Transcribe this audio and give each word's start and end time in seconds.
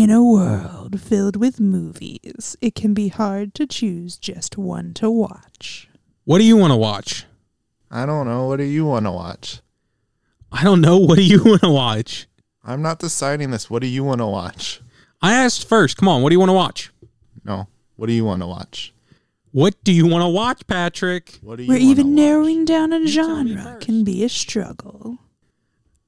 In 0.00 0.08
a 0.08 0.24
world 0.24 0.98
filled 0.98 1.36
with 1.36 1.60
movies, 1.60 2.56
it 2.62 2.74
can 2.74 2.94
be 2.94 3.08
hard 3.08 3.52
to 3.56 3.66
choose 3.66 4.16
just 4.16 4.56
one 4.56 4.94
to 4.94 5.10
watch. 5.10 5.90
What 6.24 6.38
do 6.38 6.44
you 6.44 6.56
want 6.56 6.70
to 6.70 6.76
watch? 6.78 7.26
I 7.90 8.06
don't 8.06 8.26
know. 8.26 8.46
What 8.46 8.56
do 8.56 8.64
you 8.64 8.86
want 8.86 9.04
to 9.04 9.12
watch? 9.12 9.60
I 10.50 10.64
don't 10.64 10.80
know. 10.80 10.96
What 10.96 11.16
do 11.16 11.22
you 11.22 11.44
want 11.44 11.60
to 11.60 11.68
watch? 11.68 12.26
I'm 12.64 12.80
not 12.80 12.98
deciding 12.98 13.50
this. 13.50 13.68
What 13.68 13.82
do 13.82 13.88
you 13.88 14.02
want 14.02 14.22
to 14.22 14.26
watch? 14.26 14.80
I 15.20 15.34
asked 15.34 15.68
first. 15.68 15.98
Come 15.98 16.08
on. 16.08 16.22
What 16.22 16.30
do 16.30 16.34
you 16.34 16.40
want 16.40 16.48
to 16.48 16.54
watch? 16.54 16.90
No. 17.44 17.68
What 17.96 18.06
do 18.06 18.14
you 18.14 18.24
want 18.24 18.40
to 18.40 18.46
watch? 18.46 18.94
What 19.52 19.84
do 19.84 19.92
you 19.92 20.06
want 20.06 20.22
to 20.22 20.30
watch, 20.30 20.66
Patrick? 20.66 21.38
What 21.42 21.56
do 21.56 21.64
you 21.64 21.68
Where 21.68 21.76
wanna 21.78 21.90
even 21.90 22.06
watch? 22.06 22.16
narrowing 22.16 22.64
down 22.64 22.94
a 22.94 23.00
tell 23.00 23.06
genre 23.06 23.76
can 23.82 24.02
be 24.02 24.24
a 24.24 24.30
struggle. 24.30 25.18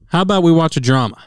How 0.07 0.21
about 0.21 0.41
we 0.41 0.51
watch 0.51 0.77
a 0.77 0.79
drama? 0.79 1.25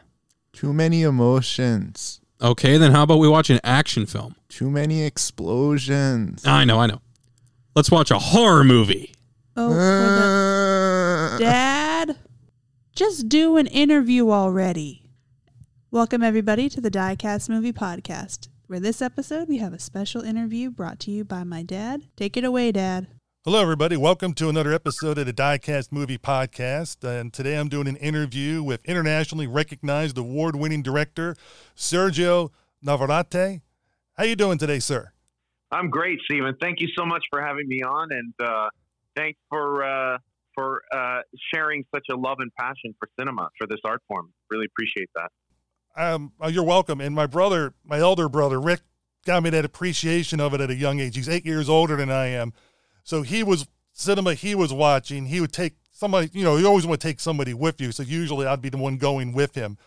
Too 0.52 0.72
many 0.72 1.02
emotions. 1.02 2.20
Okay, 2.40 2.76
then 2.76 2.92
how 2.92 3.02
about 3.04 3.18
we 3.18 3.28
watch 3.28 3.48
an 3.48 3.60
action 3.64 4.04
film? 4.04 4.34
Too 4.48 4.70
many 4.70 5.02
explosions. 5.04 6.44
I 6.46 6.64
know, 6.64 6.78
I 6.78 6.86
know. 6.86 7.00
Let's 7.74 7.90
watch 7.90 8.10
a 8.10 8.18
horror 8.18 8.62
movie. 8.64 9.14
Oh, 9.56 9.70
for 9.70 9.74
the 9.74 11.34
Uh, 11.34 11.38
dad, 11.38 12.16
just 12.94 13.28
do 13.30 13.56
an 13.56 13.66
interview 13.66 14.30
already. 14.30 15.02
Welcome 15.90 16.22
everybody 16.22 16.68
to 16.68 16.80
the 16.80 16.90
Diecast 16.90 17.48
Movie 17.48 17.72
Podcast. 17.72 18.48
Where 18.66 18.80
this 18.80 19.00
episode 19.00 19.48
we 19.48 19.58
have 19.58 19.72
a 19.72 19.78
special 19.78 20.20
interview 20.22 20.70
brought 20.70 21.00
to 21.00 21.10
you 21.10 21.24
by 21.24 21.42
my 21.44 21.62
dad. 21.62 22.02
Take 22.16 22.36
it 22.36 22.44
away, 22.44 22.70
Dad. 22.72 23.06
Hello, 23.46 23.62
everybody. 23.62 23.96
Welcome 23.96 24.32
to 24.32 24.48
another 24.48 24.72
episode 24.72 25.18
of 25.18 25.26
the 25.26 25.32
Diecast 25.32 25.92
Movie 25.92 26.18
Podcast. 26.18 27.04
And 27.04 27.32
today 27.32 27.54
I'm 27.56 27.68
doing 27.68 27.86
an 27.86 27.94
interview 27.94 28.60
with 28.60 28.84
internationally 28.84 29.46
recognized 29.46 30.18
award-winning 30.18 30.82
director 30.82 31.36
Sergio 31.76 32.50
Navarretta. 32.84 33.60
How 34.14 34.24
are 34.24 34.26
you 34.26 34.34
doing 34.34 34.58
today, 34.58 34.80
sir? 34.80 35.12
I'm 35.70 35.90
great, 35.90 36.18
Stephen. 36.24 36.56
Thank 36.60 36.80
you 36.80 36.88
so 36.98 37.06
much 37.06 37.22
for 37.30 37.40
having 37.40 37.68
me 37.68 37.82
on, 37.84 38.08
and 38.10 38.34
uh, 38.42 38.68
thanks 39.14 39.38
for 39.48 39.84
uh, 39.84 40.18
for 40.52 40.82
uh, 40.92 41.20
sharing 41.54 41.84
such 41.94 42.06
a 42.10 42.16
love 42.16 42.38
and 42.40 42.50
passion 42.58 42.96
for 42.98 43.08
cinema 43.16 43.48
for 43.56 43.68
this 43.68 43.78
art 43.84 44.02
form. 44.08 44.32
Really 44.50 44.66
appreciate 44.66 45.10
that. 45.14 45.30
Um, 45.96 46.32
oh, 46.40 46.48
you're 46.48 46.64
welcome. 46.64 47.00
And 47.00 47.14
my 47.14 47.26
brother, 47.26 47.74
my 47.84 48.00
elder 48.00 48.28
brother 48.28 48.60
Rick, 48.60 48.80
got 49.24 49.44
me 49.44 49.50
that 49.50 49.64
appreciation 49.64 50.40
of 50.40 50.52
it 50.52 50.60
at 50.60 50.68
a 50.68 50.74
young 50.74 50.98
age. 50.98 51.14
He's 51.14 51.28
eight 51.28 51.46
years 51.46 51.68
older 51.68 51.94
than 51.94 52.10
I 52.10 52.26
am, 52.26 52.52
so 53.06 53.22
he 53.22 53.44
was 53.44 53.68
cinema 53.92 54.34
he 54.34 54.54
was 54.54 54.72
watching. 54.72 55.26
He 55.26 55.40
would 55.40 55.52
take 55.52 55.74
somebody, 55.92 56.28
you 56.32 56.42
know, 56.44 56.56
you 56.56 56.66
always 56.66 56.86
want 56.86 57.00
to 57.00 57.06
take 57.06 57.20
somebody 57.20 57.54
with 57.54 57.80
you. 57.80 57.92
So 57.92 58.02
usually 58.02 58.46
I'd 58.46 58.60
be 58.60 58.68
the 58.68 58.76
one 58.76 58.98
going 58.98 59.32
with 59.32 59.54
him, 59.54 59.78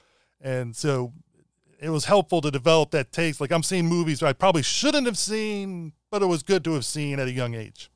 and 0.41 0.75
so 0.75 1.11
it 1.81 1.89
was 1.89 2.05
helpful 2.05 2.39
to 2.41 2.49
develop 2.49 2.91
that 2.91 3.11
taste. 3.11 3.41
Like 3.41 3.51
I'm 3.51 3.61
seeing 3.61 3.87
movies 3.87 4.23
I 4.23 4.31
probably 4.33 4.63
shouldn't 4.63 5.05
have 5.05 5.17
seen, 5.17 5.91
but 6.09 6.21
it 6.21 6.27
was 6.27 6.43
good 6.43 6.63
to 6.63 6.73
have 6.73 6.85
seen 6.85 7.19
at 7.19 7.27
a 7.27 7.31
young 7.31 7.55
age. 7.55 7.91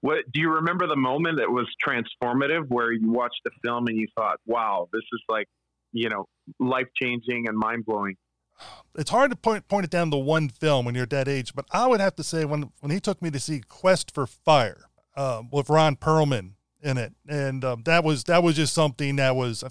What 0.00 0.24
do 0.32 0.40
you 0.40 0.50
remember 0.50 0.88
the 0.88 0.96
moment 0.96 1.38
that 1.38 1.48
was 1.48 1.68
transformative, 1.86 2.68
where 2.68 2.90
you 2.90 3.12
watched 3.12 3.42
the 3.44 3.52
film 3.62 3.86
and 3.86 3.96
you 3.96 4.08
thought, 4.18 4.38
"Wow, 4.44 4.88
this 4.92 5.04
is 5.12 5.22
like, 5.28 5.46
you 5.92 6.08
know, 6.08 6.26
life 6.58 6.88
changing 7.00 7.46
and 7.46 7.56
mind 7.56 7.86
blowing." 7.86 8.16
It's 8.94 9.10
hard 9.10 9.30
to 9.30 9.36
point 9.36 9.68
point 9.68 9.84
it 9.84 9.90
down 9.90 10.10
to 10.10 10.16
one 10.18 10.48
film 10.48 10.84
when 10.84 10.94
you're 10.94 11.04
at 11.04 11.10
that 11.10 11.28
age, 11.28 11.54
but 11.54 11.64
I 11.72 11.86
would 11.86 12.00
have 12.00 12.14
to 12.16 12.22
say 12.22 12.44
when 12.44 12.70
when 12.80 12.90
he 12.90 13.00
took 13.00 13.22
me 13.22 13.30
to 13.30 13.40
see 13.40 13.62
Quest 13.66 14.12
for 14.14 14.26
Fire 14.26 14.84
um, 15.16 15.48
with 15.50 15.70
Ron 15.70 15.96
Perlman 15.96 16.52
in 16.82 16.98
it, 16.98 17.14
and 17.28 17.64
um, 17.64 17.82
that 17.84 18.04
was 18.04 18.24
that 18.24 18.42
was 18.42 18.56
just 18.56 18.74
something 18.74 19.16
that 19.16 19.34
was. 19.34 19.62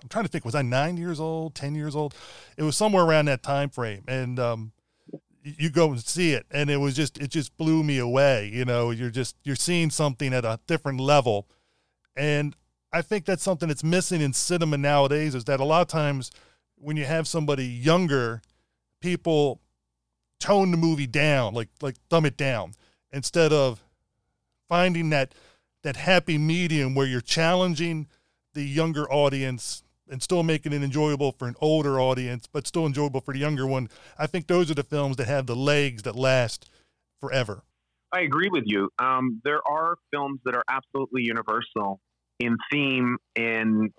I'm 0.00 0.08
trying 0.08 0.24
to 0.24 0.30
think. 0.30 0.44
Was 0.44 0.54
I 0.54 0.62
nine 0.62 0.96
years 0.96 1.20
old, 1.20 1.54
ten 1.54 1.74
years 1.74 1.94
old? 1.94 2.14
It 2.56 2.62
was 2.62 2.76
somewhere 2.76 3.04
around 3.04 3.26
that 3.26 3.42
time 3.42 3.68
frame, 3.68 4.04
and 4.08 4.38
um, 4.38 4.72
you 5.42 5.70
go 5.70 5.90
and 5.90 6.02
see 6.02 6.32
it, 6.32 6.46
and 6.50 6.70
it 6.70 6.78
was 6.78 6.94
just 6.94 7.18
it 7.18 7.30
just 7.30 7.56
blew 7.56 7.82
me 7.82 7.98
away. 7.98 8.50
You 8.52 8.64
know, 8.64 8.90
you're 8.90 9.10
just 9.10 9.36
you're 9.44 9.56
seeing 9.56 9.90
something 9.90 10.32
at 10.32 10.44
a 10.44 10.60
different 10.66 11.00
level, 11.00 11.48
and 12.16 12.56
I 12.92 13.02
think 13.02 13.24
that's 13.24 13.42
something 13.42 13.68
that's 13.68 13.84
missing 13.84 14.20
in 14.20 14.32
cinema 14.32 14.78
nowadays. 14.78 15.34
Is 15.34 15.44
that 15.44 15.60
a 15.60 15.64
lot 15.64 15.82
of 15.82 15.88
times 15.88 16.30
when 16.80 16.96
you 16.96 17.04
have 17.04 17.26
somebody 17.28 17.66
younger, 17.66 18.42
people 19.00 19.60
tone 20.40 20.70
the 20.70 20.76
movie 20.76 21.06
down, 21.06 21.54
like 21.54 21.68
like 21.80 21.96
thumb 22.10 22.26
it 22.26 22.36
down, 22.36 22.72
instead 23.12 23.52
of 23.52 23.82
finding 24.68 25.10
that 25.10 25.34
that 25.82 25.96
happy 25.96 26.38
medium 26.38 26.94
where 26.94 27.06
you're 27.06 27.20
challenging 27.20 28.06
the 28.54 28.62
younger 28.62 29.10
audience 29.10 29.82
and 30.10 30.22
still 30.22 30.42
making 30.42 30.72
it 30.72 30.82
enjoyable 30.82 31.32
for 31.32 31.46
an 31.48 31.54
older 31.60 32.00
audience, 32.00 32.46
but 32.50 32.66
still 32.66 32.86
enjoyable 32.86 33.20
for 33.20 33.34
the 33.34 33.38
younger 33.38 33.66
one. 33.66 33.88
I 34.18 34.26
think 34.26 34.46
those 34.46 34.70
are 34.70 34.74
the 34.74 34.82
films 34.82 35.16
that 35.16 35.28
have 35.28 35.46
the 35.46 35.54
legs 35.56 36.02
that 36.04 36.16
last 36.16 36.68
forever. 37.20 37.62
I 38.10 38.20
agree 38.20 38.48
with 38.50 38.64
you. 38.66 38.88
Um, 38.98 39.40
there 39.44 39.60
are 39.68 39.96
films 40.10 40.40
that 40.44 40.54
are 40.56 40.64
absolutely 40.68 41.22
universal 41.24 42.00
in 42.40 42.56
theme 42.72 43.18
and 43.36 43.92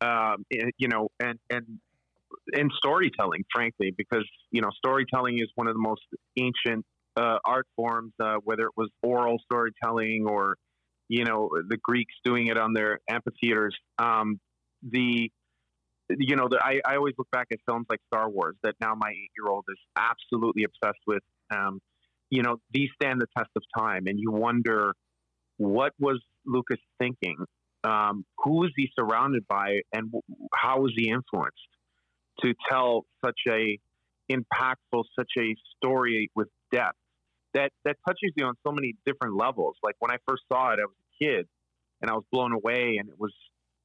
um, 0.00 0.44
i- 0.52 0.70
you 0.78 0.88
know 0.88 1.08
and 1.20 1.38
and 1.48 1.78
in 2.52 2.70
storytelling, 2.76 3.44
frankly, 3.52 3.92
because 3.96 4.28
you 4.50 4.60
know 4.60 4.70
storytelling 4.76 5.38
is 5.38 5.48
one 5.54 5.66
of 5.68 5.74
the 5.74 5.80
most 5.80 6.02
ancient 6.38 6.84
uh, 7.16 7.38
art 7.44 7.66
forms. 7.76 8.12
Uh, 8.20 8.36
whether 8.44 8.64
it 8.64 8.72
was 8.76 8.90
oral 9.02 9.38
storytelling 9.44 10.26
or 10.28 10.56
you 11.08 11.24
know 11.24 11.50
the 11.68 11.76
Greeks 11.76 12.14
doing 12.24 12.48
it 12.48 12.58
on 12.58 12.72
their 12.72 12.98
amphitheaters. 13.08 13.76
Um, 13.98 14.40
the 14.82 15.30
you 16.10 16.36
know 16.36 16.48
the, 16.48 16.58
I, 16.62 16.80
I 16.86 16.96
always 16.96 17.14
look 17.18 17.30
back 17.30 17.48
at 17.52 17.58
films 17.68 17.86
like 17.88 18.00
Star 18.12 18.28
Wars 18.28 18.56
that 18.62 18.74
now 18.80 18.94
my 18.94 19.10
eight 19.10 19.30
year 19.36 19.50
old 19.50 19.64
is 19.68 19.78
absolutely 19.96 20.64
obsessed 20.64 21.02
with. 21.06 21.22
Um, 21.54 21.80
you 22.30 22.42
know 22.42 22.56
these 22.72 22.88
stand 23.00 23.20
the 23.20 23.26
test 23.36 23.50
of 23.56 23.62
time, 23.78 24.04
and 24.06 24.18
you 24.18 24.30
wonder 24.30 24.94
what 25.58 25.92
was 25.98 26.20
Lucas 26.46 26.80
thinking. 26.98 27.36
Um, 27.84 28.24
who 28.38 28.60
was 28.60 28.70
he 28.76 28.88
surrounded 28.96 29.44
by, 29.48 29.80
and 29.92 30.12
how 30.54 30.82
was 30.82 30.92
he 30.96 31.08
influenced 31.08 31.58
to 32.40 32.54
tell 32.70 33.04
such 33.24 33.38
a 33.48 33.78
impactful, 34.30 35.04
such 35.18 35.30
a 35.38 35.54
story 35.76 36.30
with 36.34 36.48
depth 36.72 36.96
that 37.54 37.70
that 37.84 37.96
touches 38.06 38.32
you 38.36 38.46
on 38.46 38.54
so 38.66 38.72
many 38.72 38.94
different 39.04 39.36
levels. 39.36 39.76
Like 39.82 39.96
when 39.98 40.10
I 40.10 40.16
first 40.26 40.42
saw 40.50 40.72
it, 40.72 40.78
I 40.80 40.84
was 40.84 40.94
a 40.96 41.24
kid, 41.24 41.46
and 42.00 42.10
I 42.10 42.14
was 42.14 42.24
blown 42.32 42.52
away, 42.52 42.96
and 42.98 43.08
it 43.08 43.16
was 43.18 43.32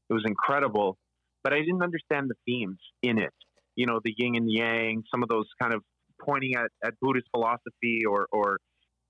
it 0.10 0.14
was 0.14 0.24
incredible. 0.26 0.98
But 1.44 1.54
I 1.54 1.60
didn't 1.60 1.84
understand 1.84 2.30
the 2.30 2.36
themes 2.46 2.80
in 3.02 3.20
it. 3.20 3.34
You 3.76 3.86
know, 3.86 4.00
the 4.04 4.14
yin 4.18 4.36
and 4.36 4.52
yang, 4.52 5.04
some 5.12 5.24
of 5.24 5.30
those 5.30 5.46
kind 5.62 5.74
of 5.74 5.84
pointing 6.20 6.56
at, 6.56 6.72
at 6.84 6.94
Buddhist 7.02 7.28
philosophy 7.32 8.02
or 8.10 8.28
or 8.32 8.58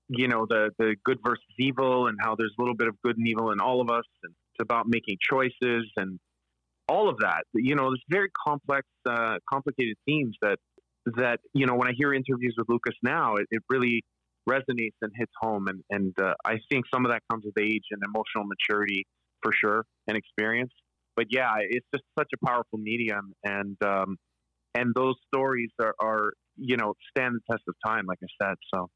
you 0.08 0.28
know 0.28 0.46
the 0.48 0.70
the 0.78 0.96
good 1.04 1.18
versus 1.24 1.44
evil 1.58 2.06
and 2.06 2.18
how 2.20 2.34
there's 2.34 2.54
a 2.58 2.62
little 2.62 2.76
bit 2.76 2.88
of 2.88 3.00
good 3.02 3.16
and 3.16 3.26
evil 3.26 3.50
in 3.50 3.60
all 3.60 3.80
of 3.80 3.90
us 3.90 4.04
and 4.22 4.32
it's 4.54 4.62
about 4.62 4.86
making 4.88 5.16
choices 5.20 5.90
and 5.96 6.18
all 6.88 7.08
of 7.08 7.18
that 7.18 7.42
you 7.54 7.74
know 7.74 7.90
there's 7.90 8.02
very 8.08 8.28
complex 8.46 8.86
uh, 9.08 9.36
complicated 9.50 9.96
themes 10.06 10.36
that 10.42 10.58
that 11.16 11.40
you 11.54 11.66
know 11.66 11.74
when 11.74 11.88
i 11.88 11.92
hear 11.96 12.12
interviews 12.12 12.54
with 12.56 12.68
lucas 12.68 12.94
now 13.02 13.34
it, 13.36 13.46
it 13.50 13.62
really 13.68 14.02
resonates 14.48 14.96
and 15.02 15.12
hits 15.14 15.32
home 15.40 15.68
and 15.68 15.82
and 15.90 16.14
uh, 16.20 16.34
i 16.44 16.56
think 16.70 16.84
some 16.92 17.04
of 17.04 17.12
that 17.12 17.22
comes 17.30 17.44
with 17.44 17.54
age 17.58 17.84
and 17.90 18.02
emotional 18.04 18.44
maturity 18.44 19.04
for 19.42 19.52
sure 19.52 19.84
and 20.06 20.16
experience 20.16 20.72
but 21.16 21.26
yeah 21.30 21.54
it's 21.60 21.86
just 21.94 22.04
such 22.18 22.28
a 22.34 22.46
powerful 22.46 22.78
medium 22.78 23.32
and 23.44 23.76
um 23.84 24.16
and 24.74 24.94
those 24.94 25.14
stories 25.34 25.70
are, 25.80 25.94
are 26.00 26.32
you 26.56 26.76
know 26.76 26.94
stand 27.10 27.34
the 27.34 27.52
test 27.52 27.62
of 27.68 27.74
time 27.86 28.04
like 28.06 28.18
i 28.22 28.44
said 28.44 28.54
so 28.74 28.88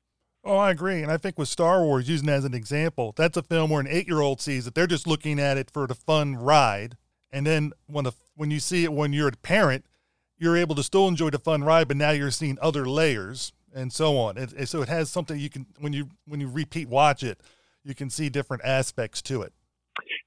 Oh, 0.44 0.56
I 0.56 0.70
agree. 0.72 1.02
And 1.02 1.12
I 1.12 1.18
think 1.18 1.38
with 1.38 1.48
Star 1.48 1.84
Wars, 1.84 2.08
using 2.08 2.26
that 2.26 2.38
as 2.38 2.44
an 2.44 2.52
example, 2.54 3.12
that's 3.16 3.36
a 3.36 3.44
film 3.44 3.70
where 3.70 3.80
an 3.80 3.86
eight 3.86 4.08
year 4.08 4.20
old 4.20 4.40
sees 4.40 4.66
it. 4.66 4.74
They're 4.74 4.88
just 4.88 5.06
looking 5.06 5.38
at 5.38 5.56
it 5.56 5.70
for 5.70 5.86
the 5.86 5.94
fun 5.94 6.34
ride. 6.34 6.96
And 7.32 7.46
then 7.46 7.72
when, 7.86 8.04
the, 8.04 8.12
when 8.36 8.50
you 8.50 8.60
see 8.60 8.84
it 8.84 8.92
when 8.92 9.12
you're 9.12 9.28
a 9.28 9.32
parent, 9.32 9.84
you're 10.38 10.56
able 10.56 10.74
to 10.74 10.82
still 10.82 11.08
enjoy 11.08 11.30
the 11.30 11.38
fun 11.38 11.64
ride, 11.64 11.88
but 11.88 11.96
now 11.96 12.10
you're 12.10 12.30
seeing 12.30 12.58
other 12.60 12.84
layers 12.86 13.52
and 13.74 13.92
so 13.92 14.16
on. 14.18 14.36
And, 14.36 14.52
it- 14.52 14.68
so 14.68 14.82
it 14.82 14.88
has 14.88 15.10
something 15.10 15.38
you 15.38 15.48
can, 15.50 15.66
when 15.78 15.92
you, 15.92 16.08
when 16.26 16.40
you 16.40 16.48
repeat 16.48 16.88
watch 16.88 17.22
it, 17.22 17.40
you 17.84 17.94
can 17.94 18.10
see 18.10 18.28
different 18.28 18.62
aspects 18.64 19.22
to 19.22 19.42
it. 19.42 19.52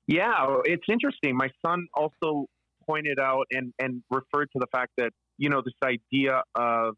Yeah, 0.07 0.57
it's 0.65 0.85
interesting. 0.89 1.35
My 1.35 1.49
son 1.65 1.87
also 1.93 2.45
pointed 2.87 3.19
out 3.19 3.45
and, 3.51 3.73
and 3.79 4.03
referred 4.11 4.49
to 4.53 4.59
the 4.59 4.67
fact 4.71 4.91
that, 4.97 5.11
you 5.37 5.49
know, 5.49 5.61
this 5.61 5.73
idea 5.83 6.43
of 6.55 6.95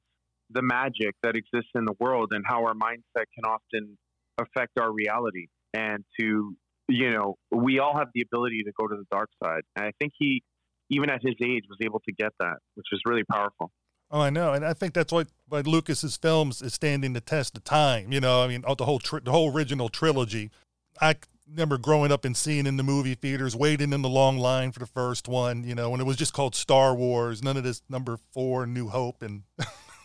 the 0.50 0.62
magic 0.62 1.16
that 1.24 1.36
exists 1.36 1.72
in 1.76 1.86
the 1.86 1.94
world 2.00 2.30
and 2.32 2.44
how 2.48 2.64
our 2.66 2.74
mindset 2.74 3.26
can 3.34 3.46
often 3.46 3.98
affect 4.38 4.80
our 4.80 4.92
reality. 4.92 5.48
And 5.74 6.04
to, 6.20 6.56
you 6.88 7.12
know, 7.12 7.36
we 7.52 7.80
all 7.80 7.98
have 7.98 8.08
the 8.14 8.22
ability 8.22 8.64
to 8.64 8.72
go 8.80 8.88
to 8.88 8.96
the 8.96 9.06
dark 9.12 9.30
side. 9.44 9.62
And 9.76 9.86
I 9.86 9.92
think 10.00 10.14
he, 10.18 10.44
even 10.90 11.10
at 11.10 11.22
his 11.22 11.36
age, 11.44 11.64
was 11.70 11.78
able 11.82 12.02
to 12.02 12.14
get 12.14 12.32
that, 12.40 12.58
which 12.76 12.88
is 12.92 13.02
really 13.06 13.24
powerful. 13.24 13.72
Oh, 14.10 14.22
I 14.22 14.30
know, 14.30 14.54
and 14.54 14.66
I 14.66 14.74
think 14.74 14.94
that's 14.94 15.12
why 15.12 15.26
why 15.50 15.62
Lucas's 15.62 16.16
films 16.16 16.62
is 16.62 16.74
standing 16.74 17.12
the 17.12 17.20
test 17.20 17.58
of 17.58 17.66
time. 17.66 18.14
You 18.14 18.22
know, 18.22 18.42
I 18.42 18.48
mean, 18.48 18.64
the 18.78 18.86
whole 18.86 19.00
tri- 19.00 19.20
the 19.22 19.32
whole 19.32 19.54
original 19.54 19.90
trilogy. 19.90 20.50
I 21.02 21.16
remember 21.50 21.78
growing 21.78 22.12
up 22.12 22.24
and 22.24 22.36
seeing 22.36 22.66
in 22.66 22.78
the 22.78 22.84
movie 22.84 23.16
theaters, 23.16 23.56
waiting 23.56 23.92
in 23.92 24.02
the 24.02 24.10
long 24.10 24.38
line 24.38 24.72
for 24.72 24.80
the 24.80 24.86
first 24.86 25.28
one. 25.28 25.66
You 25.66 25.76
know, 25.76 25.90
when 25.90 26.00
it 26.00 26.06
was 26.06 26.16
just 26.16 26.34
called 26.34 26.56
Star 26.56 26.96
Wars, 26.96 27.44
none 27.44 27.58
of 27.58 27.64
this 27.64 27.82
number 27.90 28.18
four, 28.32 28.66
New 28.66 28.88
Hope, 28.88 29.22
and 29.22 29.44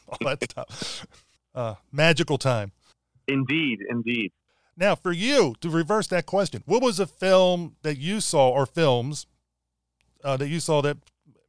all 0.08 0.18
that 0.22 0.42
stuff. 0.50 1.06
Uh, 1.54 1.74
magical 1.92 2.38
time. 2.38 2.72
Indeed, 3.28 3.80
indeed. 3.88 4.32
Now, 4.82 4.96
for 4.96 5.12
you 5.12 5.54
to 5.60 5.70
reverse 5.70 6.08
that 6.08 6.26
question, 6.26 6.64
what 6.66 6.82
was 6.82 6.98
a 6.98 7.06
film 7.06 7.76
that 7.82 7.98
you 7.98 8.18
saw 8.18 8.50
or 8.50 8.66
films 8.66 9.28
uh, 10.24 10.36
that 10.38 10.48
you 10.48 10.58
saw 10.58 10.82
that 10.82 10.96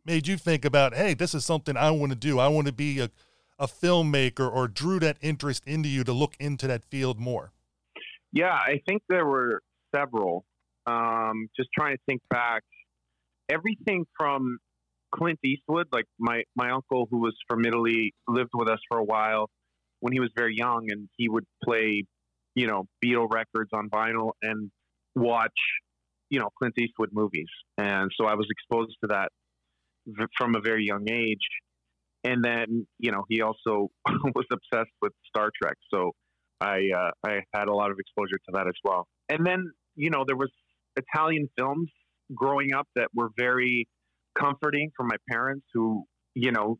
made 0.06 0.27
you 0.27 0.38
think 0.38 0.63
about, 0.63 0.94
hey, 0.94 1.15
this 1.15 1.33
is 1.33 1.44
something 1.44 1.75
I 1.75 1.89
want 1.89 2.12
to 2.12 2.15
do. 2.15 2.38
I 2.38 2.47
want 2.47 2.68
to 2.68 2.71
be 2.71 3.00
a, 3.00 3.09
a 3.57 3.65
filmmaker 3.65 4.47
or 4.47 4.68
drew 4.68 5.00
that 5.00 5.18
interest 5.21 5.63
into 5.65 5.89
you 5.89 6.03
to 6.03 6.13
look 6.13 6.35
into 6.39 6.68
that 6.68 6.85
field 6.85 7.19
more? 7.19 7.51
Yeah, 8.31 8.53
I 8.53 8.81
think 8.88 9.01
there 9.09 9.25
were 9.25 9.63
several. 9.95 10.45
Um, 10.86 11.50
just 11.57 11.69
trying 11.75 11.95
to 11.95 12.01
think 12.06 12.21
back, 12.29 12.62
everything 13.50 14.06
from 14.15 14.59
Clint 15.12 15.39
Eastwood, 15.44 15.88
like 15.91 16.06
my, 16.19 16.44
my 16.56 16.69
uncle 16.69 17.07
who 17.09 17.18
was 17.18 17.33
from 17.50 17.65
Italy, 17.65 18.13
lived 18.27 18.51
with 18.53 18.69
us 18.69 18.79
for 18.88 19.00
a 19.00 19.03
while 19.03 19.50
when 20.01 20.13
he 20.13 20.19
was 20.19 20.29
very 20.36 20.56
young, 20.56 20.91
and 20.91 21.09
he 21.18 21.29
would 21.29 21.45
play, 21.63 22.03
you 22.55 22.67
know, 22.67 22.85
Beatle 23.03 23.31
records 23.31 23.69
on 23.73 23.89
vinyl 23.89 24.31
and 24.41 24.71
watch, 25.15 25.51
you 26.29 26.39
know, 26.39 26.50
Clint 26.57 26.75
Eastwood 26.77 27.09
movies. 27.11 27.47
And 27.77 28.11
so 28.19 28.25
I 28.25 28.35
was 28.35 28.47
exposed 28.50 28.95
to 29.03 29.07
that 29.07 29.29
v- 30.07 30.25
from 30.38 30.55
a 30.55 30.61
very 30.61 30.85
young 30.85 31.09
age. 31.09 31.45
And 32.23 32.44
then, 32.44 32.88
you 33.00 33.11
know, 33.11 33.25
he 33.29 33.41
also 33.41 33.89
was 34.07 34.45
obsessed 34.51 34.91
with 35.01 35.11
Star 35.27 35.50
Trek. 35.61 35.75
So 35.94 36.11
I, 36.61 36.89
uh, 36.95 37.11
I 37.25 37.41
had 37.53 37.67
a 37.67 37.73
lot 37.73 37.91
of 37.91 37.97
exposure 38.00 38.38
to 38.38 38.51
that 38.53 38.67
as 38.67 38.75
well. 38.83 39.07
And 39.29 39.45
then, 39.45 39.71
you 39.95 40.09
know, 40.09 40.23
there 40.25 40.38
was 40.38 40.51
Italian 40.95 41.50
films 41.57 41.89
growing 42.33 42.73
up 42.73 42.88
that 42.95 43.09
were 43.13 43.29
very 43.38 43.88
comforting 44.39 44.91
for 44.95 45.05
my 45.05 45.17
parents 45.29 45.65
who, 45.73 46.05
you 46.33 46.51
know, 46.51 46.77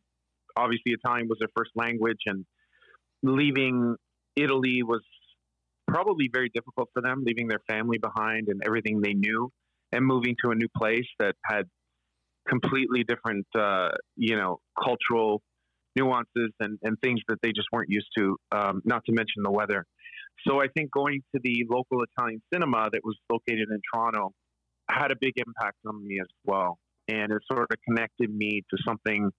obviously 0.56 0.92
Italian 0.92 1.28
was 1.28 1.38
their 1.38 1.48
first 1.56 1.72
language 1.74 2.20
and 2.26 2.44
leaving 3.22 3.96
Italy 4.36 4.82
was 4.82 5.02
probably 5.94 6.28
very 6.32 6.50
difficult 6.52 6.88
for 6.92 7.00
them, 7.00 7.22
leaving 7.24 7.46
their 7.46 7.60
family 7.70 7.98
behind 7.98 8.48
and 8.48 8.60
everything 8.66 9.00
they 9.00 9.14
knew 9.14 9.48
and 9.92 10.04
moving 10.04 10.34
to 10.44 10.50
a 10.50 10.54
new 10.54 10.68
place 10.76 11.06
that 11.20 11.34
had 11.44 11.64
completely 12.48 13.04
different, 13.04 13.46
uh, 13.56 13.90
you 14.16 14.36
know, 14.36 14.58
cultural 14.82 15.40
nuances 15.96 16.50
and, 16.58 16.78
and 16.82 16.98
things 17.00 17.20
that 17.28 17.38
they 17.42 17.52
just 17.52 17.68
weren't 17.72 17.90
used 17.90 18.08
to, 18.18 18.36
um, 18.50 18.82
not 18.84 19.02
to 19.06 19.12
mention 19.12 19.44
the 19.44 19.50
weather. 19.50 19.84
So 20.46 20.60
I 20.60 20.66
think 20.76 20.90
going 20.90 21.22
to 21.32 21.40
the 21.42 21.64
local 21.70 22.02
Italian 22.02 22.42
cinema 22.52 22.88
that 22.92 23.00
was 23.04 23.16
located 23.30 23.68
in 23.70 23.80
Toronto 23.92 24.32
had 24.90 25.12
a 25.12 25.16
big 25.18 25.34
impact 25.36 25.78
on 25.86 26.04
me 26.04 26.18
as 26.20 26.26
well. 26.44 26.76
And 27.06 27.32
it 27.32 27.38
sort 27.50 27.70
of 27.70 27.78
connected 27.88 28.34
me 28.34 28.62
to 28.70 28.76
something, 28.84 29.30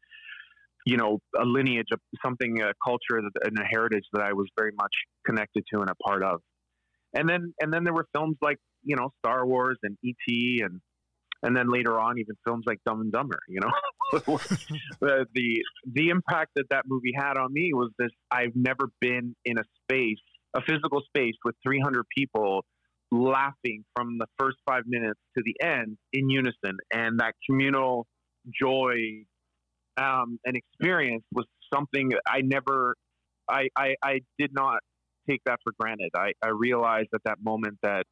you 0.86 0.98
know, 0.98 1.20
a 1.40 1.44
lineage 1.44 1.88
of 1.92 2.00
something, 2.24 2.62
a 2.62 2.72
culture 2.86 3.18
and 3.18 3.60
a 3.60 3.64
heritage 3.64 4.06
that 4.14 4.22
I 4.22 4.34
was 4.34 4.48
very 4.58 4.72
much 4.80 4.94
connected 5.26 5.64
to 5.74 5.82
and 5.82 5.90
a 5.90 5.96
part 5.96 6.24
of. 6.24 6.42
And 7.14 7.28
then, 7.28 7.54
and 7.60 7.74
then 7.74 7.84
there 7.84 7.94
were 7.94 8.08
films 8.14 8.38
like, 8.42 8.58
you 8.84 8.96
know, 8.96 9.10
Star 9.20 9.46
Wars 9.48 9.78
and 9.82 9.98
E.T. 10.04 10.62
and, 10.64 10.80
and 11.42 11.58
then 11.58 11.72
later 11.72 12.00
on, 12.00 12.20
even 12.20 12.36
films 12.46 12.66
like 12.68 12.80
Dumb 12.86 13.02
and 13.02 13.12
Dumber, 13.12 13.40
you 13.48 13.62
know, 13.62 13.72
the, 15.02 15.26
the, 15.34 15.64
the 15.92 16.10
impact 16.10 16.52
that 16.56 16.66
that 16.70 16.84
movie 16.88 17.14
had 17.18 17.38
on 17.38 17.52
me 17.52 17.72
was 17.74 17.92
this, 17.98 18.12
I've 18.30 18.56
never 18.56 18.90
been 19.02 19.36
in 19.44 19.58
a 19.58 19.64
space, 19.84 20.22
a 20.54 20.62
physical 20.62 21.02
space 21.08 21.36
with 21.44 21.56
300 21.64 22.06
people 22.16 22.64
laughing 23.12 23.86
from 23.96 24.18
the 24.20 24.28
first 24.38 24.58
five 24.68 24.84
minutes 24.86 25.20
to 25.36 25.44
the 25.44 25.66
end 25.66 25.98
in 26.14 26.30
unison. 26.30 26.78
And 26.94 27.20
that 27.20 27.34
communal 27.50 28.06
joy 28.60 29.26
um, 29.98 30.40
and 30.46 30.56
experience 30.56 31.24
was 31.32 31.46
something 31.74 32.12
I 32.28 32.42
never, 32.42 32.96
I, 33.50 33.68
I, 33.78 33.96
I 34.04 34.20
did 34.38 34.52
not 34.54 34.80
take 35.30 35.42
that 35.46 35.60
for 35.64 35.74
granted. 35.80 36.12
I, 36.16 36.32
I 36.44 36.50
realized 36.50 37.10
at 37.14 37.22
that 37.26 37.38
moment 37.44 37.78
that, 37.84 38.04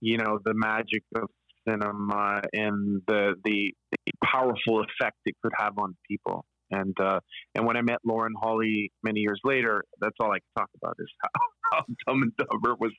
you 0.00 0.18
know, 0.18 0.38
the 0.44 0.54
magic 0.54 1.02
of 1.14 1.28
cinema 1.68 2.42
and 2.52 3.02
the, 3.06 3.34
the, 3.44 3.72
the 3.92 4.12
powerful 4.24 4.80
effect 4.82 5.16
it 5.26 5.34
could 5.42 5.52
have 5.58 5.78
on 5.78 5.96
people. 6.08 6.44
And 6.72 6.94
uh, 7.00 7.18
and 7.56 7.66
when 7.66 7.76
I 7.76 7.82
met 7.82 7.98
Lauren 8.04 8.34
Holly 8.40 8.92
many 9.02 9.20
years 9.20 9.40
later, 9.42 9.82
that's 10.00 10.14
all 10.20 10.30
I 10.30 10.36
could 10.36 10.60
talk 10.60 10.70
about 10.80 10.94
is 11.00 11.08
how, 11.20 11.30
how 11.72 11.84
Dumb 12.06 12.22
and 12.22 12.32
Dumber 12.36 12.76
was 12.78 12.92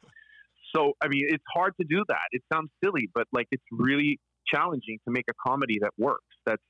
so 0.75 0.93
I 1.01 1.07
mean, 1.07 1.25
it's 1.27 1.43
hard 1.53 1.73
to 1.79 1.85
do 1.87 2.03
that. 2.07 2.27
It 2.31 2.43
sounds 2.51 2.69
silly, 2.83 3.09
but 3.13 3.27
like 3.31 3.47
it's 3.51 3.63
really 3.71 4.19
challenging 4.53 4.99
to 5.05 5.11
make 5.11 5.25
a 5.29 5.33
comedy 5.47 5.77
that 5.81 5.91
works. 5.97 6.25
That's 6.45 6.61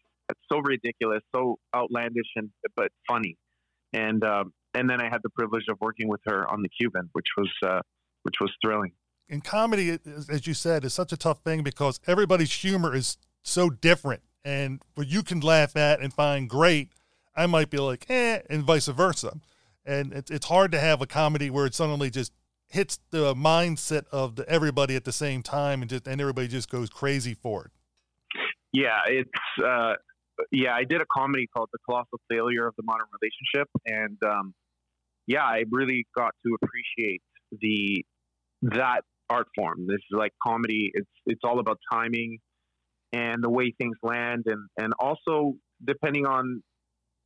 so 0.51 0.59
ridiculous, 0.59 1.21
so 1.35 1.57
outlandish, 1.75 2.27
and 2.35 2.49
but 2.75 2.89
funny. 3.07 3.37
And 3.93 4.23
um, 4.23 4.53
and 4.73 4.89
then 4.89 5.01
I 5.01 5.05
had 5.05 5.19
the 5.23 5.29
privilege 5.29 5.65
of 5.69 5.77
working 5.81 6.07
with 6.07 6.21
her 6.25 6.49
on 6.49 6.61
the 6.61 6.69
Cuban, 6.69 7.09
which 7.13 7.27
was 7.37 7.49
uh, 7.65 7.81
which 8.23 8.35
was 8.39 8.51
thrilling. 8.63 8.91
And 9.29 9.43
comedy, 9.43 9.97
as 10.29 10.45
you 10.45 10.53
said, 10.53 10.83
is 10.83 10.93
such 10.93 11.11
a 11.13 11.17
tough 11.17 11.39
thing 11.39 11.63
because 11.63 11.99
everybody's 12.05 12.51
humor 12.51 12.93
is 12.93 13.17
so 13.43 13.69
different, 13.69 14.21
and 14.43 14.81
what 14.95 15.07
you 15.07 15.23
can 15.23 15.39
laugh 15.39 15.75
at 15.75 16.01
and 16.01 16.13
find 16.13 16.49
great, 16.49 16.89
I 17.35 17.45
might 17.47 17.69
be 17.69 17.77
like, 17.77 18.05
eh, 18.09 18.39
and 18.49 18.63
vice 18.63 18.87
versa. 18.87 19.39
And 19.85 20.13
it's 20.13 20.29
it's 20.29 20.45
hard 20.47 20.71
to 20.73 20.79
have 20.79 21.01
a 21.01 21.07
comedy 21.07 21.49
where 21.49 21.65
it 21.65 21.73
suddenly 21.73 22.09
just 22.09 22.33
hits 22.71 22.99
the 23.11 23.33
mindset 23.35 24.05
of 24.11 24.37
the, 24.37 24.47
everybody 24.47 24.95
at 24.95 25.03
the 25.03 25.11
same 25.11 25.43
time 25.43 25.81
and 25.81 25.89
just 25.89 26.07
and 26.07 26.21
everybody 26.21 26.47
just 26.47 26.69
goes 26.69 26.89
crazy 26.89 27.33
for 27.33 27.65
it. 27.65 27.71
Yeah, 28.73 28.99
it's 29.07 29.29
uh, 29.65 29.93
yeah. 30.51 30.73
I 30.73 30.83
did 30.83 31.01
a 31.01 31.05
comedy 31.11 31.47
called 31.55 31.69
"The 31.71 31.79
Colossal 31.87 32.19
Failure 32.29 32.67
of 32.67 32.73
the 32.77 32.83
Modern 32.83 33.07
Relationship," 33.21 33.69
and 33.85 34.17
um, 34.25 34.53
yeah, 35.27 35.43
I 35.43 35.63
really 35.69 36.05
got 36.15 36.33
to 36.45 36.57
appreciate 36.61 37.21
the 37.51 38.05
that 38.63 39.01
art 39.29 39.47
form. 39.55 39.87
This 39.87 39.97
is 39.97 40.17
like 40.17 40.33
comedy. 40.45 40.91
It's 40.93 41.09
it's 41.25 41.41
all 41.43 41.59
about 41.59 41.79
timing 41.91 42.39
and 43.13 43.43
the 43.43 43.49
way 43.49 43.73
things 43.77 43.97
land, 44.03 44.43
and 44.45 44.67
and 44.77 44.93
also 44.99 45.53
depending 45.83 46.25
on 46.25 46.63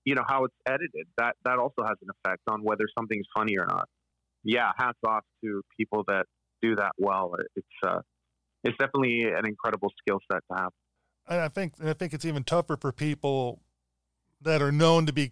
you 0.06 0.16
know 0.16 0.24
how 0.28 0.46
it's 0.46 0.56
edited. 0.68 1.08
That 1.18 1.36
that 1.46 1.60
also 1.60 1.84
has 1.84 1.98
an 2.02 2.10
effect 2.10 2.42
on 2.48 2.64
whether 2.64 2.86
something's 2.98 3.28
funny 3.36 3.58
or 3.58 3.66
not 3.68 3.88
yeah, 4.46 4.72
hats 4.78 5.00
off 5.06 5.24
to 5.44 5.62
people 5.78 6.06
that 6.08 6.26
do 6.62 6.76
that 6.76 6.92
well. 6.98 7.34
It's 7.56 7.68
uh, 7.86 8.00
it's 8.64 8.78
definitely 8.78 9.24
an 9.24 9.46
incredible 9.46 9.92
skill 10.00 10.20
set 10.32 10.42
to 10.52 10.58
have. 10.58 10.72
And 11.28 11.42
I 11.42 11.48
think 11.48 11.74
I 11.84 11.94
think 11.94 12.14
it's 12.14 12.26
even 12.26 12.44
tougher 12.44 12.78
for 12.78 12.92
people 12.92 13.62
that 14.42 14.62
are 14.62 14.72
known 14.72 15.06
to 15.06 15.14
be 15.14 15.32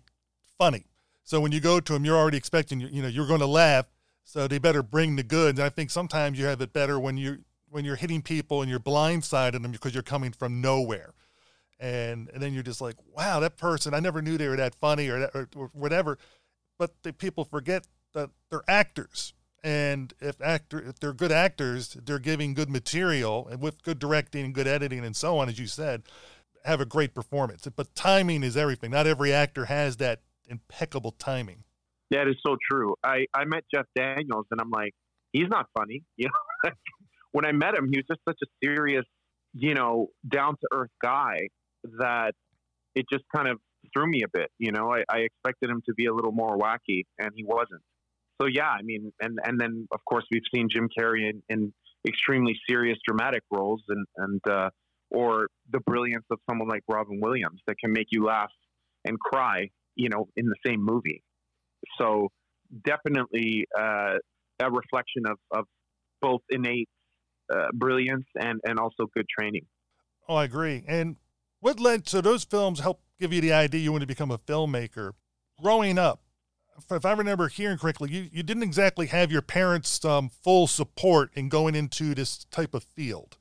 funny. 0.58 0.86
So 1.24 1.40
when 1.40 1.52
you 1.52 1.60
go 1.60 1.80
to 1.80 1.94
them, 1.94 2.04
you're 2.04 2.18
already 2.18 2.38
expecting 2.38 2.80
you 2.80 3.02
know 3.02 3.08
you're 3.08 3.28
going 3.28 3.40
to 3.40 3.48
laugh. 3.48 3.86
So 4.26 4.48
they 4.48 4.58
better 4.58 4.82
bring 4.82 5.16
the 5.16 5.24
goods. 5.24 5.60
And 5.60 5.66
I 5.66 5.70
think 5.70 5.92
sometimes 5.92 6.40
you 6.40 6.46
have 6.46 6.62
it 6.62 6.74
better 6.74 7.00
when 7.00 7.18
you 7.18 7.44
when 7.70 7.86
you're 7.86 7.96
hitting 7.96 8.22
people 8.22 8.62
and 8.62 8.70
you're 8.70 8.80
blindsiding 8.80 9.64
them 9.64 9.72
because 9.72 9.94
you're 9.94 10.04
coming 10.04 10.32
from 10.32 10.62
nowhere. 10.62 11.14
And, 11.80 12.30
and 12.32 12.42
then 12.42 12.54
you're 12.54 12.64
just 12.64 12.82
like, 12.82 12.96
wow, 13.12 13.40
that 13.40 13.58
person, 13.58 13.96
I 13.96 14.00
never 14.00 14.22
knew 14.22 14.38
they 14.38 14.48
were 14.48 14.56
that 14.56 14.76
funny 14.76 15.10
or, 15.10 15.20
that, 15.20 15.32
or, 15.34 15.50
or 15.56 15.72
whatever. 15.74 16.20
But 16.78 16.92
the 17.02 17.12
people 17.12 17.44
forget 17.44 17.88
that 18.14 18.30
they're 18.50 18.64
actors 18.68 19.34
and 19.64 20.14
if 20.20 20.42
actor 20.42 20.80
if 20.80 21.00
they're 21.00 21.14
good 21.14 21.32
actors 21.32 21.98
they're 22.06 22.20
giving 22.20 22.54
good 22.54 22.70
material 22.70 23.48
and 23.48 23.62
with 23.62 23.82
good 23.84 23.98
directing 23.98 24.44
and 24.44 24.54
good 24.54 24.68
editing 24.68 25.06
and 25.06 25.16
so 25.16 25.38
on 25.38 25.48
as 25.48 25.58
you 25.58 25.68
said 25.68 26.04
have 26.66 26.82
a 26.82 26.86
great 26.86 27.14
performance. 27.14 27.68
But 27.76 27.94
timing 27.96 28.44
is 28.44 28.58
everything. 28.58 28.92
Not 28.92 29.08
every 29.08 29.34
actor 29.34 29.66
has 29.66 29.98
that 29.98 30.22
impeccable 30.48 31.12
timing. 31.12 31.64
That 32.12 32.28
is 32.28 32.36
so 32.46 32.58
true. 32.70 32.96
I 33.04 33.26
i 33.34 33.46
met 33.46 33.64
jeff 33.74 33.86
daniels 33.96 34.46
and 34.52 34.62
i'm 34.62 34.70
like 34.70 34.94
he's 35.32 35.48
not 35.50 35.68
funny. 35.78 36.04
You 36.18 36.28
know 36.28 36.72
when 37.32 37.46
i 37.46 37.52
met 37.52 37.76
him 37.76 37.90
he 37.92 37.98
was 37.98 38.06
just 38.08 38.20
such 38.28 38.38
a 38.44 38.48
serious 38.64 39.06
you 39.54 39.74
know 39.74 40.10
down 40.28 40.56
to 40.58 40.68
earth 40.72 40.92
guy 41.02 41.48
that 42.00 42.34
it 42.94 43.06
just 43.12 43.24
kind 43.36 43.48
of 43.48 43.58
threw 43.94 44.08
me 44.08 44.22
a 44.24 44.28
bit 44.32 44.52
you 44.60 44.72
know? 44.72 44.94
I, 44.94 45.04
I 45.10 45.20
expected 45.20 45.70
him 45.70 45.82
to 45.88 45.94
be 45.96 46.06
a 46.06 46.14
little 46.14 46.32
more 46.32 46.58
wacky 46.58 47.06
and 47.18 47.32
he 47.36 47.44
wasn't 47.44 47.82
so 48.42 48.48
yeah, 48.48 48.70
I 48.70 48.82
mean, 48.82 49.12
and 49.22 49.40
and 49.44 49.60
then 49.60 49.88
of 49.92 50.00
course 50.06 50.26
we've 50.32 50.44
seen 50.54 50.68
Jim 50.70 50.90
Carrey 50.98 51.30
in, 51.30 51.42
in 51.50 51.74
extremely 52.08 52.60
serious 52.68 52.98
dramatic 53.08 53.44
roles, 53.52 53.82
and 53.90 54.06
and 54.18 54.42
uh, 54.50 54.70
or 55.12 55.48
the 55.72 55.80
brilliance 55.82 56.26
of 56.32 56.40
someone 56.50 56.68
like 56.68 56.84
Robin 56.88 57.20
Williams 57.22 57.62
that 57.68 57.76
can 57.78 57.94
make 57.94 58.08
you 58.10 58.26
laugh 58.26 58.52
and 59.06 59.20
cry, 59.20 59.70
you 59.96 60.10
know, 60.10 60.28
in 60.36 60.48
the 60.48 60.56
same 60.66 60.84
movie. 60.84 61.24
So 62.00 62.30
definitely 62.86 63.66
uh, 63.78 64.16
a 64.60 64.72
reflection 64.72 65.24
of, 65.28 65.38
of 65.52 65.66
both 66.22 66.42
innate 66.50 66.90
uh, 67.54 67.68
brilliance 67.74 68.26
and 68.36 68.60
and 68.66 68.80
also 68.80 69.08
good 69.14 69.28
training. 69.30 69.66
Oh, 70.28 70.36
I 70.36 70.46
agree. 70.46 70.84
And 70.88 71.18
what 71.60 71.80
led 71.80 72.08
so 72.08 72.22
those 72.22 72.44
films 72.44 72.80
help 72.80 73.02
give 73.20 73.32
you 73.32 73.42
the 73.42 73.54
idea 73.54 73.82
you 73.82 73.92
want 73.92 74.02
to 74.02 74.08
become 74.08 74.32
a 74.32 74.38
filmmaker? 74.38 75.12
Growing 75.62 75.98
up, 75.98 76.23
if 76.92 77.06
I 77.06 77.14
remember 77.14 77.48
hearing 77.48 77.78
correctly, 77.78 78.12
you, 78.12 78.30
you 78.32 78.44
didn't 78.44 78.64
exactly 78.64 79.08
have 79.08 79.32
your 79.32 79.42
parents' 79.42 80.04
um, 80.06 80.30
full 80.30 80.68
support 80.68 81.32
in 81.34 81.50
going 81.50 81.76
into 81.76 82.14
this 82.14 82.46
type 82.46 82.74
of 82.74 82.84
field. 82.84 83.38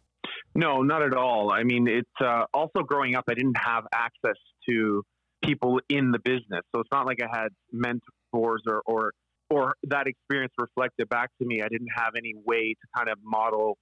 No, 0.55 0.83
not 0.83 1.03
at 1.03 1.15
all. 1.15 1.51
I 1.51 1.63
mean, 1.63 1.89
it's 1.89 2.09
uh, 2.21 2.45
also 2.53 2.83
growing 2.83 3.15
up, 3.15 3.25
I 3.29 3.35
didn't 3.35 3.57
have 3.57 3.85
access 3.93 4.37
to 4.69 5.03
people 5.43 5.81
in 5.89 6.11
the 6.11 6.19
business. 6.19 6.63
So 6.75 6.81
it's 6.81 6.91
not 6.93 7.07
like 7.07 7.21
I 7.23 7.37
had 7.37 7.49
mentors 7.73 8.63
or 8.67 8.83
or 8.85 9.13
or 9.51 9.75
that 9.85 10.07
experience 10.07 10.53
reflected 10.59 11.09
back 11.09 11.31
to 11.41 11.47
me. 11.47 11.63
I 11.63 11.69
didn't 11.69 11.91
have 11.95 12.15
any 12.17 12.35
way 12.47 12.75
to 12.75 12.89
kind 12.97 13.09
of 13.11 13.19
model, 13.23 13.77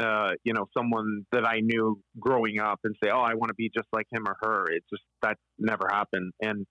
uh, 0.00 0.30
you 0.44 0.54
know, 0.54 0.66
someone 0.76 1.26
that 1.32 1.46
I 1.46 1.60
knew 1.60 2.00
growing 2.18 2.58
up 2.60 2.80
and 2.84 2.94
say, 3.02 3.10
"Oh, 3.10 3.20
I 3.20 3.34
want 3.34 3.48
to 3.48 3.54
be 3.54 3.70
just 3.74 3.88
like 3.92 4.06
him 4.10 4.26
or 4.26 4.36
her." 4.42 4.70
It 4.70 4.84
just 4.90 5.02
that 5.22 5.36
never 5.58 5.88
happened. 5.90 6.32
And 6.40 6.66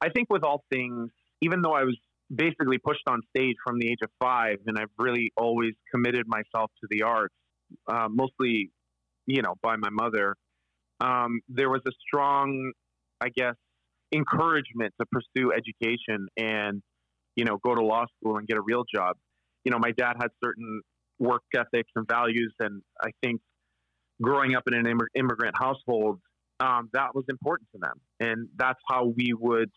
I 0.00 0.10
think 0.10 0.28
with 0.30 0.44
all 0.44 0.64
things, 0.72 1.10
even 1.40 1.62
though 1.62 1.74
I 1.74 1.84
was 1.84 1.96
basically 2.34 2.78
pushed 2.78 3.06
on 3.06 3.20
stage 3.36 3.56
from 3.64 3.78
the 3.78 3.88
age 3.88 3.98
of 4.02 4.10
five, 4.20 4.56
and 4.66 4.78
I've 4.78 4.90
really 4.98 5.32
always 5.36 5.74
committed 5.92 6.26
myself 6.26 6.70
to 6.80 6.88
the 6.90 7.02
arts, 7.02 7.34
uh, 7.88 8.08
mostly, 8.10 8.70
you 9.26 9.42
know, 9.42 9.54
by 9.62 9.76
my 9.76 9.90
mother. 9.90 10.36
Um, 11.00 11.40
there 11.48 11.68
was 11.68 11.82
a 11.86 11.92
strong, 12.06 12.72
I 13.20 13.28
guess, 13.28 13.54
encouragement 14.12 14.94
to 15.00 15.06
pursue 15.12 15.52
education 15.52 16.28
and, 16.36 16.82
you 17.36 17.44
know, 17.44 17.58
go 17.58 17.74
to 17.74 17.82
law 17.82 18.06
school 18.16 18.38
and 18.38 18.46
get 18.46 18.56
a 18.56 18.62
real 18.62 18.84
job. 18.92 19.16
You 19.64 19.72
know, 19.72 19.78
my 19.78 19.92
dad 19.92 20.14
had 20.20 20.28
certain 20.42 20.80
work 21.18 21.42
ethics 21.54 21.90
and 21.94 22.06
values, 22.08 22.54
and 22.60 22.82
I 23.02 23.10
think 23.22 23.40
growing 24.22 24.54
up 24.54 24.64
in 24.66 24.74
an 24.74 24.84
immig- 24.84 25.14
immigrant 25.14 25.54
household, 25.58 26.20
um, 26.60 26.88
that 26.92 27.14
was 27.14 27.24
important 27.28 27.68
to 27.72 27.78
them, 27.78 28.00
and 28.20 28.48
that's 28.56 28.80
how 28.88 29.12
we 29.16 29.34
would 29.38 29.70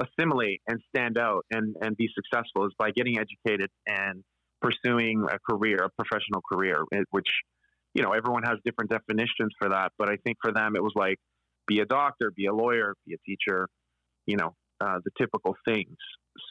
assimilate 0.00 0.62
and 0.66 0.80
stand 0.94 1.18
out 1.18 1.44
and, 1.50 1.76
and 1.80 1.96
be 1.96 2.08
successful 2.14 2.66
is 2.66 2.72
by 2.78 2.90
getting 2.90 3.18
educated 3.18 3.70
and 3.86 4.22
pursuing 4.60 5.26
a 5.30 5.38
career, 5.38 5.78
a 5.78 5.90
professional 6.02 6.40
career, 6.50 6.84
which, 7.10 7.28
you 7.94 8.02
know, 8.02 8.12
everyone 8.12 8.42
has 8.42 8.58
different 8.64 8.90
definitions 8.90 9.52
for 9.58 9.68
that. 9.70 9.92
But 9.98 10.10
I 10.10 10.16
think 10.24 10.38
for 10.42 10.52
them, 10.52 10.76
it 10.76 10.82
was 10.82 10.92
like 10.94 11.18
be 11.66 11.80
a 11.80 11.86
doctor, 11.86 12.32
be 12.34 12.46
a 12.46 12.54
lawyer, 12.54 12.94
be 13.06 13.14
a 13.14 13.18
teacher, 13.26 13.68
you 14.26 14.36
know, 14.36 14.54
uh, 14.80 14.98
the 15.04 15.10
typical 15.18 15.54
things. 15.66 15.96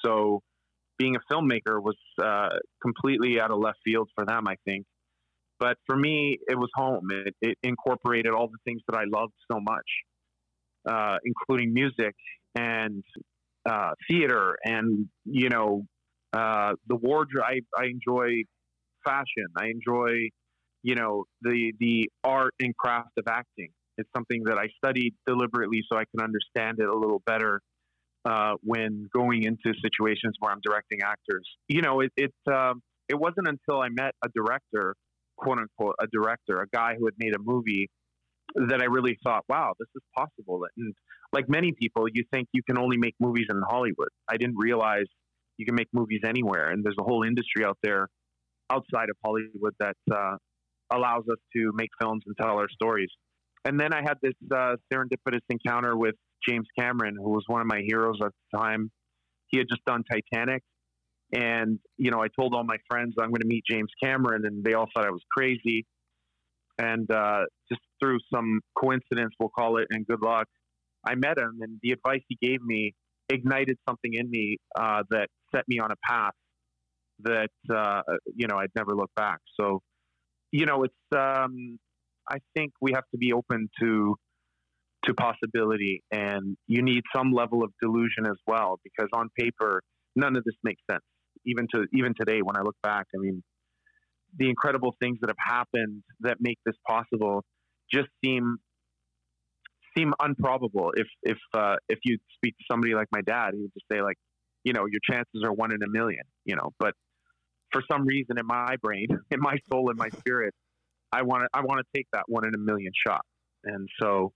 So 0.04 0.42
being 0.98 1.16
a 1.16 1.34
filmmaker 1.34 1.82
was 1.82 1.98
uh, 2.22 2.50
completely 2.82 3.40
out 3.40 3.52
of 3.52 3.60
left 3.60 3.80
field 3.86 4.10
for 4.16 4.26
them, 4.26 4.48
I 4.48 4.56
think. 4.66 4.86
But 5.60 5.78
for 5.86 5.96
me, 5.96 6.38
it 6.48 6.58
was 6.58 6.70
home. 6.74 7.10
It, 7.12 7.36
it 7.42 7.58
incorporated 7.64 8.34
all 8.34 8.48
the 8.48 8.58
things 8.66 8.82
that 8.88 8.98
I 8.98 9.04
loved 9.06 9.34
so 9.52 9.60
much, 9.60 9.90
uh, 10.90 11.18
including 11.26 11.74
music 11.74 12.16
and 12.56 13.04
uh, 13.68 13.92
theater 14.10 14.58
and 14.64 15.08
you 15.26 15.50
know 15.50 15.84
uh, 16.34 16.74
the 16.88 16.96
wardrobe. 16.96 17.46
I, 17.46 17.62
I 17.78 17.86
enjoy 17.86 18.44
fashion. 19.06 19.48
I 19.58 19.68
enjoy 19.68 20.30
you 20.84 20.96
know 20.96 21.26
the 21.42 21.74
the 21.80 22.10
art 22.24 22.54
and 22.60 22.76
craft 22.76 23.12
of 23.18 23.26
acting. 23.30 23.70
It's 23.98 24.10
something 24.16 24.44
that 24.46 24.58
I 24.58 24.70
studied 24.78 25.14
deliberately 25.28 25.84
so 25.92 25.98
I 25.98 26.06
can 26.06 26.24
understand 26.24 26.80
it 26.80 26.88
a 26.88 26.96
little 26.96 27.22
better 27.26 27.60
uh, 28.26 28.54
when 28.62 29.10
going 29.14 29.44
into 29.44 29.74
situations 29.82 30.36
where 30.40 30.52
I'm 30.52 30.62
directing 30.64 31.02
actors. 31.02 31.48
You 31.68 31.82
know, 31.82 32.02
it 32.02 32.12
it, 32.16 32.34
um, 32.52 32.82
it 33.08 33.16
wasn't 33.16 33.48
until 33.48 33.82
I 33.82 33.90
met 33.90 34.14
a 34.24 34.30
director, 34.34 34.96
quote 35.38 35.58
unquote, 35.60 35.96
a 36.00 36.08
director, 36.08 36.62
a 36.62 36.68
guy 36.68 36.96
who 36.98 37.06
had 37.06 37.16
made 37.18 37.36
a 37.36 37.40
movie, 37.40 37.90
that 38.56 38.82
I 38.82 38.86
really 38.86 39.18
thought, 39.24 39.44
wow, 39.48 39.74
this 39.80 39.88
is 39.96 40.02
possible. 40.16 40.66
And 40.78 40.94
like 41.32 41.48
many 41.48 41.72
people, 41.72 42.08
you 42.12 42.24
think 42.32 42.48
you 42.54 42.64
can 42.64 42.78
only 42.78 42.98
make 42.98 43.16
movies 43.20 43.48
in 43.50 43.62
Hollywood. 43.68 44.10
I 44.28 44.38
didn't 44.38 44.58
realize 44.58 45.06
you 45.58 45.66
can 45.66 45.76
make 45.76 45.90
movies 45.94 46.22
anywhere, 46.26 46.70
and 46.70 46.84
there's 46.84 46.96
a 47.00 47.04
whole 47.04 47.24
industry 47.24 47.66
out 47.66 47.78
there 47.84 48.08
outside 48.70 49.10
of 49.10 49.18
Hollywood 49.24 49.74
that 49.80 49.98
uh, 50.12 50.38
allows 50.92 51.24
us 51.32 51.38
to 51.56 51.72
make 51.74 51.90
films 52.02 52.24
and 52.26 52.36
tell 52.40 52.58
our 52.58 52.70
stories. 52.70 53.10
And 53.66 53.80
then 53.80 53.94
I 53.94 54.02
had 54.02 54.18
this 54.22 54.34
uh, 54.52 54.76
serendipitous 54.92 55.42
encounter 55.50 55.98
with 55.98 56.16
James 56.48 56.68
Cameron, 56.78 57.16
who 57.16 57.30
was 57.30 57.44
one 57.48 57.62
of 57.62 57.68
my 57.68 57.82
heroes 57.86 58.18
at 58.24 58.32
the 58.52 58.58
time. 58.58 58.90
He 59.48 59.58
had 59.58 59.68
just 59.70 59.84
done 59.86 60.04
Titanic, 60.10 60.64
and 61.34 61.80
you 61.98 62.12
know, 62.12 62.22
I 62.22 62.28
told 62.40 62.54
all 62.56 62.64
my 62.64 62.78
friends 62.90 63.16
I'm 63.20 63.30
going 63.30 63.42
to 63.42 63.48
meet 63.48 63.64
James 63.70 63.90
Cameron, 64.02 64.46
and 64.46 64.64
they 64.64 64.74
all 64.74 64.88
thought 64.94 65.06
I 65.06 65.12
was 65.12 65.24
crazy. 65.36 65.86
And 66.80 67.12
uh, 67.12 67.42
just 67.70 67.82
through 68.02 68.20
some 68.34 68.62
coincidence, 68.82 69.34
we'll 69.40 69.50
call 69.50 69.78
it, 69.78 69.88
and 69.90 70.08
good 70.08 70.22
luck, 70.22 70.48
I 71.06 71.16
met 71.16 71.38
him, 71.38 71.60
and 71.62 71.78
the 71.84 71.92
advice 71.92 72.22
he 72.30 72.38
gave 72.42 72.62
me 72.62 72.94
ignited 73.30 73.78
something 73.88 74.14
in 74.14 74.30
me 74.30 74.58
uh, 74.80 75.04
that 75.12 75.28
set 75.54 75.64
me 75.68 75.80
on 75.80 75.92
a 75.92 75.96
path 76.10 76.34
that 77.24 77.50
uh, 77.70 78.02
you 78.34 78.48
know 78.48 78.58
I'd 78.58 78.72
never 78.76 78.96
look 78.96 79.12
back. 79.16 79.40
So, 79.60 79.82
you 80.52 80.66
know, 80.66 80.84
it's 80.84 80.94
um, 81.16 81.78
I 82.30 82.38
think 82.56 82.72
we 82.82 82.92
have 82.94 83.04
to 83.12 83.18
be 83.18 83.34
open 83.34 83.70
to 83.82 84.16
to 85.06 85.14
possibility, 85.14 86.02
and 86.12 86.58
you 86.68 86.82
need 86.82 87.04
some 87.16 87.32
level 87.32 87.64
of 87.64 87.72
delusion 87.82 88.26
as 88.26 88.38
well, 88.48 88.80
because 88.84 89.10
on 89.14 89.30
paper, 89.38 89.82
none 90.16 90.36
of 90.36 90.44
this 90.44 90.56
makes 90.64 90.82
sense. 90.90 91.04
Even 91.46 91.68
to 91.74 91.86
even 91.94 92.14
today, 92.20 92.42
when 92.42 92.58
I 92.58 92.62
look 92.62 92.76
back, 92.84 93.06
I 93.16 93.20
mean, 93.20 93.44
the 94.38 94.50
incredible 94.50 94.96
things 95.02 95.18
that 95.22 95.30
have 95.30 95.38
happened 95.40 96.04
that 96.22 96.38
make 96.40 96.58
this 96.66 96.76
possible 96.88 97.44
just 97.92 98.08
seem 98.24 98.58
seem 99.98 100.14
unprobable. 100.20 100.94
If 100.96 101.08
if 101.24 101.38
uh, 101.54 101.76
if 101.88 102.00
you 102.04 102.18
speak 102.36 102.58
to 102.58 102.64
somebody 102.72 102.94
like 102.94 103.08
my 103.12 103.22
dad, 103.22 103.52
he 103.54 103.62
would 103.62 103.74
just 103.74 103.86
say 103.92 104.02
like, 104.02 104.18
you 104.64 104.74
know, 104.74 104.86
your 104.86 105.02
chances 105.10 105.44
are 105.44 105.54
one 105.54 105.72
in 105.74 105.82
a 105.84 105.90
million. 105.90 106.24
You 106.46 106.56
know, 106.56 106.72
but 106.80 106.94
for 107.72 107.84
some 107.92 108.06
reason 108.06 108.38
in 108.38 108.46
my 108.46 108.76
brain, 108.82 109.08
in 109.32 109.40
my 109.40 109.58
soul, 109.72 109.90
in 109.90 109.98
my 109.98 110.10
spirit, 110.10 110.54
I 111.12 111.24
want 111.24 111.44
to 111.44 111.50
I 111.54 111.62
want 111.62 111.80
to 111.80 111.98
take 111.98 112.08
that 112.14 112.24
one 112.28 112.46
in 112.46 112.54
a 112.54 112.60
million 112.60 112.92
shot, 113.08 113.26
and 113.64 113.88
so 114.02 114.32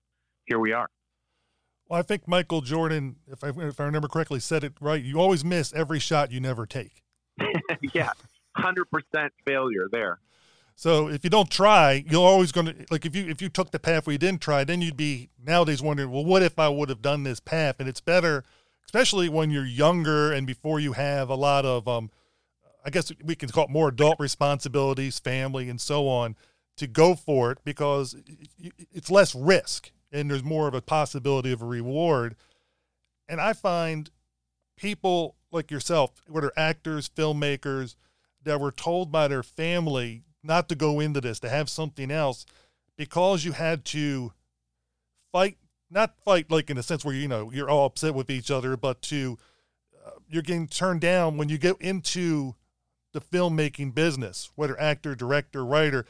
here 0.46 0.60
we 0.60 0.74
are. 0.74 0.88
Well, 1.88 2.00
I 2.00 2.04
think 2.04 2.28
Michael 2.28 2.62
Jordan, 2.62 3.18
if 3.28 3.44
I 3.44 3.50
if 3.50 3.80
I 3.80 3.84
remember 3.84 4.08
correctly, 4.08 4.40
said 4.40 4.64
it 4.64 4.74
right. 4.80 5.04
You 5.04 5.20
always 5.20 5.44
miss 5.44 5.74
every 5.74 6.00
shot 6.00 6.32
you 6.32 6.40
never 6.40 6.66
take. 6.66 7.04
yeah, 7.94 8.12
hundred 8.56 8.86
percent 8.92 9.34
failure 9.46 9.88
there. 9.92 10.20
So 10.76 11.08
if 11.08 11.24
you 11.24 11.30
don't 11.30 11.52
try, 11.52 12.04
you're 12.10 12.28
always 12.28 12.52
going 12.52 12.68
to 12.68 12.86
like 12.90 13.06
if 13.06 13.16
you 13.16 13.28
if 13.28 13.42
you 13.42 13.50
took 13.50 13.72
the 13.72 13.80
path 13.80 14.08
where 14.08 14.14
you 14.14 14.18
didn't 14.18 14.42
try, 14.42 14.64
then 14.64 14.82
you'd 14.82 14.98
be 14.98 15.30
nowadays 15.44 15.82
wondering, 15.82 16.12
well, 16.12 16.26
what 16.26 16.42
if 16.42 16.58
I 16.58 16.70
would 16.70 16.90
have 16.90 17.02
done 17.02 17.24
this 17.24 17.40
path? 17.40 17.76
And 17.80 17.88
it's 17.88 18.02
better, 18.02 18.44
especially 18.86 19.30
when 19.30 19.52
you're 19.52 19.66
younger 19.66 20.34
and 20.34 20.48
before 20.48 20.80
you 20.80 20.94
have 20.94 21.30
a 21.30 21.36
lot 21.36 21.66
of 21.66 21.88
um, 21.88 22.10
I 22.86 22.90
guess 22.90 23.12
we 23.24 23.36
can 23.36 23.50
call 23.50 23.66
it 23.66 23.70
more 23.70 23.90
adult 23.90 24.20
responsibilities, 24.20 25.20
family, 25.20 25.70
and 25.70 25.80
so 25.80 26.08
on, 26.08 26.36
to 26.78 26.88
go 26.88 27.16
for 27.16 27.52
it 27.52 27.60
because 27.64 28.16
it's 28.92 29.10
less 29.10 29.34
risk 29.34 29.92
and 30.12 30.30
there's 30.30 30.44
more 30.44 30.68
of 30.68 30.74
a 30.74 30.82
possibility 30.82 31.52
of 31.52 31.62
a 31.62 31.66
reward. 31.66 32.36
And 33.30 33.40
I 33.40 33.54
find 33.54 34.10
people 34.76 35.36
like 35.52 35.72
yourself, 35.72 36.12
whether 36.28 36.52
actors, 36.58 37.10
filmmakers, 37.10 37.96
that 38.44 38.60
were 38.60 38.72
told 38.72 39.12
by 39.12 39.28
their 39.28 39.44
family 39.44 40.24
not 40.44 40.68
to 40.70 40.76
go 40.76 41.00
into 41.00 41.22
this, 41.22 41.40
to 41.40 41.50
have 41.50 41.70
something 41.70 42.12
else, 42.12 42.46
because 42.98 43.46
you 43.46 43.54
had 43.54 43.86
to 43.86 44.34
fight, 45.32 45.58
not 45.90 46.16
fight 46.24 46.52
like 46.52 46.70
in 46.70 46.78
a 46.78 46.84
sense 46.84 47.06
where 47.06 47.16
you 47.16 47.28
know 47.28 47.52
you're 47.52 47.70
all 47.70 47.86
upset 47.86 48.14
with 48.14 48.30
each 48.30 48.52
other, 48.52 48.76
but 48.76 49.02
to 49.04 49.38
uh, 50.06 50.12
you're 50.28 50.42
getting 50.42 50.68
turned 50.68 51.02
down 51.02 51.38
when 51.38 51.50
you 51.50 51.58
get 51.58 51.78
into 51.80 52.56
the 53.14 53.22
filmmaking 53.22 53.96
business, 53.96 54.52
whether 54.56 54.80
actor, 54.80 55.16
director, 55.16 55.64
writer. 55.64 56.06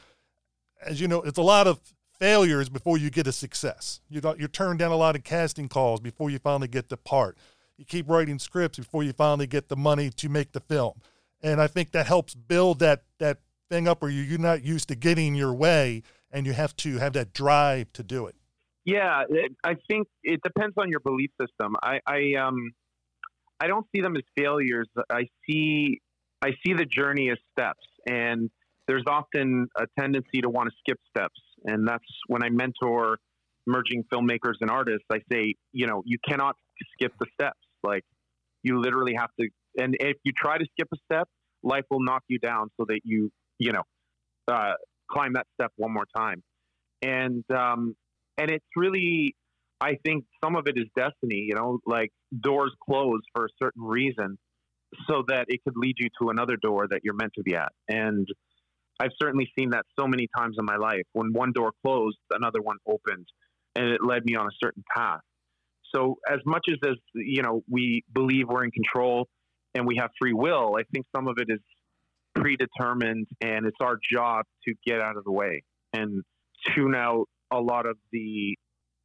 As 0.84 1.00
you 1.00 1.08
know, 1.08 1.22
it's 1.22 1.38
a 1.38 1.42
lot 1.42 1.66
of 1.66 1.80
failures 2.18 2.68
before 2.68 2.98
you 2.98 3.10
get 3.10 3.26
a 3.26 3.32
success. 3.32 4.00
You 4.08 4.20
you're 4.38 4.48
turned 4.48 4.78
down 4.78 4.90
a 4.90 4.96
lot 4.96 5.16
of 5.16 5.24
casting 5.24 5.68
calls 5.68 6.00
before 6.00 6.30
you 6.30 6.38
finally 6.38 6.68
get 6.68 6.88
the 6.88 6.96
part. 6.96 7.38
You 7.76 7.84
keep 7.84 8.08
writing 8.08 8.38
scripts 8.38 8.78
before 8.78 9.02
you 9.02 9.12
finally 9.12 9.46
get 9.46 9.68
the 9.68 9.76
money 9.76 10.10
to 10.10 10.28
make 10.28 10.52
the 10.52 10.60
film. 10.60 11.00
And 11.44 11.60
I 11.60 11.66
think 11.66 11.92
that 11.92 12.06
helps 12.06 12.34
build 12.34 12.78
that 12.78 13.04
that 13.18 13.38
thing 13.68 13.86
up 13.86 14.00
where 14.00 14.10
you're 14.10 14.38
not 14.38 14.64
used 14.64 14.88
to 14.88 14.94
getting 14.94 15.34
your 15.34 15.52
way 15.52 16.02
and 16.30 16.46
you 16.46 16.54
have 16.54 16.74
to 16.76 16.98
have 16.98 17.12
that 17.12 17.32
drive 17.34 17.92
to 17.92 18.02
do 18.02 18.26
it. 18.26 18.34
Yeah, 18.84 19.24
I 19.62 19.76
think 19.88 20.08
it 20.22 20.40
depends 20.42 20.74
on 20.76 20.90
your 20.90 21.00
belief 21.00 21.30
system. 21.40 21.74
I, 21.82 22.00
I 22.06 22.34
um 22.40 22.72
I 23.60 23.66
don't 23.66 23.86
see 23.94 24.00
them 24.00 24.16
as 24.16 24.22
failures. 24.36 24.88
I 25.10 25.28
see 25.46 26.00
I 26.42 26.52
see 26.66 26.72
the 26.72 26.86
journey 26.86 27.30
as 27.30 27.38
steps 27.52 27.86
and 28.08 28.50
there's 28.86 29.04
often 29.06 29.68
a 29.78 29.84
tendency 29.98 30.40
to 30.40 30.48
want 30.48 30.70
to 30.70 30.74
skip 30.80 30.98
steps 31.08 31.40
and 31.64 31.86
that's 31.86 32.04
when 32.26 32.42
I 32.42 32.48
mentor 32.48 33.18
emerging 33.66 34.04
filmmakers 34.12 34.54
and 34.60 34.70
artists. 34.70 35.06
I 35.10 35.18
say, 35.30 35.54
you 35.72 35.86
know, 35.86 36.02
you 36.06 36.18
cannot 36.26 36.56
skip 36.94 37.12
the 37.18 37.26
steps. 37.34 37.60
Like 37.82 38.04
you 38.62 38.80
literally 38.80 39.14
have 39.14 39.30
to, 39.40 39.48
and 39.78 39.96
if 40.00 40.16
you 40.24 40.32
try 40.36 40.58
to 40.58 40.66
skip 40.72 40.88
a 40.92 40.96
step, 41.04 41.28
life 41.62 41.84
will 41.90 42.02
knock 42.02 42.22
you 42.28 42.38
down 42.38 42.70
so 42.78 42.86
that 42.88 43.00
you, 43.04 43.30
you 43.58 43.72
know, 43.72 43.82
uh, 44.48 44.74
climb 45.10 45.34
that 45.34 45.46
step 45.54 45.72
one 45.76 45.92
more 45.92 46.06
time. 46.16 46.42
And 47.02 47.44
um, 47.50 47.94
and 48.38 48.50
it's 48.50 48.66
really, 48.76 49.34
I 49.80 49.96
think 50.04 50.24
some 50.44 50.56
of 50.56 50.66
it 50.66 50.76
is 50.76 50.86
destiny. 50.96 51.46
You 51.48 51.54
know, 51.54 51.78
like 51.86 52.10
doors 52.40 52.72
close 52.88 53.20
for 53.34 53.46
a 53.46 53.48
certain 53.62 53.82
reason, 53.82 54.38
so 55.08 55.24
that 55.28 55.46
it 55.48 55.60
could 55.64 55.76
lead 55.76 55.96
you 55.98 56.08
to 56.20 56.30
another 56.30 56.56
door 56.56 56.86
that 56.90 57.00
you're 57.04 57.14
meant 57.14 57.32
to 57.36 57.42
be 57.42 57.54
at. 57.54 57.72
And 57.88 58.26
I've 59.00 59.12
certainly 59.20 59.50
seen 59.58 59.70
that 59.70 59.84
so 59.98 60.06
many 60.06 60.28
times 60.36 60.56
in 60.58 60.64
my 60.64 60.76
life. 60.76 61.02
When 61.12 61.32
one 61.32 61.52
door 61.52 61.72
closed, 61.84 62.18
another 62.30 62.62
one 62.62 62.76
opened, 62.86 63.26
and 63.76 63.86
it 63.86 64.02
led 64.04 64.24
me 64.24 64.36
on 64.36 64.46
a 64.46 64.54
certain 64.62 64.84
path. 64.96 65.20
so 65.94 66.18
as 66.30 66.40
much 66.46 66.66
as 66.70 66.78
as 66.88 66.96
you 67.14 67.42
know 67.42 67.62
we 67.68 68.04
believe 68.12 68.48
we're 68.48 68.64
in 68.64 68.70
control 68.70 69.28
and 69.74 69.86
we 69.86 69.96
have 69.96 70.10
free 70.20 70.32
will, 70.32 70.76
I 70.78 70.82
think 70.92 71.06
some 71.14 71.28
of 71.28 71.36
it 71.38 71.48
is 71.48 71.60
predetermined, 72.34 73.26
and 73.40 73.66
it's 73.66 73.76
our 73.80 73.98
job 74.10 74.44
to 74.66 74.74
get 74.86 75.00
out 75.00 75.16
of 75.16 75.24
the 75.24 75.32
way 75.32 75.62
and 75.92 76.22
tune 76.74 76.94
out 76.94 77.26
a 77.50 77.60
lot 77.60 77.86
of 77.86 77.96
the 78.12 78.56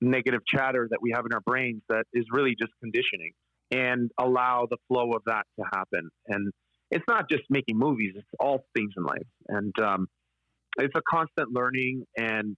negative 0.01 0.41
chatter 0.47 0.87
that 0.89 0.99
we 1.01 1.11
have 1.13 1.25
in 1.25 1.33
our 1.33 1.41
brains 1.41 1.81
that 1.89 2.05
is 2.13 2.25
really 2.31 2.55
just 2.59 2.71
conditioning 2.81 3.31
and 3.71 4.09
allow 4.19 4.65
the 4.69 4.77
flow 4.87 5.11
of 5.11 5.21
that 5.25 5.43
to 5.59 5.65
happen. 5.73 6.09
And 6.27 6.51
it's 6.91 7.05
not 7.07 7.29
just 7.29 7.43
making 7.49 7.77
movies; 7.77 8.13
it's 8.15 8.27
all 8.39 8.65
things 8.75 8.91
in 8.97 9.03
life, 9.03 9.27
and 9.47 9.73
um, 9.79 10.07
it's 10.77 10.95
a 10.95 11.01
constant 11.07 11.51
learning. 11.51 12.03
And 12.17 12.55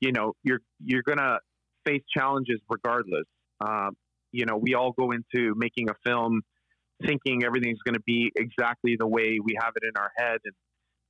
you 0.00 0.12
know, 0.12 0.34
you're 0.42 0.60
you're 0.84 1.02
gonna 1.02 1.38
face 1.86 2.02
challenges 2.14 2.60
regardless. 2.68 3.24
Um, 3.60 3.96
you 4.32 4.44
know, 4.44 4.56
we 4.56 4.74
all 4.74 4.92
go 4.92 5.12
into 5.12 5.54
making 5.56 5.88
a 5.88 5.94
film 6.04 6.42
thinking 7.06 7.44
everything's 7.44 7.80
going 7.84 7.94
to 7.94 8.02
be 8.06 8.32
exactly 8.36 8.96
the 8.98 9.06
way 9.06 9.38
we 9.42 9.56
have 9.60 9.72
it 9.76 9.82
in 9.84 10.00
our 10.00 10.10
head 10.16 10.38
and 10.44 10.54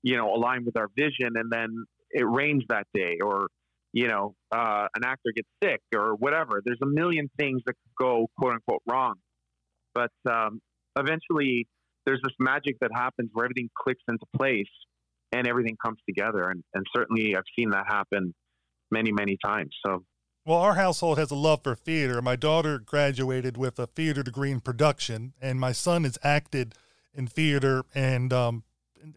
you 0.02 0.16
know 0.16 0.34
align 0.34 0.64
with 0.64 0.76
our 0.76 0.88
vision 0.96 1.30
and 1.34 1.50
then 1.50 1.84
it 2.10 2.24
rains 2.28 2.64
that 2.68 2.86
day 2.94 3.18
or 3.22 3.48
you 3.92 4.08
know 4.08 4.34
uh, 4.52 4.86
an 4.94 5.04
actor 5.04 5.32
gets 5.34 5.48
sick 5.62 5.80
or 5.94 6.14
whatever. 6.16 6.62
There's 6.64 6.80
a 6.82 6.86
million 6.86 7.30
things 7.38 7.62
that 7.66 7.74
could 7.74 8.04
go 8.04 8.28
quote 8.38 8.54
unquote 8.54 8.82
wrong. 8.88 9.14
But 9.94 10.12
um, 10.30 10.60
eventually 10.96 11.66
there's 12.06 12.20
this 12.22 12.34
magic 12.38 12.76
that 12.80 12.90
happens 12.94 13.30
where 13.32 13.44
everything 13.44 13.68
clicks 13.76 14.02
into 14.08 14.24
place 14.36 14.70
and 15.32 15.46
everything 15.46 15.76
comes 15.84 15.98
together. 16.08 16.50
And, 16.50 16.62
and 16.74 16.84
certainly 16.94 17.36
i've 17.36 17.42
seen 17.58 17.70
that 17.70 17.86
happen 17.88 18.34
many 18.90 19.12
many 19.12 19.36
times. 19.44 19.74
So 19.86 20.04
well, 20.44 20.58
our 20.58 20.74
household 20.74 21.18
has 21.18 21.30
a 21.30 21.34
love 21.36 21.62
for 21.62 21.74
theater. 21.74 22.20
My 22.22 22.36
daughter 22.36 22.78
graduated 22.78 23.56
with 23.56 23.78
a 23.78 23.86
theater 23.86 24.22
degree 24.22 24.50
in 24.50 24.60
production, 24.60 25.34
and 25.40 25.60
my 25.60 25.72
son 25.72 26.04
has 26.04 26.18
acted 26.22 26.74
in 27.12 27.26
theater 27.26 27.84
and 27.94 28.32
um, 28.32 28.64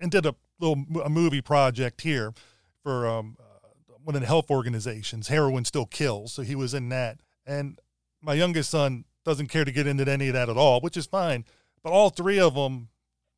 and 0.02 0.12
did 0.12 0.26
a 0.26 0.36
little 0.60 0.86
a 1.04 1.10
movie 1.10 1.42
project 1.42 2.02
here 2.02 2.34
for 2.82 3.08
um, 3.08 3.38
uh, 3.40 3.94
one 4.04 4.16
of 4.16 4.22
the 4.22 4.28
health 4.28 4.52
organizations. 4.52 5.30
Heroin 5.30 5.66
still 5.66 5.86
kills, 5.86 6.34
so 6.34 6.42
he 6.42 6.56
was 6.56 6.74
in 6.74 6.90
that. 6.90 7.20
And 7.46 7.80
my 8.22 8.34
youngest 8.34 8.70
son 8.70 9.06
doesn't 9.24 9.48
care 9.48 9.66
to 9.66 9.72
get 9.72 9.88
into 9.88 10.10
any 10.10 10.28
of 10.28 10.34
that 10.34 10.50
at 10.50 10.58
all, 10.58 10.82
which 10.82 10.98
is 10.98 11.06
fine. 11.06 11.46
But 11.84 11.92
all 11.92 12.10
three 12.10 12.40
of 12.40 12.56
them, 12.56 12.90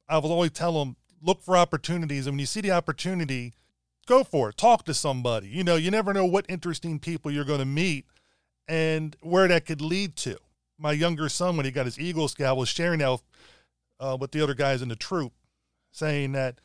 I 0.09 0.17
will 0.17 0.31
always 0.31 0.51
tell 0.51 0.79
them 0.79 0.95
look 1.21 1.41
for 1.41 1.55
opportunities, 1.57 2.25
and 2.27 2.33
when 2.33 2.39
you 2.39 2.45
see 2.45 2.61
the 2.61 2.71
opportunity 2.71 3.53
go 4.05 4.23
for 4.23 4.49
it. 4.49 4.57
Talk 4.57 4.85
to 4.85 4.93
somebody. 4.93 5.47
You 5.47 5.63
know, 5.63 5.75
you 5.75 5.91
never 5.91 6.13
know 6.13 6.25
what 6.25 6.45
interesting 6.49 6.99
people 6.99 7.31
you're 7.31 7.45
going 7.45 7.59
to 7.59 7.65
meet 7.65 8.05
and 8.67 9.15
where 9.21 9.47
that 9.47 9.65
could 9.65 9.81
lead 9.81 10.15
to. 10.17 10.37
My 10.77 10.91
younger 10.91 11.29
son, 11.29 11.57
when 11.57 11.65
he 11.65 11.71
got 11.71 11.85
his 11.85 11.99
Eagle 11.99 12.27
Scout, 12.27 12.57
was 12.57 12.69
sharing 12.69 12.99
that 12.99 13.19
uh, 13.99 14.17
with 14.19 14.31
the 14.31 14.41
other 14.41 14.53
guys 14.53 14.81
in 14.81 14.89
the 14.89 14.95
troop, 14.95 15.33
saying 15.91 16.33
that 16.33 16.59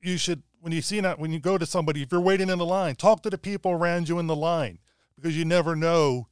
you 0.00 0.16
should, 0.16 0.42
when 0.60 0.72
you 0.72 0.82
see 0.82 1.00
that, 1.00 1.18
when 1.18 1.32
you 1.32 1.38
go 1.38 1.58
to 1.58 1.66
somebody, 1.66 2.02
if 2.02 2.10
you're 2.10 2.20
waiting 2.20 2.48
in 2.48 2.58
the 2.58 2.66
line, 2.66 2.96
talk 2.96 3.22
to 3.22 3.30
the 3.30 3.38
people 3.38 3.70
around 3.70 4.08
you 4.08 4.18
in 4.18 4.26
the 4.26 4.36
line 4.36 4.78
because 5.16 5.36
you 5.36 5.44
never 5.44 5.76
know 5.76 6.28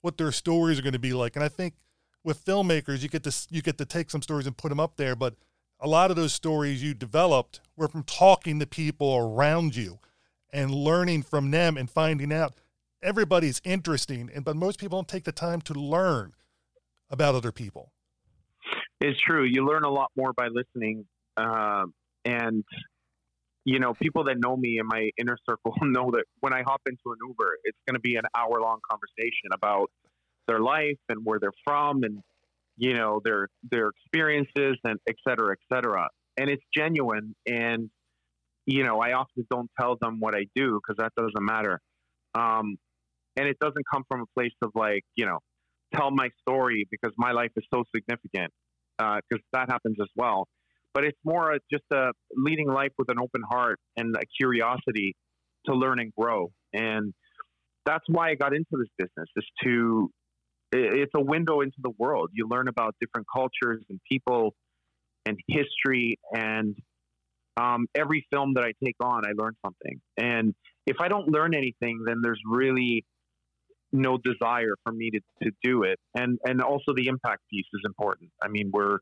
what 0.00 0.16
their 0.16 0.32
stories 0.32 0.78
are 0.78 0.82
going 0.82 0.94
to 0.94 0.98
be 0.98 1.12
like. 1.12 1.36
And 1.36 1.44
I 1.44 1.48
think 1.48 1.74
with 2.24 2.44
filmmakers, 2.44 3.02
you 3.02 3.08
get 3.08 3.22
to 3.24 3.46
you 3.50 3.62
get 3.62 3.78
to 3.78 3.84
take 3.84 4.10
some 4.10 4.22
stories 4.22 4.46
and 4.46 4.56
put 4.56 4.70
them 4.70 4.80
up 4.80 4.96
there, 4.96 5.14
but 5.14 5.34
a 5.80 5.88
lot 5.88 6.10
of 6.10 6.16
those 6.16 6.32
stories 6.32 6.82
you 6.82 6.94
developed 6.94 7.60
were 7.76 7.88
from 7.88 8.02
talking 8.02 8.60
to 8.60 8.66
people 8.66 9.16
around 9.16 9.74
you 9.74 9.98
and 10.52 10.70
learning 10.70 11.22
from 11.22 11.50
them 11.50 11.76
and 11.76 11.90
finding 11.90 12.32
out 12.32 12.54
everybody's 13.02 13.60
interesting 13.64 14.30
and 14.34 14.44
but 14.44 14.56
most 14.56 14.78
people 14.78 14.98
don't 14.98 15.08
take 15.08 15.24
the 15.24 15.32
time 15.32 15.60
to 15.62 15.74
learn 15.74 16.32
about 17.10 17.34
other 17.34 17.52
people. 17.52 17.92
It's 19.00 19.18
true. 19.20 19.44
You 19.44 19.66
learn 19.66 19.84
a 19.84 19.90
lot 19.90 20.10
more 20.16 20.32
by 20.34 20.48
listening 20.48 21.06
um, 21.36 21.94
and 22.24 22.64
you 23.64 23.78
know 23.78 23.94
people 23.94 24.24
that 24.24 24.38
know 24.38 24.56
me 24.56 24.78
in 24.78 24.86
my 24.86 25.10
inner 25.18 25.36
circle 25.48 25.74
know 25.82 26.10
that 26.10 26.24
when 26.40 26.52
i 26.52 26.62
hop 26.62 26.80
into 26.86 27.12
an 27.12 27.16
uber 27.26 27.56
it's 27.64 27.78
going 27.86 27.94
to 27.94 28.00
be 28.00 28.16
an 28.16 28.24
hour 28.34 28.60
long 28.60 28.78
conversation 28.90 29.50
about 29.52 29.90
their 30.48 30.60
life 30.60 30.98
and 31.08 31.24
where 31.24 31.38
they're 31.38 31.52
from 31.64 32.02
and 32.02 32.22
you 32.80 32.94
know 32.94 33.20
their 33.22 33.48
their 33.70 33.88
experiences 33.88 34.78
and 34.84 34.98
et 35.06 35.16
cetera, 35.28 35.52
et 35.52 35.74
cetera. 35.74 36.08
And 36.38 36.48
it's 36.48 36.64
genuine. 36.74 37.36
And 37.46 37.90
you 38.64 38.84
know, 38.84 39.00
I 39.00 39.12
often 39.12 39.46
don't 39.50 39.70
tell 39.78 39.96
them 40.00 40.18
what 40.18 40.34
I 40.34 40.46
do 40.54 40.80
because 40.80 40.96
that 40.98 41.12
doesn't 41.14 41.44
matter. 41.44 41.80
Um, 42.34 42.76
and 43.36 43.46
it 43.46 43.58
doesn't 43.60 43.84
come 43.92 44.04
from 44.08 44.22
a 44.22 44.26
place 44.34 44.54
of 44.62 44.70
like, 44.74 45.02
you 45.14 45.26
know, 45.26 45.38
tell 45.94 46.10
my 46.10 46.30
story 46.40 46.86
because 46.90 47.12
my 47.18 47.32
life 47.32 47.50
is 47.56 47.64
so 47.72 47.84
significant 47.94 48.50
because 48.98 49.22
uh, 49.32 49.58
that 49.58 49.70
happens 49.70 49.96
as 50.00 50.08
well. 50.16 50.48
But 50.94 51.04
it's 51.04 51.18
more 51.24 51.56
just 51.70 51.84
a 51.92 52.12
leading 52.34 52.68
life 52.68 52.92
with 52.98 53.10
an 53.10 53.18
open 53.20 53.42
heart 53.48 53.78
and 53.96 54.16
a 54.16 54.24
curiosity 54.40 55.14
to 55.66 55.74
learn 55.74 56.00
and 56.00 56.12
grow. 56.18 56.50
And 56.72 57.12
that's 57.84 58.04
why 58.08 58.30
I 58.30 58.34
got 58.36 58.54
into 58.54 58.72
this 58.72 58.88
business 58.98 59.28
is 59.36 59.44
to 59.64 60.10
it's 60.72 61.12
a 61.14 61.20
window 61.20 61.60
into 61.60 61.78
the 61.82 61.90
world. 61.98 62.30
You 62.32 62.48
learn 62.48 62.68
about 62.68 62.94
different 63.00 63.26
cultures 63.32 63.84
and 63.88 64.00
people 64.10 64.54
and 65.26 65.38
history. 65.48 66.18
And 66.32 66.76
um, 67.56 67.86
every 67.94 68.26
film 68.32 68.54
that 68.54 68.64
I 68.64 68.72
take 68.84 68.96
on, 69.00 69.24
I 69.26 69.32
learn 69.36 69.54
something. 69.64 70.00
And 70.16 70.54
if 70.86 70.96
I 71.00 71.08
don't 71.08 71.28
learn 71.28 71.54
anything, 71.54 72.04
then 72.06 72.20
there's 72.22 72.40
really 72.46 73.04
no 73.92 74.18
desire 74.18 74.74
for 74.84 74.92
me 74.92 75.10
to, 75.10 75.20
to 75.42 75.50
do 75.62 75.82
it. 75.82 75.98
And 76.14 76.38
and 76.44 76.62
also 76.62 76.94
the 76.94 77.08
impact 77.08 77.42
piece 77.50 77.66
is 77.72 77.80
important. 77.84 78.30
I 78.42 78.48
mean, 78.48 78.70
we're 78.72 78.98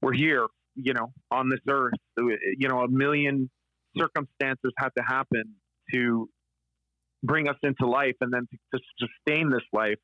we're 0.00 0.12
here, 0.12 0.46
you 0.76 0.92
know, 0.92 1.12
on 1.30 1.48
this 1.48 1.60
earth. 1.68 1.94
You 2.16 2.68
know, 2.68 2.80
a 2.80 2.88
million 2.88 3.50
circumstances 3.96 4.72
had 4.78 4.90
to 4.96 5.02
happen 5.04 5.54
to 5.92 6.28
bring 7.24 7.48
us 7.48 7.56
into 7.64 7.86
life 7.86 8.14
and 8.20 8.32
then 8.32 8.46
to, 8.50 8.78
to 8.78 8.84
sustain 9.00 9.50
this 9.50 9.64
life 9.72 9.98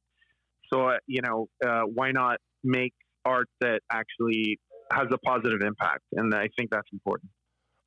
so, 0.75 0.97
you 1.07 1.23
know, 1.23 1.49
uh, 1.65 1.83
why 1.83 2.11
not 2.11 2.39
make 2.63 2.93
art 3.25 3.49
that 3.61 3.81
actually 3.91 4.59
has 4.93 5.07
a 5.13 5.19
positive 5.19 5.61
impact? 5.63 6.03
And 6.13 6.35
I 6.35 6.49
think 6.57 6.71
that's 6.71 6.89
important. 6.93 7.31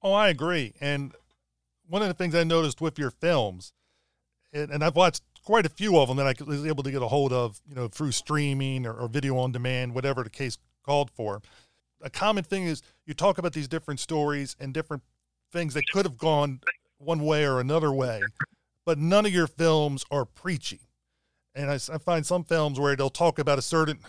Oh, 0.01 0.13
I 0.13 0.29
agree. 0.29 0.73
And 0.79 1.13
one 1.87 2.01
of 2.01 2.07
the 2.07 2.13
things 2.13 2.35
I 2.35 2.43
noticed 2.43 2.81
with 2.81 2.97
your 2.97 3.11
films, 3.11 3.73
and, 4.53 4.71
and 4.71 4.83
I've 4.83 4.95
watched 4.95 5.23
quite 5.43 5.65
a 5.65 5.69
few 5.69 5.97
of 5.97 6.07
them 6.07 6.17
that 6.17 6.27
I 6.27 6.33
was 6.45 6.65
able 6.65 6.83
to 6.83 6.91
get 6.91 7.01
a 7.01 7.07
hold 7.07 7.33
of, 7.33 7.59
you 7.67 7.75
know, 7.75 7.87
through 7.87 8.11
streaming 8.11 8.85
or, 8.85 8.93
or 8.93 9.07
video 9.07 9.37
on 9.37 9.51
demand, 9.51 9.93
whatever 9.93 10.23
the 10.23 10.29
case 10.29 10.57
called 10.83 11.11
for. 11.11 11.41
A 12.01 12.09
common 12.09 12.43
thing 12.43 12.63
is 12.63 12.83
you 13.05 13.13
talk 13.13 13.37
about 13.37 13.53
these 13.53 13.67
different 13.67 13.99
stories 13.99 14.55
and 14.59 14.73
different 14.73 15.03
things 15.51 15.73
that 15.73 15.83
could 15.91 16.05
have 16.05 16.17
gone 16.17 16.61
one 16.99 17.23
way 17.23 17.45
or 17.45 17.59
another 17.59 17.91
way, 17.91 18.21
but 18.85 18.97
none 18.97 19.25
of 19.25 19.33
your 19.33 19.47
films 19.47 20.05
are 20.11 20.25
preachy 20.25 20.86
and 21.57 21.71
I, 21.71 21.75
I, 21.75 21.97
find 21.97 22.25
some 22.25 22.43
films 22.43 22.79
where 22.79 22.95
they'll 22.95 23.09
talk 23.09 23.39
about 23.39 23.57
a 23.57 23.61
certain 23.61 23.99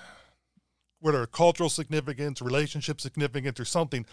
whether 1.01 1.25
cultural 1.27 1.69
significance, 1.69 2.43
relationship 2.43 3.01
significance, 3.01 3.59
or 3.59 3.65
something, 3.65 4.05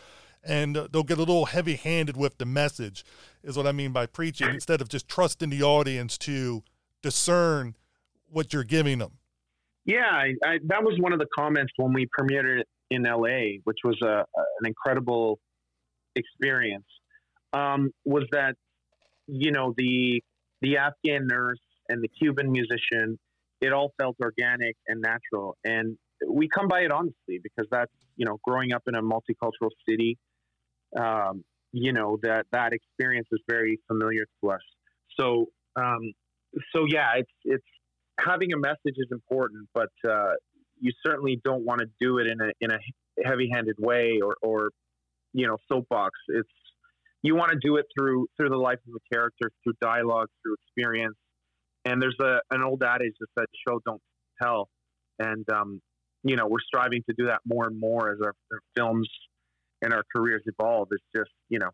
and 0.43 0.75
they'll 0.75 1.03
get 1.03 1.17
a 1.17 1.19
little 1.19 1.45
heavy-handed 1.45 2.15
with 2.15 2.37
the 2.37 2.45
message. 2.45 3.03
Is 3.43 3.57
what 3.57 3.67
I 3.67 3.71
mean 3.71 3.91
by 3.91 4.05
preaching, 4.05 4.49
instead 4.49 4.81
of 4.81 4.89
just 4.89 5.07
trusting 5.07 5.49
the 5.49 5.63
audience 5.63 6.17
to 6.19 6.63
discern 7.01 7.75
what 8.27 8.53
you're 8.53 8.63
giving 8.63 8.99
them. 8.99 9.11
Yeah, 9.85 10.09
I, 10.09 10.33
I, 10.43 10.57
that 10.65 10.83
was 10.83 10.97
one 10.99 11.13
of 11.13 11.19
the 11.19 11.27
comments 11.37 11.71
when 11.77 11.93
we 11.93 12.07
premiered 12.19 12.59
it 12.59 12.67
in 12.89 13.03
LA, 13.03 13.59
which 13.63 13.79
was 13.83 13.99
a, 14.01 14.25
an 14.35 14.65
incredible 14.65 15.39
experience. 16.15 16.85
Um, 17.53 17.91
was 18.03 18.25
that 18.31 18.55
you 19.27 19.51
know 19.51 19.73
the 19.77 20.21
the 20.61 20.77
Afghan 20.77 21.27
nurse 21.27 21.59
and 21.89 22.03
the 22.03 22.07
Cuban 22.07 22.51
musician 22.51 23.17
it 23.65 23.71
all 23.77 23.89
felt 23.99 24.15
organic 24.21 24.75
and 24.89 24.97
natural. 25.01 25.57
And 25.63 25.97
we 26.39 26.47
come 26.55 26.67
by 26.67 26.81
it 26.81 26.91
honestly 26.91 27.37
because 27.45 27.67
that's, 27.75 27.91
you 28.19 28.25
know, 28.27 28.37
growing 28.47 28.71
up 28.75 28.83
in 28.89 28.95
a 28.95 29.03
multicultural 29.13 29.71
city, 29.87 30.17
um, 31.03 31.43
you 31.71 31.93
know, 31.97 32.17
that, 32.21 32.43
that 32.51 32.71
experience 32.79 33.27
is 33.31 33.41
very 33.49 33.79
familiar 33.87 34.25
to 34.37 34.51
us. 34.51 34.65
So, 35.19 35.25
um, 35.75 36.03
so 36.73 36.85
yeah, 36.87 37.09
it's, 37.17 37.35
it's 37.43 37.69
having 38.19 38.53
a 38.53 38.59
message 38.69 38.97
is 39.05 39.09
important, 39.11 39.67
but, 39.73 39.93
uh, 40.15 40.33
you 40.79 40.91
certainly 41.05 41.35
don't 41.43 41.65
want 41.69 41.79
to 41.81 41.87
do 41.99 42.17
it 42.19 42.27
in 42.27 42.37
a, 42.41 42.49
in 42.61 42.69
a 42.71 42.79
heavy 43.27 43.49
handed 43.53 43.77
way 43.79 44.19
or, 44.23 44.35
or, 44.41 44.69
you 45.33 45.47
know, 45.47 45.57
soapbox. 45.69 46.11
It's, 46.29 46.49
you 47.21 47.35
want 47.35 47.51
to 47.51 47.59
do 47.61 47.77
it 47.77 47.85
through, 47.97 48.27
through 48.35 48.49
the 48.49 48.63
life 48.69 48.79
of 48.87 48.93
a 48.95 49.15
character, 49.15 49.51
through 49.63 49.73
dialogue, 49.81 50.27
through 50.41 50.55
experience, 50.61 51.17
and 51.85 52.01
there's 52.01 52.17
a 52.19 52.39
an 52.51 52.63
old 52.63 52.83
adage 52.83 53.13
that 53.19 53.27
says 53.37 53.47
"show 53.67 53.79
don't 53.85 54.01
tell," 54.41 54.69
and 55.19 55.47
um, 55.49 55.81
you 56.23 56.35
know 56.35 56.47
we're 56.47 56.59
striving 56.59 57.03
to 57.07 57.15
do 57.17 57.27
that 57.27 57.39
more 57.45 57.67
and 57.67 57.79
more 57.79 58.11
as 58.11 58.19
our, 58.21 58.33
our 58.51 58.59
films 58.75 59.09
and 59.81 59.93
our 59.93 60.03
careers 60.13 60.43
evolve. 60.45 60.89
It's 60.91 61.03
just 61.15 61.31
you 61.49 61.59
know, 61.59 61.69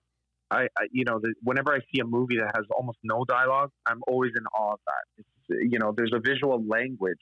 I, 0.49 0.63
I 0.77 0.87
you 0.91 1.05
know 1.05 1.19
the, 1.21 1.33
whenever 1.41 1.73
I 1.73 1.79
see 1.93 2.01
a 2.01 2.05
movie 2.05 2.37
that 2.37 2.51
has 2.55 2.65
almost 2.75 2.99
no 3.03 3.25
dialogue, 3.25 3.71
I'm 3.85 4.01
always 4.07 4.31
in 4.35 4.43
awe 4.47 4.73
of 4.73 4.79
that. 4.85 5.23
It's, 5.49 5.71
you 5.71 5.79
know, 5.79 5.93
there's 5.95 6.13
a 6.13 6.19
visual 6.19 6.63
language, 6.67 7.17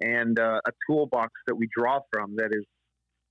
and 0.00 0.38
uh, 0.38 0.60
a 0.66 0.70
toolbox 0.86 1.32
that 1.46 1.54
we 1.54 1.68
draw 1.76 2.00
from 2.12 2.36
that 2.36 2.50
is 2.52 2.64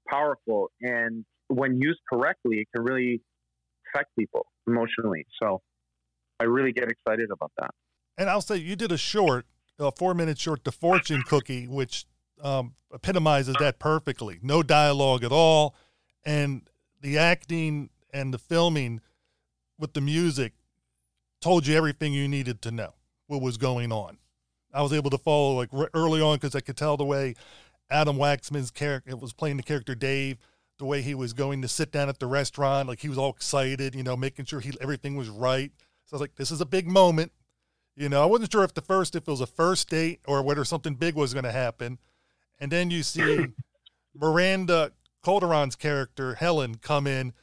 powerful. 0.10 0.70
And 0.82 1.26
when 1.48 1.78
used 1.82 2.00
correctly, 2.12 2.60
it 2.60 2.68
can 2.76 2.84
really 2.84 3.22
affect 3.94 4.10
people 4.18 4.46
emotionally. 4.68 5.26
So 5.42 5.62
I 6.40 6.46
really 6.46 6.72
get 6.72 6.90
excited 6.90 7.30
about 7.32 7.52
that. 7.60 7.72
And 8.22 8.30
I'll 8.30 8.40
say 8.40 8.58
you 8.58 8.76
did 8.76 8.92
a 8.92 9.00
short, 9.00 9.48
a 9.80 9.92
four 9.92 10.14
minute 10.14 10.38
short, 10.38 10.64
The 10.64 10.72
Fortune 10.72 11.24
Cookie, 11.24 11.66
which 11.66 12.06
um, 12.40 12.76
epitomizes 12.94 13.56
that 13.60 13.80
perfectly. 13.80 14.38
No 14.44 14.62
dialogue 14.62 15.24
at 15.24 15.32
all. 15.32 15.74
And 16.24 16.70
the 17.02 17.18
acting 17.18 17.90
and 18.14 18.32
the 18.32 18.38
filming 18.38 19.02
with 19.80 19.94
the 19.94 20.02
music 20.02 20.54
told 21.42 21.66
you 21.66 21.76
everything 21.76 22.14
you 22.14 22.28
needed 22.28 22.62
to 22.62 22.70
know 22.70 22.94
what 23.26 23.42
was 23.42 23.58
going 23.58 23.92
on. 23.92 24.20
I 24.72 24.84
was 24.84 24.94
able 24.94 25.10
to 25.10 25.18
follow 25.18 25.56
like 25.56 25.70
r- 25.74 25.90
early 25.96 26.22
on 26.22 26.36
because 26.36 26.54
I 26.54 26.60
could 26.60 26.78
tell 26.78 26.98
the 26.98 27.04
way 27.04 27.34
Adam 27.90 28.18
Waxman's 28.18 28.70
character 28.70 29.18
was 29.18 29.34
playing 29.34 29.58
the 29.58 29.64
character 29.64 29.96
Dave, 29.96 30.38
the 30.78 30.86
way 30.86 31.02
he 31.02 31.16
was 31.16 31.34
going 31.34 31.64
to 31.64 31.68
sit 31.68 31.92
down 31.92 32.08
at 32.08 32.20
the 32.20 32.28
restaurant, 32.28 32.88
like 32.88 33.00
he 33.00 33.10
was 33.10 33.18
all 33.18 33.32
excited, 33.32 33.96
you 33.96 34.04
know, 34.04 34.16
making 34.16 34.46
sure 34.46 34.60
he 34.60 34.74
everything 34.80 35.16
was 35.16 35.28
right. 35.28 35.72
So 36.06 36.14
I 36.14 36.16
was 36.18 36.22
like, 36.22 36.36
this 36.36 36.52
is 36.52 36.62
a 36.62 36.68
big 36.68 36.88
moment. 36.88 37.32
You 38.02 38.10
know, 38.10 38.24
I 38.24 38.26
wasn't 38.26 38.52
sure 38.52 38.64
if 38.64 38.74
the 38.74 38.82
first 38.82 39.16
if 39.16 39.28
it 39.28 39.32
was 39.32 39.42
a 39.42 39.46
first 39.46 39.88
date 39.88 40.22
or 40.26 40.42
whether 40.42 40.66
something 40.66 40.96
big 40.96 41.14
was 41.14 41.34
going 41.36 41.44
to 41.44 41.52
happen. 41.52 42.00
And 42.60 42.72
then 42.72 42.90
you 42.90 43.04
see 43.04 43.46
Miranda 44.16 44.94
Calderon's 45.24 45.76
character 45.76 46.34
Helen 46.34 46.78
come 46.82 47.06
in, 47.06 47.34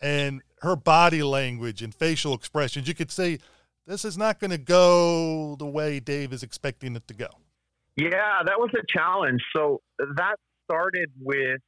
and 0.00 0.42
her 0.62 0.74
body 0.74 1.22
language 1.22 1.82
and 1.82 1.94
facial 1.94 2.34
expressions, 2.34 2.88
you 2.88 2.94
could 2.94 3.12
say 3.12 3.38
this 3.86 4.04
is 4.04 4.18
not 4.18 4.40
going 4.40 4.50
to 4.50 4.58
go 4.58 5.54
the 5.54 5.66
way 5.66 6.00
Dave 6.00 6.32
is 6.32 6.42
expecting 6.42 6.96
it 6.96 7.06
to 7.06 7.14
go. 7.14 7.28
Yeah, 7.94 8.42
that 8.44 8.58
was 8.58 8.70
a 8.74 8.82
challenge. 8.92 9.40
So 9.54 9.82
that 10.16 10.34
started 10.68 11.10
with, 11.20 11.60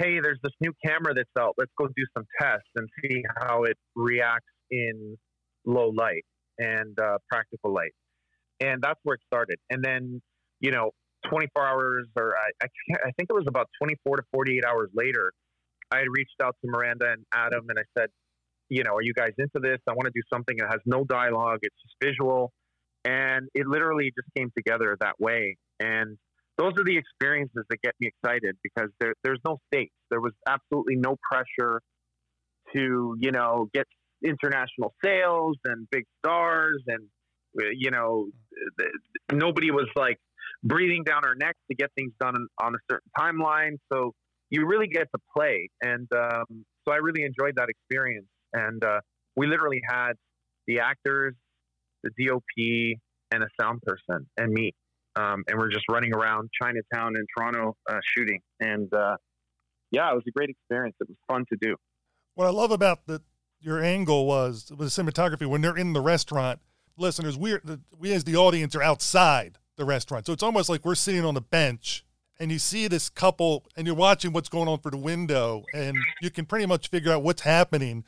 hey, 0.00 0.18
there's 0.20 0.40
this 0.42 0.54
new 0.60 0.72
camera 0.84 1.14
that's 1.14 1.30
out. 1.38 1.54
Let's 1.56 1.70
go 1.78 1.86
do 1.86 2.04
some 2.18 2.26
tests 2.40 2.66
and 2.74 2.88
see 3.00 3.22
how 3.40 3.62
it 3.62 3.76
reacts 3.94 4.50
in 4.72 5.16
low 5.64 5.90
light 5.90 6.24
and 6.58 6.98
uh, 6.98 7.18
practical 7.30 7.72
light. 7.72 7.92
And 8.60 8.80
that's 8.82 9.00
where 9.02 9.14
it 9.14 9.20
started. 9.26 9.58
And 9.70 9.82
then, 9.82 10.22
you 10.60 10.70
know, 10.70 10.90
24 11.28 11.66
hours, 11.66 12.06
or 12.16 12.34
I, 12.36 12.64
I, 12.64 12.66
I 13.06 13.10
think 13.16 13.30
it 13.30 13.34
was 13.34 13.44
about 13.48 13.68
24 13.82 14.16
to 14.18 14.22
48 14.32 14.64
hours 14.64 14.90
later, 14.94 15.32
I 15.90 15.98
had 15.98 16.08
reached 16.10 16.40
out 16.42 16.56
to 16.64 16.70
Miranda 16.70 17.06
and 17.12 17.24
Adam 17.32 17.66
and 17.68 17.78
I 17.78 17.82
said, 17.98 18.08
you 18.68 18.82
know, 18.82 18.94
are 18.94 19.02
you 19.02 19.12
guys 19.12 19.32
into 19.36 19.60
this? 19.60 19.78
I 19.88 19.92
want 19.92 20.06
to 20.06 20.12
do 20.14 20.22
something 20.32 20.56
that 20.58 20.68
has 20.70 20.80
no 20.86 21.04
dialogue. 21.04 21.58
It's 21.62 21.76
just 21.82 21.94
visual. 22.02 22.52
And 23.04 23.48
it 23.54 23.66
literally 23.66 24.12
just 24.16 24.28
came 24.36 24.50
together 24.56 24.96
that 25.00 25.20
way. 25.20 25.56
And 25.80 26.16
those 26.56 26.72
are 26.78 26.84
the 26.84 26.96
experiences 26.96 27.64
that 27.68 27.82
get 27.82 27.94
me 28.00 28.08
excited 28.08 28.56
because 28.62 28.88
there, 29.00 29.14
there's 29.24 29.40
no 29.44 29.58
stakes. 29.66 29.94
There 30.10 30.20
was 30.20 30.32
absolutely 30.48 30.96
no 30.96 31.16
pressure 31.30 31.82
to, 32.74 33.16
you 33.18 33.32
know, 33.32 33.68
get 33.74 33.86
international 34.24 34.94
sales 35.04 35.56
and 35.64 35.88
big 35.90 36.04
stars. 36.24 36.82
And, 36.86 37.06
you 37.76 37.90
know, 37.90 38.28
nobody 39.30 39.70
was 39.70 39.88
like 39.96 40.18
breathing 40.62 41.04
down 41.04 41.24
our 41.24 41.34
necks 41.34 41.58
to 41.70 41.76
get 41.76 41.90
things 41.96 42.12
done 42.20 42.34
on 42.62 42.74
a 42.74 42.78
certain 42.90 43.10
timeline. 43.18 43.76
So 43.92 44.12
you 44.50 44.66
really 44.66 44.88
get 44.88 45.08
to 45.14 45.20
play. 45.36 45.68
And 45.80 46.08
um, 46.14 46.64
so 46.86 46.92
I 46.92 46.96
really 46.96 47.22
enjoyed 47.24 47.54
that 47.56 47.68
experience. 47.68 48.26
And 48.52 48.84
uh, 48.84 49.00
we 49.36 49.46
literally 49.46 49.80
had 49.88 50.12
the 50.66 50.80
actors, 50.80 51.34
the 52.02 52.10
DOP, 52.18 52.98
and 53.32 53.42
a 53.42 53.48
sound 53.60 53.80
person, 53.82 54.26
and 54.36 54.52
me. 54.52 54.72
Um, 55.16 55.44
and 55.48 55.58
we're 55.58 55.70
just 55.70 55.84
running 55.90 56.14
around 56.14 56.50
Chinatown 56.60 57.16
and 57.16 57.26
Toronto 57.36 57.76
uh, 57.90 57.98
shooting. 58.16 58.40
And 58.60 58.92
uh, 58.92 59.16
yeah, 59.90 60.10
it 60.10 60.14
was 60.14 60.24
a 60.26 60.30
great 60.30 60.50
experience. 60.50 60.96
It 61.00 61.08
was 61.08 61.16
fun 61.28 61.44
to 61.50 61.58
do. 61.60 61.76
What 62.34 62.46
I 62.46 62.50
love 62.50 62.70
about 62.70 63.06
the 63.06 63.20
your 63.62 63.82
angle 63.82 64.26
was 64.26 64.70
with 64.70 64.94
the 64.94 65.02
cinematography 65.02 65.46
when 65.46 65.60
they're 65.60 65.76
in 65.76 65.92
the 65.92 66.00
restaurant. 66.00 66.60
Listeners, 66.96 67.38
we 67.38 67.52
are, 67.52 67.62
we 67.98 68.12
as 68.12 68.24
the 68.24 68.36
audience 68.36 68.74
are 68.74 68.82
outside 68.82 69.58
the 69.76 69.84
restaurant, 69.84 70.26
so 70.26 70.32
it's 70.32 70.42
almost 70.42 70.68
like 70.68 70.84
we're 70.84 70.94
sitting 70.94 71.24
on 71.24 71.36
a 71.36 71.40
bench 71.40 72.04
and 72.38 72.50
you 72.50 72.58
see 72.58 72.88
this 72.88 73.08
couple 73.08 73.64
and 73.76 73.86
you're 73.86 73.96
watching 73.96 74.32
what's 74.32 74.48
going 74.48 74.68
on 74.68 74.78
for 74.78 74.90
the 74.90 74.96
window 74.96 75.64
and 75.72 75.96
you 76.20 76.30
can 76.30 76.44
pretty 76.44 76.66
much 76.66 76.88
figure 76.88 77.12
out 77.12 77.22
what's 77.22 77.42
happening 77.42 78.04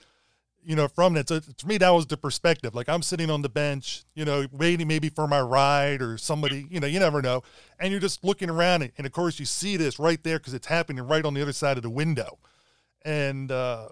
you 0.64 0.74
know, 0.74 0.88
from 0.88 1.14
that. 1.14 1.28
So 1.28 1.40
to 1.40 1.66
me, 1.66 1.78
that 1.78 1.90
was 1.90 2.06
the 2.06 2.16
perspective. 2.16 2.74
Like 2.74 2.88
I'm 2.88 3.02
sitting 3.02 3.30
on 3.30 3.42
the 3.42 3.48
bench, 3.48 4.04
you 4.14 4.24
know, 4.24 4.46
waiting 4.50 4.88
maybe 4.88 5.10
for 5.10 5.28
my 5.28 5.40
ride 5.40 6.00
or 6.00 6.16
somebody, 6.16 6.66
you 6.70 6.80
know, 6.80 6.86
you 6.86 6.98
never 6.98 7.20
know. 7.20 7.42
And 7.78 7.90
you're 7.90 8.00
just 8.00 8.24
looking 8.24 8.48
around, 8.48 8.90
and 8.96 9.06
of 9.06 9.12
course, 9.12 9.38
you 9.38 9.44
see 9.44 9.76
this 9.76 9.98
right 9.98 10.22
there 10.22 10.38
because 10.38 10.54
it's 10.54 10.66
happening 10.66 11.06
right 11.06 11.24
on 11.24 11.34
the 11.34 11.42
other 11.42 11.52
side 11.52 11.76
of 11.76 11.82
the 11.82 11.90
window. 11.90 12.38
And 13.02 13.52
uh, 13.52 13.88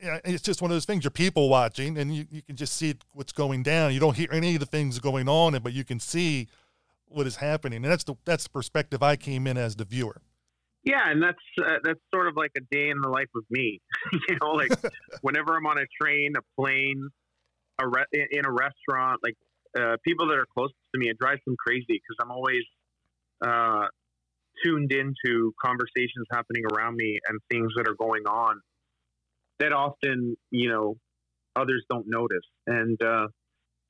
it's 0.00 0.42
just 0.42 0.62
one 0.62 0.70
of 0.70 0.74
those 0.74 0.84
things. 0.84 1.04
You're 1.04 1.10
people 1.10 1.48
watching, 1.48 1.98
and 1.98 2.14
you, 2.14 2.26
you 2.30 2.42
can 2.42 2.56
just 2.56 2.74
see 2.74 2.94
what's 3.12 3.32
going 3.32 3.62
down. 3.62 3.92
You 3.92 4.00
don't 4.00 4.16
hear 4.16 4.28
any 4.32 4.54
of 4.54 4.60
the 4.60 4.66
things 4.66 4.98
going 4.98 5.28
on, 5.28 5.58
but 5.62 5.72
you 5.72 5.84
can 5.84 6.00
see 6.00 6.48
what 7.06 7.26
is 7.26 7.36
happening. 7.36 7.84
And 7.84 7.92
that's 7.92 8.04
the 8.04 8.14
that's 8.24 8.44
the 8.44 8.50
perspective 8.50 9.02
I 9.02 9.16
came 9.16 9.46
in 9.46 9.56
as 9.56 9.76
the 9.76 9.84
viewer. 9.84 10.20
Yeah, 10.84 11.08
and 11.08 11.22
that's 11.22 11.38
uh, 11.60 11.78
that's 11.84 12.00
sort 12.12 12.26
of 12.26 12.36
like 12.36 12.50
a 12.56 12.60
day 12.74 12.90
in 12.90 13.00
the 13.00 13.08
life 13.08 13.30
of 13.36 13.44
me. 13.50 13.80
you 14.28 14.36
know, 14.42 14.50
like 14.52 14.72
whenever 15.20 15.56
I'm 15.56 15.66
on 15.66 15.78
a 15.78 15.86
train, 16.00 16.34
a 16.36 16.60
plane, 16.60 17.08
a 17.80 17.88
re- 17.88 18.28
in 18.30 18.44
a 18.44 18.50
restaurant, 18.50 19.20
like 19.22 19.36
uh, 19.78 19.96
people 20.04 20.28
that 20.28 20.38
are 20.38 20.46
close 20.56 20.70
to 20.94 20.98
me, 20.98 21.08
it 21.08 21.18
drives 21.18 21.40
them 21.46 21.56
crazy 21.58 21.86
because 21.88 22.16
I'm 22.20 22.30
always 22.30 22.62
uh, 23.44 23.86
tuned 24.64 24.92
into 24.92 25.52
conversations 25.62 26.26
happening 26.30 26.64
around 26.72 26.96
me 26.96 27.18
and 27.28 27.38
things 27.50 27.72
that 27.76 27.88
are 27.88 27.94
going 27.94 28.24
on 28.26 28.60
that 29.58 29.72
often, 29.72 30.36
you 30.50 30.70
know, 30.70 30.96
others 31.56 31.84
don't 31.90 32.06
notice. 32.08 32.46
And 32.66 33.00
uh, 33.02 33.28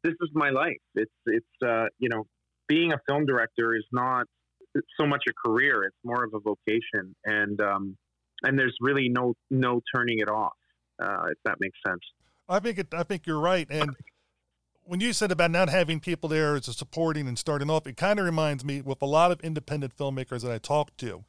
this 0.02 0.14
is 0.20 0.30
my 0.34 0.50
life. 0.50 0.80
It's 0.94 1.12
it's 1.26 1.46
uh, 1.64 1.86
you 1.98 2.08
know, 2.08 2.24
being 2.68 2.92
a 2.92 2.98
film 3.08 3.26
director 3.26 3.74
is 3.74 3.84
not 3.92 4.26
so 4.98 5.06
much 5.06 5.24
a 5.28 5.48
career; 5.48 5.84
it's 5.84 5.96
more 6.04 6.24
of 6.24 6.32
a 6.34 6.40
vocation, 6.40 7.14
and 7.24 7.60
um, 7.60 7.96
and 8.42 8.58
there's 8.58 8.76
really 8.80 9.08
no 9.08 9.34
no 9.50 9.80
turning 9.94 10.18
it 10.18 10.28
off. 10.28 10.52
Uh, 11.02 11.26
if 11.30 11.38
that 11.44 11.56
makes 11.58 11.78
sense. 11.86 12.00
I 12.48 12.58
think 12.60 12.78
it, 12.78 12.88
I 12.92 13.02
think 13.02 13.26
you're 13.26 13.40
right, 13.40 13.66
and 13.70 13.90
when 14.84 15.00
you 15.00 15.12
said 15.12 15.30
about 15.30 15.50
not 15.50 15.68
having 15.68 16.00
people 16.00 16.28
there 16.28 16.56
as 16.56 16.68
a 16.68 16.72
supporting 16.72 17.28
and 17.28 17.38
starting 17.38 17.70
off, 17.70 17.86
it 17.86 17.96
kind 17.96 18.18
of 18.18 18.26
reminds 18.26 18.64
me 18.64 18.80
with 18.80 19.00
a 19.02 19.06
lot 19.06 19.30
of 19.30 19.40
independent 19.40 19.96
filmmakers 19.96 20.42
that 20.42 20.50
I 20.50 20.58
talked 20.58 20.98
to, 20.98 21.24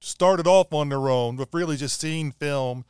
started 0.00 0.46
off 0.46 0.72
on 0.72 0.88
their 0.88 1.08
own 1.08 1.36
with 1.36 1.54
really 1.54 1.76
just 1.76 2.00
seeing 2.00 2.32
film. 2.32 2.84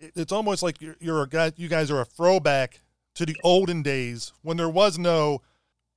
It's 0.00 0.32
almost 0.32 0.62
like 0.62 0.80
you're, 0.80 0.96
you're 1.00 1.22
a 1.22 1.28
guy, 1.28 1.52
you 1.56 1.68
guys 1.68 1.90
are 1.90 2.00
a 2.00 2.04
throwback 2.04 2.80
to 3.14 3.26
the 3.26 3.36
olden 3.42 3.82
days 3.82 4.32
when 4.42 4.56
there 4.56 4.68
was 4.68 4.98
no 4.98 5.42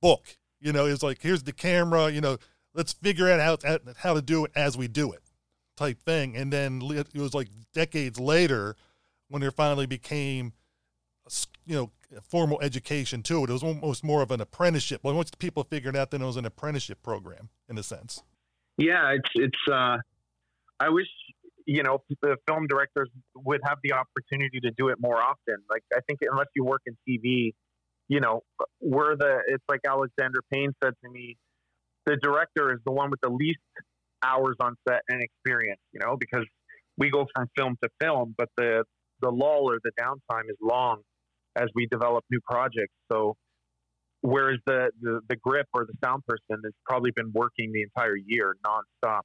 book. 0.00 0.36
You 0.60 0.72
know, 0.72 0.86
it's 0.86 1.02
like 1.02 1.22
here's 1.22 1.42
the 1.42 1.52
camera. 1.52 2.10
You 2.10 2.20
know, 2.20 2.38
let's 2.74 2.92
figure 2.92 3.30
out 3.30 3.62
how, 3.62 3.78
how 3.96 4.14
to 4.14 4.22
do 4.22 4.44
it 4.44 4.52
as 4.54 4.76
we 4.76 4.88
do 4.88 5.12
it 5.12 5.22
type 5.76 6.00
thing. 6.02 6.36
And 6.36 6.52
then 6.52 6.80
it 6.82 7.14
was 7.14 7.34
like 7.34 7.48
decades 7.72 8.18
later 8.18 8.76
when 9.28 9.40
there 9.40 9.50
finally 9.50 9.86
became, 9.86 10.52
you 11.64 11.74
know, 11.76 11.90
formal 12.28 12.60
education 12.60 13.22
to 13.22 13.44
it. 13.44 13.50
It 13.50 13.52
was 13.52 13.62
almost 13.62 14.04
more 14.04 14.22
of 14.22 14.30
an 14.30 14.40
apprenticeship. 14.40 15.00
But 15.02 15.14
once 15.14 15.30
people 15.30 15.64
figured 15.64 15.96
out, 15.96 16.10
then 16.10 16.22
it 16.22 16.26
was 16.26 16.36
an 16.36 16.44
apprenticeship 16.44 17.02
program 17.02 17.48
in 17.68 17.78
a 17.78 17.82
sense. 17.82 18.22
Yeah, 18.76 19.10
it's 19.10 19.30
it's. 19.34 19.58
Uh, 19.70 19.98
I 20.80 20.88
wish 20.88 21.06
you 21.72 21.82
know 21.82 21.98
the 22.20 22.36
film 22.46 22.66
directors 22.66 23.08
would 23.34 23.60
have 23.64 23.78
the 23.82 23.92
opportunity 23.94 24.60
to 24.60 24.70
do 24.76 24.88
it 24.88 24.96
more 25.00 25.20
often. 25.20 25.56
Like 25.70 25.82
I 25.94 26.00
think 26.06 26.20
unless 26.30 26.48
you 26.54 26.64
work 26.64 26.82
in 26.86 26.94
TV, 27.08 27.52
you 28.08 28.20
know, 28.20 28.42
we're 28.80 29.16
the. 29.16 29.40
It's 29.46 29.64
like 29.70 29.80
Alexander 29.88 30.40
Payne 30.52 30.72
said 30.84 30.92
to 31.02 31.10
me 31.10 31.36
the 32.04 32.16
director 32.16 32.72
is 32.72 32.80
the 32.84 32.92
one 32.92 33.10
with 33.10 33.20
the 33.22 33.30
least 33.30 33.60
hours 34.22 34.56
on 34.60 34.76
set 34.86 35.00
and 35.08 35.22
experience, 35.22 35.80
you 35.92 36.00
know, 36.04 36.16
because 36.18 36.44
we 36.98 37.10
go 37.10 37.26
from 37.34 37.48
film 37.56 37.76
to 37.82 37.88
film, 38.00 38.34
but 38.36 38.48
the 38.58 38.84
the 39.22 39.30
lull 39.30 39.70
or 39.70 39.78
the 39.82 39.92
downtime 39.98 40.50
is 40.50 40.56
long 40.60 41.00
as 41.56 41.68
we 41.74 41.86
develop 41.86 42.24
new 42.30 42.40
projects. 42.46 42.92
So 43.10 43.36
whereas 44.20 44.58
the, 44.66 44.90
the, 45.00 45.20
the 45.28 45.36
grip 45.36 45.66
or 45.72 45.86
the 45.86 45.94
sound 46.04 46.22
person 46.26 46.62
has 46.64 46.72
probably 46.84 47.12
been 47.14 47.30
working 47.32 47.72
the 47.72 47.82
entire 47.82 48.16
year 48.16 48.56
nonstop. 48.66 49.20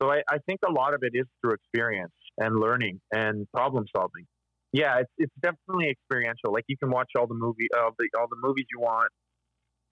So 0.00 0.10
I, 0.10 0.22
I 0.28 0.38
think 0.46 0.60
a 0.66 0.70
lot 0.70 0.94
of 0.94 1.02
it 1.02 1.12
is 1.14 1.26
through 1.40 1.54
experience 1.54 2.12
and 2.38 2.58
learning 2.58 3.00
and 3.12 3.46
problem 3.52 3.86
solving. 3.94 4.26
Yeah, 4.72 4.98
it's, 4.98 5.10
it's 5.16 5.32
definitely 5.40 5.88
experiential. 5.90 6.52
Like 6.52 6.64
you 6.68 6.76
can 6.76 6.90
watch 6.90 7.10
all 7.18 7.26
the 7.26 7.34
movie, 7.34 7.68
all 7.76 7.92
the 7.98 8.08
all 8.18 8.26
the 8.28 8.36
movies 8.40 8.66
you 8.70 8.80
want, 8.80 9.10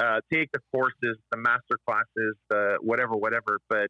uh, 0.02 0.20
take 0.32 0.50
the 0.52 0.60
courses, 0.74 1.16
the 1.30 1.38
master 1.38 1.78
classes, 1.88 2.36
the 2.50 2.78
whatever, 2.80 3.14
whatever. 3.14 3.60
But 3.68 3.88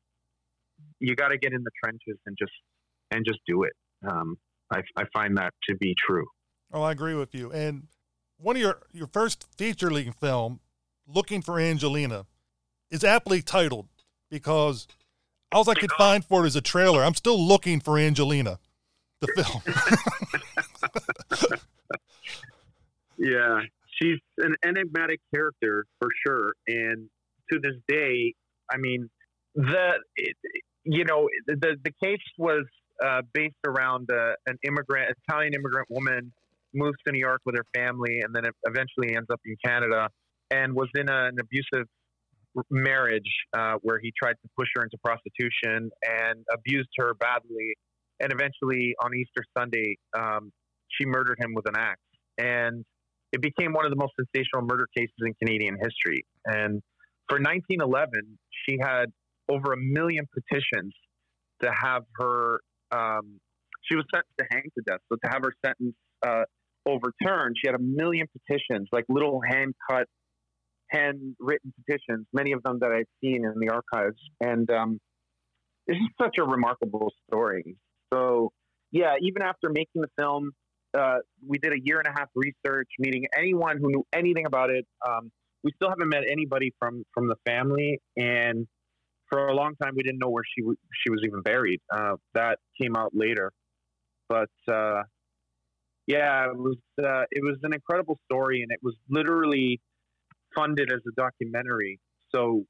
you 1.01 1.17
got 1.17 1.29
to 1.29 1.39
get 1.39 1.53
in 1.53 1.65
the 1.65 1.71
trenches 1.83 2.19
and 2.27 2.37
just 2.39 2.53
and 3.11 3.25
just 3.27 3.41
do 3.47 3.65
it. 3.65 3.73
Um, 4.09 4.37
I, 4.73 4.83
I 4.97 5.05
find 5.13 5.37
that 5.39 5.53
to 5.69 5.77
be 5.77 5.95
true. 6.07 6.27
Oh, 6.73 6.83
I 6.83 6.93
agree 6.93 7.15
with 7.15 7.35
you. 7.35 7.53
And 7.53 7.89
one 8.39 8.57
of 8.57 8.63
your 8.63 8.83
your 8.93 9.07
first 9.07 9.47
feature 9.57 9.91
length 9.91 10.21
film, 10.21 10.61
"Looking 11.07 11.43
for 11.43 11.59
Angelina," 11.59 12.27
is 12.91 13.03
aptly 13.03 13.43
titled 13.43 13.89
because 14.31 14.87
all 15.53 15.69
I 15.69 15.75
could 15.75 15.93
find 15.93 16.25
for 16.25 16.45
it 16.45 16.49
is 16.49 16.57
a 16.57 16.61
trailer. 16.61 17.03
I'm 17.03 17.15
still 17.15 17.41
looking 17.41 17.81
for 17.81 17.99
Angelina, 17.99 18.59
the 19.21 19.27
film. 21.31 21.61
Yeah, 23.17 23.61
she's 24.01 24.19
an 24.39 24.55
enigmatic 24.65 25.21
character 25.33 25.87
for 25.99 26.09
sure, 26.27 26.55
and 26.67 27.09
to 27.53 27.59
this 27.61 27.75
day, 27.89 28.35
I 28.71 28.77
mean, 28.77 29.09
the 29.55 29.93
it, 30.17 30.37
you 30.85 31.05
know 31.05 31.29
the 31.47 31.77
the 31.83 31.93
case 32.03 32.19
was 32.39 32.65
uh, 33.05 33.23
based 33.33 33.55
around 33.67 34.11
uh, 34.11 34.33
an 34.47 34.59
immigrant, 34.67 35.15
Italian 35.29 35.55
immigrant 35.55 35.89
woman 35.91 36.33
moves 36.73 36.97
to 37.07 37.13
New 37.13 37.21
York 37.21 37.41
with 37.47 37.57
her 37.57 37.65
family, 37.75 38.21
and 38.21 38.35
then 38.35 38.45
eventually 38.65 39.15
ends 39.15 39.29
up 39.31 39.41
in 39.47 39.57
Canada, 39.65 40.09
and 40.51 40.75
was 40.75 40.89
in 40.97 41.09
a, 41.09 41.27
an 41.27 41.37
abusive 41.41 41.87
marriage 42.71 43.31
uh, 43.57 43.75
where 43.83 43.99
he 44.01 44.13
tried 44.21 44.35
to 44.35 44.49
push 44.57 44.69
her 44.77 44.83
into 44.83 44.97
prostitution 45.05 45.91
and 46.03 46.45
abused 46.53 46.91
her 46.99 47.15
badly, 47.15 47.75
and 48.21 48.33
eventually 48.33 48.95
on 49.03 49.15
Easter 49.15 49.45
Sunday, 49.57 49.97
um, 50.17 50.53
she 50.89 51.07
murdered 51.07 51.39
him 51.41 51.55
with 51.55 51.67
an 51.69 51.75
axe, 51.77 52.01
and 52.39 52.85
it 53.33 53.43
became 53.43 53.73
one 53.73 53.85
of 53.85 53.91
the 53.91 53.97
most 53.97 54.13
sensational 54.17 54.63
murder 54.63 54.87
cases 54.97 55.15
in 55.21 55.35
Canadian 55.35 55.77
history. 55.77 56.25
And 56.47 56.83
for 57.29 57.39
1911, 57.39 58.39
she 58.67 58.77
had 58.81 59.07
over 59.49 59.73
a 59.73 59.77
million 59.77 60.27
petitions 60.33 60.95
to 61.63 61.71
have 61.73 62.03
her. 62.19 62.61
Um, 62.93 63.41
she 63.83 63.97
was 63.97 64.05
sentenced 64.15 64.39
to 64.39 64.47
hang 64.51 64.63
to 64.63 64.83
death. 64.87 65.01
So 65.11 65.19
to 65.23 65.31
have 65.31 65.43
her 65.43 65.53
sentence 65.65 65.95
uh, 66.25 66.45
overturned, 66.87 67.57
she 67.61 67.69
had 67.69 67.75
a 67.75 67.83
million 67.83 68.27
petitions, 68.33 68.89
like 68.93 69.05
little 69.09 69.41
hand 69.47 69.75
cut, 69.91 70.07
handwritten 70.89 71.73
petitions. 71.79 72.27
Many 72.33 72.53
of 72.53 72.63
them 72.63 72.79
that 72.81 72.93
I've 72.93 73.09
seen 73.23 73.45
in 73.45 73.55
the 73.59 73.71
archives, 73.71 74.19
and 74.41 74.71
um, 74.71 75.01
this 75.87 75.97
is 75.97 76.09
such 76.21 76.37
a 76.39 76.45
remarkable 76.45 77.13
story. 77.29 77.77
So 78.13 78.51
yeah, 78.93 79.15
even 79.21 79.43
after 79.43 79.71
making 79.71 80.03
the 80.03 80.09
film, 80.19 80.53
uh, 80.97 81.19
we 81.47 81.59
did 81.59 81.73
a 81.73 81.81
year 81.83 81.99
and 81.99 82.07
a 82.07 82.19
half 82.19 82.29
research, 82.35 82.89
meeting 82.99 83.27
anyone 83.37 83.79
who 83.79 83.89
knew 83.89 84.07
anything 84.13 84.47
about 84.47 84.71
it. 84.71 84.87
Um, 85.07 85.31
we 85.65 85.73
still 85.77 85.89
haven't 85.89 86.09
met 86.09 86.23
anybody 86.31 86.73
from 86.79 87.05
from 87.13 87.29
the 87.29 87.37
family, 87.47 88.01
and 88.17 88.67
for 89.29 89.49
a 89.49 89.55
long 89.55 89.75
time 89.83 89.95
we 89.97 90.03
didn't 90.03 90.19
know 90.19 90.29
where 90.29 90.45
she 90.55 90.63
w- 90.63 90.77
she 91.03 91.11
was 91.11 91.23
even 91.25 91.41
buried. 91.43 91.81
Uh, 91.93 92.17
that 92.35 92.59
came 92.81 92.97
out 92.97 93.11
later, 93.15 93.51
but 94.29 94.51
uh, 94.71 95.03
yeah, 96.07 96.51
it 96.51 96.57
was 96.57 96.77
uh, 97.03 97.25
it 97.31 97.43
was 97.43 97.57
an 97.63 97.73
incredible 97.73 98.19
story, 98.31 98.63
and 98.63 98.71
it 98.71 98.81
was 98.83 98.95
literally 99.09 99.81
funded 100.55 100.93
as 100.93 101.01
a 101.07 101.13
documentary. 101.17 102.01
So, 102.35 102.65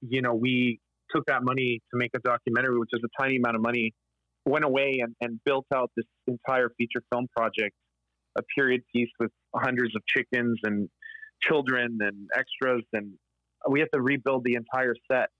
you 0.00 0.22
know, 0.22 0.34
we 0.34 0.80
took 1.14 1.24
that 1.26 1.42
money 1.42 1.80
to 1.92 1.98
make 1.98 2.10
a 2.14 2.20
documentary, 2.20 2.78
which 2.78 2.90
is 2.92 3.00
a 3.04 3.22
tiny 3.22 3.36
amount 3.36 3.56
of 3.56 3.62
money 3.62 3.94
went 4.46 4.64
away 4.64 5.00
and, 5.02 5.14
and 5.20 5.40
built 5.44 5.66
out 5.74 5.90
this 5.96 6.06
entire 6.26 6.70
feature 6.78 7.02
film 7.12 7.26
project, 7.36 7.74
a 8.38 8.42
period 8.56 8.82
piece 8.94 9.10
with 9.18 9.30
hundreds 9.54 9.94
of 9.96 10.02
chickens 10.06 10.58
and 10.62 10.88
children 11.42 11.98
and 12.00 12.28
extras. 12.34 12.84
And 12.92 13.14
we 13.68 13.80
had 13.80 13.88
to 13.92 14.00
rebuild 14.00 14.44
the 14.44 14.54
entire 14.54 14.94
set 15.10 15.30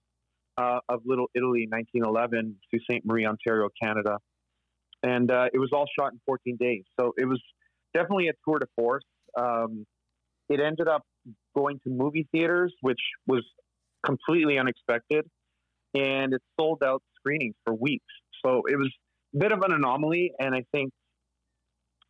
uh, 0.59 0.81
of 0.89 1.01
Little 1.05 1.29
Italy 1.35 1.67
1911 1.71 2.57
to 2.75 2.81
St. 2.91 3.05
Marie, 3.07 3.27
Ontario, 3.27 3.69
Canada. 3.81 4.19
And 5.03 5.31
uh, 5.31 5.47
it 5.53 5.59
was 5.59 5.71
all 5.73 5.87
shot 5.99 6.13
in 6.13 6.21
14 6.27 6.57
days. 6.59 6.83
So 6.99 7.13
it 7.17 7.27
was 7.27 7.41
definitely 7.95 8.29
a 8.29 8.33
tour 8.47 8.59
de 8.59 8.67
force. 8.75 9.05
Um, 9.39 9.87
it 10.49 10.61
ended 10.61 10.89
up 10.89 11.03
going 11.55 11.79
to 11.85 11.91
movie 11.91 12.27
theaters, 12.33 12.73
which 12.81 13.01
was 13.27 13.45
completely 14.05 14.59
unexpected. 14.59 15.25
And 15.95 16.35
it 16.35 16.43
sold 16.59 16.83
out 16.85 17.03
screenings 17.19 17.55
for 17.65 17.75
weeks. 17.75 18.05
So 18.45 18.63
it 18.69 18.77
was 18.77 18.93
a 19.35 19.39
bit 19.39 19.53
of 19.53 19.61
an 19.63 19.73
anomaly, 19.73 20.33
and 20.39 20.55
I 20.55 20.65
think 20.73 20.93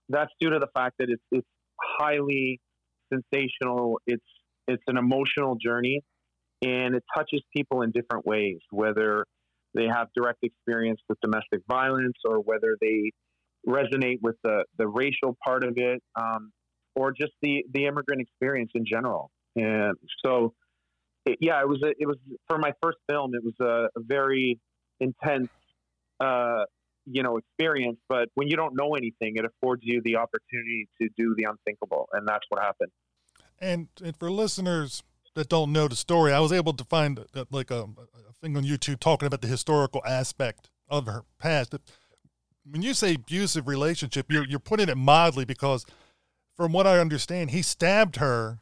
that's 0.09 0.33
due 0.41 0.51
to 0.51 0.59
the 0.59 0.69
fact 0.75 0.97
that 0.99 1.09
it's 1.09 1.23
it's 1.31 1.47
highly 1.81 2.61
sensational. 3.13 4.01
It's 4.07 4.25
it's 4.67 4.83
an 4.89 4.97
emotional 4.97 5.57
journey, 5.57 6.03
and 6.63 6.95
it 6.95 7.05
touches 7.17 7.43
people 7.57 7.83
in 7.83 7.93
different 7.93 8.27
ways, 8.27 8.59
whether 8.71 9.25
they 9.75 9.87
have 9.87 10.09
direct 10.17 10.39
experience 10.43 11.01
with 11.09 11.19
domestic 11.21 11.61
violence 11.69 12.17
or 12.25 12.41
whether 12.41 12.77
they 12.81 13.13
resonate 13.67 14.19
with 14.23 14.37
the, 14.43 14.65
the 14.79 14.87
racial 14.87 15.37
part 15.45 15.65
of 15.65 15.75
it 15.77 16.03
um, 16.15 16.51
or 16.97 17.13
just 17.13 17.33
the, 17.43 17.65
the 17.73 17.87
immigrant 17.87 18.21
experience 18.21 18.73
in 18.75 18.85
general. 18.85 19.31
And 19.55 19.97
so, 20.25 20.55
it, 21.25 21.39
yeah, 21.41 21.61
it 21.61 21.69
was 21.69 21.81
a, 21.85 21.91
it 21.99 22.07
was 22.07 22.17
for 22.49 22.59
my 22.59 22.73
first 22.83 22.99
film. 23.09 23.35
It 23.35 23.45
was 23.45 23.55
a, 23.61 23.89
a 23.99 24.03
very 24.03 24.59
intense 24.99 25.51
uh, 26.21 26.65
you 27.07 27.23
know, 27.23 27.37
experience. 27.37 27.99
But 28.09 28.29
when 28.35 28.49
you 28.49 28.57
don't 28.57 28.75
know 28.75 28.95
anything, 28.95 29.37
it 29.37 29.45
affords 29.45 29.83
you 29.85 30.03
the 30.03 30.17
opportunity 30.17 30.89
to 31.01 31.09
do 31.17 31.35
the 31.37 31.45
unthinkable, 31.45 32.09
and 32.13 32.27
that's 32.27 32.45
what 32.49 32.63
happened. 32.63 32.91
And 33.59 33.89
and 34.03 34.17
for 34.17 34.31
listeners 34.31 35.03
that 35.35 35.49
don't 35.49 35.73
know 35.73 35.89
the 35.89 35.97
story, 35.97 36.33
I 36.33 36.41
was 36.41 36.53
able 36.53 36.73
to 36.75 36.85
find 36.85 37.25
like 37.51 37.71
a, 37.71 37.83
a 37.85 38.33
thing 38.43 38.57
on 38.57 38.65
YouTube 38.65 39.01
talking 39.01 39.27
about 39.27 39.41
the 39.41 39.49
historical 39.49 40.03
aspect 40.07 40.69
of 40.89 41.07
her 41.07 41.23
past. 41.39 41.75
When 42.69 42.83
you 42.83 42.95
say 42.95 43.15
abusive 43.15 43.69
relationship, 43.69 44.31
you're 44.31 44.45
you're 44.45 44.59
putting 44.59 44.89
it 44.89 44.97
mildly 44.97 45.45
because, 45.45 45.87
from 46.57 46.73
what 46.73 46.87
I 46.87 46.99
understand, 46.99 47.51
he 47.51 47.63
stabbed 47.63 48.17
her 48.17 48.61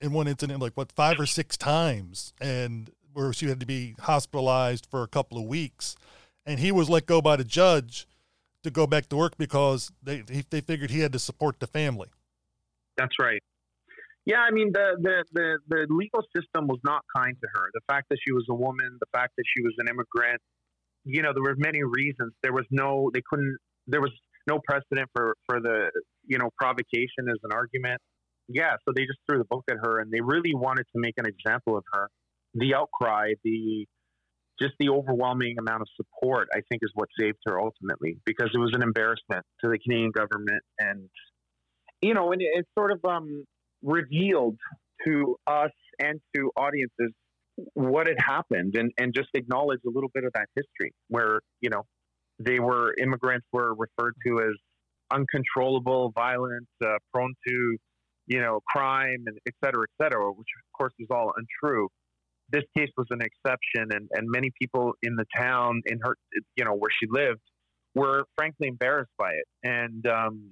in 0.00 0.12
one 0.12 0.28
incident 0.28 0.60
like 0.60 0.74
what 0.74 0.92
five 0.92 1.18
or 1.18 1.26
six 1.26 1.56
times, 1.56 2.32
and 2.40 2.90
where 3.12 3.32
she 3.32 3.48
had 3.48 3.60
to 3.60 3.66
be 3.66 3.96
hospitalized 4.00 4.86
for 4.86 5.02
a 5.02 5.08
couple 5.08 5.38
of 5.38 5.44
weeks 5.44 5.96
and 6.48 6.58
he 6.58 6.72
was 6.72 6.88
let 6.88 7.04
go 7.04 7.20
by 7.20 7.36
the 7.36 7.44
judge 7.44 8.08
to 8.62 8.70
go 8.70 8.86
back 8.86 9.06
to 9.10 9.16
work 9.16 9.36
because 9.36 9.92
they 10.02 10.22
they 10.50 10.62
figured 10.62 10.90
he 10.90 11.00
had 11.00 11.12
to 11.12 11.18
support 11.18 11.60
the 11.60 11.66
family. 11.66 12.08
That's 12.96 13.14
right. 13.20 13.42
Yeah, 14.24 14.40
I 14.40 14.50
mean 14.50 14.72
the, 14.72 14.96
the 15.00 15.24
the 15.32 15.58
the 15.68 15.86
legal 15.90 16.22
system 16.34 16.66
was 16.66 16.80
not 16.82 17.02
kind 17.14 17.36
to 17.38 17.48
her. 17.54 17.70
The 17.74 17.82
fact 17.86 18.08
that 18.08 18.16
she 18.26 18.32
was 18.32 18.46
a 18.48 18.54
woman, 18.54 18.96
the 18.98 19.06
fact 19.12 19.34
that 19.36 19.44
she 19.54 19.62
was 19.62 19.74
an 19.78 19.88
immigrant, 19.88 20.40
you 21.04 21.22
know, 21.22 21.32
there 21.34 21.42
were 21.42 21.54
many 21.56 21.82
reasons. 21.84 22.32
There 22.42 22.54
was 22.54 22.64
no 22.70 23.10
they 23.12 23.20
couldn't 23.28 23.58
there 23.86 24.00
was 24.00 24.12
no 24.48 24.58
precedent 24.66 25.10
for 25.14 25.36
for 25.46 25.60
the 25.60 25.90
you 26.28 26.38
know 26.38 26.50
provocation 26.58 27.28
as 27.28 27.38
an 27.42 27.52
argument. 27.52 28.00
Yeah, 28.48 28.76
so 28.86 28.92
they 28.94 29.02
just 29.02 29.18
threw 29.28 29.38
the 29.38 29.44
book 29.50 29.64
at 29.70 29.76
her 29.82 30.00
and 30.00 30.10
they 30.10 30.20
really 30.20 30.54
wanted 30.54 30.84
to 30.94 31.00
make 31.00 31.14
an 31.18 31.26
example 31.26 31.76
of 31.76 31.84
her. 31.92 32.08
The 32.54 32.74
outcry, 32.74 33.32
the 33.44 33.86
just 34.60 34.74
the 34.78 34.88
overwhelming 34.88 35.56
amount 35.58 35.82
of 35.82 35.88
support, 35.96 36.48
I 36.52 36.60
think, 36.68 36.82
is 36.82 36.90
what 36.94 37.08
saved 37.18 37.38
her 37.46 37.60
ultimately 37.60 38.18
because 38.24 38.50
it 38.52 38.58
was 38.58 38.72
an 38.74 38.82
embarrassment 38.82 39.44
to 39.62 39.70
the 39.70 39.78
Canadian 39.78 40.10
government. 40.10 40.62
And, 40.78 41.08
you 42.02 42.14
know, 42.14 42.32
and 42.32 42.42
it, 42.42 42.66
sort 42.76 42.92
of 42.92 42.98
um, 43.04 43.44
revealed 43.82 44.56
to 45.06 45.36
us 45.46 45.70
and 46.00 46.20
to 46.34 46.50
audiences 46.56 47.12
what 47.74 48.06
had 48.06 48.16
happened 48.18 48.74
and, 48.76 48.90
and 48.98 49.14
just 49.14 49.28
acknowledge 49.34 49.80
a 49.86 49.90
little 49.90 50.10
bit 50.12 50.24
of 50.24 50.32
that 50.34 50.46
history 50.54 50.92
where, 51.08 51.40
you 51.60 51.70
know, 51.70 51.82
they 52.40 52.60
were 52.60 52.94
immigrants 53.00 53.46
were 53.52 53.74
referred 53.74 54.14
to 54.26 54.40
as 54.40 54.54
uncontrollable, 55.10 56.12
violent, 56.14 56.68
uh, 56.84 56.96
prone 57.12 57.34
to, 57.46 57.76
you 58.26 58.40
know, 58.40 58.60
crime 58.68 59.24
and 59.26 59.38
et 59.46 59.54
cetera, 59.64 59.82
et 59.82 60.02
cetera, 60.02 60.30
which 60.30 60.48
of 60.58 60.78
course 60.78 60.92
is 60.98 61.08
all 61.10 61.32
untrue 61.36 61.88
this 62.50 62.64
case 62.76 62.88
was 62.96 63.06
an 63.10 63.20
exception, 63.20 63.88
and, 63.92 64.08
and 64.12 64.28
many 64.28 64.50
people 64.60 64.92
in 65.02 65.16
the 65.16 65.26
town, 65.36 65.82
in 65.86 65.98
her, 66.02 66.16
you 66.56 66.64
know, 66.64 66.72
where 66.72 66.90
she 66.98 67.06
lived, 67.10 67.40
were 67.94 68.24
frankly 68.36 68.68
embarrassed 68.68 69.12
by 69.18 69.30
it, 69.32 69.46
and 69.62 70.06
um, 70.06 70.50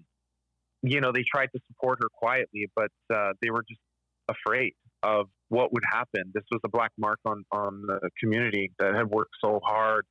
you 0.83 1.01
know, 1.01 1.11
they 1.13 1.25
tried 1.31 1.49
to 1.55 1.61
support 1.69 1.99
her 2.01 2.09
quietly, 2.13 2.71
but 2.75 2.91
uh, 3.13 3.31
they 3.41 3.51
were 3.51 3.65
just 3.69 3.81
afraid 4.29 4.73
of 5.03 5.27
what 5.49 5.73
would 5.73 5.85
happen. 5.91 6.25
This 6.35 6.45
was 6.51 6.61
a 6.65 6.69
black 6.69 6.91
mark 6.99 7.19
on 7.25 7.45
on 7.51 7.83
the 7.87 8.11
community 8.21 8.73
that 8.79 8.95
had 8.95 9.09
worked 9.09 9.33
so 9.43 9.61
hard 9.65 10.05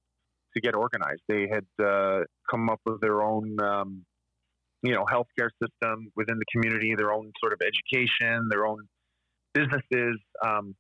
to 0.56 0.62
get 0.62 0.76
organized. 0.76 1.22
They 1.28 1.48
had 1.52 1.66
uh, 1.86 2.22
come 2.50 2.70
up 2.70 2.80
with 2.86 3.02
their 3.02 3.22
own. 3.22 3.58
Um, 3.62 4.06
you 4.86 4.94
know, 4.94 5.04
healthcare 5.06 5.50
system 5.62 6.12
within 6.16 6.38
the 6.38 6.46
community, 6.52 6.94
their 6.96 7.12
own 7.12 7.32
sort 7.42 7.54
of 7.54 7.60
education, 7.62 8.48
their 8.50 8.68
own 8.68 8.80
businesses. 9.54 10.20
Um, 10.46 10.76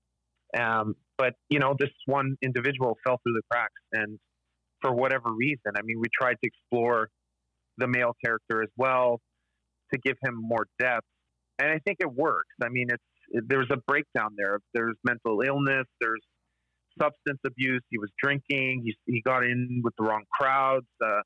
um, 0.58 0.96
but 1.18 1.34
you 1.50 1.60
know, 1.60 1.76
this 1.78 1.90
one 2.06 2.36
individual 2.42 2.98
fell 3.06 3.20
through 3.24 3.34
the 3.34 3.42
cracks, 3.52 3.74
and 3.94 4.20
for 4.82 4.94
whatever 4.94 5.32
reason, 5.32 5.74
I 5.76 5.82
mean, 5.84 6.00
we 6.00 6.08
tried 6.14 6.36
to 6.44 6.48
explore 6.48 7.10
the 7.78 7.88
male 7.88 8.16
character 8.24 8.62
as 8.62 8.70
well 8.78 9.20
to 9.92 10.00
give 10.00 10.18
him 10.24 10.36
more 10.40 10.68
depth, 10.80 11.08
and 11.60 11.70
I 11.70 11.80
think 11.80 11.98
it 12.00 12.12
works. 12.14 12.54
I 12.64 12.70
mean, 12.70 12.88
it's 12.90 13.04
it, 13.30 13.44
there's 13.48 13.70
a 13.72 13.78
breakdown 13.88 14.36
there. 14.38 14.60
There's 14.74 14.96
mental 15.04 15.42
illness. 15.42 15.88
There's 16.00 16.22
substance 17.02 17.40
abuse. 17.46 17.82
He 17.90 17.98
was 17.98 18.12
drinking. 18.22 18.84
He 18.86 18.96
he 19.06 19.22
got 19.22 19.44
in 19.44 19.82
with 19.84 19.96
the 19.98 20.04
wrong 20.04 20.24
crowds, 20.32 20.88
uh, 21.04 21.22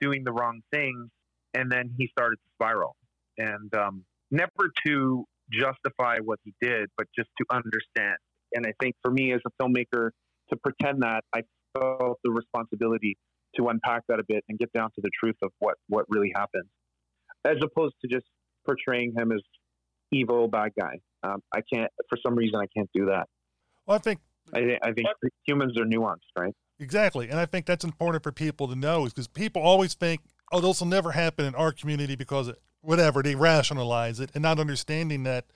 doing 0.00 0.22
the 0.24 0.32
wrong 0.32 0.60
things, 0.72 1.10
and 1.54 1.70
then 1.70 1.94
he 1.98 2.08
started 2.08 2.36
to 2.36 2.50
spiral. 2.54 2.96
And 3.38 3.74
um, 3.74 4.04
never 4.30 4.70
to 4.86 5.24
justify 5.50 6.18
what 6.22 6.38
he 6.44 6.52
did, 6.60 6.88
but 6.96 7.06
just 7.16 7.28
to 7.38 7.44
understand 7.54 8.16
and 8.54 8.66
I 8.66 8.72
think 8.80 8.96
for 9.02 9.10
me 9.10 9.32
as 9.32 9.40
a 9.46 9.62
filmmaker 9.62 10.10
to 10.50 10.56
pretend 10.56 11.02
that, 11.02 11.24
I 11.34 11.42
felt 11.78 12.18
the 12.24 12.30
responsibility 12.30 13.16
to 13.56 13.68
unpack 13.68 14.02
that 14.08 14.18
a 14.18 14.24
bit 14.26 14.44
and 14.48 14.58
get 14.58 14.72
down 14.72 14.90
to 14.94 15.00
the 15.02 15.10
truth 15.18 15.36
of 15.42 15.50
what 15.58 15.74
what 15.88 16.06
really 16.08 16.32
happened, 16.34 16.68
as 17.44 17.56
opposed 17.62 17.94
to 18.02 18.08
just 18.08 18.26
portraying 18.66 19.14
him 19.16 19.32
as 19.32 19.40
evil 20.10 20.48
bad 20.48 20.72
guy. 20.78 20.98
Um, 21.22 21.42
I 21.54 21.60
can't 21.72 21.90
for 22.08 22.18
some 22.24 22.34
reason 22.34 22.56
I 22.56 22.66
can't 22.76 22.90
do 22.94 23.06
that. 23.06 23.28
Well, 23.86 23.96
I 23.96 23.98
think 23.98 24.20
I, 24.54 24.78
I 24.82 24.92
think 24.92 25.06
humans 25.46 25.78
are 25.78 25.84
nuanced, 25.84 26.18
right? 26.38 26.54
Exactly. 26.78 27.28
And 27.28 27.38
I 27.38 27.46
think 27.46 27.66
that's 27.66 27.84
important 27.84 28.24
for 28.24 28.32
people 28.32 28.66
to 28.68 28.74
know 28.74 29.06
is 29.06 29.12
because 29.12 29.28
people 29.28 29.62
always 29.62 29.94
think, 29.94 30.20
oh, 30.52 30.60
this 30.60 30.80
will 30.80 30.88
never 30.88 31.12
happen 31.12 31.44
in 31.44 31.54
our 31.54 31.72
community 31.72 32.14
because 32.14 32.48
it, 32.48 32.60
whatever, 32.80 33.22
they 33.22 33.34
rationalize 33.34 34.20
it 34.20 34.30
and 34.34 34.42
not 34.42 34.60
understanding 34.60 35.22
that 35.24 35.46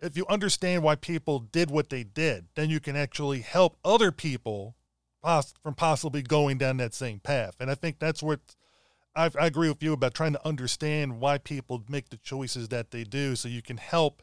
if 0.00 0.16
you 0.16 0.26
understand 0.28 0.82
why 0.82 0.94
people 0.94 1.38
did 1.38 1.70
what 1.70 1.90
they 1.90 2.04
did, 2.04 2.46
then 2.54 2.70
you 2.70 2.80
can 2.80 2.96
actually 2.96 3.40
help 3.40 3.76
other 3.84 4.10
people 4.10 4.76
poss- 5.22 5.54
from 5.62 5.74
possibly 5.74 6.22
going 6.22 6.58
down 6.58 6.76
that 6.78 6.94
same 6.94 7.20
path. 7.20 7.54
And 7.60 7.70
I 7.70 7.74
think 7.74 7.98
that's 7.98 8.22
what 8.22 8.40
I, 9.14 9.30
I 9.38 9.46
agree 9.46 9.68
with 9.68 9.82
you 9.82 9.92
about 9.92 10.14
trying 10.14 10.32
to 10.32 10.46
understand 10.46 11.20
why 11.20 11.38
people 11.38 11.84
make 11.88 12.08
the 12.10 12.16
choices 12.16 12.68
that 12.68 12.90
they 12.90 13.04
do 13.04 13.36
so 13.36 13.48
you 13.48 13.62
can 13.62 13.76
help 13.76 14.22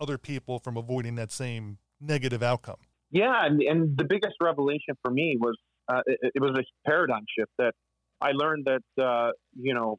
other 0.00 0.18
people 0.18 0.58
from 0.58 0.76
avoiding 0.76 1.14
that 1.16 1.32
same 1.32 1.78
negative 2.00 2.42
outcome. 2.42 2.76
Yeah, 3.10 3.46
and, 3.46 3.62
and 3.62 3.96
the 3.96 4.04
biggest 4.04 4.34
revelation 4.42 4.96
for 5.02 5.10
me 5.10 5.36
was 5.38 5.56
uh, 5.88 6.00
it, 6.06 6.32
it, 6.34 6.42
was 6.42 6.58
a 6.58 6.64
paradigm 6.88 7.24
shift 7.38 7.52
that 7.58 7.72
I 8.20 8.32
learned 8.32 8.66
that 8.66 9.02
uh, 9.02 9.30
you 9.54 9.74
know 9.74 9.98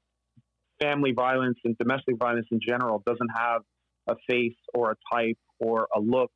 family 0.80 1.12
violence 1.12 1.58
and 1.64 1.78
domestic 1.78 2.18
violence 2.18 2.48
in 2.52 2.60
general 2.66 3.02
doesn't 3.06 3.30
have 3.36 3.62
a 4.08 4.16
face 4.30 4.56
or 4.74 4.92
a 4.92 4.96
type 5.16 5.38
or 5.60 5.88
a 5.96 6.00
look. 6.00 6.32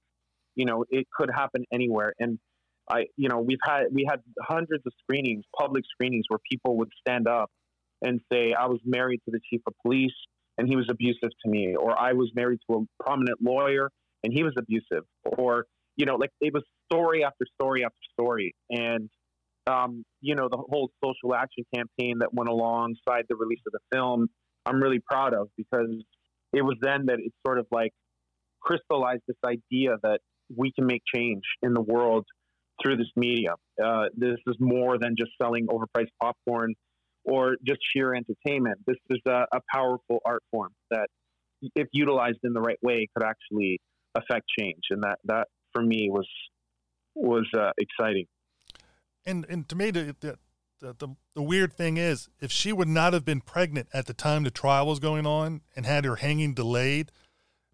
You 0.56 0.65
know, 0.65 0.84
it 0.89 1.08
could 1.15 1.30
happen 1.34 1.63
anywhere. 1.72 2.13
And 2.20 2.39
I, 2.89 3.06
you 3.15 3.30
know, 3.30 3.39
we've 3.39 3.60
had 3.63 3.86
we 3.91 4.06
had 4.10 4.22
hundreds 4.41 4.86
of 4.86 4.94
screenings, 5.02 5.46
public 5.58 5.84
screenings, 5.91 6.26
where 6.28 6.39
people 6.52 6.78
would 6.78 6.89
stand 7.00 7.28
up 7.28 7.50
and 8.02 8.20
say, 8.32 8.54
"I 8.54 8.65
was 8.65 8.80
married 8.84 9.22
to 9.26 9.32
the 9.32 9.39
chief 9.50 9.62
of 9.67 9.74
police, 9.84 10.13
and 10.58 10.67
he 10.67 10.76
was 10.76 10.88
abusive 10.89 11.30
to 11.44 11.50
me," 11.50 11.76
or 11.76 11.98
"I 12.00 12.13
was 12.13 12.32
married 12.36 12.60
to 12.70 12.78
a 12.78 13.04
prominent 13.04 13.39
lawyer, 13.41 13.89
and 14.24 14.34
he 14.34 14.44
was 14.44 14.54
abusive," 14.58 15.06
or 15.24 15.65
you 15.96 16.06
know, 16.06 16.15
like 16.15 16.32
it 16.41 16.54
was 16.54 16.63
story 16.91 17.24
after 17.24 17.46
story 17.56 17.86
after 17.86 17.98
story, 18.13 18.56
and 18.70 19.10
um, 19.67 20.04
you 20.21 20.36
know, 20.36 20.47
the 20.50 20.58
whole 20.58 20.89
social 21.04 21.36
action 21.36 21.63
campaign 21.74 22.19
that 22.19 22.34
went 22.34 22.50
alongside 22.50 23.26
the 23.30 23.36
release 23.36 23.62
of 23.67 23.74
the 23.74 23.80
film, 23.91 24.28
I'm 24.65 24.82
really 24.82 25.00
proud 25.00 25.34
of 25.34 25.50
because 25.58 25.89
it 26.54 26.62
was 26.62 26.78
then 26.82 27.06
that 27.08 27.19
it 27.19 27.32
sort 27.45 27.60
of 27.60 27.67
like 27.71 27.91
crystallized 28.62 29.24
this 29.28 29.38
idea 29.45 29.97
that 30.04 30.19
we 30.56 30.71
can 30.71 30.86
make 30.86 31.02
change 31.13 31.43
in 31.62 31.74
the 31.74 31.82
world 31.82 32.26
through 32.82 32.97
this 32.97 33.12
media. 33.15 33.54
Uh, 33.84 34.06
this 34.15 34.38
is 34.47 34.56
more 34.60 34.97
than 34.97 35.15
just 35.17 35.32
selling 35.41 35.67
overpriced 35.67 36.12
popcorn 36.21 36.74
or 37.24 37.56
just 37.65 37.80
sheer 37.93 38.13
entertainment. 38.15 38.80
This 38.86 38.97
is 39.10 39.19
a, 39.28 39.45
a 39.54 39.60
powerful 39.74 40.19
art 40.26 40.43
form 40.52 40.71
that, 40.89 41.08
if 41.76 41.88
utilized 41.91 42.39
in 42.43 42.54
the 42.54 42.62
right 42.62 42.80
way, 42.82 43.08
could 43.15 43.26
actually 43.26 43.80
affect 44.15 44.45
change. 44.60 44.82
And 44.89 45.04
that, 45.04 45.19
that 45.26 45.47
for 45.74 45.84
me 45.84 46.10
was 46.10 46.28
was 47.13 47.47
uh, 47.58 47.71
exciting. 47.78 48.26
And 49.26 49.46
and 49.50 49.68
to 49.70 49.76
me, 49.76 49.92
the, 49.92 50.16
the 50.20 50.38
the 50.80 51.16
the 51.36 51.42
weird 51.42 51.74
thing 51.74 51.98
is, 51.98 52.30
if 52.40 52.52
she 52.52 52.74
would 52.74 52.88
not 52.88 53.14
have 53.14 53.24
been 53.24 53.42
pregnant 53.42 53.88
at 53.94 54.06
the 54.06 54.14
time 54.14 54.44
the 54.44 54.52
trial 54.52 54.88
was 54.88 55.00
going 55.00 55.26
on 55.26 55.62
and 55.76 55.86
had 55.86 56.06
her 56.06 56.18
hanging 56.18 56.54
delayed 56.54 57.12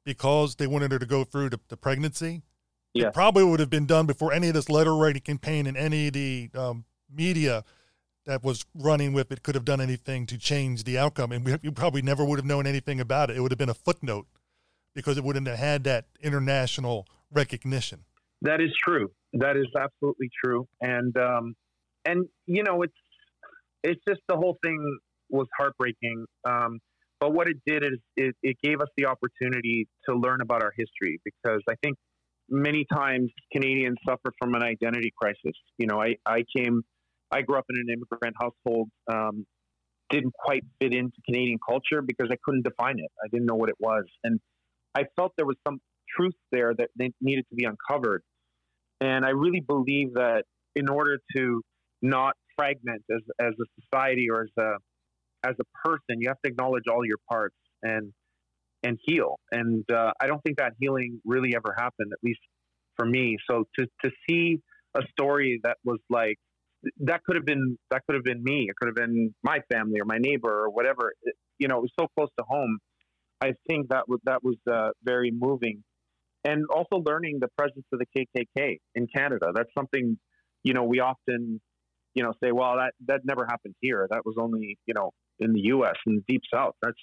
because 0.03 0.55
they 0.55 0.67
wanted 0.67 0.91
her 0.91 0.99
to 0.99 1.05
go 1.05 1.23
through 1.23 1.49
the, 1.49 1.59
the 1.69 1.77
pregnancy, 1.77 2.43
yeah. 2.93 3.07
it 3.07 3.13
probably 3.13 3.43
would 3.43 3.59
have 3.59 3.69
been 3.69 3.85
done 3.85 4.05
before 4.05 4.31
any 4.31 4.47
of 4.47 4.53
this 4.53 4.69
letter 4.69 4.95
writing 4.95 5.21
campaign 5.21 5.67
and 5.67 5.77
any 5.77 6.07
of 6.07 6.13
the 6.13 6.49
um, 6.55 6.85
media 7.13 7.63
that 8.25 8.43
was 8.43 8.65
running 8.75 9.13
with 9.13 9.31
it 9.31 9.41
could 9.41 9.55
have 9.55 9.65
done 9.65 9.81
anything 9.81 10.25
to 10.25 10.37
change 10.37 10.83
the 10.83 10.97
outcome. 10.97 11.31
And 11.31 11.45
we, 11.45 11.55
we 11.63 11.71
probably 11.71 12.01
never 12.01 12.23
would 12.23 12.39
have 12.39 12.45
known 12.45 12.67
anything 12.67 12.99
about 12.99 13.29
it. 13.29 13.37
It 13.37 13.41
would 13.41 13.51
have 13.51 13.57
been 13.57 13.69
a 13.69 13.73
footnote 13.73 14.27
because 14.93 15.17
it 15.17 15.23
wouldn't 15.23 15.47
have 15.47 15.57
had 15.57 15.83
that 15.85 16.05
international 16.21 17.07
recognition. 17.31 18.03
That 18.41 18.61
is 18.61 18.69
true. 18.83 19.09
That 19.33 19.57
is 19.57 19.67
absolutely 19.77 20.29
true. 20.43 20.67
And 20.81 21.15
um, 21.17 21.55
and 22.05 22.25
you 22.45 22.63
know, 22.63 22.81
it's 22.83 22.93
it's 23.83 24.01
just 24.07 24.21
the 24.27 24.35
whole 24.35 24.57
thing 24.63 24.99
was 25.29 25.47
heartbreaking. 25.57 26.25
Um, 26.45 26.79
but 27.19 27.33
what 27.33 27.47
it 27.47 27.57
did 27.65 27.83
is 27.83 27.99
it, 28.15 28.35
it 28.43 28.57
gave 28.61 28.79
us 28.79 28.87
the 28.95 29.05
opportunity 29.05 29.87
to 30.07 30.15
learn 30.15 30.41
about 30.41 30.63
our 30.63 30.71
history 30.77 31.19
because 31.25 31.61
I 31.67 31.73
think 31.83 31.97
many 32.49 32.85
times 32.93 33.31
Canadians 33.51 33.97
suffer 34.07 34.33
from 34.39 34.53
an 34.53 34.63
identity 34.63 35.11
crisis. 35.17 35.57
You 35.77 35.87
know, 35.87 36.01
I, 36.01 36.15
I 36.25 36.43
came, 36.55 36.83
I 37.31 37.41
grew 37.41 37.57
up 37.57 37.65
in 37.69 37.77
an 37.77 37.87
immigrant 37.89 38.35
household, 38.39 38.89
um, 39.11 39.45
didn't 40.09 40.33
quite 40.33 40.63
fit 40.79 40.93
into 40.93 41.15
Canadian 41.25 41.57
culture 41.67 42.01
because 42.01 42.27
I 42.31 42.37
couldn't 42.43 42.63
define 42.63 42.99
it. 42.99 43.11
I 43.23 43.27
didn't 43.31 43.47
know 43.47 43.55
what 43.55 43.69
it 43.69 43.75
was. 43.79 44.05
And 44.23 44.39
I 44.95 45.03
felt 45.15 45.33
there 45.37 45.45
was 45.45 45.57
some 45.67 45.79
truth 46.15 46.35
there 46.51 46.73
that 46.77 46.89
they 46.97 47.11
needed 47.21 47.45
to 47.49 47.55
be 47.55 47.65
uncovered. 47.65 48.23
And 49.01 49.25
I 49.25 49.29
really 49.29 49.59
believe 49.59 50.13
that 50.15 50.43
in 50.75 50.89
order 50.89 51.19
to 51.35 51.61
not 52.01 52.35
fragment 52.55 53.03
as, 53.11 53.21
as 53.39 53.53
a 53.59 53.81
society 53.81 54.27
or 54.29 54.41
as 54.41 54.49
a 54.57 54.77
as 55.47 55.55
a 55.61 55.87
person, 55.87 56.19
you 56.19 56.29
have 56.29 56.41
to 56.43 56.49
acknowledge 56.51 56.83
all 56.91 57.05
your 57.05 57.17
parts 57.29 57.55
and 57.83 58.11
and 58.83 58.97
heal. 59.03 59.39
And 59.51 59.89
uh, 59.91 60.11
I 60.19 60.27
don't 60.27 60.41
think 60.43 60.57
that 60.57 60.73
healing 60.79 61.19
really 61.25 61.55
ever 61.55 61.75
happened, 61.77 62.11
at 62.11 62.19
least 62.23 62.39
for 62.95 63.05
me. 63.05 63.37
So 63.49 63.65
to 63.77 63.87
to 64.03 64.11
see 64.27 64.59
a 64.95 65.01
story 65.11 65.59
that 65.63 65.77
was 65.83 65.99
like 66.09 66.37
that 67.01 67.23
could 67.23 67.35
have 67.35 67.45
been 67.45 67.77
that 67.91 68.01
could 68.05 68.15
have 68.15 68.23
been 68.23 68.43
me. 68.43 68.67
It 68.69 68.75
could 68.75 68.87
have 68.87 68.95
been 68.95 69.33
my 69.43 69.59
family 69.71 69.99
or 69.99 70.05
my 70.05 70.17
neighbor 70.19 70.63
or 70.63 70.69
whatever. 70.69 71.13
It, 71.23 71.35
you 71.59 71.67
know, 71.67 71.77
it 71.77 71.81
was 71.81 71.93
so 71.99 72.07
close 72.15 72.29
to 72.37 72.45
home. 72.47 72.77
I 73.41 73.53
think 73.67 73.89
that 73.89 74.07
was 74.07 74.19
that 74.25 74.43
was 74.43 74.57
uh, 74.71 74.89
very 75.03 75.31
moving 75.31 75.83
and 76.47 76.63
also 76.73 77.03
learning 77.05 77.39
the 77.41 77.49
presence 77.57 77.85
of 77.91 77.99
the 77.99 78.05
KKK 78.15 78.77
in 78.95 79.07
Canada. 79.13 79.47
That's 79.53 79.69
something, 79.77 80.17
you 80.63 80.73
know, 80.73 80.83
we 80.83 81.01
often, 81.01 81.59
you 82.13 82.23
know, 82.23 82.33
say, 82.41 82.51
well, 82.53 82.77
that 82.77 82.93
that 83.07 83.21
never 83.25 83.45
happened 83.45 83.75
here. 83.81 84.07
That 84.09 84.21
was 84.25 84.35
only, 84.39 84.77
you 84.85 84.93
know, 84.93 85.11
in 85.39 85.51
the 85.51 85.61
U.S. 85.75 85.95
in 86.07 86.15
the 86.15 86.23
Deep 86.27 86.41
South. 86.53 86.73
That's 86.81 86.97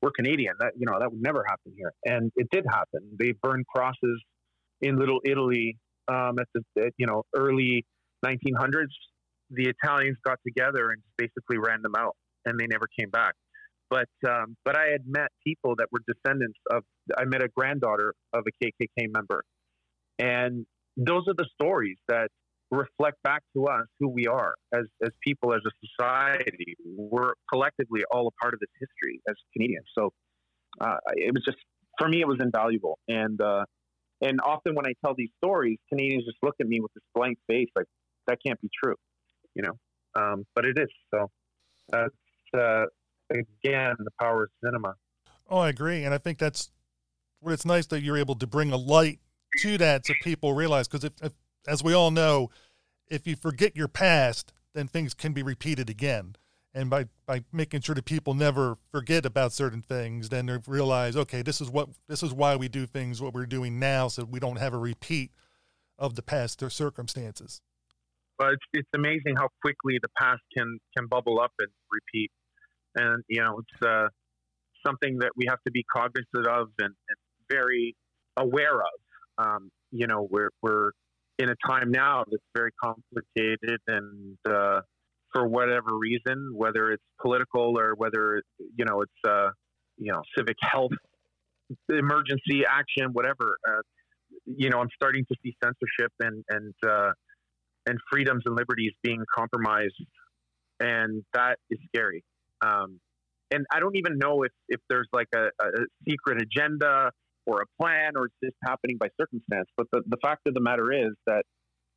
we're 0.00 0.12
Canadian. 0.12 0.54
That 0.58 0.72
you 0.78 0.86
know, 0.86 0.98
that 0.98 1.12
would 1.12 1.22
never 1.22 1.44
happen 1.46 1.72
here, 1.76 1.92
and 2.06 2.32
it 2.36 2.48
did 2.50 2.64
happen. 2.68 3.00
They 3.18 3.34
burned 3.42 3.66
crosses 3.66 4.22
in 4.80 4.98
Little 4.98 5.20
Italy 5.24 5.76
um, 6.08 6.38
at 6.40 6.48
the 6.54 6.62
at, 6.82 6.92
you 6.96 7.06
know 7.06 7.22
early 7.36 7.84
1900s. 8.24 8.96
The 9.50 9.68
Italians 9.68 10.16
got 10.24 10.38
together 10.46 10.90
and 10.90 11.02
basically 11.18 11.58
ran 11.58 11.82
them 11.82 11.94
out, 11.98 12.16
and 12.46 12.58
they 12.58 12.66
never 12.66 12.86
came 12.98 13.10
back. 13.10 13.34
But 13.90 14.08
um, 14.26 14.56
but 14.64 14.76
I 14.76 14.86
had 14.86 15.02
met 15.06 15.28
people 15.44 15.74
that 15.76 15.88
were 15.90 16.00
descendants 16.06 16.58
of. 16.70 16.84
I 17.18 17.24
met 17.24 17.42
a 17.42 17.48
granddaughter 17.48 18.14
of 18.32 18.44
a 18.46 18.64
KKK 18.64 19.12
member, 19.12 19.42
and 20.18 20.64
those 20.96 21.24
are 21.26 21.34
the 21.34 21.48
stories 21.60 21.98
that 22.08 22.28
reflect 22.70 23.20
back 23.24 23.42
to 23.54 23.66
us 23.66 23.86
who 23.98 24.08
we 24.08 24.26
are 24.26 24.54
as 24.72 24.84
as 25.02 25.10
people, 25.26 25.52
as 25.52 25.60
a 25.66 25.70
society. 25.86 26.76
We're 26.86 27.34
collectively 27.52 28.02
all 28.12 28.28
a 28.28 28.42
part 28.42 28.54
of 28.54 28.60
this 28.60 28.70
history 28.78 29.20
as 29.28 29.34
Canadians. 29.52 29.86
So 29.98 30.12
uh, 30.80 30.98
it 31.16 31.34
was 31.34 31.42
just 31.44 31.58
for 31.98 32.08
me, 32.08 32.20
it 32.20 32.28
was 32.28 32.38
invaluable, 32.40 32.98
and 33.08 33.40
uh, 33.40 33.64
and 34.20 34.38
often 34.44 34.74
when 34.74 34.86
I 34.86 34.92
tell 35.04 35.14
these 35.16 35.30
stories, 35.42 35.78
Canadians 35.88 36.24
just 36.24 36.38
look 36.42 36.54
at 36.60 36.66
me 36.66 36.80
with 36.80 36.92
this 36.94 37.04
blank 37.14 37.38
face, 37.48 37.68
like 37.74 37.86
that 38.26 38.38
can't 38.44 38.60
be 38.60 38.68
true, 38.82 38.96
you 39.54 39.62
know. 39.62 39.72
Um, 40.14 40.44
but 40.54 40.64
it 40.64 40.78
is. 40.78 40.88
So 41.12 41.30
that's 41.88 42.14
uh, 42.56 42.84
again 43.30 43.94
the 43.98 44.10
power 44.20 44.44
of 44.44 44.50
cinema. 44.64 44.94
Oh, 45.48 45.58
I 45.58 45.68
agree, 45.68 46.04
and 46.04 46.14
I 46.14 46.18
think 46.18 46.38
that's 46.38 46.70
what 47.40 47.52
it's 47.52 47.64
nice 47.64 47.86
that 47.86 48.02
you're 48.02 48.18
able 48.18 48.36
to 48.36 48.46
bring 48.46 48.72
a 48.72 48.76
light 48.76 49.18
to 49.58 49.78
that 49.78 50.06
so 50.06 50.14
people 50.22 50.52
realize 50.52 50.86
because 50.86 51.04
if, 51.04 51.12
if, 51.22 51.32
as 51.66 51.82
we 51.82 51.92
all 51.92 52.10
know, 52.10 52.50
if 53.08 53.26
you 53.26 53.34
forget 53.34 53.76
your 53.76 53.88
past, 53.88 54.52
then 54.74 54.86
things 54.86 55.14
can 55.14 55.32
be 55.32 55.42
repeated 55.42 55.90
again. 55.90 56.36
And 56.72 56.88
by, 56.88 57.06
by 57.26 57.42
making 57.52 57.80
sure 57.80 57.96
that 57.96 58.04
people 58.04 58.34
never 58.34 58.78
forget 58.92 59.26
about 59.26 59.52
certain 59.52 59.82
things, 59.82 60.28
then 60.28 60.46
they 60.46 60.58
realize, 60.68 61.16
okay, 61.16 61.42
this 61.42 61.60
is 61.60 61.68
what 61.68 61.88
this 62.06 62.22
is 62.22 62.32
why 62.32 62.54
we 62.54 62.68
do 62.68 62.86
things 62.86 63.20
what 63.20 63.34
we're 63.34 63.46
doing 63.46 63.80
now, 63.80 64.06
so 64.06 64.24
we 64.24 64.38
don't 64.38 64.58
have 64.58 64.72
a 64.72 64.78
repeat 64.78 65.32
of 65.98 66.14
the 66.14 66.22
past 66.22 66.62
or 66.62 66.70
circumstances. 66.70 67.60
But 68.38 68.52
it's, 68.52 68.64
it's 68.72 68.88
amazing 68.94 69.34
how 69.36 69.48
quickly 69.60 69.98
the 70.00 70.08
past 70.16 70.42
can 70.56 70.78
can 70.96 71.08
bubble 71.08 71.40
up 71.40 71.52
and 71.58 71.68
repeat 71.90 72.30
and 72.94 73.22
you 73.28 73.40
know 73.40 73.60
it's 73.60 73.86
uh, 73.86 74.08
something 74.86 75.18
that 75.18 75.32
we 75.36 75.46
have 75.48 75.58
to 75.66 75.70
be 75.70 75.84
cognizant 75.94 76.46
of 76.46 76.68
and, 76.78 76.94
and 77.08 77.18
very 77.50 77.96
aware 78.36 78.80
of. 78.80 78.98
Um, 79.38 79.70
you 79.90 80.06
know, 80.06 80.26
we're 80.30 80.50
we're 80.62 80.90
in 81.38 81.48
a 81.48 81.54
time 81.66 81.90
now 81.90 82.24
that's 82.30 82.42
very 82.54 82.70
complicated, 82.82 83.80
and 83.86 84.36
uh, 84.48 84.80
for 85.32 85.46
whatever 85.46 85.96
reason, 85.96 86.52
whether 86.54 86.92
it's 86.92 87.04
political 87.20 87.78
or 87.78 87.94
whether 87.96 88.42
you 88.58 88.84
know 88.84 89.02
it's 89.02 89.28
uh, 89.28 89.48
you 89.96 90.12
know 90.12 90.22
civic 90.36 90.56
health 90.60 90.92
emergency 91.88 92.64
action, 92.68 93.12
whatever. 93.12 93.56
Uh, 93.68 93.82
you 94.44 94.70
know, 94.70 94.78
I'm 94.78 94.88
starting 94.94 95.24
to 95.30 95.34
see 95.42 95.56
censorship 95.62 96.12
and 96.20 96.44
and 96.48 96.74
uh, 96.86 97.10
and 97.86 97.98
freedoms 98.10 98.42
and 98.46 98.56
liberties 98.56 98.92
being 99.02 99.24
compromised, 99.34 99.94
and 100.78 101.24
that 101.34 101.58
is 101.70 101.78
scary. 101.88 102.22
Um, 102.62 103.00
and 103.50 103.66
I 103.72 103.80
don't 103.80 103.96
even 103.96 104.18
know 104.18 104.42
if 104.44 104.52
if 104.68 104.80
there's 104.88 105.08
like 105.12 105.28
a, 105.34 105.46
a 105.60 105.70
secret 106.08 106.40
agenda 106.40 107.10
or 107.46 107.62
a 107.62 107.82
plan 107.82 108.12
or 108.16 108.26
it's 108.26 108.34
just 108.42 108.56
happening 108.64 108.96
by 108.98 109.08
circumstance. 109.20 109.68
But 109.76 109.86
the, 109.92 110.02
the 110.06 110.18
fact 110.22 110.46
of 110.46 110.54
the 110.54 110.60
matter 110.60 110.92
is 110.92 111.14
that 111.26 111.44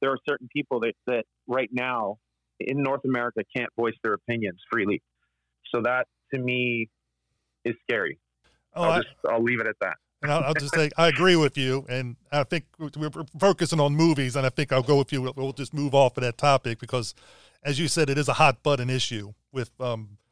there 0.01 0.11
are 0.11 0.18
certain 0.28 0.47
people 0.51 0.80
that, 0.82 0.93
that 1.07 1.26
right 1.47 1.70
now 1.72 2.18
in 2.59 2.82
North 2.82 3.01
America 3.05 3.41
can't 3.55 3.70
voice 3.78 3.93
their 4.03 4.14
opinions 4.14 4.59
freely. 4.72 5.01
So 5.74 5.82
that 5.84 6.07
to 6.34 6.39
me 6.39 6.89
is 7.66 7.76
scary. 7.89 8.20
Oh, 8.76 8.84
I'll, 8.84 8.91
I, 8.91 8.97
just, 8.97 9.16
I'll 9.30 9.43
leave 9.43 9.59
it 9.59 9.68
at 9.68 9.76
that. 9.82 9.97
and 10.22 10.32
I'll, 10.32 10.43
I'll 10.43 10.53
just 10.53 10.74
say 10.74 10.89
I 10.97 11.07
agree 11.07 11.36
with 11.36 11.57
you, 11.57 11.86
and 11.88 12.16
I 12.32 12.43
think 12.43 12.66
we're 12.80 13.09
focusing 13.39 13.80
on 13.80 13.95
movies, 13.95 14.36
and 14.36 14.45
I 14.45 14.49
think 14.49 14.72
I'll 14.72 14.82
go 14.82 14.97
with 14.97 15.14
you. 15.14 15.22
We'll, 15.22 15.34
we'll 15.36 15.53
just 15.53 15.74
move 15.74 15.93
off 15.93 16.18
of 16.18 16.24
that 16.24 16.38
topic 16.38 16.80
because, 16.80 17.14
as 17.64 17.80
you 17.80 17.88
said, 17.88 18.09
it 18.09 18.18
is 18.18 18.28
a 18.28 18.34
hot 18.34 18.64
button 18.64 18.89
issue 18.89 19.34
with. 19.51 19.70
Um, 19.80 20.09
with- 20.09 20.22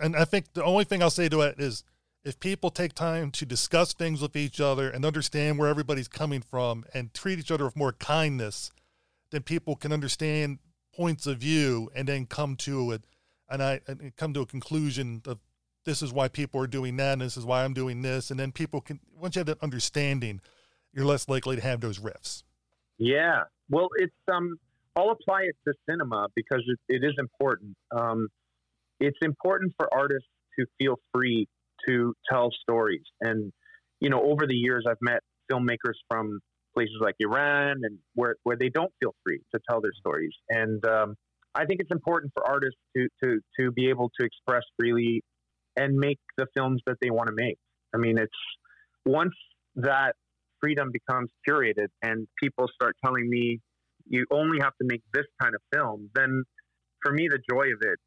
and 0.00 0.16
I 0.16 0.24
think 0.24 0.52
the 0.54 0.64
only 0.64 0.84
thing 0.84 1.02
I'll 1.02 1.10
say 1.10 1.28
to 1.28 1.40
it 1.42 1.56
is, 1.58 1.84
if 2.24 2.40
people 2.40 2.70
take 2.70 2.94
time 2.94 3.30
to 3.32 3.44
discuss 3.44 3.92
things 3.92 4.22
with 4.22 4.34
each 4.34 4.60
other 4.60 4.88
and 4.88 5.04
understand 5.04 5.58
where 5.58 5.68
everybody's 5.68 6.08
coming 6.08 6.40
from 6.40 6.84
and 6.94 7.12
treat 7.12 7.38
each 7.38 7.50
other 7.50 7.66
with 7.66 7.76
more 7.76 7.92
kindness, 7.92 8.72
then 9.30 9.42
people 9.42 9.76
can 9.76 9.92
understand 9.92 10.58
points 10.94 11.26
of 11.26 11.38
view 11.38 11.90
and 11.94 12.08
then 12.08 12.24
come 12.24 12.56
to 12.56 12.92
it 12.92 13.04
and 13.50 13.62
I 13.62 13.80
and 13.86 14.14
come 14.16 14.32
to 14.34 14.40
a 14.40 14.46
conclusion 14.46 15.22
of 15.26 15.38
this 15.84 16.02
is 16.02 16.12
why 16.12 16.28
people 16.28 16.60
are 16.62 16.66
doing 16.66 16.96
that 16.96 17.14
and 17.14 17.20
this 17.20 17.36
is 17.36 17.44
why 17.44 17.64
I'm 17.64 17.74
doing 17.74 18.00
this 18.00 18.30
and 18.30 18.38
then 18.38 18.52
people 18.52 18.80
can 18.80 19.00
once 19.20 19.34
you 19.34 19.40
have 19.40 19.46
that 19.46 19.62
understanding 19.62 20.40
you're 20.94 21.04
less 21.04 21.28
likely 21.28 21.56
to 21.56 21.62
have 21.62 21.80
those 21.80 21.98
riffs. 21.98 22.44
Yeah. 22.98 23.42
Well, 23.68 23.88
it's 23.96 24.14
um. 24.32 24.58
I'll 24.96 25.10
apply 25.10 25.42
it 25.42 25.56
to 25.66 25.74
cinema 25.90 26.28
because 26.36 26.62
it, 26.68 26.78
it 26.88 27.04
is 27.04 27.14
important. 27.18 27.76
Um, 27.90 28.28
it's 29.06 29.18
important 29.22 29.72
for 29.76 29.92
artists 29.92 30.28
to 30.58 30.66
feel 30.78 30.96
free 31.12 31.46
to 31.88 32.14
tell 32.30 32.50
stories, 32.62 33.04
and 33.20 33.52
you 34.00 34.10
know, 34.10 34.20
over 34.22 34.46
the 34.46 34.54
years, 34.54 34.84
I've 34.88 34.98
met 35.00 35.20
filmmakers 35.50 35.94
from 36.10 36.40
places 36.74 36.96
like 37.00 37.14
Iran 37.20 37.80
and 37.82 37.98
where 38.14 38.36
where 38.42 38.56
they 38.56 38.68
don't 38.68 38.92
feel 39.00 39.14
free 39.24 39.40
to 39.54 39.60
tell 39.68 39.80
their 39.80 39.92
stories, 39.98 40.32
and 40.48 40.84
um, 40.86 41.14
I 41.54 41.64
think 41.66 41.80
it's 41.80 41.92
important 41.92 42.32
for 42.34 42.46
artists 42.48 42.80
to 42.96 43.08
to 43.22 43.40
to 43.60 43.72
be 43.72 43.88
able 43.88 44.10
to 44.18 44.26
express 44.26 44.62
freely 44.78 45.22
and 45.76 45.96
make 45.96 46.18
the 46.36 46.46
films 46.56 46.82
that 46.86 46.96
they 47.00 47.10
want 47.10 47.28
to 47.28 47.34
make. 47.34 47.58
I 47.94 47.98
mean, 47.98 48.18
it's 48.18 48.32
once 49.04 49.34
that 49.76 50.14
freedom 50.60 50.90
becomes 50.92 51.30
curated 51.48 51.88
and 52.02 52.26
people 52.42 52.68
start 52.74 52.96
telling 53.04 53.28
me 53.28 53.60
you 54.06 54.24
only 54.30 54.58
have 54.62 54.72
to 54.80 54.86
make 54.86 55.02
this 55.12 55.24
kind 55.40 55.54
of 55.54 55.60
film, 55.72 56.10
then 56.14 56.44
for 57.02 57.12
me 57.12 57.28
the 57.28 57.38
joy 57.50 57.64
of 57.64 57.82
it 57.82 57.98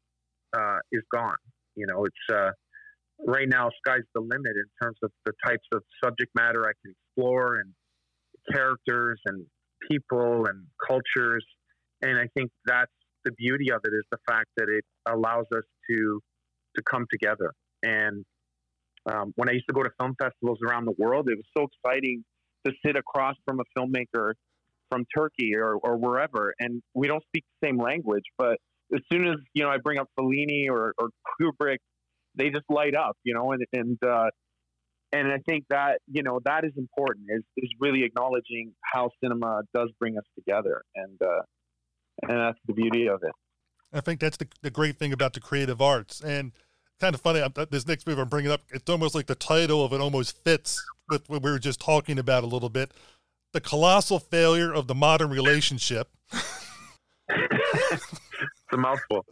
uh, 0.56 0.78
is 0.92 1.02
gone. 1.12 1.36
You 1.76 1.86
know, 1.86 2.04
it's 2.04 2.36
uh, 2.36 2.50
right 3.26 3.48
now 3.48 3.70
sky's 3.84 4.02
the 4.14 4.20
limit 4.20 4.52
in 4.56 4.64
terms 4.82 4.98
of 5.02 5.10
the 5.24 5.32
types 5.46 5.66
of 5.72 5.82
subject 6.02 6.30
matter 6.34 6.64
I 6.64 6.72
can 6.82 6.94
explore 6.94 7.56
and 7.56 7.72
characters 8.52 9.20
and 9.26 9.46
people 9.90 10.46
and 10.46 10.66
cultures. 10.86 11.44
And 12.02 12.18
I 12.18 12.28
think 12.36 12.50
that's 12.64 12.92
the 13.24 13.32
beauty 13.32 13.70
of 13.72 13.80
it 13.84 13.92
is 13.92 14.04
the 14.10 14.18
fact 14.28 14.46
that 14.56 14.68
it 14.68 14.84
allows 15.06 15.46
us 15.54 15.64
to 15.90 16.20
to 16.76 16.82
come 16.82 17.06
together. 17.10 17.52
And 17.82 18.24
um, 19.10 19.32
when 19.36 19.48
I 19.48 19.52
used 19.52 19.66
to 19.68 19.74
go 19.74 19.82
to 19.82 19.90
film 19.98 20.14
festivals 20.20 20.58
around 20.66 20.84
the 20.84 20.94
world, 20.98 21.28
it 21.28 21.36
was 21.36 21.46
so 21.56 21.66
exciting 21.72 22.24
to 22.66 22.72
sit 22.84 22.96
across 22.96 23.36
from 23.46 23.60
a 23.60 23.64
filmmaker 23.78 24.32
from 24.90 25.04
Turkey 25.16 25.54
or, 25.54 25.74
or 25.74 25.96
wherever, 25.96 26.54
and 26.58 26.82
we 26.94 27.08
don't 27.08 27.22
speak 27.24 27.44
the 27.60 27.68
same 27.68 27.78
language, 27.78 28.24
but 28.38 28.58
as 28.94 29.00
soon 29.12 29.26
as 29.26 29.36
you 29.54 29.62
know 29.62 29.70
I 29.70 29.78
bring 29.78 29.98
up 29.98 30.08
Fellini 30.18 30.68
or, 30.68 30.94
or 30.98 31.10
Kubrick, 31.40 31.78
they 32.34 32.50
just 32.50 32.64
light 32.68 32.94
up, 32.94 33.16
you 33.24 33.34
know, 33.34 33.52
and 33.52 33.64
and 33.72 33.98
uh, 34.02 34.30
and 35.12 35.28
I 35.28 35.38
think 35.48 35.64
that 35.70 35.98
you 36.06 36.22
know 36.22 36.40
that 36.44 36.64
is 36.64 36.72
important 36.76 37.26
is 37.28 37.42
is 37.56 37.70
really 37.80 38.04
acknowledging 38.04 38.72
how 38.82 39.10
cinema 39.22 39.62
does 39.74 39.90
bring 39.98 40.18
us 40.18 40.24
together, 40.36 40.82
and 40.94 41.20
uh, 41.22 41.42
and 42.22 42.38
that's 42.38 42.58
the 42.66 42.74
beauty 42.74 43.08
of 43.08 43.22
it. 43.22 43.32
I 43.92 44.00
think 44.00 44.20
that's 44.20 44.36
the, 44.36 44.48
the 44.62 44.70
great 44.70 44.98
thing 44.98 45.12
about 45.12 45.32
the 45.32 45.40
creative 45.40 45.80
arts. 45.80 46.20
And 46.20 46.52
kind 47.00 47.14
of 47.14 47.20
funny, 47.20 47.40
I'm, 47.40 47.52
this 47.70 47.86
next 47.86 48.06
movie 48.06 48.20
I'm 48.20 48.28
bringing 48.28 48.50
up, 48.50 48.60
it's 48.70 48.88
almost 48.90 49.14
like 49.14 49.26
the 49.26 49.34
title 49.34 49.84
of 49.84 49.92
it 49.92 50.00
almost 50.00 50.36
fits 50.44 50.84
with 51.08 51.28
what 51.28 51.42
we 51.42 51.50
were 51.50 51.58
just 51.58 51.80
talking 51.80 52.18
about 52.18 52.44
a 52.44 52.46
little 52.46 52.68
bit. 52.68 52.92
The 53.52 53.60
colossal 53.60 54.18
failure 54.18 54.74
of 54.74 54.88
the 54.88 54.94
modern 54.94 55.30
relationship. 55.30 56.10
It's 58.70 58.74
a 58.74 58.80
mouthful. 58.80 59.24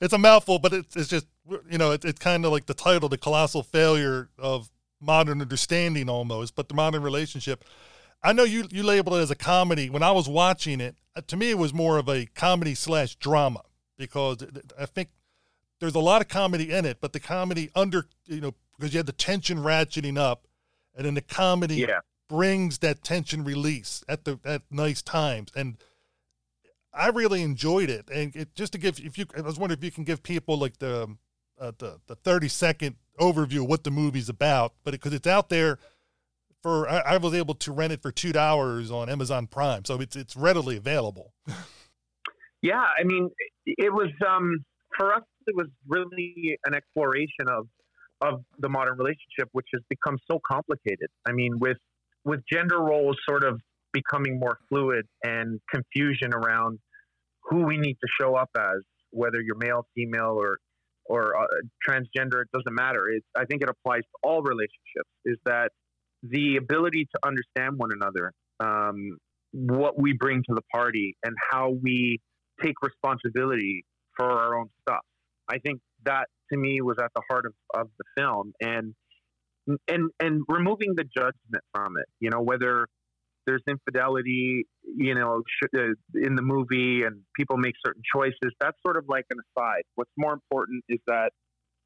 It's 0.00 0.12
a 0.12 0.18
mouthful, 0.18 0.58
but 0.58 0.72
it's, 0.72 0.96
it's 0.96 1.08
just, 1.08 1.26
you 1.70 1.78
know, 1.78 1.92
it, 1.92 2.04
it's 2.04 2.18
kind 2.18 2.44
of 2.44 2.50
like 2.50 2.66
the 2.66 2.74
title, 2.74 3.08
the 3.08 3.18
colossal 3.18 3.62
failure 3.62 4.30
of 4.36 4.68
modern 5.00 5.40
understanding 5.40 6.08
almost, 6.08 6.56
but 6.56 6.68
the 6.68 6.74
modern 6.74 7.02
relationship. 7.02 7.64
I 8.22 8.32
know 8.32 8.42
you, 8.42 8.66
you 8.70 8.82
labeled 8.82 9.16
it 9.16 9.20
as 9.20 9.30
a 9.30 9.36
comedy. 9.36 9.90
When 9.90 10.02
I 10.02 10.10
was 10.10 10.28
watching 10.28 10.80
it, 10.80 10.96
uh, 11.14 11.20
to 11.28 11.36
me, 11.36 11.50
it 11.50 11.58
was 11.58 11.72
more 11.72 11.98
of 11.98 12.08
a 12.08 12.26
comedy 12.26 12.74
slash 12.74 13.14
drama 13.16 13.62
because 13.96 14.38
I 14.78 14.86
think 14.86 15.10
there's 15.78 15.94
a 15.94 16.00
lot 16.00 16.20
of 16.20 16.28
comedy 16.28 16.72
in 16.72 16.84
it, 16.84 16.98
but 17.00 17.12
the 17.12 17.20
comedy 17.20 17.70
under, 17.76 18.06
you 18.26 18.40
know, 18.40 18.54
because 18.76 18.92
you 18.92 18.98
had 18.98 19.06
the 19.06 19.12
tension 19.12 19.58
ratcheting 19.58 20.18
up 20.18 20.48
and 20.96 21.06
then 21.06 21.14
the 21.14 21.20
comedy 21.20 21.76
Yeah. 21.76 22.00
brings 22.28 22.78
that 22.78 23.04
tension 23.04 23.44
release 23.44 24.02
at 24.08 24.24
the 24.24 24.40
at 24.44 24.62
nice 24.70 25.00
times 25.02 25.52
and 25.54 25.76
I 26.96 27.08
really 27.08 27.42
enjoyed 27.42 27.90
it 27.90 28.08
and 28.12 28.34
it, 28.34 28.54
just 28.54 28.72
to 28.72 28.78
give 28.78 28.98
if 28.98 29.18
you 29.18 29.26
I 29.36 29.40
was 29.40 29.58
wondering 29.58 29.78
if 29.78 29.84
you 29.84 29.90
can 29.90 30.04
give 30.04 30.22
people 30.22 30.58
like 30.58 30.78
the 30.78 31.16
uh, 31.60 31.72
the 31.78 32.00
the 32.06 32.16
30 32.16 32.48
second 32.48 32.96
overview 33.20 33.62
of 33.62 33.68
what 33.68 33.84
the 33.84 33.90
movie's 33.90 34.28
about 34.28 34.74
but 34.84 34.92
because 34.92 35.12
it's 35.12 35.26
out 35.26 35.48
there 35.48 35.78
for 36.62 36.88
I, 36.88 37.00
I 37.00 37.16
was 37.18 37.34
able 37.34 37.54
to 37.54 37.72
rent 37.72 37.92
it 37.92 38.02
for 38.02 38.10
two 38.10 38.32
dollars 38.32 38.90
on 38.90 39.08
Amazon 39.08 39.46
Prime 39.46 39.84
so 39.84 40.00
it's 40.00 40.16
it's 40.16 40.36
readily 40.36 40.76
available 40.76 41.32
Yeah, 42.64 42.80
I 42.80 43.04
mean, 43.04 43.28
it 43.66 43.92
was 43.92 44.08
um, 44.26 44.64
for 44.96 45.12
us. 45.12 45.22
It 45.46 45.54
was 45.54 45.66
really 45.86 46.58
an 46.64 46.74
exploration 46.74 47.46
of 47.46 47.68
of 48.22 48.42
the 48.58 48.70
modern 48.70 48.96
relationship, 48.96 49.50
which 49.52 49.66
has 49.74 49.82
become 49.90 50.16
so 50.30 50.40
complicated. 50.50 51.10
I 51.28 51.32
mean, 51.32 51.58
with 51.58 51.76
with 52.24 52.40
gender 52.50 52.80
roles 52.80 53.18
sort 53.28 53.44
of 53.44 53.60
becoming 53.94 54.38
more 54.38 54.58
fluid 54.68 55.06
and 55.22 55.60
confusion 55.72 56.34
around 56.34 56.78
who 57.44 57.64
we 57.64 57.78
need 57.78 57.94
to 57.94 58.08
show 58.20 58.34
up 58.34 58.50
as, 58.58 58.80
whether 59.10 59.40
you're 59.40 59.56
male, 59.56 59.86
female, 59.94 60.36
or 60.38 60.58
or 61.06 61.36
uh, 61.36 61.46
transgender, 61.86 62.40
it 62.40 62.48
doesn't 62.52 62.74
matter. 62.74 63.08
It's, 63.10 63.26
I 63.36 63.44
think 63.44 63.62
it 63.62 63.68
applies 63.68 64.00
to 64.00 64.18
all 64.22 64.42
relationships. 64.42 65.10
Is 65.24 65.36
that 65.44 65.70
the 66.22 66.56
ability 66.56 67.06
to 67.14 67.18
understand 67.26 67.76
one 67.76 67.90
another, 67.92 68.32
um, 68.60 69.18
what 69.52 70.00
we 70.00 70.14
bring 70.14 70.42
to 70.48 70.54
the 70.54 70.62
party, 70.72 71.16
and 71.22 71.34
how 71.50 71.76
we 71.82 72.20
take 72.62 72.74
responsibility 72.82 73.84
for 74.16 74.30
our 74.30 74.58
own 74.58 74.68
stuff. 74.82 75.04
I 75.48 75.58
think 75.58 75.80
that 76.04 76.26
to 76.52 76.58
me 76.58 76.80
was 76.80 76.96
at 77.02 77.10
the 77.14 77.22
heart 77.28 77.44
of, 77.46 77.52
of 77.74 77.88
the 77.98 78.04
film 78.16 78.52
and 78.60 78.94
and 79.88 80.10
and 80.20 80.42
removing 80.48 80.94
the 80.96 81.04
judgment 81.04 81.64
from 81.74 81.94
it. 81.98 82.06
You 82.20 82.30
know, 82.30 82.40
whether 82.40 82.86
there's 83.46 83.62
infidelity, 83.68 84.66
you 84.84 85.14
know, 85.14 85.42
uh, 85.76 85.80
in 86.14 86.34
the 86.34 86.42
movie 86.42 87.02
and 87.02 87.20
people 87.36 87.56
make 87.56 87.74
certain 87.84 88.02
choices, 88.14 88.52
that's 88.60 88.76
sort 88.82 88.96
of 88.96 89.04
like 89.08 89.24
an 89.30 89.38
aside. 89.38 89.82
What's 89.94 90.10
more 90.16 90.32
important 90.32 90.84
is 90.88 90.98
that 91.06 91.30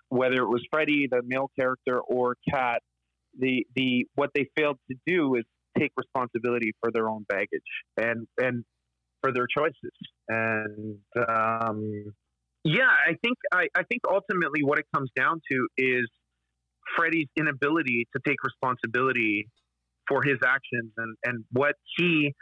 whether 0.08 0.36
it 0.36 0.48
was 0.48 0.64
Freddie, 0.72 1.06
the 1.10 1.22
male 1.24 1.50
character, 1.58 2.00
or 2.00 2.36
Kat, 2.50 2.82
the 3.38 3.66
the 3.76 4.06
what 4.14 4.30
they 4.34 4.46
failed 4.56 4.78
to 4.90 4.96
do 5.06 5.34
is 5.34 5.44
take 5.78 5.92
responsibility 5.96 6.72
for 6.80 6.90
their 6.90 7.08
own 7.08 7.24
baggage 7.28 7.60
and 7.96 8.26
and 8.38 8.64
for 9.22 9.32
their 9.32 9.46
choices. 9.46 9.92
And 10.28 10.98
um, 11.28 12.14
yeah, 12.64 12.88
I 12.88 13.14
think 13.22 13.38
I, 13.52 13.68
I 13.74 13.82
think 13.84 14.02
ultimately 14.10 14.62
what 14.62 14.78
it 14.78 14.86
comes 14.94 15.10
down 15.14 15.40
to 15.50 15.68
is 15.76 16.08
Freddie's 16.96 17.28
inability 17.36 18.08
to 18.14 18.22
take 18.26 18.42
responsibility 18.42 19.48
for 20.08 20.22
his 20.22 20.38
actions 20.44 20.92
and, 20.96 21.16
and 21.24 21.44
what 21.52 21.74
he, 21.96 22.34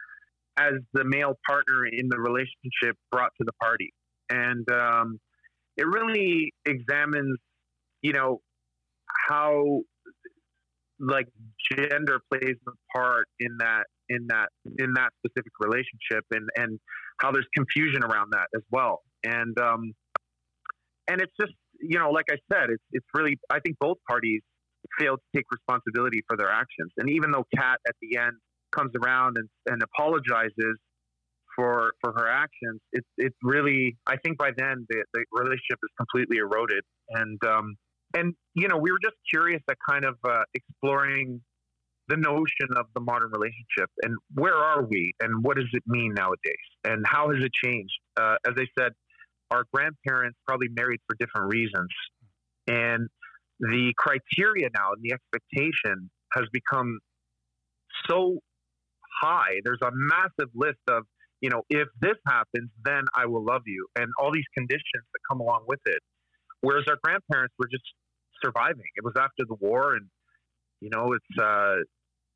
as 0.59 0.75
the 0.93 1.05
male 1.05 1.35
partner 1.49 1.87
in 1.87 2.09
the 2.09 2.19
relationship, 2.19 2.97
brought 3.11 3.31
to 3.39 3.45
the 3.45 3.53
party. 3.61 3.93
And 4.31 4.69
um, 4.71 5.19
it 5.77 5.87
really 5.87 6.53
examines, 6.65 7.39
you 8.03 8.13
know, 8.13 8.41
how 9.29 9.83
like 10.99 11.27
gender 11.71 12.21
plays 12.33 12.57
a 12.67 12.99
part 12.99 13.27
in 13.39 13.57
that 13.59 13.85
in 14.09 14.27
that 14.29 14.49
in 14.79 14.93
that 14.95 15.11
specific 15.19 15.53
relationship 15.61 16.25
and 16.31 16.49
and 16.57 16.79
how 17.21 17.31
there's 17.31 17.47
confusion 17.55 18.03
around 18.03 18.29
that 18.33 18.47
as 18.55 18.63
well 18.71 19.03
and 19.25 19.59
um 19.61 19.93
and 21.09 21.21
it's 21.21 21.33
just 21.39 21.53
you 21.81 21.99
know 21.99 22.11
like 22.11 22.25
i 22.31 22.37
said 22.51 22.71
it's 22.71 22.83
it's 22.93 23.07
really 23.15 23.39
i 23.51 23.61
think 23.61 23.77
both 23.79 23.99
parties 24.09 24.41
failed 24.99 25.21
to 25.21 25.39
take 25.39 25.47
responsibility 25.51 26.23
for 26.29 26.37
their 26.37 26.51
actions. 26.51 26.93
And 26.97 27.11
even 27.11 27.31
though 27.31 27.45
kat 27.55 27.79
at 27.87 27.95
the 28.01 28.19
end 28.19 28.37
comes 28.75 28.93
around 29.03 29.37
and, 29.39 29.49
and 29.67 29.83
apologizes 29.83 30.79
for 31.55 31.93
for 32.01 32.13
her 32.13 32.29
actions, 32.29 32.81
it's 32.93 33.09
it's 33.17 33.37
really 33.43 33.97
I 34.07 34.17
think 34.19 34.39
by 34.39 34.51
then 34.57 34.87
the, 34.89 35.05
the 35.15 35.25
relationship 35.33 35.79
is 35.83 35.91
completely 35.97 36.37
eroded, 36.39 36.85
and 37.11 37.43
um, 37.45 37.77
and 38.15 38.35
you 38.55 38.69
know 38.69 38.77
we 38.77 38.91
were 38.91 39.01
just 39.03 39.17
curious 39.31 39.63
at 39.71 39.77
kind 39.89 40.05
of 40.05 40.17
uh, 40.25 40.43
exploring 40.55 41.41
the 42.09 42.17
notion 42.17 42.69
of 42.77 42.87
the 42.95 43.01
modern 43.01 43.33
relationship 43.33 43.91
and 44.03 44.15
where 44.35 44.55
are 44.55 44.85
we 44.85 45.13
and 45.19 45.43
what 45.43 45.57
does 45.57 45.67
it 45.73 45.83
mean 45.89 46.15
nowadays? 46.15 46.55
And 46.85 47.05
how 47.05 47.31
has 47.33 47.43
it 47.43 47.51
changed? 47.53 47.99
Uh, 48.17 48.37
as 48.47 48.55
I 48.57 48.65
said, 48.79 48.93
our 49.51 49.65
grandparents 49.73 50.39
probably 50.47 50.69
married 50.69 51.01
for 51.09 51.17
different 51.19 51.53
reasons, 51.53 51.89
and 52.69 53.09
the 53.61 53.93
criteria 53.97 54.69
now 54.75 54.93
and 54.93 55.03
the 55.03 55.13
expectation 55.13 56.11
has 56.33 56.45
become 56.53 56.99
so 58.09 58.39
high. 59.23 59.61
There's 59.65 59.81
a 59.83 59.91
massive 59.93 60.51
list 60.55 60.81
of, 60.89 61.05
you 61.41 61.51
know, 61.51 61.63
if 61.71 61.89
this 62.01 62.17
happens, 62.27 62.71
then 62.85 63.05
I 63.15 63.27
will 63.27 63.45
love 63.45 63.63
you, 63.67 63.87
and 63.97 64.11
all 64.19 64.33
these 64.33 64.49
conditions 64.57 65.05
that 65.13 65.21
come 65.31 65.41
along 65.41 65.65
with 65.67 65.81
it. 65.87 66.01
Whereas 66.61 66.85
our 66.89 66.97
grandparents 67.03 67.55
were 67.59 67.69
just 67.71 67.85
surviving. 68.43 68.91
It 68.97 69.05
was 69.05 69.15
after 69.17 69.45
the 69.49 69.57
war, 69.61 69.95
and 69.95 70.07
you 70.81 70.91
know, 70.91 71.13
it's 71.13 71.43
uh, 71.43 71.77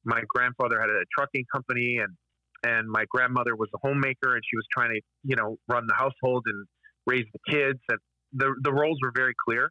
my 0.05 0.23
grandfather 0.29 0.81
had 0.81 0.91
a 0.91 1.03
trucking 1.16 1.45
company, 1.53 1.99
and 1.99 2.14
and 2.62 2.89
my 2.89 3.05
grandmother 3.09 3.57
was 3.57 3.68
a 3.75 3.79
homemaker, 3.83 4.35
and 4.35 4.43
she 4.49 4.57
was 4.57 4.66
trying 4.73 4.91
to, 4.91 5.01
you 5.25 5.37
know, 5.37 5.57
run 5.68 5.87
the 5.87 5.95
household 5.95 6.45
and 6.47 6.66
raise 7.07 7.25
the 7.33 7.53
kids, 7.53 7.79
and 7.89 7.99
the 8.33 8.55
the 8.62 8.73
roles 8.73 8.99
were 9.03 9.12
very 9.14 9.35
clear. 9.47 9.71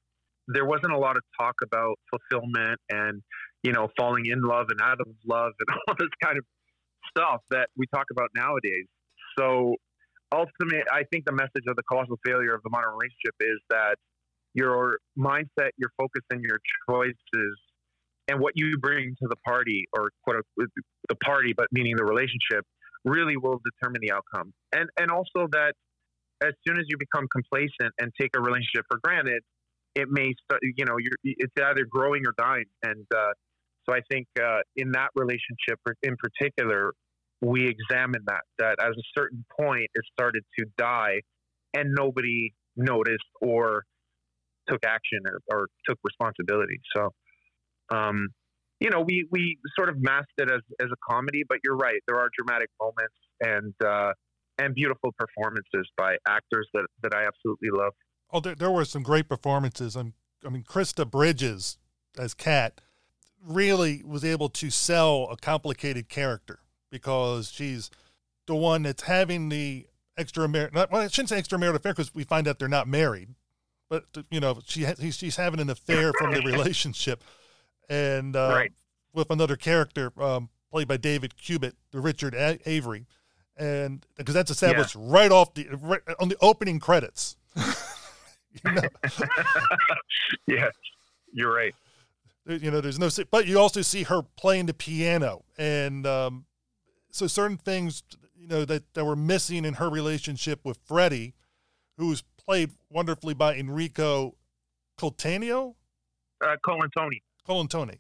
There 0.54 0.66
wasn't 0.66 0.94
a 0.94 0.98
lot 0.98 1.16
of 1.18 1.24
talk 1.40 1.56
about 1.64 1.96
fulfillment 2.10 2.80
and 2.90 3.22
you 3.64 3.72
know 3.72 3.88
falling 3.98 4.26
in 4.26 4.42
love 4.42 4.68
and 4.70 4.82
out 4.82 5.00
of 5.00 5.08
love 5.26 5.54
and 5.60 5.78
all 5.88 5.96
this 5.98 6.10
kind 6.24 6.38
of 6.38 6.46
stuff 7.10 7.42
that 7.52 7.70
we 7.78 7.86
talk 7.94 8.06
about 8.12 8.30
nowadays. 8.36 8.86
So 9.38 9.76
ultimately, 10.32 10.84
I 10.92 11.04
think 11.12 11.26
the 11.26 11.34
message 11.34 11.66
of 11.68 11.76
the 11.76 11.84
colossal 11.84 12.18
failure 12.26 12.54
of 12.54 12.62
the 12.64 12.70
modern 12.70 12.92
relationship 12.92 13.36
is 13.40 13.60
that 13.70 13.96
your 14.54 14.98
mindset, 15.18 15.72
your 15.78 15.92
focus, 15.98 16.24
and 16.32 16.42
your 16.44 16.60
choices, 16.90 17.58
and 18.28 18.40
what 18.40 18.54
you 18.56 18.78
bring 18.78 19.16
to 19.22 19.28
the 19.28 19.36
party, 19.48 19.86
or 19.94 20.10
quote 20.24 20.44
the 20.58 21.16
party, 21.24 21.54
but 21.56 21.68
meaning 21.72 21.96
the 21.96 22.04
relationship, 22.04 22.66
really 23.06 23.38
will 23.38 23.60
determine 23.64 24.02
the 24.02 24.12
outcome. 24.12 24.54
And 24.74 24.90
and 25.00 25.10
also 25.12 25.48
that 25.52 25.74
as 26.42 26.54
soon 26.66 26.78
as 26.78 26.86
you 26.88 26.98
become 26.98 27.28
complacent 27.32 27.94
and 28.00 28.12
take 28.20 28.32
a 28.36 28.42
relationship 28.42 28.86
for 28.90 29.00
granted, 29.04 29.42
it 29.96 30.10
may. 30.10 30.34
You 30.62 30.86
know, 30.86 30.98
it's 31.24 31.54
either 31.62 31.86
growing 31.90 32.24
or 32.26 32.34
dying. 32.38 32.66
And 32.84 33.06
uh, 33.16 33.32
so 33.88 33.96
I 33.96 34.02
think 34.12 34.28
uh, 34.42 34.60
in 34.76 34.92
that 34.92 35.10
relationship 35.16 35.80
in 36.04 36.16
particular, 36.18 36.94
we 37.42 37.68
examined 37.68 38.26
that. 38.28 38.42
That 38.58 38.76
at 38.82 38.92
a 38.92 39.04
certain 39.18 39.46
point, 39.60 39.88
it 39.94 40.04
started 40.14 40.44
to 40.58 40.66
die, 40.78 41.22
and 41.74 41.94
nobody 41.94 42.54
noticed 42.76 43.26
or 43.42 43.84
took 44.68 44.80
action 44.86 45.20
or, 45.26 45.40
or 45.52 45.68
took 45.88 45.98
responsibility. 46.04 46.80
So, 46.96 47.10
um, 47.92 48.30
you 48.80 48.90
know, 48.90 49.02
we, 49.02 49.28
we 49.32 49.58
sort 49.78 49.90
of 49.90 49.96
masked 50.00 50.32
it 50.38 50.50
as, 50.50 50.62
as 50.80 50.88
a 50.92 51.12
comedy, 51.12 51.44
but 51.48 51.58
you're 51.64 51.76
right. 51.76 52.00
There 52.08 52.18
are 52.18 52.30
dramatic 52.38 52.70
moments 52.80 53.16
and, 53.42 53.74
uh, 53.86 54.14
and 54.58 54.76
beautiful 54.76 55.14
performances 55.18 55.90
by 55.98 56.18
actors 56.28 56.68
that, 56.74 56.86
that 57.04 57.14
I 57.14 57.26
absolutely 57.26 57.70
love. 57.72 57.94
Oh, 58.32 58.40
there, 58.40 58.56
there 58.56 58.72
were 58.72 58.86
some 58.86 59.04
great 59.04 59.28
performances. 59.28 59.96
I'm, 59.96 60.14
I 60.46 60.50
mean, 60.50 60.64
Krista 60.64 61.10
Bridges 61.10 61.78
as 62.18 62.34
Kat 62.34 62.80
really 63.44 64.04
was 64.06 64.24
able 64.26 64.50
to 64.50 64.70
sell 64.70 65.28
a 65.32 65.38
complicated 65.38 66.10
character 66.10 66.60
because 66.92 67.52
she's 67.52 67.90
the 68.46 68.56
one 68.56 68.84
that's 68.84 69.04
having 69.04 69.50
the 69.50 69.88
extramarital. 70.18 70.74
Well, 70.92 71.02
I 71.02 71.08
shouldn't 71.08 71.30
say 71.30 71.42
extramarital 71.42 71.76
affair 71.76 71.94
because 71.94 72.14
we 72.14 72.24
find 72.24 72.48
out 72.48 72.60
they're 72.60 72.68
not 72.68 72.88
married, 72.88 73.30
but 73.90 74.06
you 74.30 74.40
know 74.40 74.60
she 74.66 74.86
she's 75.12 75.36
having 75.38 75.60
an 75.60 75.70
affair 75.70 76.12
from 76.18 76.34
the 76.34 76.42
relationship, 76.42 77.24
and 77.90 78.36
uh, 78.36 78.50
Right. 78.52 78.74
with 79.14 79.30
another 79.32 79.56
character 79.56 80.12
um, 80.22 80.50
played 80.72 80.88
by 80.88 80.98
David 80.98 81.38
Cubitt, 81.38 81.76
the 81.92 82.00
Richard 82.00 82.34
A- 82.36 82.60
Avery, 82.66 83.06
and 83.56 84.06
because 84.18 84.34
that's 84.36 84.52
established 84.52 84.96
right 84.98 85.32
off 85.32 85.54
the 85.54 85.68
right 85.82 86.02
on 86.20 86.28
the 86.30 86.38
opening 86.42 86.80
credits. 86.80 87.38
you 88.66 88.72
know, 88.72 88.82
yeah, 90.48 90.70
you're 91.34 91.54
right. 91.54 91.74
You 92.46 92.72
know, 92.72 92.82
there's 92.82 92.98
no, 92.98 93.10
but 93.30 93.46
you 93.46 93.60
also 93.60 93.82
see 93.82 94.04
her 94.04 94.24
playing 94.36 94.66
the 94.66 94.74
piano, 94.74 95.44
and 95.58 96.08
um, 96.08 96.46
so 97.12 97.28
certain 97.28 97.58
things, 97.58 98.02
you 98.36 98.48
know, 98.48 98.66
that 98.66 98.94
that 98.96 99.06
were 99.06 99.16
missing 99.16 99.66
in 99.66 99.76
her 99.76 99.90
relationship 99.90 100.62
with 100.64 100.80
Freddie, 100.86 101.36
who 101.98 102.08
was 102.08 102.24
played 102.44 102.72
wonderfully 102.90 103.36
by 103.36 103.56
Enrico 103.56 104.36
Coltaneo, 104.98 105.76
Uh, 106.44 106.56
Colin 106.66 106.90
Tony, 106.98 107.22
Colantoni. 107.48 108.00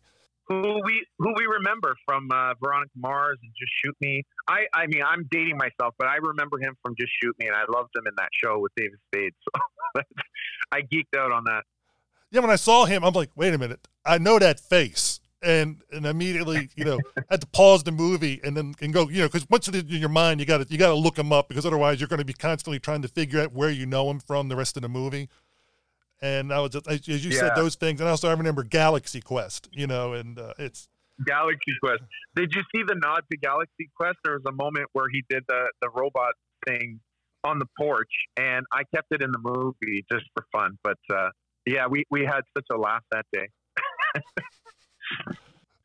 Who 0.49 0.81
we 0.83 1.05
who 1.19 1.33
we 1.37 1.45
remember 1.45 1.95
from 2.05 2.29
uh, 2.31 2.53
Veronica 2.61 2.91
Mars 2.95 3.37
and 3.41 3.51
Just 3.57 3.71
Shoot 3.83 3.95
Me. 4.01 4.23
I 4.47 4.65
I 4.73 4.87
mean 4.87 5.03
I'm 5.03 5.27
dating 5.31 5.57
myself, 5.57 5.93
but 5.97 6.07
I 6.07 6.15
remember 6.15 6.57
him 6.59 6.75
from 6.83 6.95
Just 6.99 7.11
Shoot 7.21 7.35
Me, 7.39 7.47
and 7.47 7.55
I 7.55 7.63
loved 7.69 7.91
him 7.95 8.05
in 8.07 8.13
that 8.17 8.29
show 8.43 8.59
with 8.59 8.71
David 8.75 8.99
Spade. 9.07 9.33
So 9.43 10.01
I 10.71 10.81
geeked 10.81 11.17
out 11.17 11.31
on 11.31 11.43
that. 11.45 11.63
Yeah, 12.31 12.41
when 12.41 12.49
I 12.49 12.57
saw 12.57 12.85
him, 12.85 13.03
I'm 13.03 13.13
like, 13.13 13.29
wait 13.35 13.53
a 13.53 13.57
minute, 13.57 13.87
I 14.05 14.17
know 14.17 14.39
that 14.39 14.59
face. 14.59 15.19
And 15.41 15.81
and 15.93 16.05
immediately, 16.05 16.69
you 16.75 16.83
know, 16.83 16.99
had 17.29 17.41
to 17.41 17.47
pause 17.47 17.83
the 17.83 17.93
movie 17.93 18.41
and 18.43 18.57
then 18.57 18.73
and 18.81 18.91
go, 18.91 19.07
you 19.07 19.19
know, 19.19 19.27
because 19.27 19.47
once 19.49 19.67
it's 19.69 19.77
in 19.77 19.99
your 19.99 20.09
mind, 20.09 20.39
you 20.39 20.45
got 20.45 20.57
to 20.57 20.67
you 20.69 20.77
got 20.77 20.89
to 20.89 20.95
look 20.95 21.17
him 21.17 21.31
up 21.31 21.47
because 21.47 21.65
otherwise 21.65 22.01
you're 22.01 22.09
going 22.09 22.19
to 22.19 22.25
be 22.25 22.33
constantly 22.33 22.79
trying 22.79 23.01
to 23.03 23.07
figure 23.07 23.39
out 23.39 23.53
where 23.53 23.69
you 23.69 23.85
know 23.85 24.09
him 24.09 24.19
from 24.19 24.49
the 24.49 24.55
rest 24.55 24.75
of 24.75 24.81
the 24.81 24.89
movie. 24.89 25.29
And 26.21 26.51
I 26.51 26.59
was 26.59 26.71
just, 26.71 26.87
as 26.87 27.07
you 27.07 27.31
said, 27.31 27.51
those 27.55 27.75
things, 27.75 28.01
and 28.01 28.09
also 28.09 28.27
I 28.27 28.33
remember 28.33 28.63
Galaxy 28.63 29.21
Quest, 29.21 29.69
you 29.71 29.87
know, 29.87 30.13
and 30.13 30.37
uh, 30.37 30.53
it's 30.57 30.89
Galaxy 31.25 31.71
Quest. 31.81 32.01
Did 32.35 32.51
you 32.53 32.61
see 32.75 32.83
the 32.85 32.95
nod 32.95 33.21
to 33.31 33.37
Galaxy 33.37 33.89
Quest? 33.95 34.17
There 34.23 34.33
was 34.33 34.43
a 34.47 34.51
moment 34.51 34.87
where 34.93 35.05
he 35.11 35.23
did 35.29 35.43
the 35.47 35.69
the 35.81 35.89
robot 35.89 36.33
thing 36.67 36.99
on 37.43 37.59
the 37.59 37.67
porch, 37.77 38.11
and 38.37 38.65
I 38.71 38.83
kept 38.93 39.07
it 39.11 39.21
in 39.21 39.31
the 39.31 39.39
movie 39.39 40.05
just 40.11 40.25
for 40.33 40.45
fun. 40.51 40.77
But 40.83 40.97
uh, 41.13 41.29
yeah, 41.65 41.87
we 41.87 42.03
we 42.09 42.25
had 42.25 42.41
such 42.57 42.65
a 42.71 42.77
laugh 42.77 43.03
that 43.11 43.25
day. 43.31 43.47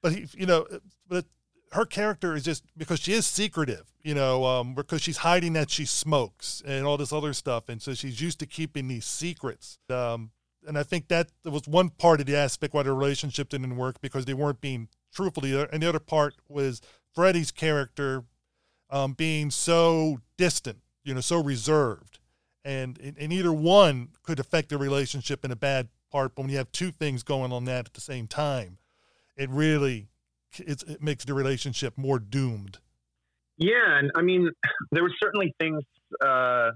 but 0.02 0.12
he, 0.12 0.26
you 0.34 0.46
know, 0.46 0.66
but 1.08 1.26
her 1.74 1.84
character 1.84 2.34
is 2.34 2.44
just 2.44 2.64
because 2.76 3.00
she 3.00 3.12
is 3.12 3.26
secretive, 3.26 3.92
you 4.02 4.14
know, 4.14 4.44
um, 4.44 4.74
because 4.74 5.02
she's 5.02 5.18
hiding 5.18 5.52
that 5.54 5.70
she 5.70 5.84
smokes 5.84 6.62
and 6.66 6.86
all 6.86 6.96
this 6.96 7.12
other 7.12 7.32
stuff, 7.32 7.68
and 7.68 7.82
so 7.82 7.94
she's 7.94 8.20
used 8.20 8.38
to 8.38 8.46
keeping 8.46 8.88
these 8.88 9.04
secrets. 9.04 9.78
Um, 9.90 10.30
and 10.66 10.78
I 10.78 10.82
think 10.82 11.08
that 11.08 11.28
was 11.44 11.66
one 11.68 11.90
part 11.90 12.20
of 12.20 12.26
the 12.26 12.36
aspect 12.36 12.74
why 12.74 12.84
the 12.84 12.92
relationship 12.92 13.48
didn't 13.50 13.76
work 13.76 14.00
because 14.00 14.24
they 14.24 14.34
weren't 14.34 14.60
being 14.60 14.88
truthful. 15.12 15.44
Other- 15.44 15.68
And 15.72 15.82
the 15.82 15.88
other 15.88 15.98
part 15.98 16.34
was 16.48 16.80
Freddie's 17.14 17.50
character 17.50 18.24
um, 18.90 19.12
being 19.12 19.50
so 19.50 20.20
distant, 20.38 20.78
you 21.04 21.12
know, 21.14 21.20
so 21.20 21.42
reserved, 21.42 22.18
and 22.64 22.98
and 23.18 23.32
either 23.32 23.52
one 23.52 24.10
could 24.22 24.38
affect 24.38 24.68
the 24.68 24.78
relationship 24.78 25.44
in 25.44 25.50
a 25.50 25.56
bad 25.56 25.88
part. 26.10 26.34
But 26.34 26.42
when 26.42 26.50
you 26.50 26.58
have 26.58 26.70
two 26.72 26.92
things 26.92 27.22
going 27.22 27.52
on 27.52 27.64
that 27.64 27.86
at 27.86 27.94
the 27.94 28.00
same 28.00 28.26
time, 28.28 28.78
it 29.36 29.50
really 29.50 30.06
it 30.60 31.02
makes 31.02 31.24
the 31.24 31.34
relationship 31.34 31.96
more 31.96 32.18
doomed. 32.18 32.78
Yeah, 33.56 33.98
and 33.98 34.10
I 34.14 34.22
mean, 34.22 34.50
there 34.92 35.02
were 35.02 35.12
certainly 35.22 35.54
things 35.60 35.82
uh, 36.24 36.70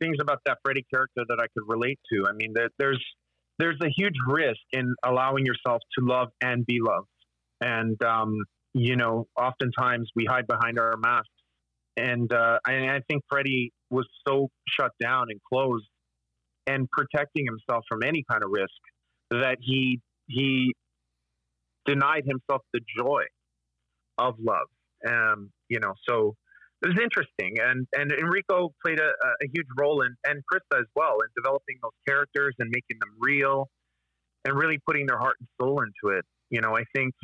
things 0.00 0.16
about 0.20 0.40
that 0.46 0.58
Freddy 0.64 0.84
character 0.92 1.22
that 1.28 1.38
I 1.40 1.46
could 1.54 1.68
relate 1.68 1.98
to. 2.12 2.26
I 2.28 2.32
mean, 2.32 2.52
there, 2.54 2.68
there's 2.78 3.04
there's 3.58 3.78
a 3.82 3.88
huge 3.94 4.14
risk 4.26 4.60
in 4.72 4.94
allowing 5.04 5.44
yourself 5.44 5.82
to 5.98 6.04
love 6.04 6.28
and 6.40 6.64
be 6.66 6.78
loved, 6.80 7.08
and 7.60 8.02
um, 8.02 8.36
you 8.74 8.96
know, 8.96 9.26
oftentimes 9.38 10.10
we 10.14 10.26
hide 10.28 10.46
behind 10.46 10.78
our 10.78 10.96
masks, 10.96 11.28
and 11.96 12.32
uh, 12.32 12.58
I, 12.64 12.88
I 12.88 13.00
think 13.08 13.22
Freddy 13.28 13.72
was 13.90 14.06
so 14.26 14.48
shut 14.68 14.92
down 15.00 15.26
and 15.30 15.40
closed 15.52 15.86
and 16.66 16.88
protecting 16.90 17.46
himself 17.46 17.84
from 17.88 18.02
any 18.04 18.24
kind 18.30 18.42
of 18.44 18.50
risk 18.50 18.70
that 19.30 19.58
he 19.60 20.00
he 20.26 20.74
denied 21.90 22.24
himself 22.26 22.62
the 22.72 22.80
joy 22.96 23.22
of 24.18 24.34
love. 24.38 24.68
Um, 25.08 25.50
you 25.68 25.80
know, 25.80 25.94
so 26.08 26.36
it 26.82 26.88
was 26.88 26.98
interesting, 27.02 27.56
and 27.60 27.86
and 27.92 28.12
Enrico 28.12 28.70
played 28.84 29.00
a, 29.00 29.10
a 29.44 29.46
huge 29.52 29.66
role 29.78 30.02
in, 30.02 30.14
and 30.24 30.42
Krista 30.52 30.80
as 30.80 30.86
well, 30.94 31.16
in 31.20 31.28
developing 31.36 31.76
those 31.82 31.98
characters 32.06 32.54
and 32.58 32.70
making 32.70 32.98
them 33.00 33.10
real, 33.18 33.68
and 34.44 34.54
really 34.54 34.78
putting 34.86 35.06
their 35.06 35.18
heart 35.18 35.36
and 35.40 35.48
soul 35.60 35.82
into 35.82 36.16
it. 36.16 36.24
You 36.50 36.60
know, 36.60 36.76
I 36.76 36.84
think 36.94 37.14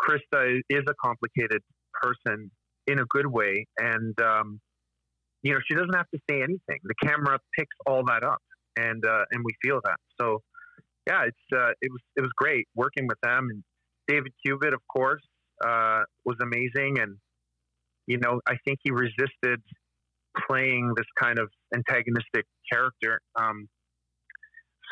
Krista 0.00 0.60
is 0.68 0.82
a 0.88 0.94
complicated 1.04 1.62
person 2.02 2.50
in 2.86 2.98
a 2.98 3.04
good 3.06 3.26
way, 3.26 3.66
and 3.78 4.14
um, 4.20 4.60
you 5.42 5.52
know, 5.52 5.60
she 5.68 5.74
doesn't 5.74 5.94
have 5.94 6.10
to 6.14 6.20
say 6.28 6.42
anything. 6.42 6.78
The 6.84 6.94
camera 7.02 7.38
picks 7.56 7.76
all 7.86 8.04
that 8.06 8.24
up, 8.24 8.42
and 8.76 9.04
uh, 9.04 9.24
and 9.30 9.44
we 9.44 9.52
feel 9.62 9.80
that. 9.84 9.98
So, 10.20 10.42
yeah, 11.06 11.24
it's 11.26 11.46
uh, 11.52 11.70
it 11.80 11.90
was 11.90 12.00
it 12.16 12.20
was 12.20 12.30
great 12.36 12.66
working 12.74 13.06
with 13.06 13.18
them, 13.22 13.48
and 13.50 13.62
David 14.08 14.32
Cubitt, 14.44 14.72
of 14.72 14.80
course, 14.88 15.22
uh, 15.64 16.00
was 16.24 16.36
amazing, 16.42 16.98
and 16.98 17.16
you 18.06 18.18
know, 18.18 18.40
I 18.48 18.56
think 18.64 18.78
he 18.82 18.90
resisted 18.90 19.60
playing 20.48 20.94
this 20.96 21.06
kind 21.20 21.38
of 21.38 21.50
antagonistic 21.74 22.46
character. 22.72 23.20
Um, 23.36 23.68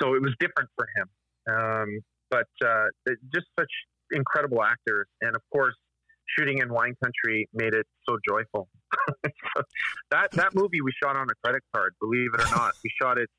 so 0.01 0.15
it 0.15 0.23
was 0.23 0.35
different 0.39 0.69
for 0.77 0.87
him. 0.97 1.09
Um, 1.49 2.01
but 2.31 2.49
uh, 2.65 2.87
just 3.33 3.47
such 3.59 3.71
incredible 4.13 4.63
actors, 4.63 5.07
and 5.21 5.35
of 5.35 5.43
course, 5.53 5.75
shooting 6.37 6.59
in 6.59 6.73
wine 6.73 6.95
country 7.03 7.49
made 7.55 7.75
it 7.75 7.87
so 8.09 8.19
joyful. 8.29 8.69
So 9.57 9.63
that 10.11 10.33
that 10.33 10.55
movie 10.55 10.83
we 10.83 10.93
shot 11.03 11.17
on 11.17 11.27
a 11.31 11.35
credit 11.43 11.63
card. 11.75 11.95
Believe 12.01 12.31
it 12.35 12.43
or 12.43 12.51
not, 12.57 12.75
we 12.85 12.91
shot 13.01 13.17
it 13.17 13.31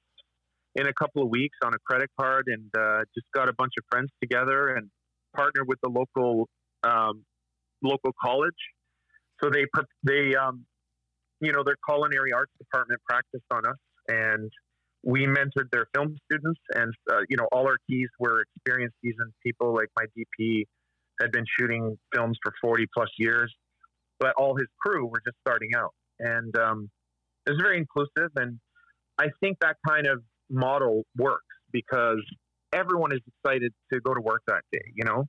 in 0.76 0.88
a 0.88 0.94
couple 0.94 1.22
of 1.22 1.30
weeks 1.30 1.58
on 1.64 1.74
a 1.74 1.78
credit 1.86 2.10
card, 2.20 2.46
and 2.48 2.72
uh, 2.76 3.04
just 3.14 3.28
got 3.36 3.50
a 3.50 3.54
bunch 3.54 3.74
of 3.78 3.84
friends 3.90 4.10
together 4.22 4.70
and 4.70 4.90
partnered 5.38 5.68
with 5.68 5.80
the 5.82 5.90
local 5.90 6.50
um, 6.84 7.24
local 7.82 8.12
college. 8.22 8.56
So 9.42 9.50
they 9.50 9.66
they 10.04 10.36
um, 10.36 10.66
you 11.40 11.52
know 11.52 11.64
their 11.64 11.78
culinary 11.88 12.34
arts 12.34 12.52
department 12.58 13.00
practiced 13.08 13.46
on 13.52 13.66
us, 13.66 13.78
and 14.08 14.52
we 15.04 15.26
mentored 15.26 15.70
their 15.72 15.88
film 15.94 16.18
students, 16.26 16.60
and 16.74 16.94
uh, 17.12 17.20
you 17.30 17.38
know 17.38 17.48
all 17.52 17.68
our 17.68 17.78
keys 17.90 18.10
were 18.20 18.44
experienced 18.56 18.96
seasoned 19.04 19.34
people. 19.46 19.74
Like 19.74 19.90
my 19.96 20.06
DP 20.18 20.64
had 21.22 21.32
been 21.32 21.46
shooting 21.60 21.98
films 22.14 22.38
for 22.44 22.54
forty 22.62 22.88
plus 22.94 23.10
years, 23.18 23.54
but 24.20 24.34
all 24.38 24.56
his 24.56 24.68
crew 24.80 25.06
were 25.06 25.22
just 25.26 25.38
starting 25.48 25.70
out, 25.76 25.94
and 26.20 26.58
um, 26.58 26.90
it 27.46 27.52
was 27.52 27.60
very 27.62 27.78
inclusive. 27.78 28.32
And 28.36 28.60
I 29.20 29.28
think 29.40 29.58
that 29.62 29.78
kind 29.88 30.08
of 30.08 30.24
model 30.50 31.04
works 31.16 31.44
because 31.72 32.24
everyone 32.74 33.12
is 33.14 33.22
excited 33.28 33.74
to 33.92 34.00
go 34.00 34.14
to 34.14 34.22
work 34.22 34.42
that 34.48 34.62
day. 34.72 34.92
You 34.96 35.06
know, 35.06 35.26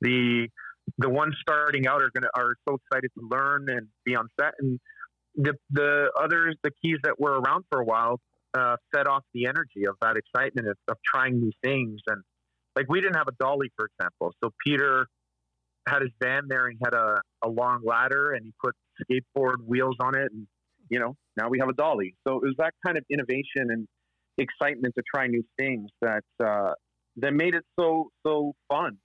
the 0.00 0.48
the 0.96 1.08
ones 1.08 1.34
starting 1.40 1.86
out 1.86 2.02
are 2.02 2.10
gonna 2.14 2.30
are 2.34 2.54
so 2.68 2.76
excited 2.76 3.10
to 3.18 3.28
learn 3.28 3.66
and 3.68 3.88
be 4.04 4.16
on 4.16 4.28
set, 4.40 4.54
and 4.58 4.78
the 5.34 5.54
the 5.70 6.10
others, 6.20 6.56
the 6.62 6.70
keys 6.82 6.98
that 7.04 7.18
were 7.18 7.40
around 7.40 7.64
for 7.70 7.80
a 7.80 7.84
while, 7.84 8.20
uh, 8.54 8.76
fed 8.94 9.06
off 9.06 9.24
the 9.34 9.46
energy 9.46 9.86
of 9.88 9.96
that 10.00 10.16
excitement 10.16 10.68
of, 10.68 10.76
of 10.88 10.96
trying 11.04 11.40
new 11.40 11.52
things. 11.62 12.00
And 12.06 12.22
like 12.76 12.86
we 12.88 13.00
didn't 13.00 13.16
have 13.16 13.28
a 13.28 13.36
dolly, 13.38 13.70
for 13.76 13.86
example, 13.86 14.32
so 14.42 14.50
Peter 14.64 15.06
had 15.88 16.02
his 16.02 16.10
van 16.22 16.42
there 16.48 16.66
and 16.66 16.76
he 16.78 16.84
had 16.84 16.94
a, 16.94 17.20
a 17.42 17.48
long 17.48 17.80
ladder 17.84 18.32
and 18.32 18.44
he 18.44 18.52
put 18.62 18.74
skateboard 19.02 19.64
wheels 19.66 19.96
on 20.00 20.16
it, 20.16 20.30
and 20.32 20.46
you 20.90 20.98
know 20.98 21.14
now 21.36 21.48
we 21.48 21.58
have 21.58 21.68
a 21.68 21.74
dolly. 21.74 22.14
So 22.26 22.36
it 22.36 22.42
was 22.42 22.54
that 22.58 22.74
kind 22.84 22.98
of 22.98 23.04
innovation 23.10 23.70
and 23.70 23.86
excitement 24.38 24.94
to 24.96 25.02
try 25.12 25.26
new 25.26 25.44
things 25.58 25.90
that 26.00 26.24
uh, 26.42 26.72
that 27.16 27.32
made 27.32 27.54
it 27.54 27.64
so 27.78 28.10
so 28.24 28.54
fun. 28.68 28.98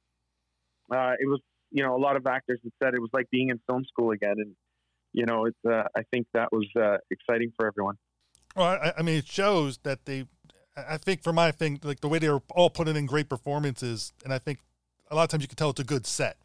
Uh, 0.92 1.14
it 1.20 1.28
was 1.28 1.42
you 1.72 1.84
know 1.84 1.96
a 1.96 2.00
lot 2.00 2.16
of 2.16 2.26
actors 2.28 2.60
had 2.64 2.72
said 2.82 2.94
it 2.94 3.02
was 3.02 3.10
like 3.14 3.30
being 3.32 3.50
in 3.50 3.60
film 3.68 3.84
school 3.86 4.12
again, 4.12 4.36
and 4.38 4.56
you 5.12 5.26
know 5.26 5.46
it's 5.46 5.58
uh, 5.68 5.84
I 5.96 6.04
think 6.12 6.28
that 6.34 6.52
was 6.52 6.68
uh, 6.80 6.98
exciting 7.12 7.52
for 7.58 7.68
everyone. 7.68 7.96
Well, 8.56 8.68
I, 8.68 8.94
I 9.00 9.02
mean, 9.02 9.18
it 9.18 9.28
shows 9.28 9.80
that 9.80 10.06
they. 10.06 10.26
I 10.78 10.94
I 10.94 10.98
think 10.98 11.24
for 11.24 11.34
my 11.34 11.52
thing, 11.52 11.80
like 11.84 12.02
the 12.02 12.08
way 12.08 12.20
they 12.20 12.30
were 12.30 12.42
all 12.52 12.70
putting 12.70 12.96
in 12.96 13.06
great 13.06 13.30
performances, 13.30 14.14
and 14.24 14.34
I 14.34 14.40
think 14.40 14.60
a 15.10 15.16
lot 15.16 15.24
of 15.24 15.30
times 15.30 15.44
you 15.44 15.48
can 15.48 15.58
tell 15.58 15.72
it's 15.72 15.80
a 15.80 15.84
good 15.84 16.06
set 16.06 16.38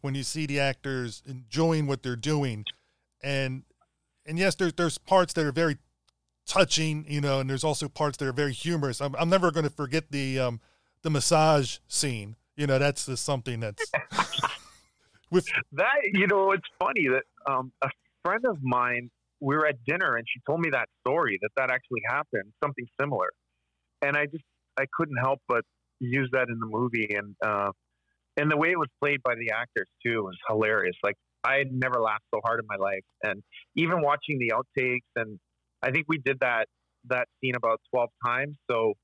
when 0.00 0.14
you 0.14 0.22
see 0.22 0.46
the 0.46 0.60
actors 0.60 1.22
enjoying 1.26 1.86
what 1.86 2.02
they're 2.02 2.16
doing, 2.16 2.64
and 3.22 3.62
and 4.26 4.38
yes, 4.38 4.54
there's 4.54 4.74
there's 4.74 4.98
parts 4.98 5.32
that 5.34 5.44
are 5.46 5.52
very 5.52 5.78
touching, 6.46 7.04
you 7.08 7.20
know, 7.20 7.40
and 7.40 7.48
there's 7.48 7.64
also 7.64 7.88
parts 7.88 8.16
that 8.18 8.28
are 8.28 8.32
very 8.32 8.52
humorous. 8.52 9.00
I'm 9.00 9.14
I'm 9.16 9.28
never 9.28 9.50
going 9.50 9.64
to 9.64 9.70
forget 9.70 10.10
the 10.10 10.38
um 10.38 10.60
the 11.02 11.10
massage 11.10 11.78
scene. 11.88 12.36
You 12.56 12.66
know, 12.66 12.78
that's 12.78 13.06
just 13.06 13.24
something 13.24 13.60
that's 13.60 13.90
with 15.30 15.46
That 15.72 16.00
you 16.12 16.26
know, 16.26 16.52
it's 16.52 16.68
funny 16.78 17.08
that 17.08 17.24
um, 17.50 17.72
a 17.82 17.88
friend 18.24 18.44
of 18.46 18.58
mine. 18.62 19.10
We 19.40 19.56
were 19.56 19.66
at 19.66 19.84
dinner 19.84 20.16
and 20.16 20.24
she 20.32 20.40
told 20.46 20.60
me 20.60 20.70
that 20.70 20.88
story 21.00 21.38
that 21.42 21.50
that 21.56 21.68
actually 21.68 22.00
happened, 22.08 22.50
something 22.62 22.86
similar, 22.98 23.28
and 24.00 24.16
I 24.16 24.24
just 24.24 24.44
I 24.78 24.86
couldn't 24.96 25.18
help 25.18 25.40
but 25.48 25.64
use 26.00 26.30
that 26.32 26.48
in 26.48 26.58
the 26.58 26.66
movie 26.66 27.14
and 27.14 27.34
uh, 27.44 27.70
and 28.38 28.50
the 28.50 28.56
way 28.56 28.70
it 28.70 28.78
was 28.78 28.88
played 29.02 29.22
by 29.22 29.34
the 29.34 29.50
actors 29.54 29.88
too 30.04 30.22
was 30.22 30.36
hilarious. 30.48 30.96
Like 31.02 31.16
I 31.44 31.56
had 31.56 31.72
never 31.72 32.00
laughed 32.00 32.24
so 32.32 32.40
hard 32.44 32.60
in 32.60 32.66
my 32.66 32.76
life, 32.76 33.04
and 33.22 33.42
even 33.76 34.00
watching 34.00 34.38
the 34.38 34.52
outtakes 34.54 35.00
and 35.16 35.38
I 35.84 35.90
think 35.90 36.06
we 36.08 36.18
did 36.18 36.40
that 36.40 36.66
that 37.08 37.28
scene 37.40 37.54
about 37.54 37.80
twelve 37.92 38.10
times. 38.24 38.56
So 38.70 38.94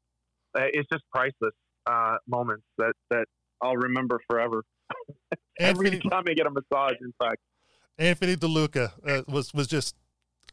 uh, 0.57 0.63
it's 0.73 0.89
just 0.91 1.05
priceless 1.13 1.55
uh, 1.87 2.17
moments 2.27 2.65
that 2.79 2.95
that 3.11 3.27
I'll 3.61 3.77
remember 3.77 4.19
forever. 4.29 4.65
Every 5.61 5.91
Anthony 5.91 6.11
time 6.11 6.25
I 6.27 6.35
get 6.35 6.47
a 6.47 6.51
massage, 6.51 6.97
in 7.01 7.13
fact. 7.23 7.39
Anthony 7.99 8.35
DeLuca 8.37 8.93
uh, 9.07 9.23
was 9.29 9.53
was 9.53 9.67
just 9.67 9.95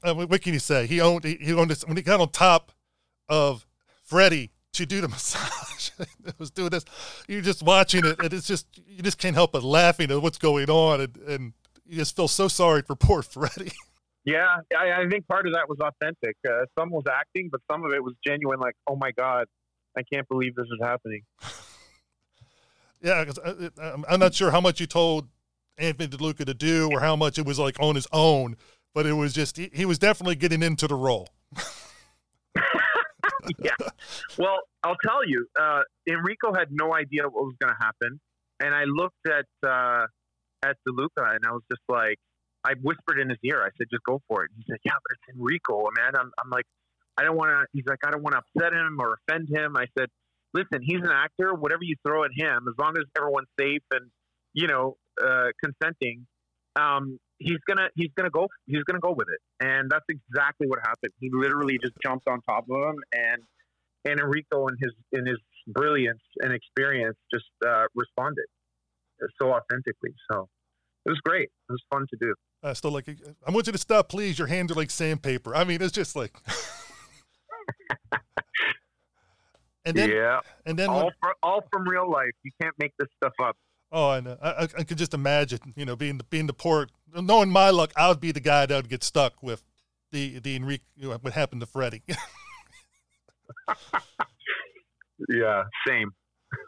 uh, 0.04 0.14
what 0.14 0.42
can 0.42 0.54
you 0.54 0.60
say? 0.60 0.86
He 0.86 1.02
owned 1.02 1.24
he, 1.24 1.36
he 1.36 1.54
owned 1.54 1.72
this, 1.72 1.86
when 1.86 1.98
he 1.98 2.04
got 2.04 2.20
on 2.20 2.30
top 2.30 2.72
of 3.30 3.66
Freddie 4.04 4.52
to 4.74 4.86
do 4.86 5.02
the 5.02 5.08
massage. 5.08 5.92
it 6.00 6.36
was 6.40 6.52
doing 6.52 6.70
this. 6.70 6.86
You're 7.28 7.42
just 7.42 7.64
watching 7.64 8.06
it, 8.06 8.20
and 8.22 8.34
it's 8.34 8.48
just 8.48 8.68
you 8.86 9.02
just 9.02 9.18
can't 9.18 9.36
help 9.36 9.54
but 9.54 9.64
laughing 9.64 10.12
at 10.12 10.22
what's 10.22 10.38
going 10.38 10.70
on, 10.70 11.02
and, 11.02 11.18
and 11.28 11.54
you 11.86 11.98
just 11.98 12.16
feel 12.16 12.28
so 12.28 12.48
sorry 12.48 12.82
for 12.82 12.96
poor 12.96 13.22
Freddie. 13.22 13.72
Yeah, 14.28 14.58
I, 14.78 15.04
I 15.04 15.10
think 15.10 15.26
part 15.26 15.48
of 15.48 15.54
that 15.54 15.70
was 15.70 15.78
authentic. 15.80 16.36
Uh, 16.46 16.66
some 16.78 16.90
was 16.90 17.06
acting, 17.10 17.48
but 17.50 17.62
some 17.72 17.86
of 17.86 17.94
it 17.94 18.04
was 18.04 18.14
genuine. 18.26 18.60
Like, 18.60 18.76
oh 18.86 18.98
my 18.98 19.12
god, 19.12 19.46
I 19.98 20.02
can't 20.12 20.28
believe 20.28 20.54
this 20.54 20.66
is 20.66 20.80
happening. 20.84 21.22
yeah, 23.02 23.24
because 23.24 23.40
I'm 23.82 24.04
I'm 24.10 24.20
not 24.20 24.34
sure 24.34 24.52
how 24.52 24.60
much 24.60 24.82
you 24.82 24.86
told 24.86 25.30
Anthony 25.78 26.10
DeLuca 26.10 26.46
to 26.46 26.54
do, 26.54 26.90
or 26.92 27.00
how 27.00 27.16
much 27.16 27.40
it 27.40 27.46
was 27.46 27.58
like 27.58 27.78
on 27.80 27.96
his 27.96 28.06
own, 28.12 28.58
but 28.94 29.06
it 29.06 29.14
was 29.14 29.32
just 29.32 29.56
he, 29.56 29.70
he 29.72 29.86
was 29.86 29.98
definitely 29.98 30.36
getting 30.36 30.62
into 30.62 30.88
the 30.88 30.96
role. 30.96 31.30
yeah. 33.60 33.72
Well, 34.38 34.60
I'll 34.84 34.98
tell 35.06 35.26
you, 35.26 35.48
uh, 35.58 35.84
Enrico 36.06 36.54
had 36.54 36.68
no 36.70 36.94
idea 36.94 37.24
what 37.24 37.46
was 37.46 37.56
going 37.62 37.74
to 37.74 37.80
happen, 37.80 38.20
and 38.60 38.76
I 38.76 38.84
looked 38.84 39.26
at 39.26 39.46
uh, 39.66 40.06
at 40.66 40.76
DeLuca, 40.86 41.36
and 41.36 41.46
I 41.48 41.52
was 41.52 41.64
just 41.72 41.84
like, 41.88 42.18
I 42.68 42.74
whispered 42.84 43.20
in 43.20 43.30
his 43.30 43.40
ear. 43.44 43.62
I 43.64 43.70
said, 43.78 43.88
"Just 43.90 44.04
go 44.04 44.22
for 44.28 44.44
it." 44.44 44.52
He 44.58 44.64
said, 44.70 44.80
"Yeah, 44.84 45.00
but 45.02 45.16
it's 45.16 45.38
Enrico, 45.38 45.88
man." 45.96 46.16
I'm, 46.20 46.32
I'm 46.44 46.50
like, 46.50 46.66
I 47.18 47.24
don't 47.24 47.38
want 47.38 47.52
to. 47.52 47.66
He's 47.72 47.86
like, 47.88 48.00
I 48.06 48.12
don't 48.12 48.24
want 48.24 48.36
to 48.36 48.42
upset 48.44 48.74
him 48.74 48.98
or 49.00 49.18
offend 49.20 49.48
him. 49.50 49.78
I 49.78 49.86
said, 49.98 50.10
"Listen, 50.54 50.82
he's 50.82 51.02
an 51.02 51.12
actor. 51.12 51.54
Whatever 51.54 51.84
you 51.84 51.96
throw 52.06 52.26
at 52.26 52.32
him, 52.36 52.68
as 52.68 52.76
long 52.78 52.98
as 52.98 53.06
everyone's 53.18 53.48
safe 53.60 53.84
and 53.92 54.12
you 54.54 54.68
know 54.68 54.98
uh, 55.24 55.48
consenting, 55.64 56.28
um, 56.76 57.18
he's 57.38 57.64
gonna 57.68 57.88
he's 57.96 58.12
gonna 58.18 58.30
go 58.30 58.50
he's 58.66 58.84
gonna 58.84 59.00
go 59.00 59.14
with 59.16 59.28
it." 59.32 59.40
And 59.66 59.90
that's 59.90 60.06
exactly 60.10 60.68
what 60.68 60.80
happened. 60.80 61.14
He 61.22 61.30
literally 61.32 61.80
just 61.82 61.94
jumped 62.04 62.28
on 62.28 62.42
top 62.42 62.66
of 62.70 62.76
him, 62.76 63.00
and 63.14 63.42
and 64.04 64.20
Enrico 64.20 64.68
in 64.68 64.76
his 64.78 64.92
in 65.14 65.26
his 65.26 65.38
brilliance 65.68 66.24
and 66.42 66.52
experience 66.52 67.18
just 67.34 67.48
uh, 67.66 67.86
responded 67.96 68.46
so 69.42 69.54
authentically. 69.54 70.14
So 70.32 70.48
it 71.06 71.10
was 71.10 71.20
great. 71.24 71.50
It 71.70 71.72
was 71.72 71.84
fun 71.90 72.06
to 72.10 72.18
do. 72.20 72.34
I 72.64 72.74
still 72.74 72.92
like. 72.92 73.08
I 73.48 73.52
want 73.52 73.68
you 73.68 73.74
to 73.74 73.80
stop, 73.80 74.10
please. 74.10 74.38
Your 74.40 74.48
hands 74.48 74.72
are 74.72 74.76
like 74.76 74.90
sandpaper. 74.90 75.56
I 75.56 75.64
mean, 75.64 75.82
it's 75.82 75.92
just 75.92 76.16
like. 76.16 76.34
and 79.86 79.96
then, 79.96 80.10
yeah, 80.10 80.40
and 80.66 80.78
then, 80.78 80.90
all 80.90 81.06
when, 81.06 81.14
fr- 81.22 81.38
all 81.44 81.64
from 81.72 81.88
real 81.88 82.10
life. 82.10 82.32
You 82.44 82.52
can't 82.62 82.76
make 82.80 82.94
this 82.98 83.10
stuff 83.18 83.34
up. 83.42 83.56
oh, 83.92 84.10
I 84.10 84.20
know. 84.20 84.38
I, 84.42 84.50
I, 84.50 84.68
I 84.80 84.84
could 84.84 84.98
just 84.98 85.14
imagine, 85.14 85.60
you 85.76 85.86
know, 85.86 85.96
being 85.96 86.18
the 86.18 86.24
being 86.26 86.48
the 86.48 86.54
poor, 86.54 86.88
knowing 87.14 87.50
my 87.50 87.70
luck, 87.70 87.92
I 87.96 88.10
would 88.10 88.20
be 88.20 88.32
the 88.32 88.40
guy 88.40 88.66
that 88.66 88.76
would 88.76 88.90
get 88.90 89.04
stuck 89.04 89.44
with 89.44 89.64
the 90.12 90.40
the 90.40 90.56
Enrique. 90.56 90.84
You 90.96 91.10
know, 91.10 91.18
what 91.22 91.34
happened 91.34 91.62
to 91.62 91.68
Freddie? 91.68 92.04
Yeah, 95.30 95.64
same. 95.88 96.12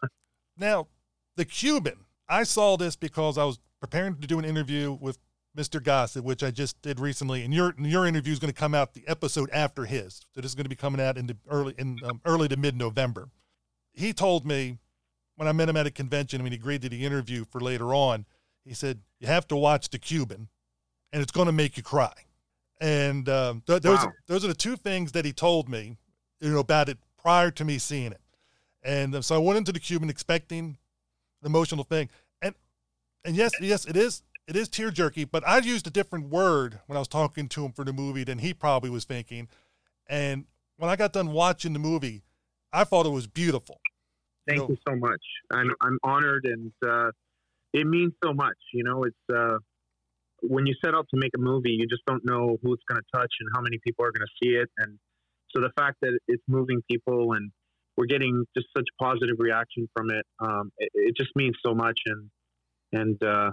now, 0.58 0.88
the 1.36 1.46
Cuban. 1.46 2.06
I 2.28 2.44
saw 2.44 2.78
this 2.78 2.96
because 2.96 3.38
I 3.38 3.44
was 3.44 3.60
preparing 3.80 4.16
to 4.18 4.28
do 4.28 4.40
an 4.40 4.46
interview 4.46 4.92
with 5.00 5.18
Mr. 5.60 5.84
Gossett, 5.84 6.24
which 6.24 6.42
I 6.42 6.52
just 6.52 6.82
did 6.82 7.02
recently, 7.02 7.44
and 7.44 7.54
your 7.54 7.76
your 7.78 8.06
interview 8.06 8.32
is 8.32 8.40
going 8.40 8.54
to 8.54 8.58
come 8.58 8.74
out 8.74 8.94
the 8.94 9.04
episode 9.08 9.50
after 9.52 9.84
his. 9.84 10.22
So 10.34 10.40
this 10.40 10.52
is 10.52 10.56
going 10.56 10.64
to 10.64 10.70
be 10.70 10.76
coming 10.76 11.02
out 11.02 11.18
in 11.18 11.28
the 11.28 11.36
early 11.50 11.76
in 11.78 11.98
um, 12.06 12.22
early 12.24 12.48
to 12.48 12.56
mid 12.56 12.78
November. 12.78 13.28
He 13.92 14.14
told 14.14 14.46
me 14.46 14.78
when 15.36 15.50
I 15.50 15.52
met 15.52 15.68
him 15.68 15.76
at 15.76 15.86
a 15.86 15.92
convention 15.92 16.42
when 16.44 16.54
he 16.54 16.58
agreed 16.58 16.82
to 16.84 16.90
the 16.90 17.06
interview 17.06 17.44
for 17.44 17.60
later 17.60 17.94
on. 17.94 18.26
He 18.64 18.74
said 18.74 19.02
you 19.20 19.28
have 19.28 19.48
to 19.50 19.58
watch 19.58 19.90
the 19.90 20.00
Cuban, 20.00 20.48
and 21.12 21.22
it's 21.22 21.32
going 21.32 21.48
to 21.48 21.52
make 21.52 21.76
you 21.76 21.84
cry. 21.84 22.14
And 22.80 23.28
um, 23.28 23.62
th- 23.68 23.82
those 23.82 24.00
Wow. 24.00 24.14
those 24.28 24.46
are 24.46 24.48
the 24.48 24.54
two 24.54 24.78
things 24.78 25.12
that 25.12 25.26
he 25.26 25.34
told 25.34 25.68
me, 25.68 25.98
you 26.40 26.52
know, 26.52 26.60
about 26.60 26.88
it 26.88 26.98
prior 27.22 27.52
to 27.52 27.66
me 27.66 27.80
seeing 27.80 28.14
it. 28.14 28.22
And 28.82 29.14
um, 29.14 29.22
so 29.24 29.36
I 29.36 29.40
went 29.40 29.58
into 29.58 29.74
the 29.74 29.80
Cuban 29.82 30.10
expecting 30.10 30.78
the 31.42 31.48
emotional 31.48 31.84
thing, 31.84 32.10
and 32.42 32.56
and 33.26 33.36
yes, 33.36 33.52
yes, 33.60 33.86
it 33.86 33.98
is 33.98 34.24
it 34.50 34.56
is 34.56 34.68
tear 34.68 34.90
jerky, 34.90 35.26
but 35.26 35.48
I 35.48 35.60
used 35.60 35.86
a 35.86 35.92
different 35.92 36.30
word 36.30 36.80
when 36.88 36.98
I 36.98 37.00
was 37.00 37.08
talking 37.08 37.48
to 37.50 37.66
him 37.66 37.72
for 37.72 37.86
the 37.86 37.94
movie 37.94 38.24
than 38.24 38.40
he 38.40 38.52
probably 38.52 38.90
was 38.90 39.06
thinking. 39.06 39.48
And 40.10 40.46
when 40.78 40.90
I 40.90 40.96
got 40.96 41.14
done 41.14 41.32
watching 41.32 41.74
the 41.74 41.80
movie, 41.80 42.24
I 42.74 42.84
thought 42.84 43.06
it 43.06 43.10
was 43.12 43.28
beautiful. 43.28 43.80
Thank 44.48 44.62
No. 44.62 44.70
you 44.70 44.78
so 44.88 44.96
much. 44.96 45.22
I'm 45.52 45.70
I'm 45.82 46.00
honored, 46.04 46.46
and 46.46 46.72
uh, 46.84 47.12
it 47.74 47.86
means 47.86 48.14
so 48.24 48.34
much. 48.34 48.58
You 48.74 48.84
know, 48.84 49.04
it's 49.04 49.16
uh, 49.32 49.60
when 50.42 50.66
you 50.66 50.74
set 50.84 50.96
out 50.96 51.06
to 51.14 51.20
make 51.20 51.32
a 51.36 51.40
movie, 51.40 51.72
you 51.72 51.86
just 51.86 52.04
don't 52.08 52.26
know 52.26 52.58
who 52.64 52.74
it's 52.74 52.84
going 52.90 53.00
to 53.00 53.18
touch 53.20 53.32
and 53.42 53.50
how 53.54 53.62
many 53.62 53.78
people 53.86 54.04
are 54.04 54.12
going 54.12 54.26
to 54.26 54.34
see 54.44 54.56
it. 54.56 54.70
And 54.80 54.98
so 55.52 55.62
the 55.62 55.70
fact 55.78 55.98
that 56.02 56.18
it's 56.28 56.44
moving 56.48 56.82
people 56.90 57.34
and 57.34 57.52
we're 57.98 58.08
getting 58.08 58.46
just 58.58 58.68
such 58.76 58.88
positive 59.00 59.36
reaction 59.38 59.88
from 59.96 60.10
it, 60.10 60.26
um, 60.40 60.72
it, 60.80 60.90
it 60.96 61.16
just 61.16 61.36
means 61.36 61.56
so 61.64 61.76
much. 61.76 62.00
And 62.08 62.32
and 62.92 63.24
uh, 63.24 63.52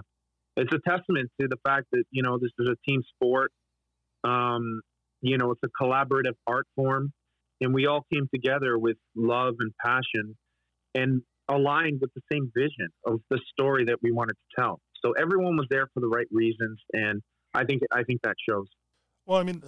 it's 0.57 0.73
a 0.73 0.89
testament 0.89 1.29
to 1.39 1.47
the 1.47 1.57
fact 1.65 1.85
that 1.91 2.03
you 2.11 2.23
know 2.23 2.37
this 2.37 2.51
is 2.59 2.67
a 2.67 2.75
team 2.89 3.01
sport. 3.15 3.51
Um, 4.23 4.81
you 5.21 5.37
know, 5.37 5.51
it's 5.51 5.61
a 5.63 5.83
collaborative 5.83 6.35
art 6.45 6.67
form, 6.75 7.13
and 7.61 7.73
we 7.73 7.87
all 7.87 8.05
came 8.11 8.27
together 8.33 8.77
with 8.77 8.97
love 9.15 9.55
and 9.59 9.71
passion, 9.83 10.35
and 10.95 11.21
aligned 11.47 12.01
with 12.01 12.11
the 12.13 12.21
same 12.31 12.51
vision 12.55 12.89
of 13.05 13.21
the 13.29 13.39
story 13.51 13.85
that 13.85 13.97
we 14.01 14.11
wanted 14.11 14.33
to 14.33 14.61
tell. 14.61 14.79
So 15.03 15.13
everyone 15.13 15.55
was 15.55 15.67
there 15.69 15.87
for 15.93 15.99
the 15.99 16.07
right 16.07 16.27
reasons, 16.31 16.79
and 16.93 17.21
I 17.53 17.63
think 17.63 17.83
I 17.91 18.03
think 18.03 18.21
that 18.23 18.35
shows. 18.47 18.67
Well, 19.25 19.39
I 19.39 19.43
mean, 19.43 19.63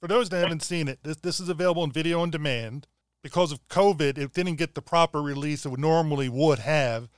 for 0.00 0.08
those 0.08 0.28
that 0.28 0.42
haven't 0.42 0.62
seen 0.62 0.88
it, 0.88 0.98
this 1.02 1.16
this 1.16 1.40
is 1.40 1.48
available 1.48 1.82
on 1.82 1.90
video 1.90 2.20
on 2.20 2.30
demand. 2.30 2.86
Because 3.22 3.52
of 3.52 3.66
COVID, 3.68 4.18
it 4.18 4.34
didn't 4.34 4.56
get 4.56 4.74
the 4.74 4.82
proper 4.82 5.22
release 5.22 5.64
it 5.64 5.78
normally 5.78 6.28
would 6.28 6.58
have, 6.58 7.08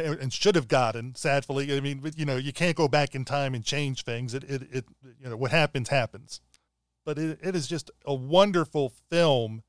and 0.00 0.20
and 0.20 0.32
should 0.32 0.54
have 0.54 0.68
gotten. 0.68 1.14
Sadly, 1.14 1.76
I 1.76 1.80
mean, 1.80 2.02
you 2.16 2.24
know, 2.24 2.36
you 2.36 2.52
can't 2.52 2.76
go 2.76 2.88
back 2.88 3.14
in 3.14 3.24
time 3.24 3.54
and 3.54 3.64
change 3.64 4.02
things. 4.02 4.34
It 4.34 4.44
it, 4.44 4.62
it 4.70 4.84
you 5.20 5.28
know 5.28 5.36
what 5.36 5.50
happens 5.50 5.88
happens, 5.88 6.40
but 7.04 7.18
it, 7.18 7.38
it 7.42 7.56
is 7.56 7.66
just 7.66 7.90
a 8.04 8.14
wonderful 8.14 8.92
film 9.10 9.62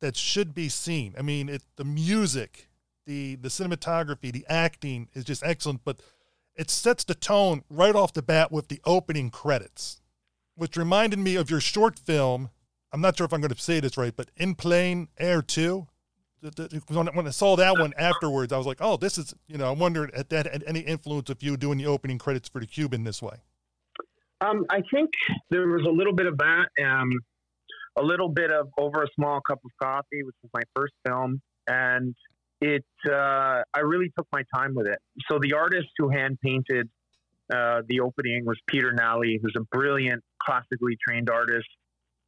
that 0.00 0.16
should 0.16 0.54
be 0.54 0.68
seen. 0.68 1.14
I 1.18 1.22
mean, 1.22 1.48
it 1.48 1.62
the 1.76 1.84
music, 1.84 2.68
the 3.06 3.36
the 3.36 3.48
cinematography, 3.48 4.32
the 4.32 4.46
acting 4.48 5.08
is 5.14 5.24
just 5.24 5.42
excellent, 5.44 5.82
but 5.84 6.00
it 6.54 6.70
sets 6.70 7.04
the 7.04 7.14
tone 7.14 7.62
right 7.70 7.94
off 7.94 8.12
the 8.12 8.22
bat 8.22 8.52
with 8.52 8.68
the 8.68 8.80
opening 8.84 9.30
credits, 9.30 10.02
which 10.54 10.76
reminded 10.76 11.18
me 11.18 11.36
of 11.36 11.50
your 11.50 11.60
short 11.60 11.98
film. 11.98 12.50
I'm 12.92 13.00
not 13.00 13.16
sure 13.16 13.24
if 13.24 13.32
I'm 13.32 13.40
going 13.40 13.54
to 13.54 13.60
say 13.60 13.80
this 13.80 13.96
right, 13.96 14.14
but 14.14 14.30
In 14.36 14.54
Plane 14.54 15.08
Air 15.18 15.40
2. 16.50 16.68
When 16.88 17.26
I 17.26 17.30
saw 17.30 17.56
that 17.56 17.78
one 17.78 17.92
afterwards, 17.96 18.52
I 18.52 18.58
was 18.58 18.66
like, 18.66 18.78
oh, 18.80 18.96
this 18.96 19.18
is, 19.18 19.34
you 19.46 19.58
know, 19.58 19.68
I 19.68 19.72
wondered 19.72 20.10
at 20.14 20.28
that 20.30 20.46
had 20.46 20.64
any 20.66 20.80
influence 20.80 21.30
of 21.30 21.42
you 21.42 21.56
doing 21.56 21.78
the 21.78 21.86
opening 21.86 22.18
credits 22.18 22.48
for 22.48 22.60
the 22.60 22.66
Cuban 22.66 23.04
this 23.04 23.22
way. 23.22 23.36
Um, 24.40 24.64
I 24.70 24.82
think 24.92 25.10
there 25.50 25.68
was 25.68 25.86
a 25.86 25.90
little 25.90 26.14
bit 26.14 26.26
of 26.26 26.36
that, 26.38 26.66
um, 26.84 27.10
a 27.96 28.02
little 28.02 28.28
bit 28.28 28.50
of 28.50 28.68
Over 28.76 29.04
a 29.04 29.06
Small 29.14 29.40
Cup 29.48 29.60
of 29.64 29.70
Coffee, 29.80 30.24
which 30.24 30.34
was 30.42 30.50
my 30.52 30.62
first 30.74 30.94
film. 31.06 31.40
And 31.68 32.14
it 32.60 32.84
uh, 33.08 33.62
I 33.74 33.80
really 33.80 34.10
took 34.16 34.26
my 34.32 34.42
time 34.54 34.74
with 34.74 34.86
it. 34.86 34.98
So 35.30 35.38
the 35.40 35.54
artist 35.54 35.88
who 35.98 36.08
hand 36.08 36.38
painted 36.42 36.88
uh, 37.52 37.82
the 37.88 38.00
opening 38.00 38.44
was 38.46 38.58
Peter 38.66 38.92
Nally, 38.92 39.38
who's 39.42 39.54
a 39.56 39.64
brilliant 39.76 40.22
classically 40.42 40.96
trained 41.06 41.28
artist 41.28 41.68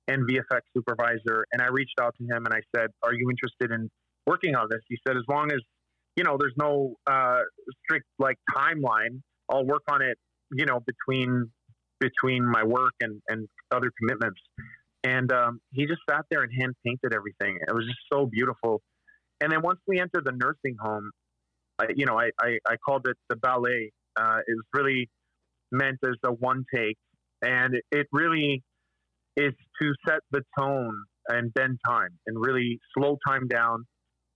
and 0.06 0.28
VFX 0.28 0.60
supervisor. 0.76 1.46
And 1.52 1.62
I 1.62 1.66
reached 1.66 1.98
out 2.00 2.14
to 2.18 2.24
him 2.24 2.44
and 2.44 2.52
I 2.52 2.60
said, 2.76 2.90
"Are 3.02 3.14
you 3.14 3.30
interested 3.30 3.70
in 3.70 3.90
working 4.26 4.54
on 4.54 4.68
this?" 4.70 4.80
He 4.88 4.98
said, 5.06 5.16
"As 5.16 5.24
long 5.28 5.52
as 5.52 5.60
you 6.16 6.24
know 6.24 6.36
there's 6.38 6.56
no 6.56 6.94
uh, 7.06 7.40
strict 7.84 8.06
like 8.18 8.36
timeline, 8.54 9.20
I'll 9.50 9.66
work 9.66 9.82
on 9.88 10.02
it. 10.02 10.18
You 10.52 10.66
know 10.66 10.80
between 10.80 11.50
between 12.00 12.44
my 12.44 12.64
work 12.64 12.94
and 13.00 13.20
and 13.28 13.48
other 13.70 13.90
commitments." 13.98 14.40
And 15.06 15.30
um, 15.32 15.60
he 15.72 15.84
just 15.86 16.00
sat 16.08 16.24
there 16.30 16.42
and 16.42 16.50
hand 16.58 16.74
painted 16.82 17.12
everything. 17.14 17.58
It 17.68 17.74
was 17.74 17.84
just 17.84 17.98
so 18.10 18.24
beautiful 18.24 18.80
and 19.40 19.52
then 19.52 19.60
once 19.62 19.80
we 19.86 20.00
entered 20.00 20.24
the 20.24 20.32
nursing 20.32 20.76
home, 20.80 21.10
I, 21.78 21.86
you 21.94 22.06
know, 22.06 22.18
I, 22.18 22.30
I, 22.40 22.58
I 22.66 22.76
called 22.76 23.06
it 23.08 23.16
the 23.28 23.36
ballet. 23.36 23.92
Uh, 24.16 24.38
it 24.46 24.54
was 24.54 24.64
really 24.72 25.10
meant 25.72 25.98
as 26.04 26.14
a 26.24 26.32
one 26.32 26.64
take, 26.74 26.96
and 27.42 27.74
it, 27.74 27.84
it 27.90 28.06
really 28.12 28.62
is 29.36 29.52
to 29.82 29.92
set 30.08 30.20
the 30.30 30.42
tone 30.58 30.96
and 31.28 31.52
bend 31.52 31.78
time 31.86 32.10
and 32.26 32.36
really 32.38 32.78
slow 32.96 33.18
time 33.26 33.48
down. 33.48 33.84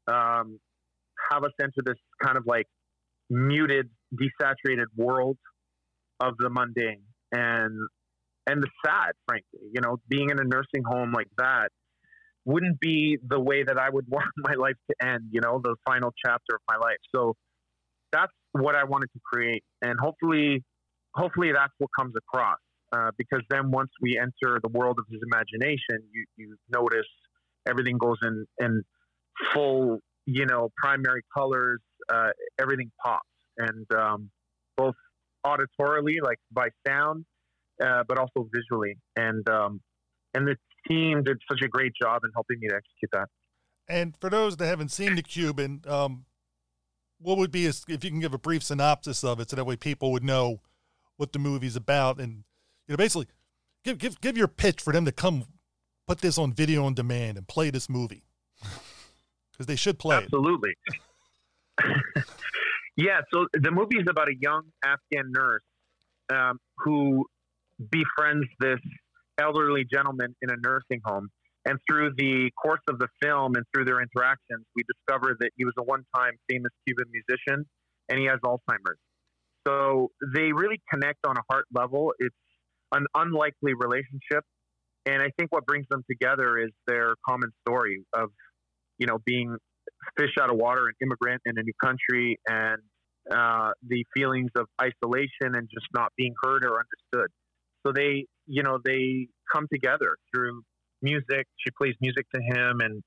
Um, 0.09 0.59
have 1.31 1.45
us 1.45 1.53
enter 1.61 1.83
this 1.85 1.99
kind 2.23 2.37
of 2.37 2.45
like 2.47 2.67
muted, 3.29 3.91
desaturated 4.15 4.87
world 4.97 5.37
of 6.21 6.35
the 6.39 6.51
mundane 6.51 7.03
and 7.33 7.79
and 8.47 8.63
the 8.63 8.69
sad, 8.85 9.13
frankly. 9.27 9.69
You 9.73 9.81
know, 9.83 9.99
being 10.09 10.31
in 10.31 10.39
a 10.39 10.45
nursing 10.45 10.83
home 10.85 11.13
like 11.13 11.29
that 11.37 11.69
wouldn't 12.45 12.81
be 12.81 13.19
the 13.29 13.39
way 13.39 13.63
that 13.63 13.79
I 13.79 13.91
would 13.91 14.07
want 14.09 14.31
my 14.39 14.55
life 14.55 14.77
to 14.91 15.07
end, 15.07 15.29
you 15.31 15.41
know, 15.41 15.61
the 15.63 15.77
final 15.87 16.13
chapter 16.25 16.55
of 16.55 16.61
my 16.69 16.77
life. 16.77 16.99
So 17.15 17.35
that's 18.11 18.33
what 18.53 18.75
I 18.75 18.85
wanted 18.85 19.09
to 19.13 19.21
create. 19.33 19.63
And 19.83 19.99
hopefully, 20.01 20.65
hopefully 21.15 21.53
that's 21.53 21.73
what 21.79 21.91
comes 21.99 22.15
across. 22.17 22.59
Uh, 22.91 23.11
because 23.19 23.43
then 23.51 23.71
once 23.71 23.91
we 24.01 24.19
enter 24.19 24.59
the 24.63 24.71
world 24.71 24.97
of 24.99 25.05
his 25.11 25.21
imagination, 25.31 26.09
you, 26.11 26.25
you 26.39 26.57
notice 26.71 27.07
everything 27.69 27.99
goes 27.99 28.17
in, 28.23 28.47
in 28.61 28.83
full, 29.53 30.01
you 30.27 30.47
know, 30.47 30.71
primary 30.77 31.23
colors, 31.35 31.81
uh, 32.09 32.31
everything 32.61 32.91
pops. 33.05 33.25
And 33.57 33.87
um, 33.93 34.31
both 34.77 34.95
auditorily, 35.45 36.17
like 36.23 36.39
by 36.53 36.69
sound, 36.87 37.25
uh, 37.83 38.05
but 38.07 38.19
also 38.19 38.49
visually. 38.55 38.97
And 39.17 39.49
um, 39.49 39.81
and 40.35 40.47
the 40.47 40.57
team 40.87 41.23
did 41.25 41.39
such 41.51 41.63
a 41.63 41.69
great 41.69 41.93
job 42.01 42.23
in 42.25 42.31
helping 42.35 42.59
me 42.61 42.69
to 42.69 42.77
execute 42.77 43.11
that. 43.13 43.29
And 43.89 44.15
for 44.21 44.31
those 44.31 44.57
that 44.59 44.67
haven't 44.67 44.91
seen 44.91 45.17
the 45.17 45.23
Cuban, 45.23 45.83
um, 45.87 46.27
what 47.19 47.39
would 47.39 47.51
be 47.51 47.67
a, 47.67 47.71
if 47.89 48.05
you 48.05 48.11
can 48.11 48.21
give 48.21 48.35
a 48.35 48.39
brief 48.39 48.63
synopsis 48.63 49.25
of 49.25 49.41
it, 49.41 49.51
so 49.51 49.57
that 49.57 49.65
way 49.65 49.77
people 49.77 50.13
would 50.13 50.25
know 50.25 50.61
what 51.17 51.33
the 51.33 51.39
movie's 51.39 51.75
about, 51.75 52.21
and 52.21 52.45
you 52.87 52.93
know, 52.93 52.97
basically 52.97 53.27
give 53.85 53.99
give 53.99 54.21
give 54.21 54.37
your 54.37 54.49
pitch 54.49 54.81
for 54.81 54.93
them 54.93 55.05
to 55.05 55.13
come 55.13 55.45
put 56.07 56.21
this 56.21 56.39
on 56.39 56.53
video 56.53 56.85
on 56.85 56.95
demand 56.95 57.37
and 57.37 57.49
play 57.49 57.71
this 57.71 57.89
movie 57.89 58.23
because 59.59 59.67
they 59.67 59.77
should 59.77 59.99
play. 59.99 60.17
Absolutely. 60.17 60.71
yeah. 62.97 63.21
So 63.33 63.47
the 63.53 63.73
movie 63.73 63.97
is 63.97 64.07
about 64.09 64.29
a 64.29 64.35
young 64.41 64.63
Afghan 64.85 65.33
nurse 65.33 65.63
um, 66.33 66.59
who 66.79 67.27
befriends 67.91 68.47
this 68.61 68.79
elderly 69.39 69.85
gentleman 69.93 70.35
in 70.43 70.51
a 70.51 70.57
nursing 70.63 71.01
home. 71.05 71.29
And 71.65 71.79
through 71.89 72.13
the 72.17 72.51
course 72.63 72.81
of 72.89 72.99
the 72.99 73.09
film 73.21 73.57
and 73.57 73.65
through 73.75 73.85
their 73.85 74.01
interactions, 74.01 74.65
we 74.77 74.85
discover 74.85 75.37
that 75.41 75.51
he 75.57 75.65
was 75.65 75.75
a 75.79 75.83
one 75.83 76.05
time 76.17 76.33
famous 76.49 76.71
Cuban 76.87 77.07
musician 77.13 77.67
and 78.09 78.19
he 78.19 78.27
has 78.27 78.39
Alzheimer's. 78.45 78.99
So 79.67 80.11
they 80.35 80.53
really 80.53 80.81
connect 80.91 81.27
on 81.27 81.37
a 81.37 81.43
heart 81.51 81.67
level. 81.75 82.15
It's 82.19 82.35
an 82.93 83.07
unlikely 83.15 83.75
relationship. 83.75 84.45
And 85.05 85.21
I 85.21 85.31
think 85.37 85.53
what 85.53 85.67
brings 85.67 85.87
them 85.91 86.05
together 86.09 86.59
is 86.59 86.71
their 86.87 87.15
common 87.27 87.51
story 87.67 88.05
of, 88.15 88.31
you 88.99 89.07
know, 89.07 89.19
being 89.25 89.57
fish 90.17 90.31
out 90.41 90.51
of 90.51 90.57
water, 90.57 90.87
an 90.87 90.95
immigrant 91.03 91.43
in 91.47 91.59
a 91.59 91.63
new 91.63 91.73
country, 91.83 92.39
and 92.47 92.81
uh, 93.31 93.71
the 93.87 94.05
feelings 94.15 94.51
of 94.57 94.67
isolation 94.81 95.55
and 95.55 95.69
just 95.73 95.87
not 95.95 96.13
being 96.17 96.35
heard 96.43 96.65
or 96.65 96.81
understood. 96.81 97.31
So 97.87 97.93
they 97.93 98.27
you 98.49 98.63
know, 98.63 98.79
they 98.85 99.29
come 99.53 99.67
together 99.73 100.17
through 100.35 100.63
music. 101.03 101.47
She 101.59 101.71
plays 101.79 101.95
music 102.01 102.27
to 102.35 102.41
him, 102.41 102.81
and 102.81 103.03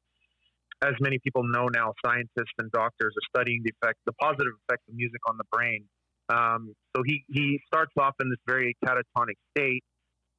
as 0.83 0.93
many 1.01 1.19
people 1.19 1.43
know 1.43 1.67
now, 1.67 1.93
scientists 2.05 2.55
and 2.59 2.71
doctors 2.71 3.13
are 3.17 3.27
studying 3.35 3.61
the 3.63 3.71
effect, 3.81 3.99
the 4.05 4.13
positive 4.13 4.53
effects 4.67 4.83
of 4.87 4.95
music 4.95 5.19
on 5.27 5.37
the 5.37 5.43
brain. 5.51 5.85
Um, 6.29 6.73
so 6.95 7.03
he 7.05 7.25
he 7.27 7.59
starts 7.67 7.91
off 7.99 8.13
in 8.21 8.29
this 8.29 8.39
very 8.47 8.77
catatonic 8.85 9.35
state, 9.57 9.83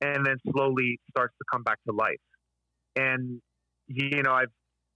and 0.01 0.25
then 0.25 0.37
slowly 0.51 0.99
starts 1.11 1.35
to 1.39 1.45
come 1.53 1.63
back 1.63 1.79
to 1.89 1.95
life. 1.95 2.23
And 2.97 3.41
you 3.89 4.23
know, 4.23 4.33
I've 4.33 4.55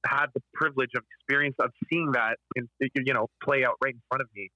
had 0.08 0.26
the 0.34 0.42
privilege 0.54 0.90
of 0.96 1.02
experience 1.18 1.56
of 1.60 1.70
seeing 1.90 2.12
that, 2.12 2.36
in, 2.56 2.68
you 2.94 3.14
know, 3.14 3.28
play 3.42 3.64
out 3.64 3.74
right 3.82 3.94
in 3.94 4.02
front 4.08 4.22
of 4.22 4.28
me 4.34 4.50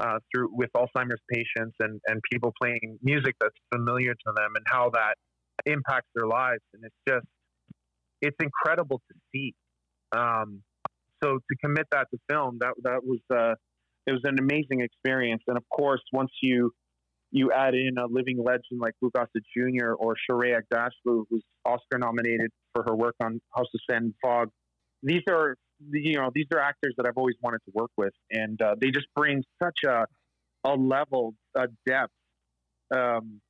uh, 0.00 0.18
through 0.32 0.48
with 0.52 0.70
Alzheimer's 0.76 1.20
patients 1.32 1.76
and, 1.80 2.00
and 2.06 2.20
people 2.30 2.52
playing 2.60 2.98
music 3.02 3.34
that's 3.40 3.54
familiar 3.74 4.12
to 4.12 4.32
them 4.34 4.52
and 4.56 4.64
how 4.66 4.90
that 4.90 5.14
impacts 5.66 6.08
their 6.14 6.26
lives. 6.26 6.62
And 6.74 6.84
it's 6.84 6.96
just, 7.08 7.26
it's 8.20 8.36
incredible 8.40 9.00
to 9.10 9.18
see. 9.32 9.54
Um, 10.16 10.62
so 11.22 11.38
to 11.38 11.56
commit 11.64 11.86
that 11.92 12.08
to 12.12 12.18
film, 12.28 12.58
that 12.60 12.74
that 12.82 13.04
was 13.04 13.20
uh, 13.32 13.54
it 14.06 14.12
was 14.12 14.22
an 14.24 14.38
amazing 14.38 14.80
experience. 14.80 15.42
And 15.46 15.56
of 15.56 15.64
course, 15.74 16.02
once 16.12 16.30
you 16.42 16.72
you 17.30 17.50
add 17.52 17.74
in 17.74 17.96
a 17.98 18.06
living 18.06 18.42
legend 18.42 18.80
like 18.80 18.94
Lou 19.00 19.10
Gossett 19.14 19.44
Jr. 19.56 19.92
or 19.92 20.14
Shohreh 20.28 20.60
Aghdashloo, 20.60 21.24
who's 21.30 21.42
Oscar 21.64 21.98
nominated 21.98 22.50
for 22.74 22.84
her 22.86 22.94
work 22.94 23.14
on 23.22 23.40
House 23.54 23.68
of 23.74 23.80
Sand 23.88 24.04
and 24.04 24.14
Fog, 24.22 24.50
these 25.02 25.22
are 25.28 25.56
you 25.90 26.14
know, 26.14 26.30
these 26.34 26.46
are 26.52 26.60
actors 26.60 26.94
that 26.96 27.06
I've 27.06 27.16
always 27.16 27.36
wanted 27.42 27.60
to 27.64 27.72
work 27.74 27.90
with, 27.96 28.12
and 28.30 28.60
uh, 28.60 28.76
they 28.80 28.90
just 28.90 29.06
bring 29.16 29.42
such 29.62 29.78
a 29.86 30.06
a 30.64 30.74
level, 30.74 31.34
a 31.56 31.66
depth 31.86 32.12
um, 32.94 33.40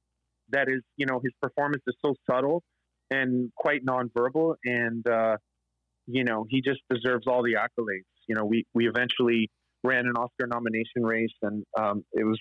that 0.49 0.69
is, 0.69 0.81
you 0.97 1.05
know, 1.05 1.21
his 1.23 1.33
performance 1.43 1.83
is 1.87 1.95
so 2.05 2.15
subtle 2.31 2.63
and 3.11 3.51
quite 3.57 3.85
nonverbal, 3.85 4.55
and 4.65 5.07
uh, 5.07 5.37
you 6.07 6.25
know, 6.25 6.47
he 6.49 6.63
just 6.63 6.81
deserves 6.91 7.27
all 7.27 7.43
the 7.43 7.55
accolades. 7.55 8.05
You 8.29 8.35
know, 8.35 8.45
we 8.45 8.65
we 8.75 8.89
eventually 8.89 9.51
ran 9.85 10.07
an 10.07 10.17
Oscar 10.17 10.47
nomination 10.47 11.03
race, 11.03 11.35
and 11.43 11.65
um, 11.79 12.05
it 12.13 12.25
was 12.25 12.41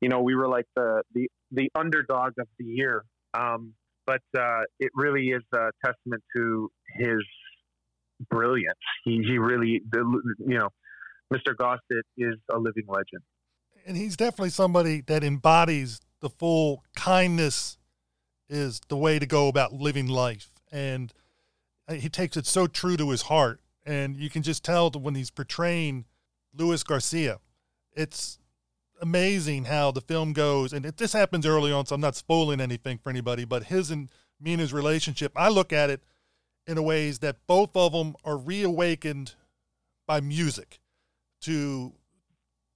you 0.00 0.08
know, 0.08 0.20
we 0.20 0.34
were 0.34 0.48
like 0.48 0.66
the 0.76 1.02
the 1.14 1.28
the 1.50 1.70
underdog 1.74 2.32
of 2.38 2.48
the 2.58 2.64
year. 2.64 3.02
Um, 3.34 3.74
but 4.06 4.22
uh, 4.38 4.60
it 4.78 4.90
really 4.94 5.28
is 5.28 5.42
a 5.52 5.70
testament 5.84 6.22
to 6.36 6.70
his 6.96 7.24
brilliance. 8.30 8.78
He 9.04 9.22
he 9.26 9.38
really, 9.38 9.82
the, 9.90 9.98
you 10.46 10.58
know, 10.58 10.68
Mr. 11.32 11.56
Gossett 11.56 12.06
is 12.16 12.36
a 12.50 12.58
living 12.58 12.84
legend. 12.86 13.22
And 13.86 13.96
he's 13.96 14.16
definitely 14.16 14.50
somebody 14.50 15.00
that 15.02 15.22
embodies 15.22 16.00
the 16.20 16.30
full 16.30 16.82
kindness 16.96 17.78
is 18.48 18.80
the 18.88 18.96
way 18.96 19.18
to 19.18 19.26
go 19.26 19.48
about 19.48 19.72
living 19.72 20.06
life. 20.06 20.50
And 20.72 21.12
uh, 21.88 21.94
he 21.94 22.08
takes 22.08 22.36
it 22.36 22.46
so 22.46 22.66
true 22.66 22.96
to 22.96 23.10
his 23.10 23.22
heart. 23.22 23.60
And 23.84 24.16
you 24.16 24.30
can 24.30 24.42
just 24.42 24.64
tell 24.64 24.90
when 24.90 25.14
he's 25.14 25.30
portraying 25.30 26.06
Luis 26.52 26.82
Garcia, 26.82 27.38
it's 27.92 28.38
amazing 29.00 29.64
how 29.64 29.90
the 29.92 30.00
film 30.00 30.32
goes. 30.32 30.72
And 30.72 30.84
it, 30.84 30.96
this 30.96 31.12
happens 31.12 31.46
early 31.46 31.70
on, 31.70 31.86
so 31.86 31.94
I'm 31.94 32.00
not 32.00 32.16
spoiling 32.16 32.60
anything 32.60 32.98
for 32.98 33.10
anybody, 33.10 33.44
but 33.44 33.64
his 33.64 33.90
and 33.90 34.08
Mina's 34.40 34.72
relationship, 34.72 35.32
I 35.36 35.48
look 35.48 35.72
at 35.72 35.90
it 35.90 36.02
in 36.66 36.78
a 36.78 36.82
ways 36.82 37.20
that 37.20 37.36
both 37.46 37.70
of 37.76 37.92
them 37.92 38.14
are 38.24 38.36
reawakened 38.36 39.34
by 40.06 40.20
music 40.20 40.80
to 41.42 41.92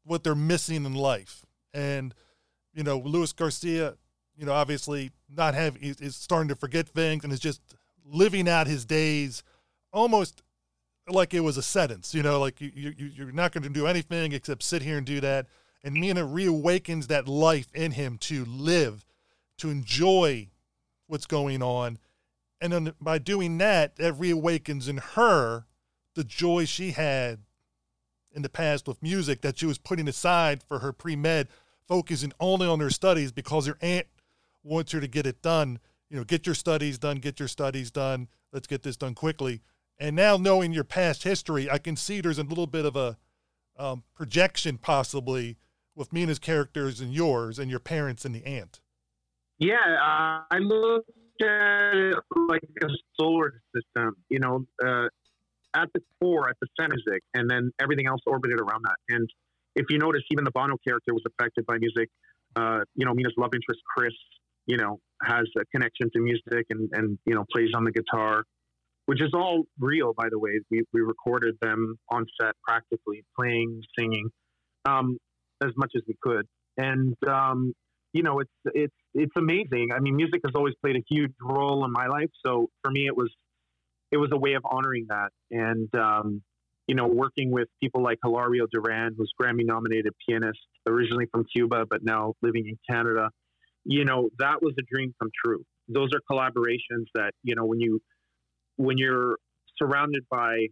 what 0.05 0.25
they're 0.25 0.35
missing 0.35 0.85
in 0.85 0.95
life. 0.95 1.45
And, 1.75 2.15
you 2.73 2.83
know, 2.83 2.99
Luis 2.99 3.33
Garcia, 3.33 3.95
you 4.37 4.47
know, 4.47 4.53
obviously 4.53 5.11
not 5.29 5.55
having 5.55 5.83
is 5.83 6.17
starting 6.17 6.49
to 6.49 6.57
forget 6.57 6.89
things 6.89 7.25
and 7.25 7.33
is 7.33 7.41
just 7.41 7.61
living 8.05 8.49
out 8.49 8.67
his 8.67 8.85
days 8.85 9.43
almost 9.93 10.43
like 11.09 11.35
it 11.35 11.41
was 11.41 11.57
a 11.57 11.63
sentence, 11.63 12.15
you 12.15 12.23
know, 12.23 12.39
like 12.39 12.61
you, 12.61 12.71
you 12.75 13.11
you're 13.15 13.33
not 13.33 13.53
going 13.53 13.63
to 13.63 13.69
do 13.69 13.87
anything 13.87 14.33
except 14.33 14.63
sit 14.63 14.83
here 14.83 14.97
and 14.97 15.07
do 15.07 15.21
that. 15.21 15.47
And 15.83 15.95
Mina 15.95 16.23
reawakens 16.23 17.07
that 17.09 17.27
life 17.27 17.69
in 17.75 17.93
him 17.93 18.19
to 18.19 18.45
live, 18.45 19.05
to 19.59 19.71
enjoy 19.71 20.49
what's 21.07 21.27
going 21.27 21.63
on. 21.63 21.99
And 22.61 22.73
then 22.73 22.93
by 23.01 23.19
doing 23.19 23.59
that, 23.59 23.97
that 23.97 24.19
reawakens 24.19 24.89
in 24.89 24.99
her 24.99 25.67
the 26.15 26.25
joy 26.25 26.65
she 26.65 26.91
had 26.91 27.39
in 28.33 28.43
the 28.43 28.49
past 28.49 28.87
with 28.87 29.03
music 29.03 29.41
that 29.41 29.59
she 29.59 29.67
was 29.67 29.79
putting 29.79 30.09
aside 30.09 30.63
for 30.63 30.81
her 30.81 30.93
pre 30.93 31.17
med, 31.17 31.49
focusing 31.87 32.33
only 32.39 32.67
on 32.67 32.81
her 32.81 32.91
studies 32.91 33.33
because 33.33 33.67
her 33.67 33.79
aunt 33.81 34.07
wants 34.63 34.93
her 34.93 35.01
to 35.01 35.09
get 35.09 35.27
it 35.27 35.43
done. 35.43 35.79
You 36.09 36.17
know, 36.17 36.25
get 36.25 36.47
your 36.47 36.55
studies 36.55 36.99
done, 36.99 37.19
get 37.19 37.39
your 37.39 37.49
studies 37.49 37.91
done. 37.91 38.29
Let's 38.53 38.67
get 38.67 38.83
this 38.83 38.97
done 38.97 39.15
quickly. 39.15 39.63
And 39.99 40.17
now 40.17 40.37
knowing 40.37 40.73
your 40.73 40.85
past 40.85 41.23
history, 41.23 41.71
I 41.71 41.79
can 41.79 41.97
see 41.97 42.21
there's 42.21 42.39
a 42.39 42.43
little 42.43 42.67
bit 42.67 42.85
of 42.85 42.97
a 42.97 43.17
um, 43.79 44.03
projection 44.15 44.79
possibly 44.79 45.57
with 45.95 46.13
Mina's 46.13 46.39
characters 46.39 47.01
and 47.01 47.13
yours 47.13 47.59
and 47.59 47.71
your 47.71 47.81
parents 47.81 48.25
and 48.25 48.35
the 48.35 48.45
aunt. 48.45 48.81
Yeah, 49.59 49.75
uh, 49.75 50.45
I 50.51 50.59
looked 50.59 51.11
at 51.43 51.95
it 51.95 52.17
like 52.49 52.63
a 52.83 52.89
solar 53.19 53.63
system. 53.75 54.17
You 54.29 54.41
know, 54.41 54.67
uh, 54.85 55.09
at 55.75 55.89
the 55.95 56.01
core, 56.21 56.49
at 56.49 56.57
the 56.61 56.67
center 56.79 56.95
music, 56.95 57.23
and 57.35 57.49
then 57.49 57.71
everything 57.81 58.07
else 58.07 58.21
orbited 58.27 58.61
around 58.61 58.85
that. 58.85 58.97
And 59.09 59.29
if 59.77 59.87
you 59.89 59.99
notice, 59.99 60.23
even 60.31 60.45
the 60.45 60.51
Bono 60.51 60.77
character 60.87 61.15
was 61.15 61.23
affected 61.27 61.67
by 61.67 61.79
music. 61.79 62.09
Uh, 62.57 62.81
you 62.97 63.07
know, 63.07 63.15
Mina's 63.15 63.35
love 63.37 63.51
interest, 63.55 63.81
Chris, 63.97 64.13
you 64.67 64.77
know, 64.77 64.99
has 65.23 65.45
a 65.57 65.65
connection 65.67 66.11
to 66.15 66.21
music 66.21 66.67
and, 66.71 66.91
and 66.93 67.19
you 67.25 67.35
know, 67.35 67.45
plays 67.53 67.71
on 67.75 67.85
the 67.85 67.93
guitar, 67.93 68.45
which 69.07 69.23
is 69.23 69.31
all 69.35 69.63
real, 69.79 70.13
by 70.13 70.29
the 70.29 70.39
way. 70.39 70.61
We, 70.71 70.83
we 70.93 71.01
recorded 71.01 71.57
them 71.61 71.97
on 72.11 72.27
set 72.41 72.55
practically, 72.67 73.25
playing, 73.39 73.83
singing, 73.99 74.29
um, 74.85 75.19
as 75.63 75.71
much 75.77 75.93
as 75.95 76.03
we 76.09 76.15
could. 76.21 76.47
And, 76.77 77.15
um, 77.29 77.73
you 78.13 78.23
know, 78.23 78.41
it's, 78.41 78.51
it's, 78.75 78.95
it's 79.15 79.33
amazing. 79.37 79.89
I 79.95 80.01
mean, 80.01 80.17
music 80.17 80.41
has 80.45 80.55
always 80.55 80.75
played 80.83 80.97
a 80.97 81.03
huge 81.09 81.33
role 81.43 81.85
in 81.85 81.93
my 81.93 82.07
life. 82.07 82.31
So 82.45 82.69
for 82.83 82.91
me, 82.91 83.07
it 83.07 83.17
was 83.17 83.31
it 84.11 84.17
was 84.17 84.31
a 84.33 84.37
way 84.39 84.55
of 84.55 84.63
honoring 84.65 85.07
that. 85.09 85.31
And, 85.51 85.89
um, 85.95 86.43
you 86.87 86.95
know, 86.97 87.07
working 87.07 87.53
with 87.53 87.69
people 87.81 88.03
like 88.03 88.19
Hilario 88.25 88.67
Duran, 88.73 89.15
who's 89.17 89.33
Grammy 89.41 89.65
nominated 89.65 90.13
pianist, 90.29 90.59
originally 90.89 91.27
from 91.31 91.45
Cuba, 91.45 91.87
but 91.89 92.03
now 92.03 92.35
living 92.43 92.67
in 92.67 92.77
Canada, 92.89 93.31
you 93.85 94.05
know, 94.05 94.29
that 94.39 94.63
was 94.63 94.75
a 94.79 94.83
dream 94.93 95.15
come 95.21 95.31
true. 95.45 95.63
Those 95.89 96.11
are 96.13 96.21
collaborations 96.31 97.07
that, 97.15 97.33
you 97.43 97.55
know, 97.55 97.65
when 97.65 97.81
you, 97.81 98.01
when 98.77 98.99
you're 98.99 99.37
surrounded 99.81 100.25
by, 100.29 100.67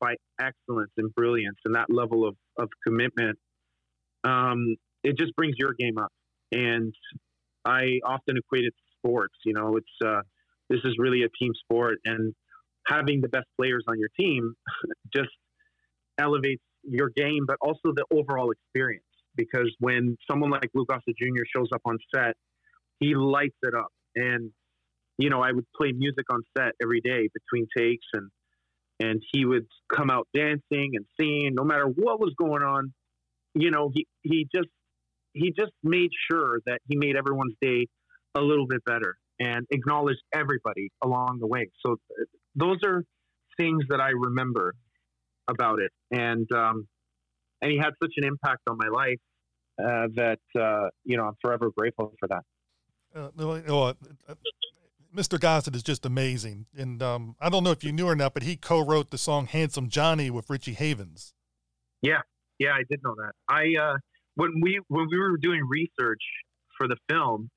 by 0.00 0.16
excellence 0.40 0.90
and 0.96 1.14
brilliance 1.14 1.58
and 1.64 1.74
that 1.76 1.86
level 1.88 2.26
of, 2.26 2.34
of 2.58 2.68
commitment, 2.84 3.38
um, 4.24 4.76
it 5.04 5.16
just 5.16 5.34
brings 5.36 5.54
your 5.58 5.74
game 5.78 5.98
up. 5.98 6.10
And 6.50 6.92
I 7.68 8.00
often 8.04 8.36
equate 8.36 8.64
it 8.64 8.74
to 8.76 8.84
sports, 8.98 9.34
you 9.44 9.52
know, 9.52 9.76
it's, 9.76 9.86
uh, 10.04 10.22
this 10.70 10.80
is 10.84 10.96
really 10.98 11.22
a 11.22 11.28
team 11.38 11.52
sport 11.54 11.98
and 12.04 12.34
having 12.86 13.20
the 13.20 13.28
best 13.28 13.46
players 13.58 13.84
on 13.88 13.98
your 13.98 14.08
team 14.18 14.54
just 15.14 15.30
elevates 16.18 16.62
your 16.82 17.10
game, 17.14 17.44
but 17.46 17.56
also 17.60 17.92
the 17.94 18.04
overall 18.10 18.50
experience. 18.50 19.04
Because 19.36 19.70
when 19.78 20.16
someone 20.28 20.50
like 20.50 20.70
Lou 20.74 20.84
Gossett 20.86 21.16
Jr. 21.16 21.44
shows 21.54 21.68
up 21.72 21.82
on 21.84 21.98
set, 22.14 22.34
he 22.98 23.14
lights 23.14 23.56
it 23.62 23.74
up. 23.74 23.92
And, 24.16 24.50
you 25.16 25.30
know, 25.30 25.40
I 25.40 25.52
would 25.52 25.66
play 25.76 25.92
music 25.92 26.24
on 26.30 26.42
set 26.56 26.72
every 26.82 27.00
day 27.00 27.28
between 27.32 27.66
takes 27.76 28.06
and 28.14 28.30
and 29.00 29.22
he 29.32 29.44
would 29.44 29.66
come 29.94 30.10
out 30.10 30.26
dancing 30.34 30.90
and 30.94 31.06
singing 31.20 31.52
no 31.54 31.62
matter 31.62 31.84
what 31.84 32.18
was 32.18 32.34
going 32.36 32.62
on. 32.62 32.92
You 33.54 33.70
know, 33.70 33.92
he, 33.94 34.08
he 34.22 34.48
just 34.52 34.68
he 35.38 35.52
just 35.56 35.72
made 35.82 36.10
sure 36.30 36.60
that 36.66 36.80
he 36.88 36.96
made 36.96 37.16
everyone's 37.16 37.54
day 37.60 37.86
a 38.34 38.40
little 38.40 38.66
bit 38.66 38.84
better 38.84 39.16
and 39.40 39.66
acknowledged 39.70 40.20
everybody 40.34 40.90
along 41.02 41.38
the 41.40 41.46
way. 41.46 41.70
So 41.84 41.96
those 42.54 42.78
are 42.84 43.04
things 43.56 43.84
that 43.88 44.00
I 44.00 44.10
remember 44.10 44.74
about 45.48 45.78
it, 45.80 45.92
and 46.10 46.50
um, 46.52 46.86
and 47.62 47.70
he 47.70 47.78
had 47.78 47.90
such 48.02 48.12
an 48.16 48.24
impact 48.24 48.62
on 48.68 48.76
my 48.76 48.88
life 48.88 49.18
uh, 49.78 50.08
that 50.14 50.40
uh, 50.58 50.88
you 51.04 51.16
know 51.16 51.24
I'm 51.24 51.36
forever 51.40 51.70
grateful 51.76 52.12
for 52.18 52.28
that. 52.28 52.44
Uh, 53.14 53.30
uh, 53.36 53.94
Mr. 55.14 55.40
Gossett 55.40 55.74
is 55.74 55.82
just 55.82 56.04
amazing, 56.04 56.66
and 56.76 57.02
um, 57.02 57.36
I 57.40 57.48
don't 57.48 57.64
know 57.64 57.70
if 57.70 57.82
you 57.82 57.92
knew 57.92 58.06
or 58.06 58.14
not, 58.14 58.34
but 58.34 58.42
he 58.42 58.56
co-wrote 58.56 59.10
the 59.10 59.18
song 59.18 59.46
"Handsome 59.46 59.88
Johnny" 59.88 60.30
with 60.30 60.50
Richie 60.50 60.74
Havens. 60.74 61.32
Yeah, 62.02 62.20
yeah, 62.58 62.72
I 62.72 62.82
did 62.88 63.00
know 63.02 63.14
that. 63.16 63.32
I 63.48 63.74
uh, 63.80 63.96
when 64.38 64.60
we 64.60 64.80
when 64.88 65.08
we 65.10 65.18
were 65.18 65.36
doing 65.36 65.60
research 65.68 66.22
for 66.76 66.86
the 66.86 66.96
film, 67.08 67.50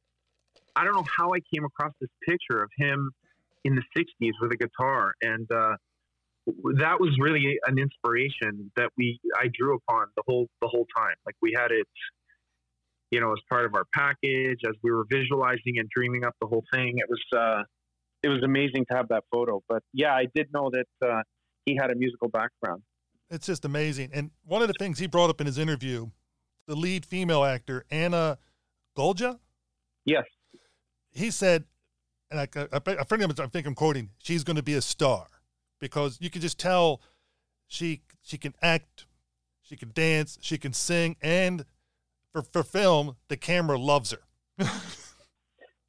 I 0.76 0.84
don't 0.84 0.96
know 0.96 1.06
how 1.16 1.30
I 1.34 1.40
came 1.54 1.64
across 1.64 1.94
this 2.02 2.10
picture 2.28 2.64
of 2.64 2.72
him 2.76 3.12
in 3.64 3.76
the 3.76 3.84
60s 3.96 4.32
with 4.42 4.52
a 4.52 4.58
guitar. 4.58 5.14
And 5.22 5.48
uh, 5.52 5.76
that 6.80 7.00
was 7.00 7.16
really 7.20 7.60
an 7.68 7.78
inspiration 7.78 8.72
that 8.76 8.90
we 8.98 9.20
I 9.40 9.50
drew 9.54 9.78
upon 9.78 10.08
the 10.18 10.24
whole 10.28 10.48
the 10.60 10.68
whole 10.68 10.88
time. 10.98 11.14
Like 11.26 11.36
we 11.42 11.54
had 11.56 11.72
it 11.72 11.88
you 13.12 13.22
know 13.22 13.32
as 13.32 13.40
part 13.48 13.66
of 13.66 13.76
our 13.76 13.86
package 13.94 14.62
as 14.68 14.74
we 14.82 14.92
were 14.92 15.06
visualizing 15.08 15.78
and 15.78 15.88
dreaming 15.96 16.26
up 16.26 16.34
the 16.42 16.48
whole 16.48 16.64
thing. 16.74 16.98
It 16.98 17.08
was 17.08 17.22
uh, 17.38 17.64
it 18.24 18.30
was 18.30 18.42
amazing 18.44 18.86
to 18.90 18.98
have 18.98 19.08
that 19.10 19.24
photo. 19.32 19.62
But 19.70 19.84
yeah 19.94 20.16
I 20.16 20.26
did 20.34 20.48
know 20.52 20.72
that 20.72 21.08
uh, 21.08 21.22
he 21.68 21.78
had 21.80 21.92
a 21.92 21.96
musical 21.96 22.30
background. 22.30 22.82
It's 23.30 23.46
just 23.46 23.66
amazing. 23.66 24.10
And 24.14 24.32
one 24.46 24.64
of 24.64 24.68
the 24.68 24.74
things 24.80 24.98
he 24.98 25.06
brought 25.06 25.30
up 25.30 25.40
in 25.40 25.46
his 25.48 25.60
interview 25.60 26.10
the 26.68 26.76
lead 26.76 27.06
female 27.06 27.44
actor 27.44 27.86
Ana 27.92 28.38
Golja 28.98 29.40
yes 30.06 30.26
he 31.12 31.32
said 31.32 31.66
and 32.32 32.40
I, 32.40 32.48
I, 32.56 32.68
I, 32.72 32.98
I 33.00 33.48
think 33.48 33.68
I'm 33.68 33.76
quoting, 33.76 34.10
she's 34.18 34.44
going 34.44 34.56
to 34.56 34.64
be 34.64 34.74
a 34.74 34.82
star 34.82 35.28
because 35.80 36.18
you 36.22 36.30
can 36.30 36.42
just 36.42 36.58
tell 36.58 37.02
she 37.68 38.02
she 38.24 38.38
can 38.38 38.56
act, 38.62 39.06
she 39.62 39.76
can 39.76 39.92
dance, 39.94 40.38
she 40.42 40.58
can 40.58 40.74
sing, 40.74 41.18
and 41.22 41.66
for 42.32 42.42
for 42.42 42.64
film, 42.64 43.18
the 43.28 43.38
camera 43.38 43.78
loves 43.78 44.12
her. 44.12 44.66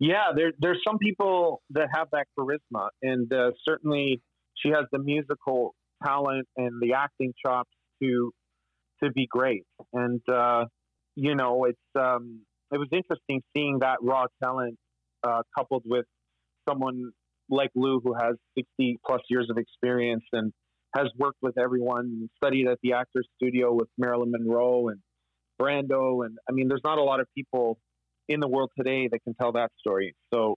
yeah, 0.01 0.33
there 0.35 0.53
there's 0.59 0.81
some 0.87 0.99
people 0.99 1.63
that 1.71 1.89
have 1.95 2.09
that 2.13 2.27
charisma, 2.39 2.89
and 3.03 3.33
uh, 3.33 3.53
certainly 3.65 4.21
she 4.57 4.71
has 4.71 4.87
the 4.91 4.99
musical 4.99 5.75
talent 6.05 6.49
and 6.57 6.83
the 6.83 6.95
acting 6.95 7.33
chops 7.45 7.71
to 8.03 8.33
to 9.03 9.11
be 9.11 9.27
great. 9.31 9.65
And 9.93 10.21
uh, 10.29 10.67
you 11.17 11.35
know, 11.35 11.65
it's 11.65 11.79
um, 11.99 12.41
it 12.73 12.79
was 12.79 12.89
interesting 12.93 13.43
seeing 13.57 13.81
that 13.81 13.99
raw 14.03 14.27
talent 14.43 14.77
uh, 15.23 15.43
coupled 15.57 15.83
with 15.87 16.07
someone 16.69 17.13
like 17.49 17.71
Lou 17.75 18.01
who 18.03 18.15
has 18.15 18.37
60 18.57 18.99
plus 19.07 19.21
years 19.29 19.49
of 19.51 19.59
experience 19.59 20.25
and 20.33 20.53
has 20.95 21.09
worked 21.19 21.39
with 21.43 21.59
everyone, 21.59 22.29
studied 22.37 22.69
at 22.69 22.79
the 22.83 22.93
Actors 22.95 23.27
Studio 23.37 23.73
with 23.73 23.89
Marilyn 23.99 24.31
Monroe 24.31 24.89
and 24.89 25.01
Brando, 25.61 26.25
and 26.25 26.39
I 26.49 26.53
mean, 26.53 26.69
there's 26.69 26.83
not 26.85 26.99
a 26.99 27.03
lot 27.03 27.21
of 27.21 27.27
people 27.37 27.79
in 28.29 28.41
the 28.41 28.49
world 28.49 28.71
today 28.77 29.09
that 29.11 29.23
can 29.23 29.35
tell 29.35 29.53
that 29.53 29.71
story. 29.79 30.15
So, 30.33 30.57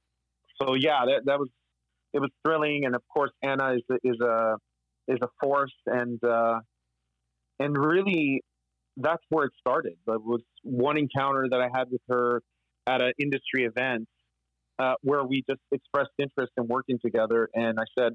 so 0.62 0.74
yeah, 0.76 1.06
that 1.06 1.26
that 1.26 1.40
was 1.40 1.50
it 2.14 2.20
was 2.20 2.30
thrilling, 2.46 2.86
and 2.86 2.96
of 2.96 3.02
course, 3.14 3.32
Ana 3.44 3.76
is 3.76 3.82
is 4.04 4.20
a 4.22 4.56
is 5.08 5.20
a 5.22 5.28
force, 5.42 5.74
and 5.86 6.22
uh, 6.24 6.60
and 7.60 7.78
really, 7.78 8.42
that's 8.98 9.24
where 9.30 9.46
it 9.46 9.54
started. 9.60 9.96
That 10.08 10.22
was 10.24 10.42
one 10.64 10.98
encounter 10.98 11.48
that 11.50 11.60
I 11.60 11.70
had 11.76 11.90
with 11.92 12.02
her 12.10 12.42
at 12.88 13.02
an 13.02 13.14
industry 13.20 13.66
event 13.66 14.08
uh, 14.80 14.96
where 15.02 15.24
we 15.24 15.44
just 15.50 15.62
expressed 15.72 16.12
interest 16.18 16.52
in 16.58 16.68
working 16.68 17.00
together. 17.04 17.50
And 17.54 17.80
I 17.80 17.86
said, 17.98 18.14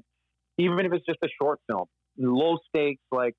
even 0.57 0.85
if 0.85 0.93
it's 0.93 1.05
just 1.05 1.19
a 1.23 1.29
short 1.41 1.59
film, 1.67 1.85
low 2.17 2.57
stakes, 2.69 3.01
like 3.11 3.33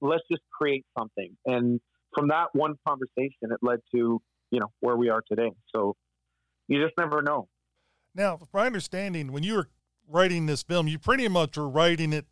let's 0.00 0.22
just 0.30 0.42
create 0.52 0.84
something. 0.98 1.36
And 1.46 1.80
from 2.14 2.28
that 2.28 2.48
one 2.52 2.74
conversation, 2.86 3.50
it 3.50 3.58
led 3.62 3.80
to 3.94 4.20
you 4.50 4.60
know 4.60 4.68
where 4.80 4.96
we 4.96 5.08
are 5.10 5.22
today. 5.28 5.50
So 5.74 5.94
you 6.68 6.82
just 6.82 6.94
never 6.98 7.22
know. 7.22 7.48
Now, 8.14 8.38
my 8.52 8.66
understanding, 8.66 9.32
when 9.32 9.42
you 9.42 9.54
were 9.54 9.68
writing 10.08 10.46
this 10.46 10.62
film, 10.62 10.88
you 10.88 10.98
pretty 10.98 11.28
much 11.28 11.56
were 11.56 11.68
writing 11.68 12.12
it 12.12 12.26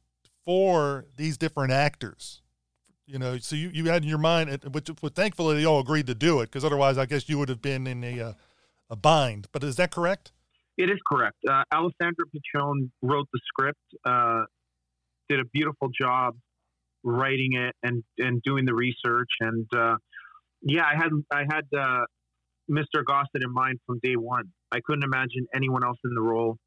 for 0.44 1.06
these 1.16 1.36
different 1.36 1.72
actors. 1.72 2.42
You 3.06 3.20
know, 3.20 3.38
so 3.38 3.54
you, 3.54 3.70
you 3.72 3.84
had 3.84 4.02
in 4.02 4.08
your 4.08 4.18
mind, 4.18 4.50
which 4.72 4.90
thankfully 5.14 5.56
they 5.56 5.64
all 5.64 5.78
agreed 5.78 6.08
to 6.08 6.14
do 6.14 6.40
it, 6.40 6.46
because 6.46 6.64
otherwise, 6.64 6.98
I 6.98 7.06
guess 7.06 7.28
you 7.28 7.38
would 7.38 7.48
have 7.48 7.62
been 7.62 7.86
in 7.86 8.02
a 8.02 8.20
uh, 8.20 8.32
a 8.90 8.96
bind. 8.96 9.46
But 9.52 9.62
is 9.64 9.76
that 9.76 9.90
correct? 9.90 10.32
It 10.76 10.90
is 10.90 10.98
correct. 11.06 11.36
Uh, 11.48 11.62
Alessandra 11.72 12.26
Piccione 12.34 12.90
wrote 13.02 13.28
the 13.32 13.40
script, 13.46 13.80
uh, 14.04 14.44
did 15.28 15.40
a 15.40 15.44
beautiful 15.52 15.88
job 15.98 16.36
writing 17.04 17.52
it 17.54 17.74
and 17.82 18.02
and 18.18 18.42
doing 18.42 18.64
the 18.64 18.74
research. 18.74 19.30
And 19.40 19.66
uh, 19.74 19.96
yeah, 20.62 20.84
I 20.84 20.96
had 20.96 21.10
I 21.32 21.44
had 21.48 21.64
uh, 21.76 22.04
Mr. 22.70 23.04
Gossett 23.06 23.42
in 23.42 23.52
mind 23.52 23.78
from 23.86 24.00
day 24.02 24.16
one. 24.16 24.52
I 24.72 24.80
couldn't 24.84 25.04
imagine 25.04 25.46
anyone 25.54 25.84
else 25.84 25.98
in 26.04 26.14
the 26.14 26.20
role. 26.20 26.58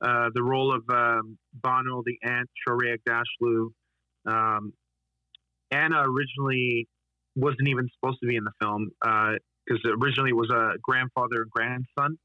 Uh, 0.00 0.30
the 0.34 0.42
role 0.42 0.74
of 0.74 0.82
um, 0.88 1.38
Bano, 1.52 2.02
the 2.04 2.16
aunt, 2.24 2.48
Shohreh 2.66 2.96
Aghdashloo, 2.98 3.68
Um, 4.26 4.72
Ana 5.72 6.02
originally 6.04 6.86
wasn't 7.34 7.68
even 7.68 7.88
supposed 7.94 8.18
to 8.20 8.26
be 8.26 8.36
in 8.36 8.44
the 8.44 8.52
film 8.60 8.90
because 9.00 9.80
uh, 9.84 9.96
originally 10.02 10.30
it 10.30 10.36
was 10.36 10.50
a 10.50 10.78
grandfather 10.82 11.42
and 11.42 11.50
grandson, 11.50 12.18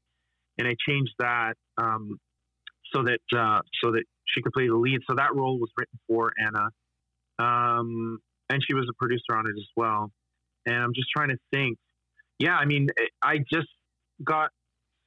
and 0.58 0.68
I 0.68 0.74
changed 0.86 1.12
that 1.18 1.54
um, 1.78 2.18
so 2.94 3.02
that 3.02 3.20
uh, 3.36 3.60
so 3.82 3.92
that 3.92 4.04
she 4.26 4.42
could 4.42 4.52
play 4.52 4.68
the 4.68 4.76
lead. 4.76 5.00
So 5.08 5.16
that 5.16 5.34
role 5.34 5.58
was 5.58 5.70
written 5.78 5.98
for 6.06 6.32
Ana, 6.38 6.68
um, 7.38 8.18
and 8.50 8.62
she 8.66 8.74
was 8.74 8.86
a 8.88 8.94
producer 8.98 9.34
on 9.34 9.46
it 9.46 9.58
as 9.58 9.68
well. 9.76 10.10
And 10.66 10.76
I'm 10.76 10.92
just 10.94 11.08
trying 11.14 11.30
to 11.30 11.38
think. 11.52 11.78
Yeah, 12.38 12.54
I 12.54 12.66
mean, 12.66 12.88
I 13.20 13.38
just 13.52 13.68
got 14.22 14.50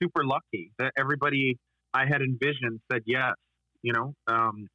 super 0.01 0.25
lucky 0.25 0.73
that 0.79 0.91
everybody 0.97 1.57
I 1.93 2.05
had 2.05 2.21
envisioned 2.21 2.81
said 2.91 3.03
yes. 3.05 3.35
You 3.83 3.93
know, 3.93 4.13
um, 4.27 4.67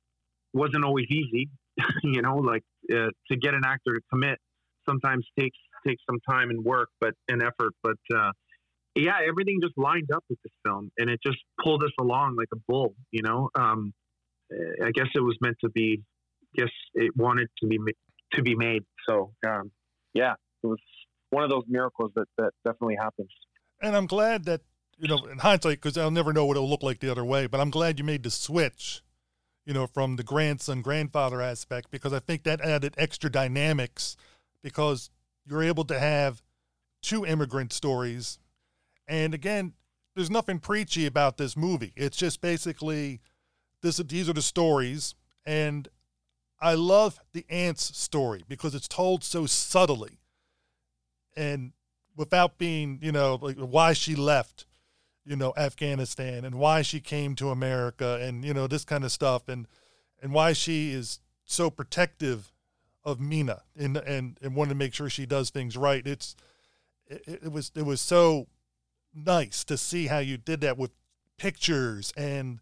wasn't 0.53 0.85
always 0.85 1.07
easy. 1.11 1.49
you 2.03 2.23
know, 2.23 2.37
like 2.37 2.63
uh, 2.93 3.11
to 3.31 3.37
get 3.37 3.55
an 3.55 3.63
actor 3.65 3.95
to 3.95 4.01
commit 4.11 4.39
sometimes 4.89 5.27
takes 5.39 5.59
takes 5.87 6.03
some 6.09 6.19
time 6.29 6.51
and 6.51 6.65
work, 6.65 6.89
but 7.01 7.15
and 7.29 7.43
effort. 7.43 7.73
But 7.83 7.99
uh, 8.15 8.33
yeah, 8.95 9.19
everything 9.27 9.59
just 9.63 9.77
lined 9.77 10.11
up 10.15 10.25
with 10.29 10.39
this 10.43 10.53
film, 10.65 10.91
and 10.99 11.11
it 11.11 11.21
just 11.25 11.39
pulled 11.63 11.83
us 11.85 11.93
along 12.01 12.37
like 12.37 12.49
a 12.53 12.59
bull. 12.69 12.95
You 13.11 13.23
know, 13.23 13.51
um, 13.55 13.93
I 14.53 14.91
guess 14.93 15.09
it 15.15 15.21
was 15.21 15.37
meant 15.41 15.57
to 15.65 15.71
be. 15.71 16.03
Guess 16.55 16.71
it 16.95 17.15
wanted 17.17 17.49
to 17.61 17.67
be 17.67 17.79
to 18.33 18.43
be 18.43 18.55
made. 18.55 18.85
So 19.09 19.33
um, 19.47 19.71
yeah, 20.15 20.35
it 20.63 20.67
was 20.67 20.79
one 21.31 21.45
of 21.45 21.51
those 21.51 21.65
miracles 21.69 22.13
that 22.17 22.27
that 22.39 22.53
definitely 22.65 22.97
happens. 22.97 23.29
And 23.83 23.95
I'm 23.95 24.07
glad 24.07 24.45
that 24.45 24.63
you 24.99 25.09
know, 25.09 25.19
in 25.31 25.39
hindsight, 25.39 25.83
because 25.83 25.99
I'll 25.99 26.11
never 26.11 26.33
know 26.33 26.47
what 26.47 26.57
it'll 26.57 26.69
look 26.69 26.83
like 26.83 27.01
the 27.01 27.11
other 27.11 27.25
way. 27.25 27.47
But 27.47 27.61
I'm 27.61 27.71
glad 27.71 27.99
you 27.99 28.05
made 28.05 28.23
the 28.23 28.31
switch, 28.31 29.03
you 29.67 29.75
know, 29.75 29.87
from 29.87 30.17
the 30.17 30.23
grandson 30.23 30.81
grandfather 30.81 31.43
aspect 31.43 31.91
because 31.91 32.13
I 32.13 32.21
think 32.21 32.45
that 32.45 32.61
added 32.61 32.95
extra 32.97 33.31
dynamics 33.31 34.17
because 34.63 35.11
you're 35.45 35.63
able 35.63 35.85
to 35.85 35.99
have 35.99 36.41
two 37.03 37.27
immigrant 37.27 37.73
stories, 37.73 38.39
and 39.07 39.35
again, 39.35 39.75
there's 40.15 40.31
nothing 40.31 40.61
preachy 40.61 41.05
about 41.05 41.37
this 41.37 41.57
movie. 41.57 41.93
It's 41.97 42.17
just 42.17 42.41
basically 42.41 43.21
this. 43.83 43.99
These 43.99 44.29
are 44.29 44.33
the 44.33 44.43
stories, 44.43 45.15
and 45.45 45.89
I 46.61 46.75
love 46.75 47.21
the 47.33 47.45
aunt's 47.51 47.97
story 47.97 48.45
because 48.49 48.75
it's 48.75 48.89
told 48.89 49.25
so 49.25 49.47
subtly, 49.47 50.21
and 51.37 51.73
without 52.17 52.57
being, 52.57 52.99
you 53.03 53.13
know, 53.13 53.39
like 53.41 53.59
why 53.59 53.93
she 53.93 54.15
left 54.15 54.65
you 55.27 55.37
know 55.37 55.53
Afghanistan 55.57 56.45
and 56.45 56.55
why 56.55 56.83
she 56.83 57.01
came 57.01 57.35
to 57.35 57.51
America 57.51 58.19
and 58.23 58.45
you 58.45 58.55
know 58.55 58.67
this 58.67 58.85
kind 58.85 59.05
of 59.05 59.13
stuff 59.13 59.49
and 59.49 59.67
and 60.23 60.33
why 60.33 60.53
she 60.53 60.93
is 60.93 61.21
so 61.45 61.69
protective 61.69 62.53
of 63.05 63.21
Mina 63.21 63.63
and 63.77 63.97
and 63.97 64.39
and 64.41 64.55
wanted 64.55 64.71
to 64.71 64.75
make 64.77 64.95
sure 64.95 65.11
she 65.11 65.27
does 65.27 65.51
things 65.51 65.77
right. 65.77 66.07
It's 66.07 66.37
it, 67.07 67.41
it 67.45 67.53
was 67.53 67.73
it 67.75 67.85
was 67.85 68.01
so 68.01 68.47
nice 69.15 69.65
to 69.65 69.77
see 69.77 70.07
how 70.07 70.19
you 70.19 70.37
did 70.37 70.61
that 70.61 70.79
with 70.79 70.93
pictures 71.39 72.13
and 72.17 72.61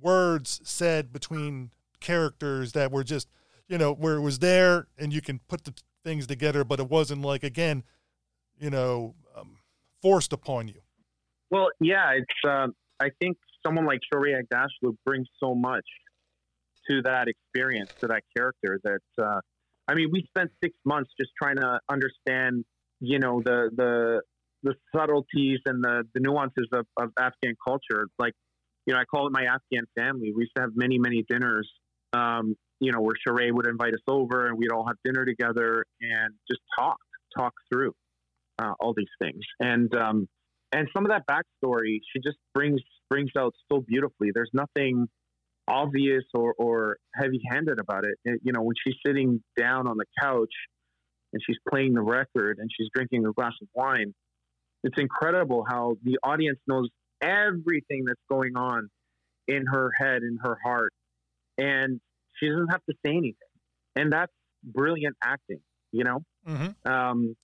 words 0.00 0.60
said 0.64 1.12
between 1.12 1.70
characters 2.00 2.72
that 2.72 2.92
were 2.92 3.04
just 3.04 3.28
you 3.66 3.78
know 3.78 3.92
where 3.92 4.14
it 4.14 4.20
was 4.20 4.38
there 4.38 4.86
and 4.98 5.12
you 5.12 5.20
can 5.20 5.40
put 5.48 5.64
the 5.64 5.74
things 6.04 6.26
together 6.26 6.64
but 6.64 6.78
it 6.78 6.88
wasn't 6.88 7.20
like 7.20 7.42
again 7.42 7.82
you 8.58 8.70
know 8.70 9.14
um, 9.36 9.58
forced 10.00 10.32
upon 10.32 10.68
you 10.68 10.80
well, 11.50 11.68
yeah, 11.80 12.12
it's. 12.12 12.26
Uh, 12.46 12.68
I 13.00 13.10
think 13.20 13.36
someone 13.64 13.86
like 13.86 14.00
Shohreh 14.12 14.40
Aghdashloo 14.42 14.96
brings 15.04 15.28
so 15.42 15.54
much 15.54 15.84
to 16.90 17.02
that 17.02 17.28
experience, 17.28 17.90
to 18.00 18.08
that 18.08 18.22
character. 18.36 18.80
That 18.84 19.22
uh, 19.22 19.40
I 19.86 19.94
mean, 19.94 20.08
we 20.12 20.24
spent 20.28 20.50
six 20.62 20.76
months 20.84 21.10
just 21.18 21.30
trying 21.40 21.56
to 21.56 21.80
understand, 21.88 22.64
you 23.00 23.18
know, 23.18 23.42
the 23.44 23.70
the 23.74 24.22
the 24.62 24.74
subtleties 24.94 25.60
and 25.66 25.82
the 25.82 26.04
the 26.14 26.20
nuances 26.20 26.68
of, 26.72 26.86
of 26.96 27.10
Afghan 27.18 27.54
culture. 27.66 28.06
Like, 28.18 28.34
you 28.86 28.94
know, 28.94 29.00
I 29.00 29.04
call 29.04 29.26
it 29.26 29.32
my 29.32 29.44
Afghan 29.44 29.84
family. 29.96 30.32
We 30.34 30.42
used 30.42 30.52
to 30.56 30.62
have 30.62 30.70
many 30.74 30.98
many 30.98 31.24
dinners. 31.28 31.70
Um, 32.12 32.56
you 32.80 32.92
know, 32.92 33.00
where 33.00 33.14
Shohreh 33.26 33.52
would 33.52 33.66
invite 33.66 33.92
us 33.92 34.00
over 34.06 34.46
and 34.46 34.56
we'd 34.56 34.70
all 34.70 34.86
have 34.86 34.96
dinner 35.04 35.24
together 35.24 35.84
and 36.00 36.34
just 36.48 36.60
talk, 36.78 36.96
talk 37.36 37.52
through 37.72 37.92
uh, 38.58 38.72
all 38.80 38.94
these 38.96 39.10
things. 39.20 39.40
And 39.60 39.92
um, 39.96 40.28
and 40.72 40.88
some 40.94 41.04
of 41.04 41.10
that 41.10 41.24
backstory 41.26 42.00
she 42.12 42.20
just 42.20 42.38
brings 42.54 42.80
brings 43.10 43.30
out 43.36 43.54
so 43.70 43.80
beautifully. 43.80 44.30
There's 44.34 44.50
nothing 44.52 45.08
obvious 45.66 46.24
or, 46.34 46.54
or 46.58 46.96
heavy 47.14 47.40
handed 47.50 47.78
about 47.78 48.04
it. 48.04 48.18
it. 48.24 48.40
You 48.42 48.52
know, 48.52 48.62
when 48.62 48.74
she's 48.84 48.96
sitting 49.06 49.42
down 49.56 49.86
on 49.86 49.96
the 49.96 50.04
couch 50.20 50.52
and 51.32 51.42
she's 51.44 51.58
playing 51.68 51.94
the 51.94 52.02
record 52.02 52.58
and 52.58 52.70
she's 52.74 52.88
drinking 52.94 53.26
a 53.26 53.32
glass 53.32 53.52
of 53.60 53.68
wine, 53.74 54.14
it's 54.82 54.98
incredible 54.98 55.64
how 55.68 55.96
the 56.02 56.18
audience 56.22 56.58
knows 56.66 56.88
everything 57.20 58.04
that's 58.06 58.20
going 58.30 58.56
on 58.56 58.88
in 59.46 59.66
her 59.66 59.90
head, 59.98 60.22
in 60.22 60.38
her 60.42 60.56
heart, 60.62 60.92
and 61.56 62.00
she 62.38 62.48
doesn't 62.48 62.68
have 62.68 62.84
to 62.88 62.94
say 63.04 63.12
anything. 63.12 63.34
And 63.96 64.12
that's 64.12 64.32
brilliant 64.62 65.16
acting, 65.22 65.60
you 65.92 66.04
know? 66.04 66.20
Mm-hmm. 66.46 66.90
Um, 66.90 67.36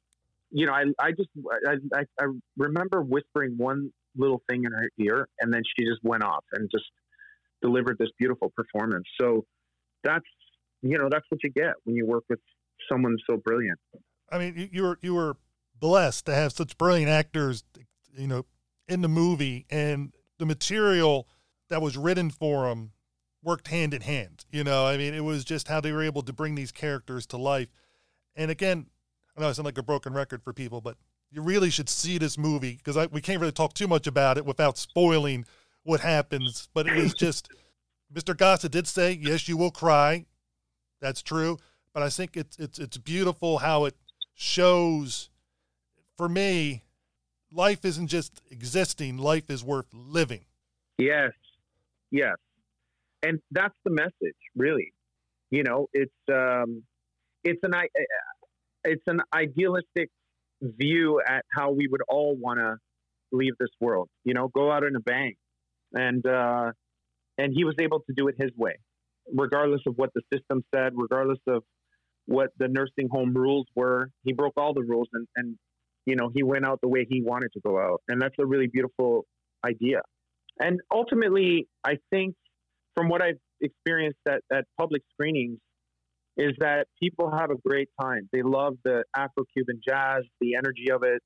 you 0.50 0.66
know, 0.66 0.72
I, 0.72 0.84
I 0.98 1.10
just, 1.12 1.28
I, 1.66 1.74
I, 1.94 2.04
I 2.20 2.26
remember 2.56 3.02
whispering 3.02 3.54
one 3.56 3.90
little 4.16 4.42
thing 4.48 4.64
in 4.64 4.72
her 4.72 4.88
ear 4.98 5.28
and 5.40 5.52
then 5.52 5.62
she 5.76 5.84
just 5.84 6.00
went 6.02 6.22
off 6.22 6.44
and 6.52 6.70
just 6.70 6.84
delivered 7.62 7.96
this 7.98 8.10
beautiful 8.18 8.52
performance. 8.56 9.04
So 9.20 9.44
that's, 10.02 10.24
you 10.82 10.98
know, 10.98 11.08
that's 11.10 11.24
what 11.28 11.42
you 11.42 11.50
get 11.50 11.74
when 11.84 11.96
you 11.96 12.06
work 12.06 12.24
with 12.28 12.40
someone 12.90 13.16
so 13.28 13.36
brilliant. 13.38 13.78
I 14.30 14.38
mean, 14.38 14.68
you 14.72 14.82
were, 14.82 14.98
you 15.02 15.14
were 15.14 15.36
blessed 15.78 16.26
to 16.26 16.34
have 16.34 16.52
such 16.52 16.78
brilliant 16.78 17.10
actors, 17.10 17.64
you 18.16 18.26
know, 18.26 18.44
in 18.86 19.00
the 19.00 19.08
movie 19.08 19.66
and 19.70 20.12
the 20.38 20.46
material 20.46 21.26
that 21.70 21.80
was 21.80 21.96
written 21.96 22.30
for 22.30 22.68
them 22.68 22.92
worked 23.42 23.68
hand 23.68 23.94
in 23.94 24.02
hand. 24.02 24.44
You 24.50 24.64
know, 24.64 24.86
I 24.86 24.96
mean, 24.96 25.14
it 25.14 25.24
was 25.24 25.44
just 25.44 25.68
how 25.68 25.80
they 25.80 25.92
were 25.92 26.02
able 26.02 26.22
to 26.22 26.32
bring 26.32 26.54
these 26.54 26.72
characters 26.72 27.26
to 27.28 27.36
life. 27.36 27.68
And 28.34 28.50
again, 28.50 28.86
I 29.36 29.40
know 29.40 29.48
I 29.48 29.52
sound 29.52 29.66
like 29.66 29.78
a 29.78 29.82
broken 29.82 30.12
record 30.12 30.42
for 30.42 30.52
people, 30.52 30.80
but 30.80 30.96
you 31.30 31.42
really 31.42 31.70
should 31.70 31.88
see 31.88 32.18
this 32.18 32.38
movie 32.38 32.76
because 32.82 33.08
we 33.10 33.20
can't 33.20 33.40
really 33.40 33.52
talk 33.52 33.74
too 33.74 33.88
much 33.88 34.06
about 34.06 34.38
it 34.38 34.46
without 34.46 34.78
spoiling 34.78 35.44
what 35.82 36.00
happens. 36.00 36.68
But 36.72 36.86
it 36.86 36.96
is 36.96 37.14
just, 37.18 37.48
Mr. 38.12 38.36
Gossett 38.36 38.72
did 38.72 38.86
say, 38.86 39.12
yes, 39.12 39.48
you 39.48 39.56
will 39.56 39.72
cry. 39.72 40.26
That's 41.00 41.22
true. 41.22 41.58
But 41.92 42.02
I 42.02 42.08
think 42.08 42.36
it's 42.36 42.58
it's 42.58 42.78
it's 42.80 42.96
beautiful 42.96 43.58
how 43.58 43.84
it 43.84 43.94
shows. 44.34 45.30
For 46.16 46.28
me, 46.28 46.82
life 47.52 47.84
isn't 47.84 48.08
just 48.08 48.40
existing; 48.50 49.18
life 49.18 49.48
is 49.48 49.62
worth 49.62 49.86
living. 49.92 50.44
Yes, 50.98 51.30
yes, 52.10 52.34
and 53.22 53.40
that's 53.52 53.74
the 53.84 53.90
message, 53.90 54.36
really. 54.56 54.92
You 55.50 55.62
know, 55.62 55.88
it's 55.92 56.12
um, 56.32 56.82
it's 57.44 57.60
an 57.62 57.74
I 57.76 57.86
it's 58.84 59.02
an 59.06 59.20
idealistic 59.34 60.10
view 60.60 61.20
at 61.26 61.44
how 61.56 61.70
we 61.70 61.86
would 61.86 62.02
all 62.08 62.36
want 62.36 62.58
to 62.58 62.76
leave 63.32 63.52
this 63.58 63.70
world. 63.80 64.08
You 64.24 64.34
know, 64.34 64.48
go 64.48 64.70
out 64.70 64.84
in 64.84 64.96
a 64.96 65.00
bang, 65.00 65.34
and 65.92 66.26
uh, 66.26 66.72
and 67.38 67.52
he 67.54 67.64
was 67.64 67.74
able 67.80 68.00
to 68.00 68.14
do 68.16 68.28
it 68.28 68.36
his 68.38 68.50
way, 68.56 68.74
regardless 69.32 69.80
of 69.86 69.94
what 69.96 70.10
the 70.14 70.22
system 70.32 70.64
said, 70.74 70.92
regardless 70.94 71.40
of 71.46 71.62
what 72.26 72.50
the 72.58 72.68
nursing 72.68 73.08
home 73.10 73.34
rules 73.34 73.66
were. 73.74 74.08
He 74.22 74.32
broke 74.32 74.54
all 74.56 74.72
the 74.72 74.82
rules 74.82 75.08
and, 75.12 75.26
and 75.36 75.56
you 76.06 76.16
know, 76.16 76.30
he 76.34 76.42
went 76.42 76.64
out 76.64 76.80
the 76.82 76.88
way 76.88 77.06
he 77.08 77.22
wanted 77.22 77.50
to 77.54 77.60
go 77.60 77.78
out. 77.78 78.02
And 78.08 78.20
that's 78.20 78.34
a 78.38 78.46
really 78.46 78.66
beautiful 78.66 79.24
idea. 79.64 80.02
And 80.60 80.80
ultimately, 80.92 81.66
I 81.84 81.98
think 82.10 82.34
from 82.94 83.08
what 83.08 83.22
I've 83.22 83.38
experienced 83.60 84.20
at, 84.28 84.40
at 84.52 84.64
public 84.78 85.02
screenings, 85.12 85.58
is 86.36 86.52
that 86.58 86.86
people 87.00 87.30
have 87.30 87.50
a 87.50 87.56
great 87.56 87.88
time. 88.00 88.28
They 88.32 88.42
love 88.42 88.74
the 88.84 89.04
Afro 89.16 89.44
Cuban 89.52 89.80
jazz, 89.86 90.24
the 90.40 90.56
energy 90.56 90.90
of 90.90 91.02
it, 91.02 91.22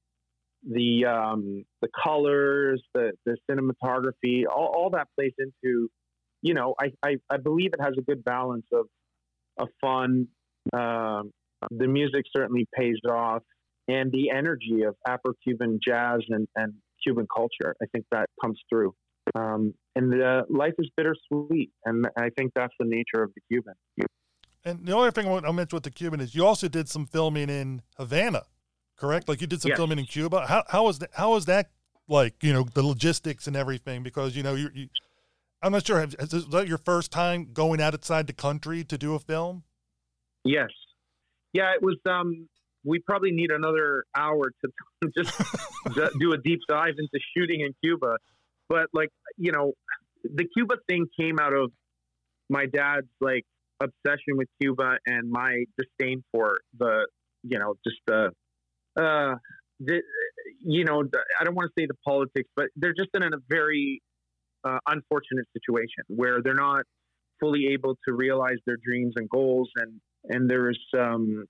the 0.68 1.06
um, 1.06 1.64
the 1.80 1.88
colors, 2.04 2.82
the 2.94 3.12
the 3.24 3.36
cinematography, 3.50 4.44
all, 4.46 4.72
all 4.76 4.90
that 4.90 5.08
plays 5.16 5.32
into, 5.38 5.88
you 6.42 6.54
know, 6.54 6.74
I, 6.80 6.92
I, 7.02 7.16
I 7.30 7.36
believe 7.38 7.70
it 7.72 7.82
has 7.82 7.94
a 7.98 8.02
good 8.02 8.24
balance 8.24 8.66
of 8.72 8.86
of 9.56 9.68
fun. 9.80 10.28
Um, 10.72 11.32
the 11.70 11.86
music 11.86 12.24
certainly 12.36 12.66
pays 12.74 12.96
off, 13.08 13.42
and 13.88 14.12
the 14.12 14.30
energy 14.30 14.82
of 14.86 14.94
Afro 15.06 15.32
Cuban 15.42 15.80
jazz 15.84 16.20
and, 16.28 16.46
and 16.54 16.74
Cuban 17.02 17.26
culture. 17.34 17.74
I 17.82 17.86
think 17.92 18.04
that 18.12 18.26
comes 18.42 18.60
through. 18.70 18.94
Um, 19.34 19.74
and 19.94 20.12
the 20.12 20.44
life 20.48 20.74
is 20.78 20.88
bittersweet, 20.96 21.70
and 21.84 22.06
I 22.16 22.30
think 22.36 22.52
that's 22.54 22.72
the 22.78 22.86
nature 22.86 23.22
of 23.22 23.32
the 23.34 23.40
Cuban. 23.50 23.74
And 24.64 24.84
the 24.86 24.92
only 24.92 25.10
thing 25.10 25.26
I 25.26 25.30
want 25.30 25.46
to 25.46 25.52
mention 25.52 25.76
with 25.76 25.84
the 25.84 25.90
Cuban 25.90 26.20
is 26.20 26.34
you 26.34 26.44
also 26.44 26.68
did 26.68 26.88
some 26.88 27.06
filming 27.06 27.48
in 27.48 27.82
Havana, 27.96 28.42
correct? 28.96 29.28
Like 29.28 29.40
you 29.40 29.46
did 29.46 29.62
some 29.62 29.70
Yes. 29.70 29.78
filming 29.78 29.98
in 29.98 30.06
Cuba. 30.06 30.46
How 30.46 30.64
how 30.68 30.84
was 30.84 30.98
that? 30.98 31.10
How 31.14 31.30
was 31.30 31.46
that 31.46 31.70
like? 32.08 32.42
You 32.42 32.52
know 32.52 32.64
the 32.74 32.82
logistics 32.82 33.46
and 33.46 33.56
everything 33.56 34.02
because 34.02 34.36
you 34.36 34.42
know 34.42 34.54
you. 34.54 34.70
you 34.74 34.88
I'm 35.62 35.72
not 35.72 35.86
sure. 35.86 36.02
Is 36.02 36.14
is 36.32 36.46
that 36.48 36.68
your 36.68 36.78
first 36.78 37.10
time 37.10 37.48
going 37.52 37.80
outside 37.80 38.26
the 38.26 38.32
country 38.32 38.84
to 38.84 38.98
do 38.98 39.14
a 39.14 39.18
film? 39.18 39.64
Yes. 40.44 40.70
Yeah, 41.52 41.72
it 41.74 41.82
was. 41.82 41.96
Um, 42.08 42.48
we 42.84 43.00
probably 43.00 43.32
need 43.32 43.50
another 43.50 44.04
hour 44.16 44.52
to 44.64 45.10
just 45.16 45.40
do 46.20 46.32
a 46.32 46.38
deep 46.38 46.60
dive 46.68 46.94
into 46.98 47.18
shooting 47.36 47.60
in 47.62 47.74
Cuba. 47.82 48.18
But 48.68 48.86
like, 48.92 49.08
you 49.36 49.50
know, 49.50 49.72
the 50.22 50.44
Cuba 50.44 50.76
thing 50.88 51.06
came 51.18 51.38
out 51.40 51.54
of 51.54 51.72
my 52.48 52.66
dad's 52.66 53.08
like 53.20 53.44
obsession 53.80 54.36
with 54.36 54.48
Cuba 54.60 54.98
and 55.06 55.30
my 55.30 55.64
disdain 55.76 56.24
for 56.32 56.58
the, 56.78 57.06
you 57.42 57.58
know, 57.58 57.74
just 57.86 57.98
the, 58.06 58.30
uh, 59.00 59.36
the, 59.80 60.02
you 60.60 60.84
know, 60.84 61.04
the, 61.04 61.20
I 61.40 61.44
don't 61.44 61.54
want 61.54 61.70
to 61.74 61.80
say 61.80 61.86
the 61.86 61.96
politics, 62.04 62.48
but 62.56 62.66
they're 62.76 62.94
just 62.94 63.10
in 63.14 63.22
a 63.22 63.30
very 63.48 64.02
uh, 64.64 64.78
unfortunate 64.86 65.46
situation 65.52 66.04
where 66.08 66.42
they're 66.42 66.54
not 66.54 66.84
fully 67.40 67.68
able 67.68 67.96
to 68.06 68.14
realize 68.14 68.56
their 68.66 68.78
dreams 68.84 69.14
and 69.16 69.28
goals. 69.28 69.70
And 69.76 70.00
and 70.28 70.48
there's 70.48 70.78
um 70.98 71.44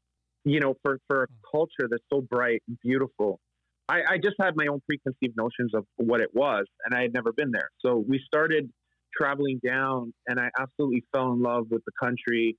you 0.45 0.61
know 0.61 0.75
for 0.83 0.99
for 1.09 1.25
a 1.25 1.27
culture 1.51 1.89
that's 1.91 2.03
so 2.13 2.21
bright 2.21 2.63
and 2.69 2.79
beautiful 2.83 3.41
I, 3.89 4.03
I 4.11 4.19
just 4.19 4.37
had 4.39 4.55
my 4.55 4.67
own 4.67 4.81
preconceived 4.87 5.37
notions 5.37 5.73
of 5.75 5.87
what 5.97 6.21
it 6.21 6.31
was 6.35 6.67
and 6.85 6.95
i 6.95 7.03
had 7.03 7.13
never 7.13 7.33
been 7.33 7.51
there. 7.51 7.71
So 7.81 7.97
we 7.97 8.21
started 8.25 8.71
traveling 9.17 9.61
down 9.65 10.13
and 10.27 10.39
i 10.41 10.49
absolutely 10.59 11.05
fell 11.13 11.33
in 11.33 11.43
love 11.43 11.67
with 11.71 11.83
the 11.85 11.93
country 12.03 12.57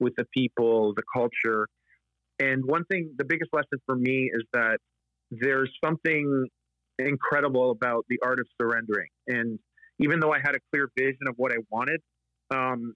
with 0.00 0.14
the 0.16 0.24
people 0.34 0.92
the 0.94 1.02
culture 1.14 1.66
and 2.38 2.64
one 2.64 2.84
thing 2.84 3.12
the 3.18 3.24
biggest 3.24 3.50
lesson 3.52 3.78
for 3.86 3.96
me 3.96 4.30
is 4.32 4.42
that 4.52 4.78
there's 5.30 5.70
something 5.84 6.46
incredible 6.98 7.70
about 7.70 8.04
the 8.08 8.18
art 8.24 8.38
of 8.38 8.46
surrendering 8.60 9.08
and 9.26 9.58
even 9.98 10.20
though 10.20 10.32
i 10.32 10.38
had 10.38 10.54
a 10.54 10.60
clear 10.72 10.88
vision 10.98 11.26
of 11.28 11.34
what 11.36 11.52
i 11.52 11.56
wanted 11.70 12.00
um, 12.54 12.94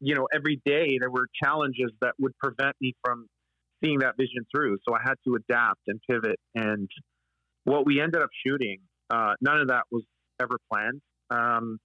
you 0.00 0.14
know, 0.14 0.28
every 0.34 0.60
day 0.64 0.98
there 1.00 1.10
were 1.10 1.26
challenges 1.42 1.90
that 2.00 2.12
would 2.18 2.36
prevent 2.38 2.76
me 2.80 2.94
from 3.02 3.26
seeing 3.82 4.00
that 4.00 4.16
vision 4.18 4.46
through. 4.54 4.76
So 4.86 4.94
I 4.94 4.98
had 5.02 5.14
to 5.26 5.36
adapt 5.36 5.80
and 5.86 6.00
pivot. 6.08 6.38
And 6.54 6.88
what 7.64 7.86
we 7.86 8.00
ended 8.00 8.22
up 8.22 8.28
shooting, 8.46 8.80
uh, 9.10 9.34
none 9.40 9.60
of 9.60 9.68
that 9.68 9.84
was 9.90 10.04
ever 10.40 10.56
planned. 10.70 11.00
Um, 11.30 11.78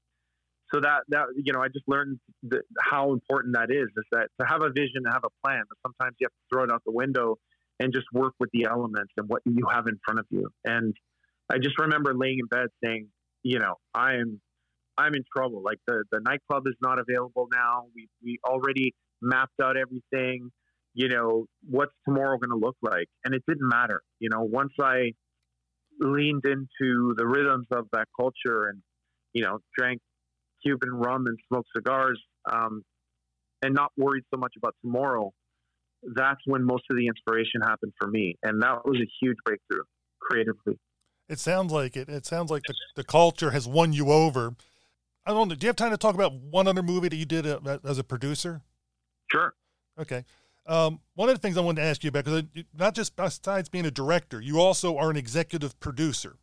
so 0.74 0.82
that 0.82 1.02
that 1.10 1.26
you 1.36 1.54
know, 1.54 1.62
I 1.62 1.68
just 1.68 1.88
learned 1.88 2.20
the, 2.44 2.62
how 2.80 3.14
important 3.14 3.56
that 3.56 3.72
is. 3.72 3.88
Is 3.98 4.06
that 4.12 4.28
to 4.40 4.48
have 4.48 4.62
a 4.62 4.70
vision, 4.70 5.04
to 5.06 5.12
have 5.12 5.24
a 5.24 5.48
plan, 5.48 5.64
but 5.68 5.78
sometimes 5.82 6.16
you 6.20 6.26
have 6.26 6.32
to 6.32 6.56
throw 6.56 6.64
it 6.64 6.72
out 6.72 6.84
the 6.86 6.92
window 6.92 7.38
and 7.80 7.94
just 7.94 8.08
work 8.14 8.34
with 8.40 8.50
the 8.52 8.66
elements 8.66 9.14
and 9.18 9.28
what 9.30 9.42
you 9.46 9.66
have 9.72 9.88
in 9.88 10.00
front 10.06 10.20
of 10.20 10.26
you. 10.30 10.50
And 10.66 10.94
I 11.50 11.58
just 11.58 11.80
remember 11.80 12.14
laying 12.14 12.40
in 12.40 12.46
bed 12.48 12.68
saying, 12.84 13.08
you 13.44 13.60
know, 13.60 13.76
I 13.94 14.16
am 14.16 14.42
I'm 14.98 15.16
in 15.16 15.24
trouble. 15.36 15.62
Like 15.64 15.80
the, 15.88 16.04
the 16.12 16.20
nightclub 16.20 16.68
is 16.68 16.76
not 16.82 17.00
available 17.00 17.48
now. 17.52 17.86
We 17.96 18.08
we 18.24 18.40
already 18.46 18.94
mapped 19.22 19.60
out 19.62 19.78
everything. 19.78 20.52
You 20.94 21.08
know, 21.08 21.46
what's 21.70 21.94
tomorrow 22.06 22.38
going 22.38 22.50
to 22.50 22.58
look 22.58 22.76
like? 22.82 23.08
And 23.24 23.34
it 23.34 23.44
didn't 23.48 23.68
matter. 23.68 24.02
You 24.20 24.30
know, 24.30 24.42
once 24.42 24.74
I 24.82 25.14
leaned 26.00 26.44
into 26.46 27.14
the 27.16 27.26
rhythms 27.26 27.68
of 27.72 27.88
that 27.94 28.08
culture 28.20 28.70
and, 28.70 28.82
you 29.34 29.44
know, 29.44 29.60
drank 29.78 30.02
Cuban 30.64 30.90
rum 30.92 31.26
and 31.28 31.38
smoked 31.48 31.70
cigars, 31.76 32.20
um, 32.52 32.84
and 33.62 33.74
not 33.74 33.92
worried 33.98 34.24
so 34.34 34.40
much 34.40 34.54
about 34.58 34.76
tomorrow, 34.82 35.32
that's 36.16 36.40
when 36.46 36.64
most 36.64 36.84
of 36.90 36.98
the 36.98 37.08
inspiration 37.08 37.62
happened 37.62 37.94
for 38.00 38.08
me. 38.08 38.36
And 38.44 38.62
that 38.62 38.86
was 38.86 38.98
a 38.98 39.08
huge 39.22 39.38
breakthrough 39.46 39.84
creatively. 40.20 40.80
It 41.28 41.40
sounds 41.40 41.72
like 41.72 41.96
it. 41.96 42.10
It 42.10 42.26
sounds 42.26 42.50
like 42.50 42.64
the, 42.68 42.74
the 42.96 43.04
culture 43.04 43.52
has 43.52 43.68
won 43.68 43.94
you 43.94 44.12
over. 44.12 44.56
I 45.26 45.32
don't 45.32 45.48
know. 45.48 45.56
Do 45.56 45.66
you 45.66 45.70
have 45.70 45.76
time 45.76 45.92
to 45.92 45.98
talk 45.98 46.16
about 46.16 46.34
one 46.34 46.68
other 46.68 46.82
movie 46.82 47.10
that 47.10 47.16
you 47.16 47.26
did 47.26 47.46
uh, 47.46 47.78
as 47.84 48.00
a 48.00 48.04
producer? 48.04 48.62
Sure. 49.32 49.54
Okay. 50.00 50.26
Um, 50.66 51.02
one 51.16 51.30
of 51.30 51.36
the 51.36 51.42
things 51.42 51.58
I 51.58 51.62
wanted 51.62 51.82
to 51.82 51.88
ask 51.88 52.04
you 52.04 52.10
about, 52.10 52.26
because 52.26 52.44
not 52.78 52.96
just 52.96 53.16
besides 53.16 53.70
being 53.70 53.86
a 53.86 53.92
director, 53.92 54.40
you 54.42 54.60
also 54.60 54.98
are 54.98 55.10
an 55.10 55.18
executive 55.18 55.80
producer, 55.80 56.38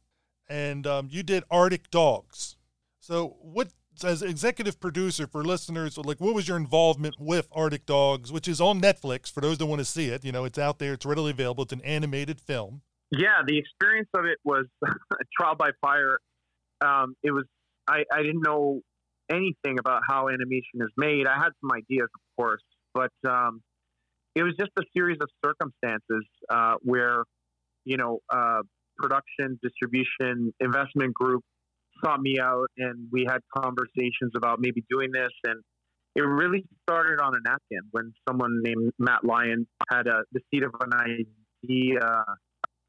and 0.48 0.86
um, 0.86 1.08
you 1.10 1.22
did 1.22 1.44
Arctic 1.50 1.90
Dogs. 1.90 2.56
So, 2.98 3.36
what 3.40 3.68
as 4.04 4.22
executive 4.22 4.80
producer 4.80 5.26
for 5.26 5.44
listeners, 5.44 5.96
like 5.98 6.20
what 6.20 6.34
was 6.34 6.48
your 6.48 6.56
involvement 6.56 7.16
with 7.18 7.48
Arctic 7.52 7.86
Dogs, 7.86 8.32
which 8.32 8.48
is 8.48 8.60
on 8.60 8.80
Netflix 8.80 9.30
for 9.30 9.40
those 9.40 9.58
that 9.58 9.66
want 9.66 9.80
to 9.80 9.84
see 9.84 10.08
it? 10.08 10.24
You 10.24 10.32
know, 10.32 10.44
it's 10.44 10.58
out 10.58 10.78
there, 10.78 10.92
it's 10.92 11.06
readily 11.06 11.30
available. 11.30 11.64
It's 11.64 11.72
an 11.72 11.82
animated 11.82 12.40
film. 12.40 12.82
Yeah, 13.10 13.42
the 13.46 13.58
experience 13.58 14.08
of 14.14 14.24
it 14.24 14.38
was 14.44 14.66
trial 15.38 15.54
by 15.54 15.70
fire. 15.80 16.18
Um, 16.84 17.14
it 17.22 17.30
was 17.30 17.44
I, 17.88 18.04
I 18.12 18.22
didn't 18.22 18.42
know 18.42 18.80
anything 19.30 19.78
about 19.78 20.02
how 20.08 20.28
animation 20.28 20.80
is 20.80 20.90
made. 20.96 21.26
I 21.26 21.36
had 21.36 21.50
some 21.60 21.70
ideas, 21.72 22.08
of 22.14 22.20
course, 22.36 22.62
but 22.94 23.12
um, 23.28 23.62
it 24.34 24.42
was 24.42 24.54
just 24.58 24.70
a 24.78 24.82
series 24.94 25.18
of 25.20 25.28
circumstances 25.44 26.26
uh, 26.50 26.74
where, 26.82 27.24
you 27.84 27.96
know, 27.96 28.20
uh, 28.28 28.62
production, 28.98 29.58
distribution, 29.62 30.52
investment 30.60 31.14
group 31.14 31.42
sought 32.04 32.20
me 32.20 32.38
out, 32.40 32.68
and 32.78 33.08
we 33.10 33.26
had 33.28 33.40
conversations 33.56 34.32
about 34.36 34.60
maybe 34.60 34.84
doing 34.90 35.10
this. 35.12 35.32
And 35.44 35.62
it 36.14 36.22
really 36.22 36.64
started 36.88 37.20
on 37.20 37.34
a 37.34 37.38
napkin 37.44 37.82
when 37.90 38.12
someone 38.28 38.60
named 38.62 38.92
Matt 38.98 39.24
Lyon 39.24 39.66
had 39.90 40.06
a, 40.06 40.22
the 40.32 40.40
seed 40.50 40.62
of 40.62 40.72
an 40.80 40.92
idea, 40.94 42.24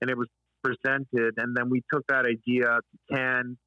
and 0.01 0.09
it 0.09 0.17
was 0.17 0.27
presented, 0.63 1.35
and 1.37 1.55
then 1.55 1.69
we 1.69 1.81
took 1.93 2.03
that 2.07 2.25
idea 2.25 2.65
to 2.65 3.15
Cannes 3.15 3.57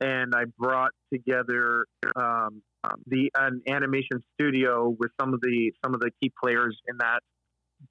and 0.00 0.34
I 0.34 0.44
brought 0.58 0.92
together 1.12 1.86
um, 2.16 2.62
um, 2.84 3.02
the 3.06 3.30
an 3.36 3.62
animation 3.68 4.22
studio 4.34 4.94
with 4.98 5.10
some 5.20 5.34
of 5.34 5.40
the 5.40 5.72
some 5.84 5.94
of 5.94 6.00
the 6.00 6.10
key 6.22 6.32
players 6.42 6.78
in 6.88 6.98
that. 6.98 7.20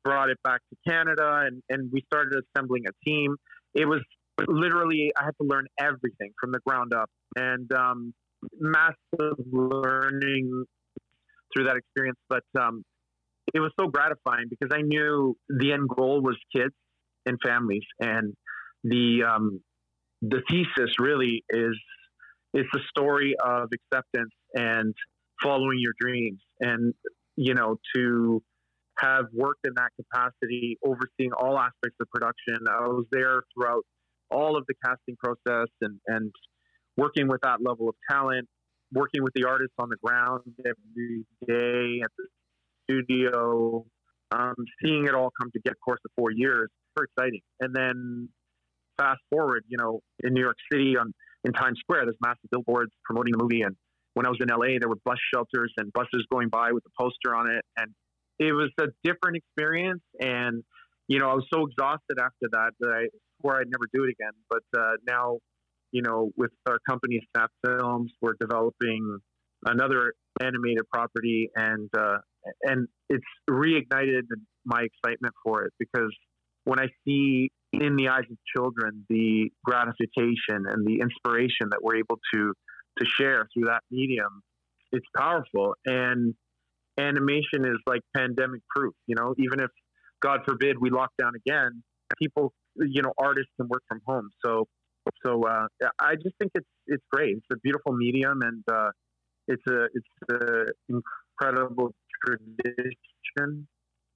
Brought 0.04 0.30
it 0.30 0.38
back 0.44 0.62
to 0.70 0.92
Canada, 0.92 1.44
and 1.46 1.62
and 1.70 1.90
we 1.92 2.04
started 2.12 2.42
assembling 2.44 2.84
a 2.88 3.10
team. 3.10 3.36
It 3.74 3.86
was 3.86 4.02
literally 4.48 5.12
I 5.18 5.26
had 5.26 5.36
to 5.42 5.48
learn 5.48 5.66
everything 5.80 6.32
from 6.40 6.52
the 6.52 6.60
ground 6.66 6.94
up, 6.94 7.10
and 7.36 7.72
um, 7.74 8.14
massive 8.60 9.38
learning 9.52 10.66
through 11.54 11.66
that 11.66 11.78
experience. 11.78 12.20
But 12.30 12.44
um, 12.60 12.84
it 13.54 13.60
was 13.60 13.72
so 13.80 13.88
gratifying 13.88 14.46
because 14.50 14.70
I 14.72 14.82
knew 14.82 15.36
the 15.50 15.74
end 15.74 15.90
goal 15.90 16.22
was 16.22 16.38
kids 16.56 16.74
and 17.26 17.38
families, 17.46 17.86
and 18.00 18.34
the 18.84 19.24
um, 19.28 19.62
the 20.22 20.42
thesis 20.50 20.96
really 21.00 21.44
is 21.50 21.78
is 22.54 22.66
the 22.74 22.80
story 22.90 23.36
of 23.44 23.70
acceptance 23.74 24.32
and 24.54 24.94
following 25.42 25.80
your 25.80 25.94
dreams. 26.00 26.40
And 26.60 26.94
you 27.38 27.54
know 27.54 27.78
to 27.96 28.44
have 29.00 29.26
worked 29.32 29.66
in 29.66 29.74
that 29.76 29.92
capacity 29.96 30.78
overseeing 30.84 31.32
all 31.32 31.58
aspects 31.58 31.96
of 32.02 32.10
production 32.10 32.58
i 32.68 32.88
was 32.88 33.06
there 33.12 33.44
throughout 33.54 33.86
all 34.32 34.58
of 34.58 34.66
the 34.68 34.74
casting 34.84 35.16
process 35.18 35.68
and 35.82 36.00
and 36.08 36.32
working 36.96 37.28
with 37.28 37.42
that 37.42 37.60
level 37.62 37.90
of 37.90 37.96
talent 38.10 38.48
working 38.94 39.22
with 39.22 39.34
the 39.36 39.44
artists 39.44 39.76
on 39.80 39.90
the 39.90 39.98
ground 40.04 40.42
every 40.60 41.26
day 41.46 42.02
at 42.04 42.12
the 42.18 42.26
studio 42.84 43.86
um, 44.32 44.56
seeing 44.84 45.06
it 45.06 45.14
all 45.14 45.32
come 45.40 45.52
together 45.52 45.76
course 45.84 46.00
of 46.06 46.12
four 46.16 46.32
years 46.32 46.70
very 46.96 47.08
exciting 47.12 47.42
and 47.60 47.76
then 47.76 48.30
fast 48.98 49.22
forward, 49.30 49.64
you 49.68 49.78
know, 49.78 50.02
in 50.24 50.34
New 50.34 50.42
York 50.42 50.58
City 50.72 50.98
on 50.98 51.14
in 51.44 51.54
Times 51.54 51.80
Square, 51.80 52.06
there's 52.06 52.18
massive 52.22 52.50
billboards 52.52 52.92
promoting 53.06 53.32
the 53.32 53.38
movie. 53.42 53.62
And 53.62 53.76
when 54.16 54.26
I 54.26 54.30
was 54.30 54.40
in 54.42 54.50
LA, 54.50 54.80
there 54.80 54.90
were 54.90 54.98
bus 55.06 55.18
shelters 55.34 55.72
and 55.78 55.94
buses 55.94 56.26
going 56.32 56.50
by 56.50 56.72
with 56.72 56.84
a 56.86 57.02
poster 57.02 57.36
on 57.36 57.50
it. 57.50 57.64
And 57.78 57.92
it 58.40 58.54
was 58.54 58.70
a 58.82 58.88
different 59.04 59.38
experience, 59.38 60.04
and 60.20 60.64
you 61.08 61.20
know, 61.20 61.30
I 61.30 61.34
was 61.34 61.46
so 61.52 61.66
exhausted 61.66 62.20
after 62.20 62.50
that 62.52 62.72
that 62.80 62.90
I 62.90 63.08
swore 63.40 63.60
I'd 63.60 63.68
never 63.70 63.88
do 63.94 64.04
it 64.04 64.10
again. 64.12 64.34
But 64.50 64.80
uh, 64.80 64.94
now, 65.08 65.38
you 65.92 66.02
know, 66.02 66.32
with 66.38 66.52
our 66.68 66.80
company 66.88 67.20
Snap 67.36 67.52
Films, 67.66 68.12
we're 68.22 68.36
developing 68.40 69.20
another 69.66 70.14
animated 70.42 70.84
property, 70.92 71.50
and 71.56 71.90
uh, 71.98 72.18
and 72.64 72.88
it's 73.10 73.26
reignited 73.50 74.24
my 74.66 74.84
excitement 74.84 75.34
for 75.44 75.64
it 75.64 75.74
because 75.80 76.16
when 76.66 76.80
I 76.80 76.88
see 77.06 77.50
in 77.74 77.96
the 77.96 78.10
eyes 78.10 78.26
of 78.30 78.38
children 78.56 79.06
the 79.10 79.50
gratification 79.64 80.66
and 80.68 80.86
the 80.86 81.00
inspiration 81.02 81.70
that 81.72 81.80
we're 81.82 81.98
able 81.98 82.20
to 82.34 82.54
to 83.00 83.06
share 83.06 83.48
through 83.54 83.66
that 83.66 83.82
medium, 83.92 84.42
it's 84.92 85.06
powerful. 85.16 85.76
And 85.86 86.34
animation 87.00 87.64
is 87.64 87.78
like 87.86 88.02
pandemic 88.16 88.62
proof. 88.76 88.94
You 89.06 89.16
know, 89.16 89.34
even 89.38 89.60
if 89.60 89.70
God 90.22 90.42
forbid 90.48 90.78
we 90.80 90.90
lock 90.90 91.12
down 91.20 91.34
again, 91.36 91.84
people, 92.18 92.54
you 92.80 93.02
know, 93.02 93.14
artists 93.18 93.52
can 93.60 93.68
work 93.68 93.84
from 93.88 94.02
home. 94.06 94.30
So, 94.44 94.68
so 95.26 95.44
uh, 95.44 95.68
I 96.00 96.16
just 96.16 96.36
think 96.40 96.52
it's 96.56 96.68
it's 96.88 97.04
great. 97.12 97.38
It's 97.38 97.46
a 97.52 97.58
beautiful 97.58 97.94
medium, 97.94 98.42
and 98.42 98.64
uh, 98.72 98.90
it's 99.48 99.64
a 99.70 99.86
it's 99.94 100.72
an 100.90 101.02
incredible 101.40 101.94
tradition 102.26 103.68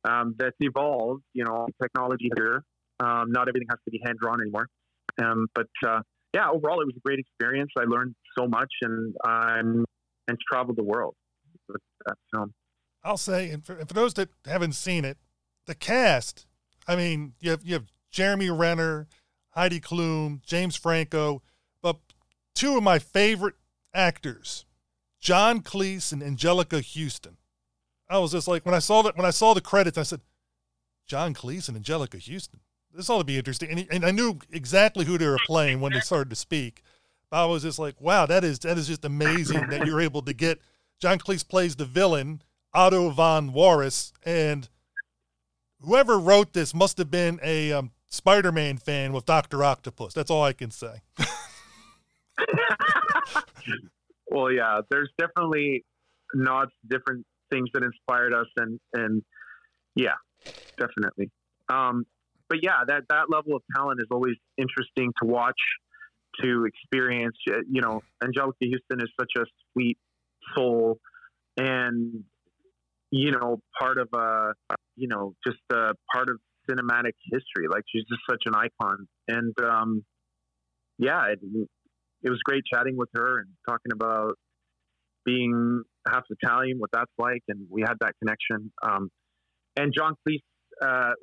um, 0.03 0.35
that's 0.37 0.55
evolved. 0.59 1.23
You 1.33 1.45
know, 1.45 1.67
technology 1.81 2.29
here. 2.35 2.63
Um, 2.99 3.31
not 3.31 3.47
everything 3.47 3.67
has 3.69 3.79
to 3.85 3.91
be 3.91 3.99
hand 4.05 4.17
drawn 4.21 4.41
anymore. 4.41 4.67
Um, 5.21 5.47
but 5.55 5.67
uh, 5.85 6.01
yeah, 6.33 6.49
overall, 6.49 6.81
it 6.81 6.85
was 6.85 6.95
a 6.97 7.01
great 7.03 7.19
experience. 7.19 7.71
I 7.77 7.83
learned 7.83 8.15
so 8.37 8.47
much, 8.47 8.71
and 8.81 9.15
I'm 9.23 9.85
and 10.27 10.37
traveled 10.51 10.77
the 10.77 10.83
world 10.83 11.15
with 11.67 11.81
that 12.05 12.15
film. 12.33 12.53
I'll 13.03 13.17
say, 13.17 13.49
and 13.49 13.65
for, 13.65 13.73
and 13.73 13.87
for 13.87 13.93
those 13.93 14.13
that 14.15 14.29
haven't 14.45 14.73
seen 14.73 15.05
it, 15.05 15.17
the 15.65 15.75
cast. 15.75 16.45
I 16.87 16.95
mean, 16.95 17.33
you 17.39 17.51
have 17.51 17.63
you 17.63 17.73
have 17.73 17.85
Jeremy 18.11 18.49
Renner, 18.49 19.07
Heidi 19.51 19.79
Klum, 19.79 20.41
James 20.45 20.75
Franco, 20.75 21.41
but 21.81 21.97
two 22.53 22.77
of 22.77 22.83
my 22.83 22.99
favorite 22.99 23.55
actors, 23.93 24.65
John 25.19 25.61
Cleese 25.61 26.11
and 26.11 26.21
Anjelica 26.21 26.83
Huston. 26.83 27.37
I 28.09 28.17
was 28.19 28.33
just 28.33 28.47
like 28.47 28.65
when 28.65 28.75
I 28.75 28.79
saw 28.79 29.01
that 29.03 29.15
when 29.15 29.25
I 29.25 29.31
saw 29.31 29.53
the 29.53 29.61
credits, 29.61 29.97
I 29.97 30.03
said, 30.03 30.21
John 31.07 31.33
Cleese 31.33 31.69
and 31.69 31.77
Anjelica 31.77 32.21
Huston. 32.21 32.59
This 32.93 33.09
ought 33.09 33.19
to 33.19 33.23
be 33.23 33.37
interesting. 33.37 33.69
And, 33.69 33.87
and 33.89 34.05
I 34.05 34.11
knew 34.11 34.39
exactly 34.51 35.05
who 35.05 35.17
they 35.17 35.27
were 35.27 35.39
playing 35.45 35.79
when 35.79 35.93
they 35.93 36.01
started 36.01 36.29
to 36.29 36.35
speak. 36.35 36.83
I 37.31 37.45
was 37.45 37.63
just 37.63 37.79
like, 37.79 37.99
wow, 38.01 38.25
that 38.25 38.43
is 38.43 38.59
that 38.59 38.77
is 38.77 38.87
just 38.87 39.05
amazing 39.05 39.69
that 39.69 39.85
you're 39.85 40.01
able 40.01 40.21
to 40.23 40.33
get 40.33 40.59
John 40.99 41.17
Cleese 41.17 41.47
plays 41.47 41.75
the 41.75 41.85
villain, 41.85 42.41
Otto 42.73 43.09
von 43.09 43.53
Walrus, 43.53 44.13
and 44.23 44.69
whoever 45.79 46.19
wrote 46.19 46.53
this 46.53 46.73
must 46.73 46.97
have 46.97 47.09
been 47.09 47.39
a 47.41 47.71
um, 47.71 47.91
Spider-Man 48.11 48.77
fan 48.77 49.13
with 49.13 49.25
Doctor 49.25 49.63
Octopus. 49.63 50.13
That's 50.13 50.29
all 50.29 50.43
I 50.43 50.53
can 50.53 50.69
say. 50.69 51.01
well, 54.29 54.51
yeah, 54.51 54.81
there's 54.89 55.09
definitely 55.17 55.85
nods 56.33 56.71
different 56.87 57.25
things 57.49 57.69
that 57.73 57.83
inspired 57.83 58.33
us, 58.33 58.47
and 58.57 58.79
and 58.93 59.23
yeah, 59.95 60.15
definitely. 60.77 61.31
Um, 61.69 62.05
but 62.49 62.59
yeah, 62.61 62.83
that 62.85 63.03
that 63.09 63.29
level 63.29 63.55
of 63.55 63.63
talent 63.73 64.01
is 64.01 64.07
always 64.11 64.35
interesting 64.57 65.13
to 65.21 65.27
watch, 65.27 65.59
to 66.43 66.65
experience. 66.65 67.37
Uh, 67.49 67.59
you 67.69 67.81
know, 67.81 68.01
Anjelica 68.21 68.53
Huston 68.61 69.01
is 69.01 69.09
such 69.17 69.31
a 69.37 69.45
sweet 69.71 69.97
soul, 70.53 70.99
and 71.55 72.25
you 73.09 73.31
know, 73.31 73.61
part 73.79 73.97
of 73.97 74.09
a, 74.13 74.53
you 74.97 75.07
know, 75.07 75.33
just 75.45 75.59
a 75.71 75.93
part 76.13 76.29
of 76.29 76.39
cinematic 76.69 77.13
history. 77.31 77.67
Like 77.69 77.83
she's 77.91 78.03
just 78.09 78.21
such 78.29 78.43
an 78.45 78.53
icon, 78.55 79.07
and 79.27 79.53
um, 79.63 80.03
yeah, 80.97 81.27
it, 81.27 81.39
it 82.23 82.29
was 82.29 82.39
great 82.43 82.63
chatting 82.71 82.97
with 82.97 83.09
her 83.15 83.39
and 83.39 83.49
talking 83.67 83.91
about 83.91 84.37
being 85.25 85.83
half 86.07 86.23
Italian, 86.29 86.79
what 86.79 86.89
that's 86.91 87.11
like, 87.17 87.43
and 87.47 87.67
we 87.69 87.81
had 87.81 87.95
that 88.01 88.13
connection. 88.19 88.71
Um, 88.83 89.09
and 89.77 89.93
John 89.95 90.15
Cleese 90.27 90.41
uh, 90.81 91.13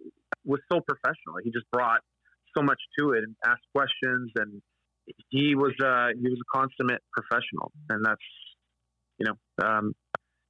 was 0.44 0.60
so 0.70 0.80
professional; 0.80 1.36
he 1.42 1.50
just 1.50 1.66
brought 1.72 2.00
so 2.56 2.62
much 2.62 2.80
to 2.98 3.12
it 3.12 3.24
and 3.24 3.34
asked 3.44 3.66
questions, 3.74 4.32
and 4.36 4.62
he 5.28 5.54
was 5.54 5.72
uh, 5.82 6.08
he 6.20 6.28
was 6.28 6.38
a 6.40 6.58
consummate 6.58 7.02
professional, 7.12 7.72
and 7.88 8.04
that's 8.04 8.20
you 9.18 9.26
know 9.26 9.66
um, 9.66 9.94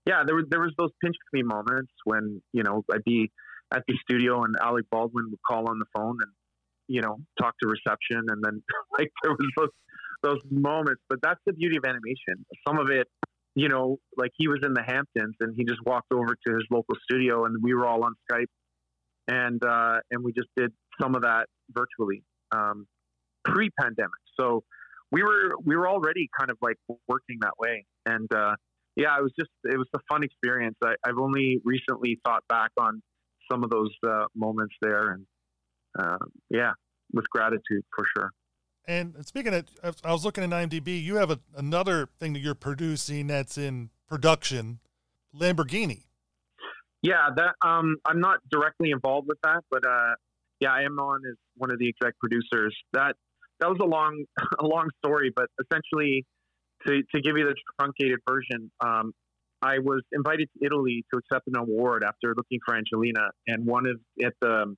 yeah, 0.07 0.23
there 0.27 0.35
was 0.35 0.47
there 0.49 0.61
was 0.61 0.73
those 0.79 0.91
pinch 1.03 1.17
me 1.33 1.43
moments 1.43 1.93
when 2.05 2.41
you 2.53 2.63
know 2.63 2.83
I'd 2.93 3.05
be 3.05 3.31
at 3.73 3.83
the 3.87 3.95
studio 4.03 4.45
and 4.45 4.55
Alec 4.63 4.87
Baldwin 4.91 5.27
would 5.31 5.41
call 5.47 5.69
on 5.69 5.79
the 5.79 5.87
phone 5.95 6.17
and 6.23 6.33
you 6.87 7.03
know 7.03 7.19
talk 7.39 7.55
to 7.63 7.69
reception 7.69 8.23
and 8.29 8.43
then 8.43 8.63
like 8.99 9.11
there 9.23 9.33
was 9.33 9.47
those 9.57 9.69
those 10.23 10.41
moments. 10.51 11.03
But 11.09 11.21
that's 11.23 11.41
the 11.47 11.53
beauty 11.53 11.77
of 11.77 11.85
animation. 11.85 12.45
Some 12.67 12.79
of 12.79 12.91
it, 12.91 13.07
you 13.55 13.69
know, 13.69 13.99
like 14.17 14.31
he 14.37 14.49
was 14.49 14.59
in 14.65 14.75
the 14.75 14.83
Hamptons 14.83 15.37
and 15.41 15.55
he 15.57 15.65
just 15.65 15.81
walked 15.85 16.13
over 16.13 16.35
to 16.47 16.55
his 16.55 16.65
local 16.71 16.97
studio 17.05 17.45
and 17.45 17.57
we 17.63 17.75
were 17.75 17.87
all 17.87 18.05
on 18.05 18.15
Skype 18.31 18.47
and 19.29 19.63
uh, 19.65 19.99
and 20.11 20.25
we 20.25 20.33
just 20.33 20.49
did 20.57 20.73
some 21.01 21.15
of 21.15 21.23
that 21.23 21.47
virtually 21.71 22.23
um, 22.53 22.87
pre-pandemic. 23.45 24.11
So 24.39 24.65
we 25.13 25.23
were 25.23 25.55
we 25.65 25.77
were 25.77 25.89
already 25.89 26.29
kind 26.39 26.51
of 26.51 26.59
like 26.63 26.77
working 27.09 27.39
that 27.43 27.55
way 27.59 27.85
and. 28.07 28.33
Uh, 28.33 28.55
yeah, 28.97 29.17
it 29.17 29.23
was 29.23 29.33
just 29.39 29.51
it 29.63 29.79
was 29.79 29.87
a 29.95 30.01
fun 30.11 30.25
experience. 30.25 30.75
I, 30.83 30.95
have 31.07 31.19
only 31.21 31.61
recently 31.65 32.19
thought 32.25 32.43
back 32.49 32.73
on 32.77 33.01
some 33.51 33.65
of 33.65 33.71
those 33.71 33.95
uh, 34.07 34.25
moments 34.35 34.75
there, 34.81 35.13
and 35.13 35.27
uh, 35.99 36.19
yeah, 36.51 36.73
with 37.13 37.29
gratitude 37.31 37.85
for 37.95 38.05
sure. 38.17 38.31
And 38.87 39.15
speaking 39.27 39.53
of, 39.83 39.97
I 40.03 40.13
was 40.13 40.25
looking 40.25 40.45
at 40.45 40.51
IMDb. 40.51 41.03
You 41.03 41.17
have 41.17 41.31
a, 41.31 41.39
another 41.57 42.09
thing 42.19 42.33
that 42.33 42.41
you're 42.41 42.55
producing 42.55 43.27
that's 43.27 43.59
in 43.59 43.91
production, 44.09 44.79
Lamborghini. 45.37 46.05
Yeah, 47.03 47.29
that 47.37 47.55
um, 47.63 47.97
I'm 48.07 48.21
not 48.21 48.39
directly 48.51 48.91
involved 48.91 49.29
with 49.29 49.39
that, 49.45 49.61
but 49.71 49.87
uh, 49.87 50.15
yeah, 50.61 50.73
I 50.73 50.83
am 50.83 50.99
on 50.99 51.21
as 51.29 51.37
one 51.57 51.71
of 51.71 51.79
the 51.79 51.89
exec 51.89 52.15
producers. 52.19 52.75
That 52.93 53.15
that 53.61 53.69
was 53.69 53.79
a 53.81 53.87
long, 53.87 54.25
a 54.59 54.67
long 54.67 54.89
story, 55.05 55.33
but 55.35 55.47
essentially, 55.61 56.25
to, 56.87 57.03
to 57.15 57.21
give 57.21 57.37
you 57.37 57.45
the 57.45 57.55
truncated 57.79 58.19
version, 58.29 58.71
um, 58.81 59.13
I 59.63 59.79
was 59.79 60.03
invited 60.13 60.49
to 60.57 60.67
Italy 60.67 61.05
to 61.13 61.19
accept 61.19 61.49
an 61.49 61.57
award 61.57 62.05
after 62.05 62.35
looking 62.37 62.59
for 62.65 62.77
Angelina, 62.77 63.31
and 63.47 63.67
one 63.67 63.87
of 63.87 63.97
at 64.25 64.35
the 64.41 64.75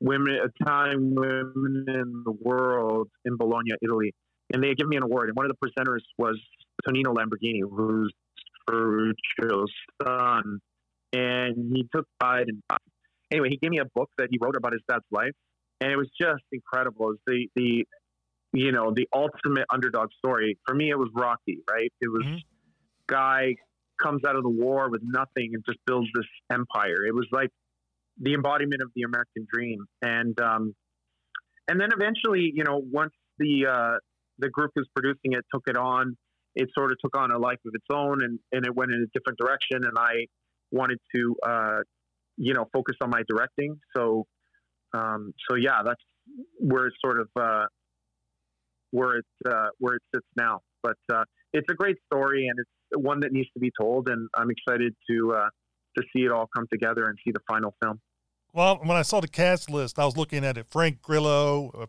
women 0.00 0.38
Italian 0.60 1.14
women 1.14 1.84
in 1.88 2.22
the 2.24 2.32
world 2.32 3.08
in 3.24 3.36
Bologna, 3.36 3.72
Italy, 3.82 4.14
and 4.52 4.62
they 4.62 4.74
gave 4.74 4.88
me 4.88 4.96
an 4.96 5.02
award. 5.02 5.28
And 5.28 5.36
one 5.36 5.46
of 5.46 5.52
the 5.52 5.68
presenters 5.68 6.00
was 6.18 6.40
Tonino 6.86 7.14
Lamborghini, 7.14 7.60
who's 7.68 8.12
Ferruccio's 8.68 9.72
son, 10.02 10.60
and 11.12 11.72
he 11.74 11.86
took 11.94 12.06
pride. 12.18 12.46
And 12.48 12.62
anyway, 13.30 13.50
he 13.50 13.58
gave 13.58 13.70
me 13.70 13.78
a 13.78 13.86
book 13.94 14.10
that 14.18 14.28
he 14.30 14.38
wrote 14.40 14.56
about 14.56 14.72
his 14.72 14.82
dad's 14.88 15.04
life, 15.10 15.32
and 15.80 15.90
it 15.92 15.96
was 15.96 16.08
just 16.18 16.42
incredible. 16.52 17.06
It 17.06 17.08
was 17.08 17.18
the 17.26 17.48
the 17.54 17.84
you 18.52 18.72
know, 18.72 18.90
the 18.94 19.06
ultimate 19.12 19.66
underdog 19.70 20.08
story. 20.16 20.58
For 20.64 20.74
me, 20.74 20.88
it 20.88 20.98
was 20.98 21.10
Rocky, 21.14 21.58
right? 21.70 21.92
It 22.00 22.08
was 22.08 22.24
mm-hmm. 22.24 22.36
guy 23.06 23.56
comes 24.02 24.22
out 24.26 24.36
of 24.36 24.42
the 24.42 24.50
war 24.50 24.90
with 24.90 25.02
nothing 25.04 25.50
and 25.54 25.64
just 25.66 25.78
builds 25.86 26.08
this 26.14 26.26
empire. 26.50 27.04
It 27.06 27.14
was 27.14 27.26
like 27.32 27.50
the 28.20 28.34
embodiment 28.34 28.82
of 28.82 28.90
the 28.94 29.02
American 29.02 29.46
dream. 29.52 29.86
And 30.02 30.38
um, 30.40 30.74
and 31.68 31.80
then 31.80 31.88
eventually, 31.92 32.52
you 32.54 32.64
know, 32.64 32.80
once 32.82 33.12
the 33.38 33.66
uh, 33.66 33.98
the 34.38 34.48
group 34.48 34.70
who's 34.74 34.88
producing 34.94 35.32
it 35.32 35.44
took 35.52 35.64
it 35.66 35.76
on, 35.76 36.16
it 36.54 36.68
sort 36.76 36.92
of 36.92 36.98
took 37.04 37.16
on 37.16 37.30
a 37.30 37.38
life 37.38 37.58
of 37.66 37.74
its 37.74 37.86
own, 37.90 38.22
and 38.22 38.38
and 38.52 38.64
it 38.64 38.74
went 38.74 38.92
in 38.92 39.02
a 39.02 39.18
different 39.18 39.38
direction. 39.38 39.84
And 39.84 39.92
I 39.98 40.26
wanted 40.70 40.98
to, 41.14 41.36
uh, 41.46 41.78
you 42.36 42.54
know, 42.54 42.66
focus 42.72 42.96
on 43.02 43.10
my 43.10 43.22
directing. 43.28 43.78
So, 43.96 44.26
um, 44.94 45.32
so 45.48 45.56
yeah, 45.56 45.82
that's 45.84 46.02
where 46.58 46.86
it 46.86 46.94
sort 47.04 47.20
of 47.20 47.28
uh, 47.38 47.66
where 48.90 49.18
it 49.18 49.26
uh, 49.48 49.68
where 49.78 49.96
it 49.96 50.02
sits 50.14 50.26
now. 50.36 50.60
But 50.82 50.96
uh, 51.12 51.24
it's 51.56 51.70
a 51.70 51.74
great 51.74 51.96
story, 52.06 52.46
and 52.48 52.58
it's 52.58 53.02
one 53.02 53.20
that 53.20 53.32
needs 53.32 53.48
to 53.54 53.60
be 53.60 53.70
told. 53.80 54.08
And 54.08 54.28
I'm 54.34 54.50
excited 54.50 54.94
to 55.10 55.34
uh, 55.34 55.48
to 55.96 56.04
see 56.12 56.24
it 56.24 56.30
all 56.30 56.48
come 56.54 56.66
together 56.72 57.06
and 57.06 57.18
see 57.24 57.32
the 57.32 57.40
final 57.48 57.74
film. 57.82 58.00
Well, 58.52 58.78
when 58.82 58.96
I 58.96 59.02
saw 59.02 59.20
the 59.20 59.28
cast 59.28 59.70
list, 59.70 59.98
I 59.98 60.04
was 60.04 60.16
looking 60.16 60.44
at 60.44 60.56
it: 60.56 60.66
Frank 60.68 61.02
Grillo, 61.02 61.70
uh, 61.78 61.86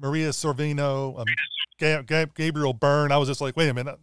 Maria 0.00 0.30
Sorvino, 0.30 1.20
um, 1.20 2.26
Gabriel 2.34 2.72
Byrne. 2.72 3.12
I 3.12 3.18
was 3.18 3.28
just 3.28 3.40
like, 3.40 3.56
wait 3.56 3.68
a 3.68 3.74
minute. 3.74 3.98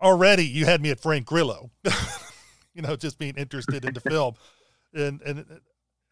Already, 0.00 0.46
you 0.46 0.64
had 0.64 0.80
me 0.80 0.90
at 0.90 1.00
Frank 1.00 1.26
Grillo. 1.26 1.70
you 2.74 2.82
know, 2.82 2.94
just 2.96 3.18
being 3.18 3.34
interested 3.36 3.84
in 3.84 3.94
the 3.94 4.00
film, 4.08 4.34
and 4.94 5.20
and 5.22 5.44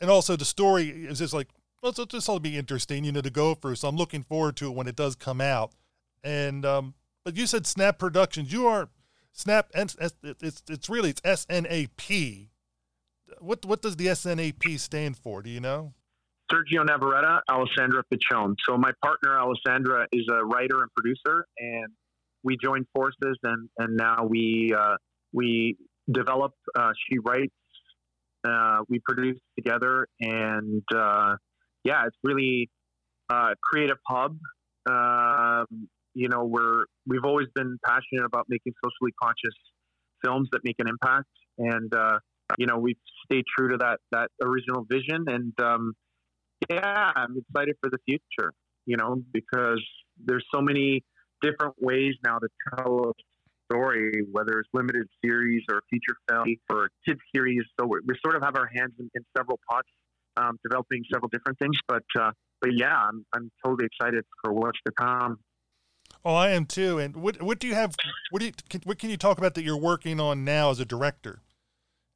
and 0.00 0.10
also 0.10 0.36
the 0.36 0.44
story 0.44 0.88
is 0.88 1.18
just 1.18 1.32
like 1.32 1.48
well, 1.82 1.92
so 1.92 2.04
this 2.04 2.26
will 2.26 2.40
be 2.40 2.56
interesting, 2.56 3.04
you 3.04 3.12
know, 3.12 3.20
to 3.20 3.30
go 3.30 3.54
through. 3.54 3.76
So 3.76 3.88
I'm 3.88 3.96
looking 3.96 4.22
forward 4.22 4.56
to 4.56 4.66
it 4.66 4.74
when 4.74 4.88
it 4.88 4.96
does 4.96 5.14
come 5.14 5.40
out. 5.40 5.72
And 6.24 6.64
um, 6.66 6.94
but 7.26 7.36
you 7.36 7.44
said 7.48 7.66
Snap 7.66 7.98
Productions. 7.98 8.52
You 8.52 8.68
are 8.68 8.88
Snap. 9.32 9.72
It's 9.74 9.96
it's, 10.22 10.88
really 10.88 11.10
it's 11.10 11.20
S 11.24 11.44
N 11.50 11.66
A 11.68 11.88
P. 11.96 12.50
what 13.40 13.66
what 13.66 13.82
does 13.82 13.96
the 13.96 14.14
SNAP 14.14 14.78
stand 14.78 15.18
for? 15.18 15.42
Do 15.42 15.50
you 15.50 15.58
know? 15.58 15.92
Sergio 16.50 16.86
Navarretta, 16.86 17.40
Alessandra 17.50 18.04
Piccione. 18.04 18.54
So 18.64 18.78
my 18.78 18.92
partner 19.02 19.36
Alessandra 19.36 20.06
is 20.12 20.24
a 20.30 20.44
writer 20.44 20.82
and 20.82 20.90
producer, 20.96 21.44
and 21.58 21.88
we 22.44 22.56
joined 22.62 22.86
forces, 22.94 23.36
and 23.42 23.68
and 23.76 23.96
now 23.96 24.24
we 24.24 24.72
uh, 24.72 24.94
we 25.32 25.76
develop. 26.10 26.52
Uh, 26.78 26.92
she 27.10 27.18
writes. 27.18 27.52
Uh, 28.48 28.82
we 28.88 29.00
produce 29.00 29.40
together, 29.58 30.06
and 30.20 30.84
uh, 30.94 31.34
yeah, 31.82 32.06
it's 32.06 32.16
really 32.22 32.70
uh, 33.28 33.54
creative 33.60 33.96
hub. 34.06 34.38
Um, 34.88 35.88
you 36.16 36.30
know, 36.30 36.44
we're 36.44 36.86
we've 37.06 37.24
always 37.24 37.46
been 37.54 37.78
passionate 37.84 38.24
about 38.24 38.46
making 38.48 38.72
socially 38.82 39.12
conscious 39.22 39.54
films 40.24 40.48
that 40.52 40.62
make 40.64 40.76
an 40.78 40.88
impact, 40.88 41.28
and 41.58 41.94
uh, 41.94 42.18
you 42.56 42.66
know, 42.66 42.78
we've 42.78 42.96
stayed 43.26 43.44
true 43.56 43.68
to 43.68 43.76
that 43.76 43.98
that 44.12 44.30
original 44.42 44.86
vision, 44.90 45.26
and 45.28 45.52
um, 45.60 45.92
yeah, 46.70 47.12
I'm 47.14 47.36
excited 47.36 47.76
for 47.82 47.90
the 47.90 47.98
future. 48.06 48.54
You 48.86 48.96
know, 48.96 49.16
because 49.32 49.82
there's 50.24 50.44
so 50.54 50.62
many 50.62 51.04
different 51.42 51.74
ways 51.78 52.14
now 52.24 52.38
to 52.38 52.48
tell 52.70 53.10
a 53.10 53.12
story, 53.70 54.12
whether 54.32 54.60
it's 54.60 54.70
limited 54.72 55.08
series 55.22 55.64
or 55.70 55.82
feature 55.90 56.16
film 56.30 56.46
or 56.70 56.88
kid 57.06 57.18
series. 57.34 57.62
So 57.78 57.86
we, 57.86 58.00
sort 58.24 58.36
of 58.36 58.42
have 58.42 58.56
our 58.56 58.70
hands 58.74 58.92
in, 58.98 59.10
in 59.14 59.22
several 59.36 59.60
pots, 59.70 59.88
um, 60.38 60.56
developing 60.64 61.02
several 61.12 61.28
different 61.28 61.58
things. 61.58 61.76
But 61.86 62.04
uh, 62.18 62.30
but 62.62 62.70
yeah, 62.74 62.96
I'm 62.96 63.26
I'm 63.34 63.50
totally 63.62 63.86
excited 63.86 64.24
for 64.42 64.54
what's 64.54 64.78
to 64.86 64.92
come. 64.98 65.40
Oh, 66.26 66.34
I 66.34 66.50
am 66.50 66.66
too. 66.66 66.98
And 66.98 67.14
what 67.14 67.40
what 67.40 67.60
do 67.60 67.68
you 67.68 67.76
have? 67.76 67.94
What 68.30 68.40
do 68.40 68.46
you 68.46 68.52
can, 68.68 68.80
what 68.82 68.98
can 68.98 69.10
you 69.10 69.16
talk 69.16 69.38
about 69.38 69.54
that 69.54 69.62
you're 69.62 69.76
working 69.76 70.18
on 70.18 70.44
now 70.44 70.70
as 70.70 70.80
a 70.80 70.84
director? 70.84 71.40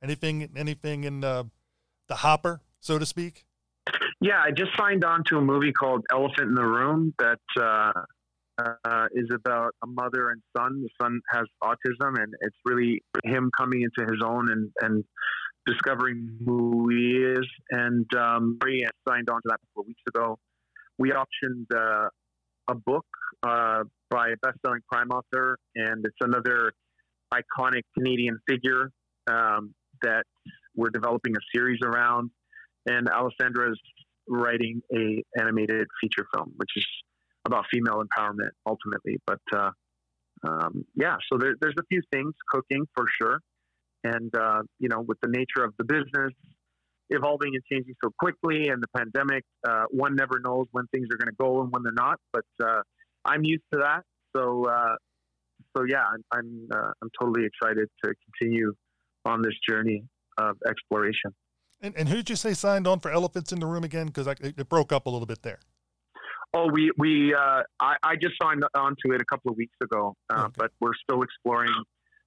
Anything 0.02 0.50
anything 0.56 1.04
in 1.04 1.22
uh, 1.22 1.44
the 2.08 2.16
hopper, 2.16 2.60
so 2.80 2.98
to 2.98 3.06
speak? 3.06 3.46
Yeah, 4.20 4.42
I 4.44 4.50
just 4.50 4.72
signed 4.76 5.04
on 5.04 5.22
to 5.28 5.38
a 5.38 5.40
movie 5.40 5.70
called 5.70 6.04
Elephant 6.10 6.48
in 6.48 6.54
the 6.56 6.64
Room 6.64 7.14
that 7.20 7.38
uh, 7.56 7.92
uh, 8.58 9.06
is 9.14 9.28
about 9.32 9.76
a 9.84 9.86
mother 9.86 10.30
and 10.30 10.42
son. 10.56 10.82
The 10.82 10.88
son 11.00 11.20
has 11.30 11.44
autism, 11.62 12.20
and 12.20 12.34
it's 12.40 12.56
really 12.64 13.04
him 13.22 13.52
coming 13.56 13.82
into 13.82 14.10
his 14.10 14.20
own 14.24 14.50
and, 14.50 14.72
and 14.80 15.04
discovering 15.66 16.36
who 16.44 16.88
he 16.88 17.12
is. 17.12 17.46
And 17.70 18.12
um, 18.16 18.58
I 18.60 18.80
signed 19.08 19.30
on 19.30 19.40
to 19.42 19.48
that 19.50 19.54
a 19.54 19.66
couple 19.68 19.82
of 19.82 19.86
weeks 19.86 20.02
ago. 20.08 20.36
We 20.98 21.12
optioned 21.12 21.66
uh, 21.74 22.08
a 22.70 22.74
book 22.74 23.06
uh, 23.42 23.82
by 24.10 24.28
a 24.28 24.36
best-selling 24.42 24.80
crime 24.90 25.09
author, 25.10 25.59
and 25.74 26.05
it's 26.05 26.16
another 26.20 26.72
iconic 27.32 27.82
Canadian 27.97 28.38
figure 28.48 28.90
um, 29.30 29.74
that 30.02 30.24
we're 30.76 30.90
developing 30.90 31.34
a 31.36 31.40
series 31.55 31.80
around. 31.84 32.30
And 32.86 33.09
Alessandra 33.09 33.72
is 33.72 33.78
writing 34.28 34.80
a 34.94 35.22
animated 35.38 35.86
feature 36.01 36.26
film, 36.34 36.52
which 36.56 36.70
is 36.76 36.86
about 37.44 37.64
female 37.70 38.02
empowerment 38.02 38.51
ultimately. 38.66 39.18
But 39.26 39.40
uh, 39.55 39.70
um, 40.47 40.84
yeah, 40.94 41.16
so 41.30 41.38
there, 41.38 41.55
there's 41.60 41.74
a 41.78 41.84
few 41.88 42.02
things 42.12 42.32
cooking 42.48 42.86
for 42.94 43.05
sure, 43.20 43.40
and 44.05 44.34
uh, 44.34 44.62
you 44.78 44.88
know, 44.88 45.01
with 45.01 45.18
the 45.22 45.28
nature 45.28 45.64
of 45.64 45.74
the 45.78 45.84
business 45.84 46.32
evolving 47.10 47.54
and 47.54 47.62
changing 47.70 47.94
so 48.02 48.10
quickly, 48.18 48.68
and 48.68 48.82
the 48.82 48.88
pandemic, 48.96 49.44
uh, 49.68 49.84
one 49.90 50.16
never 50.16 50.40
knows 50.42 50.66
when 50.72 50.86
things 50.88 51.08
are 51.12 51.16
going 51.16 51.28
to 51.28 51.36
go 51.38 51.60
and 51.60 51.70
when 51.72 51.82
they're 51.82 51.92
not. 51.92 52.18
But 52.32 52.44
uh, 52.62 52.82
I'm 53.24 53.44
used 53.44 53.64
to 53.72 53.80
that, 53.80 54.02
so 54.34 54.64
uh, 54.64 54.96
so 55.76 55.84
yeah, 55.88 56.04
I'm 56.04 56.24
I'm, 56.32 56.68
uh, 56.72 56.90
I'm 57.02 57.10
totally 57.20 57.46
excited 57.46 57.88
to 58.04 58.14
continue 58.38 58.74
on 59.24 59.42
this 59.42 59.54
journey 59.68 60.04
of 60.38 60.56
exploration. 60.68 61.34
And, 61.82 61.94
and 61.96 62.08
who 62.08 62.16
did 62.16 62.30
you 62.30 62.36
say 62.36 62.54
signed 62.54 62.86
on 62.86 63.00
for 63.00 63.10
Elephants 63.10 63.52
in 63.52 63.60
the 63.60 63.66
Room 63.66 63.84
again? 63.84 64.06
Because 64.06 64.26
it 64.26 64.68
broke 64.68 64.92
up 64.92 65.06
a 65.06 65.10
little 65.10 65.26
bit 65.26 65.42
there. 65.42 65.60
Oh, 66.52 66.68
we 66.70 66.90
we 66.98 67.32
uh, 67.32 67.62
I, 67.78 67.96
I 68.02 68.16
just 68.16 68.34
signed 68.42 68.64
on 68.74 68.96
to 69.04 69.12
it 69.12 69.20
a 69.20 69.24
couple 69.24 69.52
of 69.52 69.56
weeks 69.56 69.76
ago, 69.82 70.16
uh, 70.30 70.44
okay. 70.44 70.52
but 70.56 70.70
we're 70.80 70.94
still 71.02 71.22
exploring 71.22 71.72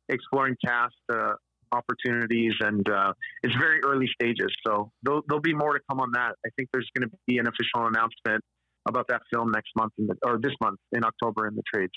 exploring 0.09 0.55
cast 0.63 0.95
uh, 1.11 1.33
opportunities, 1.73 2.53
and 2.59 2.87
uh, 2.89 3.13
it's 3.41 3.55
very 3.55 3.81
early 3.83 4.07
stages. 4.13 4.53
So 4.65 4.91
there'll, 5.03 5.21
there'll 5.27 5.41
be 5.41 5.53
more 5.53 5.73
to 5.73 5.79
come 5.89 5.99
on 5.99 6.11
that. 6.13 6.35
I 6.45 6.49
think 6.55 6.69
there's 6.71 6.89
going 6.95 7.09
to 7.09 7.15
be 7.27 7.37
an 7.37 7.47
official 7.47 7.87
announcement 7.87 8.43
about 8.87 9.07
that 9.09 9.21
film 9.33 9.51
next 9.51 9.71
month, 9.75 9.93
the, 9.97 10.15
or 10.23 10.37
this 10.37 10.53
month 10.61 10.79
in 10.91 11.03
October 11.03 11.47
in 11.47 11.55
the 11.55 11.63
trades. 11.73 11.93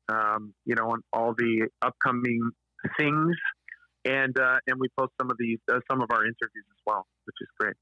um, 0.09 0.53
you 0.65 0.75
know, 0.75 0.91
on 0.91 1.01
all 1.13 1.33
the 1.37 1.67
upcoming 1.81 2.51
things, 2.97 3.35
and 4.05 4.37
uh, 4.39 4.57
and 4.67 4.79
we 4.79 4.87
post 4.97 5.11
some 5.19 5.29
of 5.29 5.37
these 5.39 5.59
uh, 5.71 5.79
some 5.89 6.01
of 6.01 6.09
our 6.11 6.23
interviews 6.23 6.65
as 6.69 6.81
well, 6.85 7.05
which 7.25 7.35
is 7.41 7.47
great. 7.59 7.75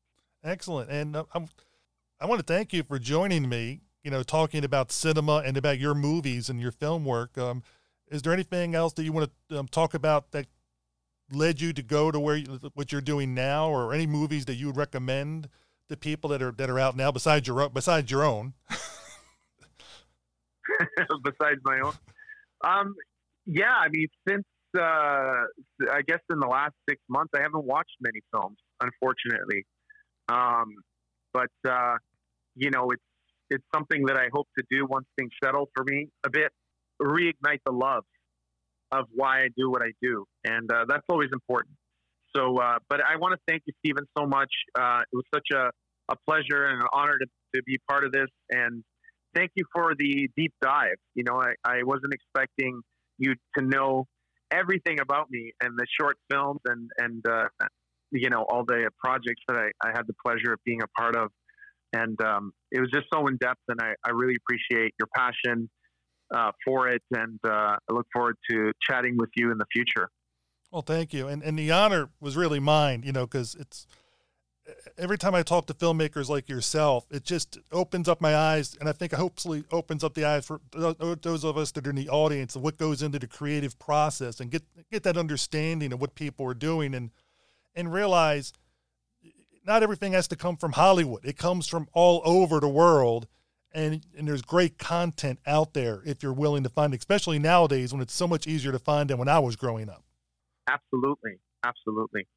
Excellent, 0.44 0.90
and 0.90 1.16
I'm, 1.34 1.48
I 2.26 2.28
want 2.28 2.40
to 2.40 2.46
thank 2.52 2.74
you 2.74 2.82
for 2.82 2.98
joining 2.98 3.48
me. 3.48 3.82
You 4.04 4.10
know, 4.10 4.24
talking 4.24 4.64
about 4.64 4.92
cinema 4.92 5.44
and 5.46 5.58
about 5.58 5.78
your 5.78 5.94
movies 5.94 6.50
and 6.50 6.60
your 6.60 6.72
film 6.72 7.06
work. 7.06 7.38
Um, 7.38 7.62
is 8.08 8.24
there 8.24 8.34
anything 8.34 8.74
else 8.74 8.94
that 8.94 9.04
you 9.04 9.14
want 9.14 9.30
to 9.50 9.60
um, 9.60 9.68
talk 9.68 9.94
about 9.94 10.32
that 10.32 10.48
led 11.32 11.62
you 11.62 11.72
to 11.74 11.84
go 11.84 12.10
to 12.10 12.20
where 12.20 12.38
you, 12.38 12.60
what 12.74 12.92
you're 12.92 13.00
doing 13.00 13.36
now, 13.36 13.70
or 13.70 13.94
any 13.94 14.08
movies 14.08 14.46
that 14.46 14.56
you 14.56 14.66
would 14.66 14.76
recommend 14.76 15.50
to 15.88 15.96
people 15.96 16.28
that 16.32 16.42
are 16.42 16.52
that 16.54 16.68
are 16.68 16.80
out 16.80 16.98
now 16.98 17.12
besides 17.12 17.48
your 17.48 17.70
besides 17.70 18.10
your 18.10 18.24
own? 18.24 18.54
besides 21.24 21.62
my 21.64 21.80
own. 21.80 21.94
Um, 22.64 22.96
yeah, 23.46 23.76
I 23.76 23.90
mean, 23.90 24.08
since 24.28 24.46
uh, 24.76 24.82
I 24.82 26.02
guess 26.08 26.22
in 26.32 26.40
the 26.40 26.48
last 26.48 26.74
six 26.90 27.00
months, 27.08 27.34
I 27.38 27.44
haven't 27.44 27.66
watched 27.66 27.98
many 28.02 28.22
films, 28.32 28.58
unfortunately. 28.82 29.64
Um, 30.28 30.74
but 31.32 31.52
uh, 31.70 31.98
you 32.56 32.72
know, 32.72 32.90
it's 32.92 33.04
it's 33.50 33.64
something 33.74 34.06
that 34.08 34.18
I 34.18 34.28
hope 34.34 34.48
to 34.58 34.64
do 34.72 34.86
once 34.88 35.06
things 35.18 35.32
settle 35.44 35.70
for 35.76 35.84
me 35.84 36.08
a 36.26 36.30
bit, 36.30 36.52
reignite 37.02 37.60
the 37.66 37.72
love 37.72 38.04
of 38.92 39.06
why 39.14 39.42
I 39.42 39.50
do 39.56 39.70
what 39.70 39.82
I 39.82 39.92
do, 40.02 40.26
and 40.44 40.72
uh, 40.72 40.86
that's 40.88 41.06
always 41.10 41.30
important. 41.34 41.76
So, 42.36 42.58
uh, 42.58 42.80
but 42.90 43.02
I 43.02 43.16
want 43.18 43.34
to 43.34 43.40
thank 43.48 43.64
you, 43.66 43.74
Stephen, 43.80 44.06
so 44.18 44.26
much. 44.26 44.52
Uh, 44.78 45.02
it 45.02 45.16
was 45.16 45.24
such 45.34 45.48
a, 45.54 45.70
a 46.12 46.16
pleasure 46.28 46.66
and 46.66 46.82
an 46.82 46.88
honor 46.92 47.18
to, 47.18 47.26
to 47.56 47.64
be 47.64 47.78
part 47.90 48.04
of 48.04 48.12
this, 48.12 48.28
and 48.50 48.84
thank 49.34 49.52
you 49.56 49.66
for 49.74 49.94
the 49.98 50.30
deep 50.36 50.54
dive. 50.62 50.98
You 51.14 51.24
know, 51.24 51.40
I, 51.42 51.54
I 51.64 51.84
wasn't 51.84 52.14
expecting 52.14 52.82
you 53.18 53.36
to 53.58 53.64
know 53.64 54.06
everything 54.52 55.00
about 55.00 55.30
me 55.30 55.52
and 55.62 55.78
the 55.78 55.86
short 56.00 56.18
films 56.30 56.60
and 56.66 56.90
and 56.98 57.26
uh, 57.28 57.48
you 58.12 58.30
know 58.30 58.46
all 58.50 58.64
the 58.66 58.90
projects 59.04 59.42
that 59.48 59.58
I, 59.58 59.88
I 59.88 59.92
had 59.92 60.04
the 60.08 60.16
pleasure 60.26 60.54
of 60.54 60.60
being 60.66 60.82
a 60.82 60.88
part 61.00 61.16
of, 61.16 61.32
and 61.96 62.22
um, 62.22 62.52
it 62.72 62.80
was 62.80 62.90
just 62.92 63.08
so 63.14 63.28
in 63.28 63.38
depth, 63.38 63.62
and 63.68 63.80
I, 63.82 63.94
I 64.04 64.12
really 64.12 64.36
appreciate 64.36 64.94
your 65.00 65.08
passion 65.16 65.70
uh, 66.34 66.52
for 66.64 66.90
it, 66.90 67.02
and 67.12 67.40
uh, 67.46 67.78
I 67.90 67.94
look 67.94 68.08
forward 68.12 68.36
to 68.50 68.72
chatting 68.82 69.16
with 69.18 69.30
you 69.36 69.52
in 69.52 69.58
the 69.58 69.66
future. 69.72 70.10
Well, 70.72 70.82
thank 70.82 71.14
you, 71.14 71.28
and 71.28 71.42
and 71.42 71.58
the 71.58 71.72
honor 71.72 72.10
was 72.20 72.36
really 72.36 72.60
mine, 72.60 73.04
you 73.06 73.12
know, 73.12 73.26
because 73.26 73.56
it's 73.56 73.88
every 74.98 75.18
time 75.18 75.36
I 75.36 75.44
talk 75.44 75.68
to 75.68 75.74
filmmakers 75.74 76.28
like 76.28 76.50
yourself, 76.50 77.06
it 77.12 77.24
just 77.24 77.60
opens 77.72 78.10
up 78.10 78.20
my 78.20 78.36
eyes, 78.36 78.76
and 78.80 78.90
I 78.90 78.92
think 78.92 79.14
hopefully 79.14 79.64
opens 79.72 80.04
up 80.04 80.16
the 80.16 80.26
eyes 80.26 80.46
for 80.46 80.60
those 80.74 81.44
of 81.44 81.58
us 81.58 81.72
that 81.72 81.88
are 81.88 81.92
in 81.92 81.96
the 81.96 82.10
audience 82.10 82.56
of 82.56 82.62
what 82.62 82.78
goes 82.78 83.02
into 83.02 83.20
the 83.20 83.28
creative 83.28 83.78
process, 83.80 84.40
and 84.40 84.52
get 84.52 84.64
get 84.92 85.04
that 85.04 85.18
understanding 85.18 85.94
of 85.94 86.02
what 86.02 86.16
people 86.16 86.46
are 86.46 86.56
doing, 86.56 86.94
and 86.94 87.12
and 87.76 87.94
realize 87.94 88.54
not 89.66 89.84
everything 89.84 90.14
has 90.14 90.28
to 90.30 90.36
come 90.36 90.58
from 90.58 90.74
Hollywood. 90.74 91.26
It 91.26 91.38
comes 91.38 91.68
from 91.68 91.88
all 91.94 92.22
over 92.26 92.60
the 92.60 92.70
world, 92.70 93.28
and 93.74 94.06
and 94.18 94.28
there's 94.28 94.42
great 94.42 94.78
content 94.78 95.40
out 95.46 95.74
there 95.74 96.02
if 96.06 96.24
you're 96.24 96.34
willing 96.34 96.64
to 96.64 96.70
find, 96.70 96.94
it, 96.94 96.98
especially 96.98 97.40
nowadays 97.40 97.94
when 97.94 98.02
it's 98.02 98.14
so 98.14 98.28
much 98.28 98.48
easier 98.48 98.72
to 98.72 98.80
find 98.80 99.10
than 99.10 99.18
when 99.18 99.28
I 99.28 99.40
was 99.40 99.56
growing 99.56 99.90
up. 99.90 100.04
Absolutely, 100.68 101.40
absolutely 101.64 102.28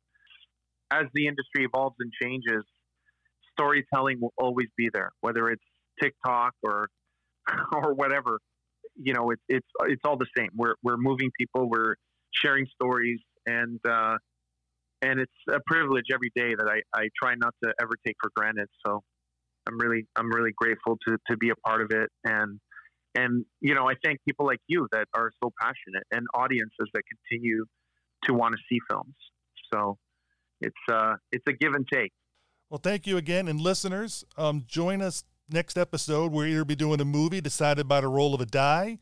as 0.90 1.06
the 1.14 1.26
industry 1.26 1.64
evolves 1.64 1.96
and 2.00 2.12
changes, 2.20 2.64
storytelling 3.52 4.20
will 4.20 4.32
always 4.38 4.68
be 4.76 4.88
there, 4.92 5.12
whether 5.20 5.48
it's 5.50 5.64
TikTok 6.00 6.54
or 6.62 6.88
or 7.72 7.94
whatever, 7.94 8.40
you 8.96 9.12
know, 9.12 9.30
it's 9.30 9.42
it's 9.48 9.66
it's 9.86 10.02
all 10.04 10.16
the 10.16 10.26
same. 10.36 10.50
We're 10.54 10.74
we're 10.82 10.96
moving 10.96 11.30
people, 11.38 11.68
we're 11.68 11.96
sharing 12.32 12.66
stories, 12.74 13.20
and 13.46 13.80
uh, 13.88 14.16
and 15.02 15.20
it's 15.20 15.32
a 15.48 15.60
privilege 15.66 16.06
every 16.12 16.30
day 16.34 16.54
that 16.54 16.68
I, 16.68 16.98
I 16.98 17.08
try 17.20 17.34
not 17.36 17.54
to 17.62 17.72
ever 17.80 17.92
take 18.06 18.16
for 18.20 18.30
granted. 18.34 18.68
So 18.86 19.02
I'm 19.68 19.78
really 19.78 20.06
I'm 20.16 20.30
really 20.32 20.52
grateful 20.56 20.96
to 21.06 21.16
to 21.30 21.36
be 21.36 21.50
a 21.50 21.56
part 21.56 21.82
of 21.82 21.90
it, 21.90 22.10
and 22.24 22.58
and 23.14 23.44
you 23.60 23.74
know 23.74 23.88
I 23.88 23.94
thank 24.04 24.18
people 24.26 24.46
like 24.46 24.60
you 24.66 24.88
that 24.92 25.06
are 25.14 25.30
so 25.42 25.52
passionate, 25.60 26.04
and 26.10 26.26
audiences 26.34 26.88
that 26.94 27.02
continue 27.30 27.64
to 28.24 28.34
want 28.34 28.54
to 28.54 28.60
see 28.68 28.80
films. 28.90 29.14
So 29.72 29.98
it's 30.60 30.74
uh 30.90 31.14
it's 31.32 31.44
a 31.48 31.52
give 31.52 31.74
and 31.74 31.86
take. 31.92 32.12
Well, 32.70 32.80
thank 32.82 33.06
you 33.06 33.16
again, 33.16 33.48
and 33.48 33.60
listeners, 33.60 34.24
um, 34.36 34.64
join 34.66 35.00
us 35.00 35.24
next 35.48 35.78
episode. 35.78 36.32
We'll 36.32 36.46
either 36.46 36.64
be 36.64 36.76
doing 36.76 37.00
a 37.00 37.04
movie 37.04 37.40
decided 37.40 37.88
by 37.88 38.02
the 38.02 38.08
roll 38.08 38.34
of 38.34 38.42
a 38.42 38.46
die, 38.46 38.98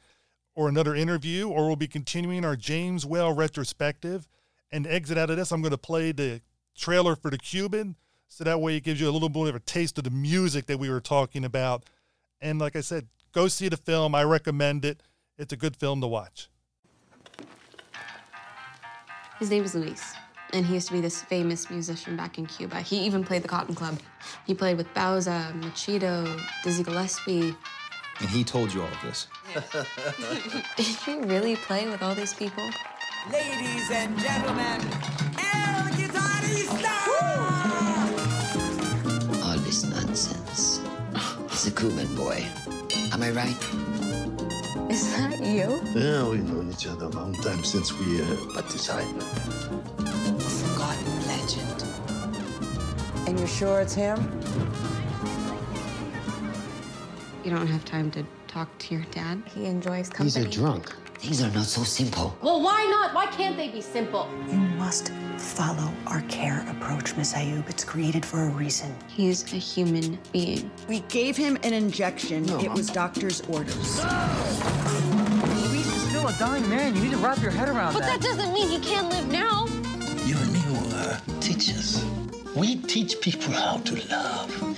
or 0.55 0.68
another 0.68 0.94
interview, 0.94 1.48
or 1.48 1.66
we'll 1.66 1.77
be 1.77 1.89
continuing 1.89 2.44
our 2.44 2.56
James 2.56 3.05
Whale 3.05 3.32
retrospective. 3.32 4.28
And 4.72 4.86
exit 4.86 5.16
out 5.16 5.30
of 5.30 5.36
this, 5.36 5.52
I'm 5.52 5.62
going 5.62 5.70
to 5.70 5.78
play 5.78 6.12
the 6.12 6.40
trailer 6.76 7.16
for 7.16 7.30
the 7.30 7.38
Cuban, 7.38 7.97
so 8.28 8.44
that 8.44 8.60
way 8.60 8.76
it 8.76 8.82
gives 8.82 9.01
you 9.01 9.09
a 9.09 9.12
little 9.12 9.28
bit 9.28 9.48
of 9.48 9.55
a 9.55 9.60
taste 9.60 9.98
of 9.98 10.05
the 10.05 10.10
music 10.10 10.66
that 10.66 10.78
we 10.78 10.90
were 10.90 11.01
talking 11.01 11.44
about. 11.44 11.84
And 12.40 12.59
like 12.59 12.76
I 12.76 12.80
said, 12.80 13.06
go 13.32 13.48
see 13.48 13.68
the 13.68 13.76
film. 13.76 14.14
I 14.14 14.24
recommend 14.24 14.84
it. 14.84 15.02
It's 15.38 15.52
a 15.52 15.56
good 15.56 15.76
film 15.76 16.01
to 16.01 16.06
watch. 16.06 16.48
His 19.38 19.51
name 19.51 19.64
is 19.64 19.74
Luis, 19.74 20.14
and 20.55 20.64
he 20.64 20.74
used 20.74 20.88
to 20.88 20.94
be 20.94 21.01
this 21.01 21.22
famous 21.22 21.68
musician 21.68 22.16
back 22.16 22.38
in 22.38 22.47
Cuba. 22.47 22.80
He 22.80 23.05
even 23.05 23.22
played 23.22 23.43
the 23.43 23.48
Cotton 23.48 23.74
Club. 23.74 23.98
He 24.47 24.55
played 24.55 24.78
with 24.78 24.93
Bauza, 24.94 25.52
Machito, 25.60 26.40
Dizzy 26.64 26.82
Gillespie. 26.82 27.55
And 28.18 28.28
he 28.30 28.43
told 28.43 28.72
you 28.72 28.80
all 28.80 28.88
of 28.88 29.02
this. 29.02 29.26
Did 30.76 31.06
you 31.06 31.22
really 31.24 31.55
play 31.56 31.86
with 31.86 32.02
all 32.02 32.14
these 32.14 32.32
people? 32.32 32.66
Ladies 33.32 33.90
and 33.90 34.16
gentlemen, 34.20 34.81
El 35.36 35.90
Guitarista! 35.98 36.97
All 39.44 39.59
this 39.59 39.82
nonsense. 39.82 40.81
It's 41.47 41.66
a 41.66 41.73
Cuban 41.73 42.15
boy. 42.15 42.47
Am 43.12 43.23
I 43.23 43.31
right? 43.31 43.62
Is 44.89 45.11
that 45.16 45.40
you? 45.40 45.81
Yeah, 46.01 46.28
we've 46.28 46.48
known 46.48 46.70
each 46.70 46.86
other 46.86 47.07
a 47.07 47.09
long 47.09 47.35
time 47.43 47.65
since 47.65 47.93
we 47.98 48.23
uh, 48.23 48.27
participated. 48.55 49.16
A 49.16 50.40
forgotten 50.40 51.27
legend. 51.27 51.85
And 53.27 53.39
you're 53.40 53.48
sure 53.48 53.81
it's 53.81 53.94
him? 53.94 54.19
You 57.43 57.51
don't 57.51 57.66
have 57.66 57.85
time 57.85 58.12
to 58.12 58.24
talk 58.47 58.69
to 58.78 58.94
your 58.94 59.05
dad. 59.11 59.43
He 59.53 59.65
enjoys 59.66 60.11
company. 60.11 60.47
He's 60.47 60.57
a 60.57 60.61
drunk. 60.61 60.94
Things 61.18 61.43
are 61.43 61.51
not 61.51 61.64
so 61.64 61.82
simple. 61.82 62.36
Well, 62.43 62.62
why 62.62 62.84
not? 62.90 63.14
Why 63.14 63.26
can't 63.26 63.56
they 63.56 63.68
be 63.68 63.80
simple? 63.80 64.28
You 64.48 64.59
must 64.59 65.12
follow 65.38 65.93
our 66.06 66.20
care 66.22 66.64
approach, 66.70 67.16
Miss 67.16 67.32
Ayub. 67.34 67.68
It's 67.68 67.84
created 67.84 68.24
for 68.24 68.44
a 68.44 68.48
reason. 68.48 68.94
He's 69.09 69.43
a 69.52 69.56
human 69.56 70.18
being. 70.32 70.70
We 70.88 71.01
gave 71.09 71.36
him 71.36 71.56
an 71.62 71.72
injection. 71.72 72.44
No, 72.47 72.59
it 72.60 72.66
Mom. 72.66 72.76
was 72.76 72.88
doctor's 72.88 73.40
orders. 73.43 74.02
Luis 74.05 75.86
is 75.86 76.02
still 76.09 76.28
a 76.28 76.32
dying 76.38 76.68
man. 76.68 76.94
You 76.94 77.02
need 77.02 77.10
to 77.12 77.16
wrap 77.18 77.40
your 77.40 77.51
head 77.51 77.68
around 77.68 77.94
But 77.94 78.02
that 78.02 78.20
doesn't 78.20 78.52
mean 78.52 78.68
he 78.68 78.78
can't 78.80 79.09
live 79.09 79.28
now. 79.28 79.66
You 80.26 80.36
and 80.36 80.52
me 80.52 80.60
will 80.68 80.94
uh, 80.94 81.18
teach 81.40 81.70
us. 81.70 82.05
We 82.55 82.76
teach 82.76 83.20
people 83.20 83.52
how 83.52 83.78
to 83.78 84.09
love. 84.09 84.76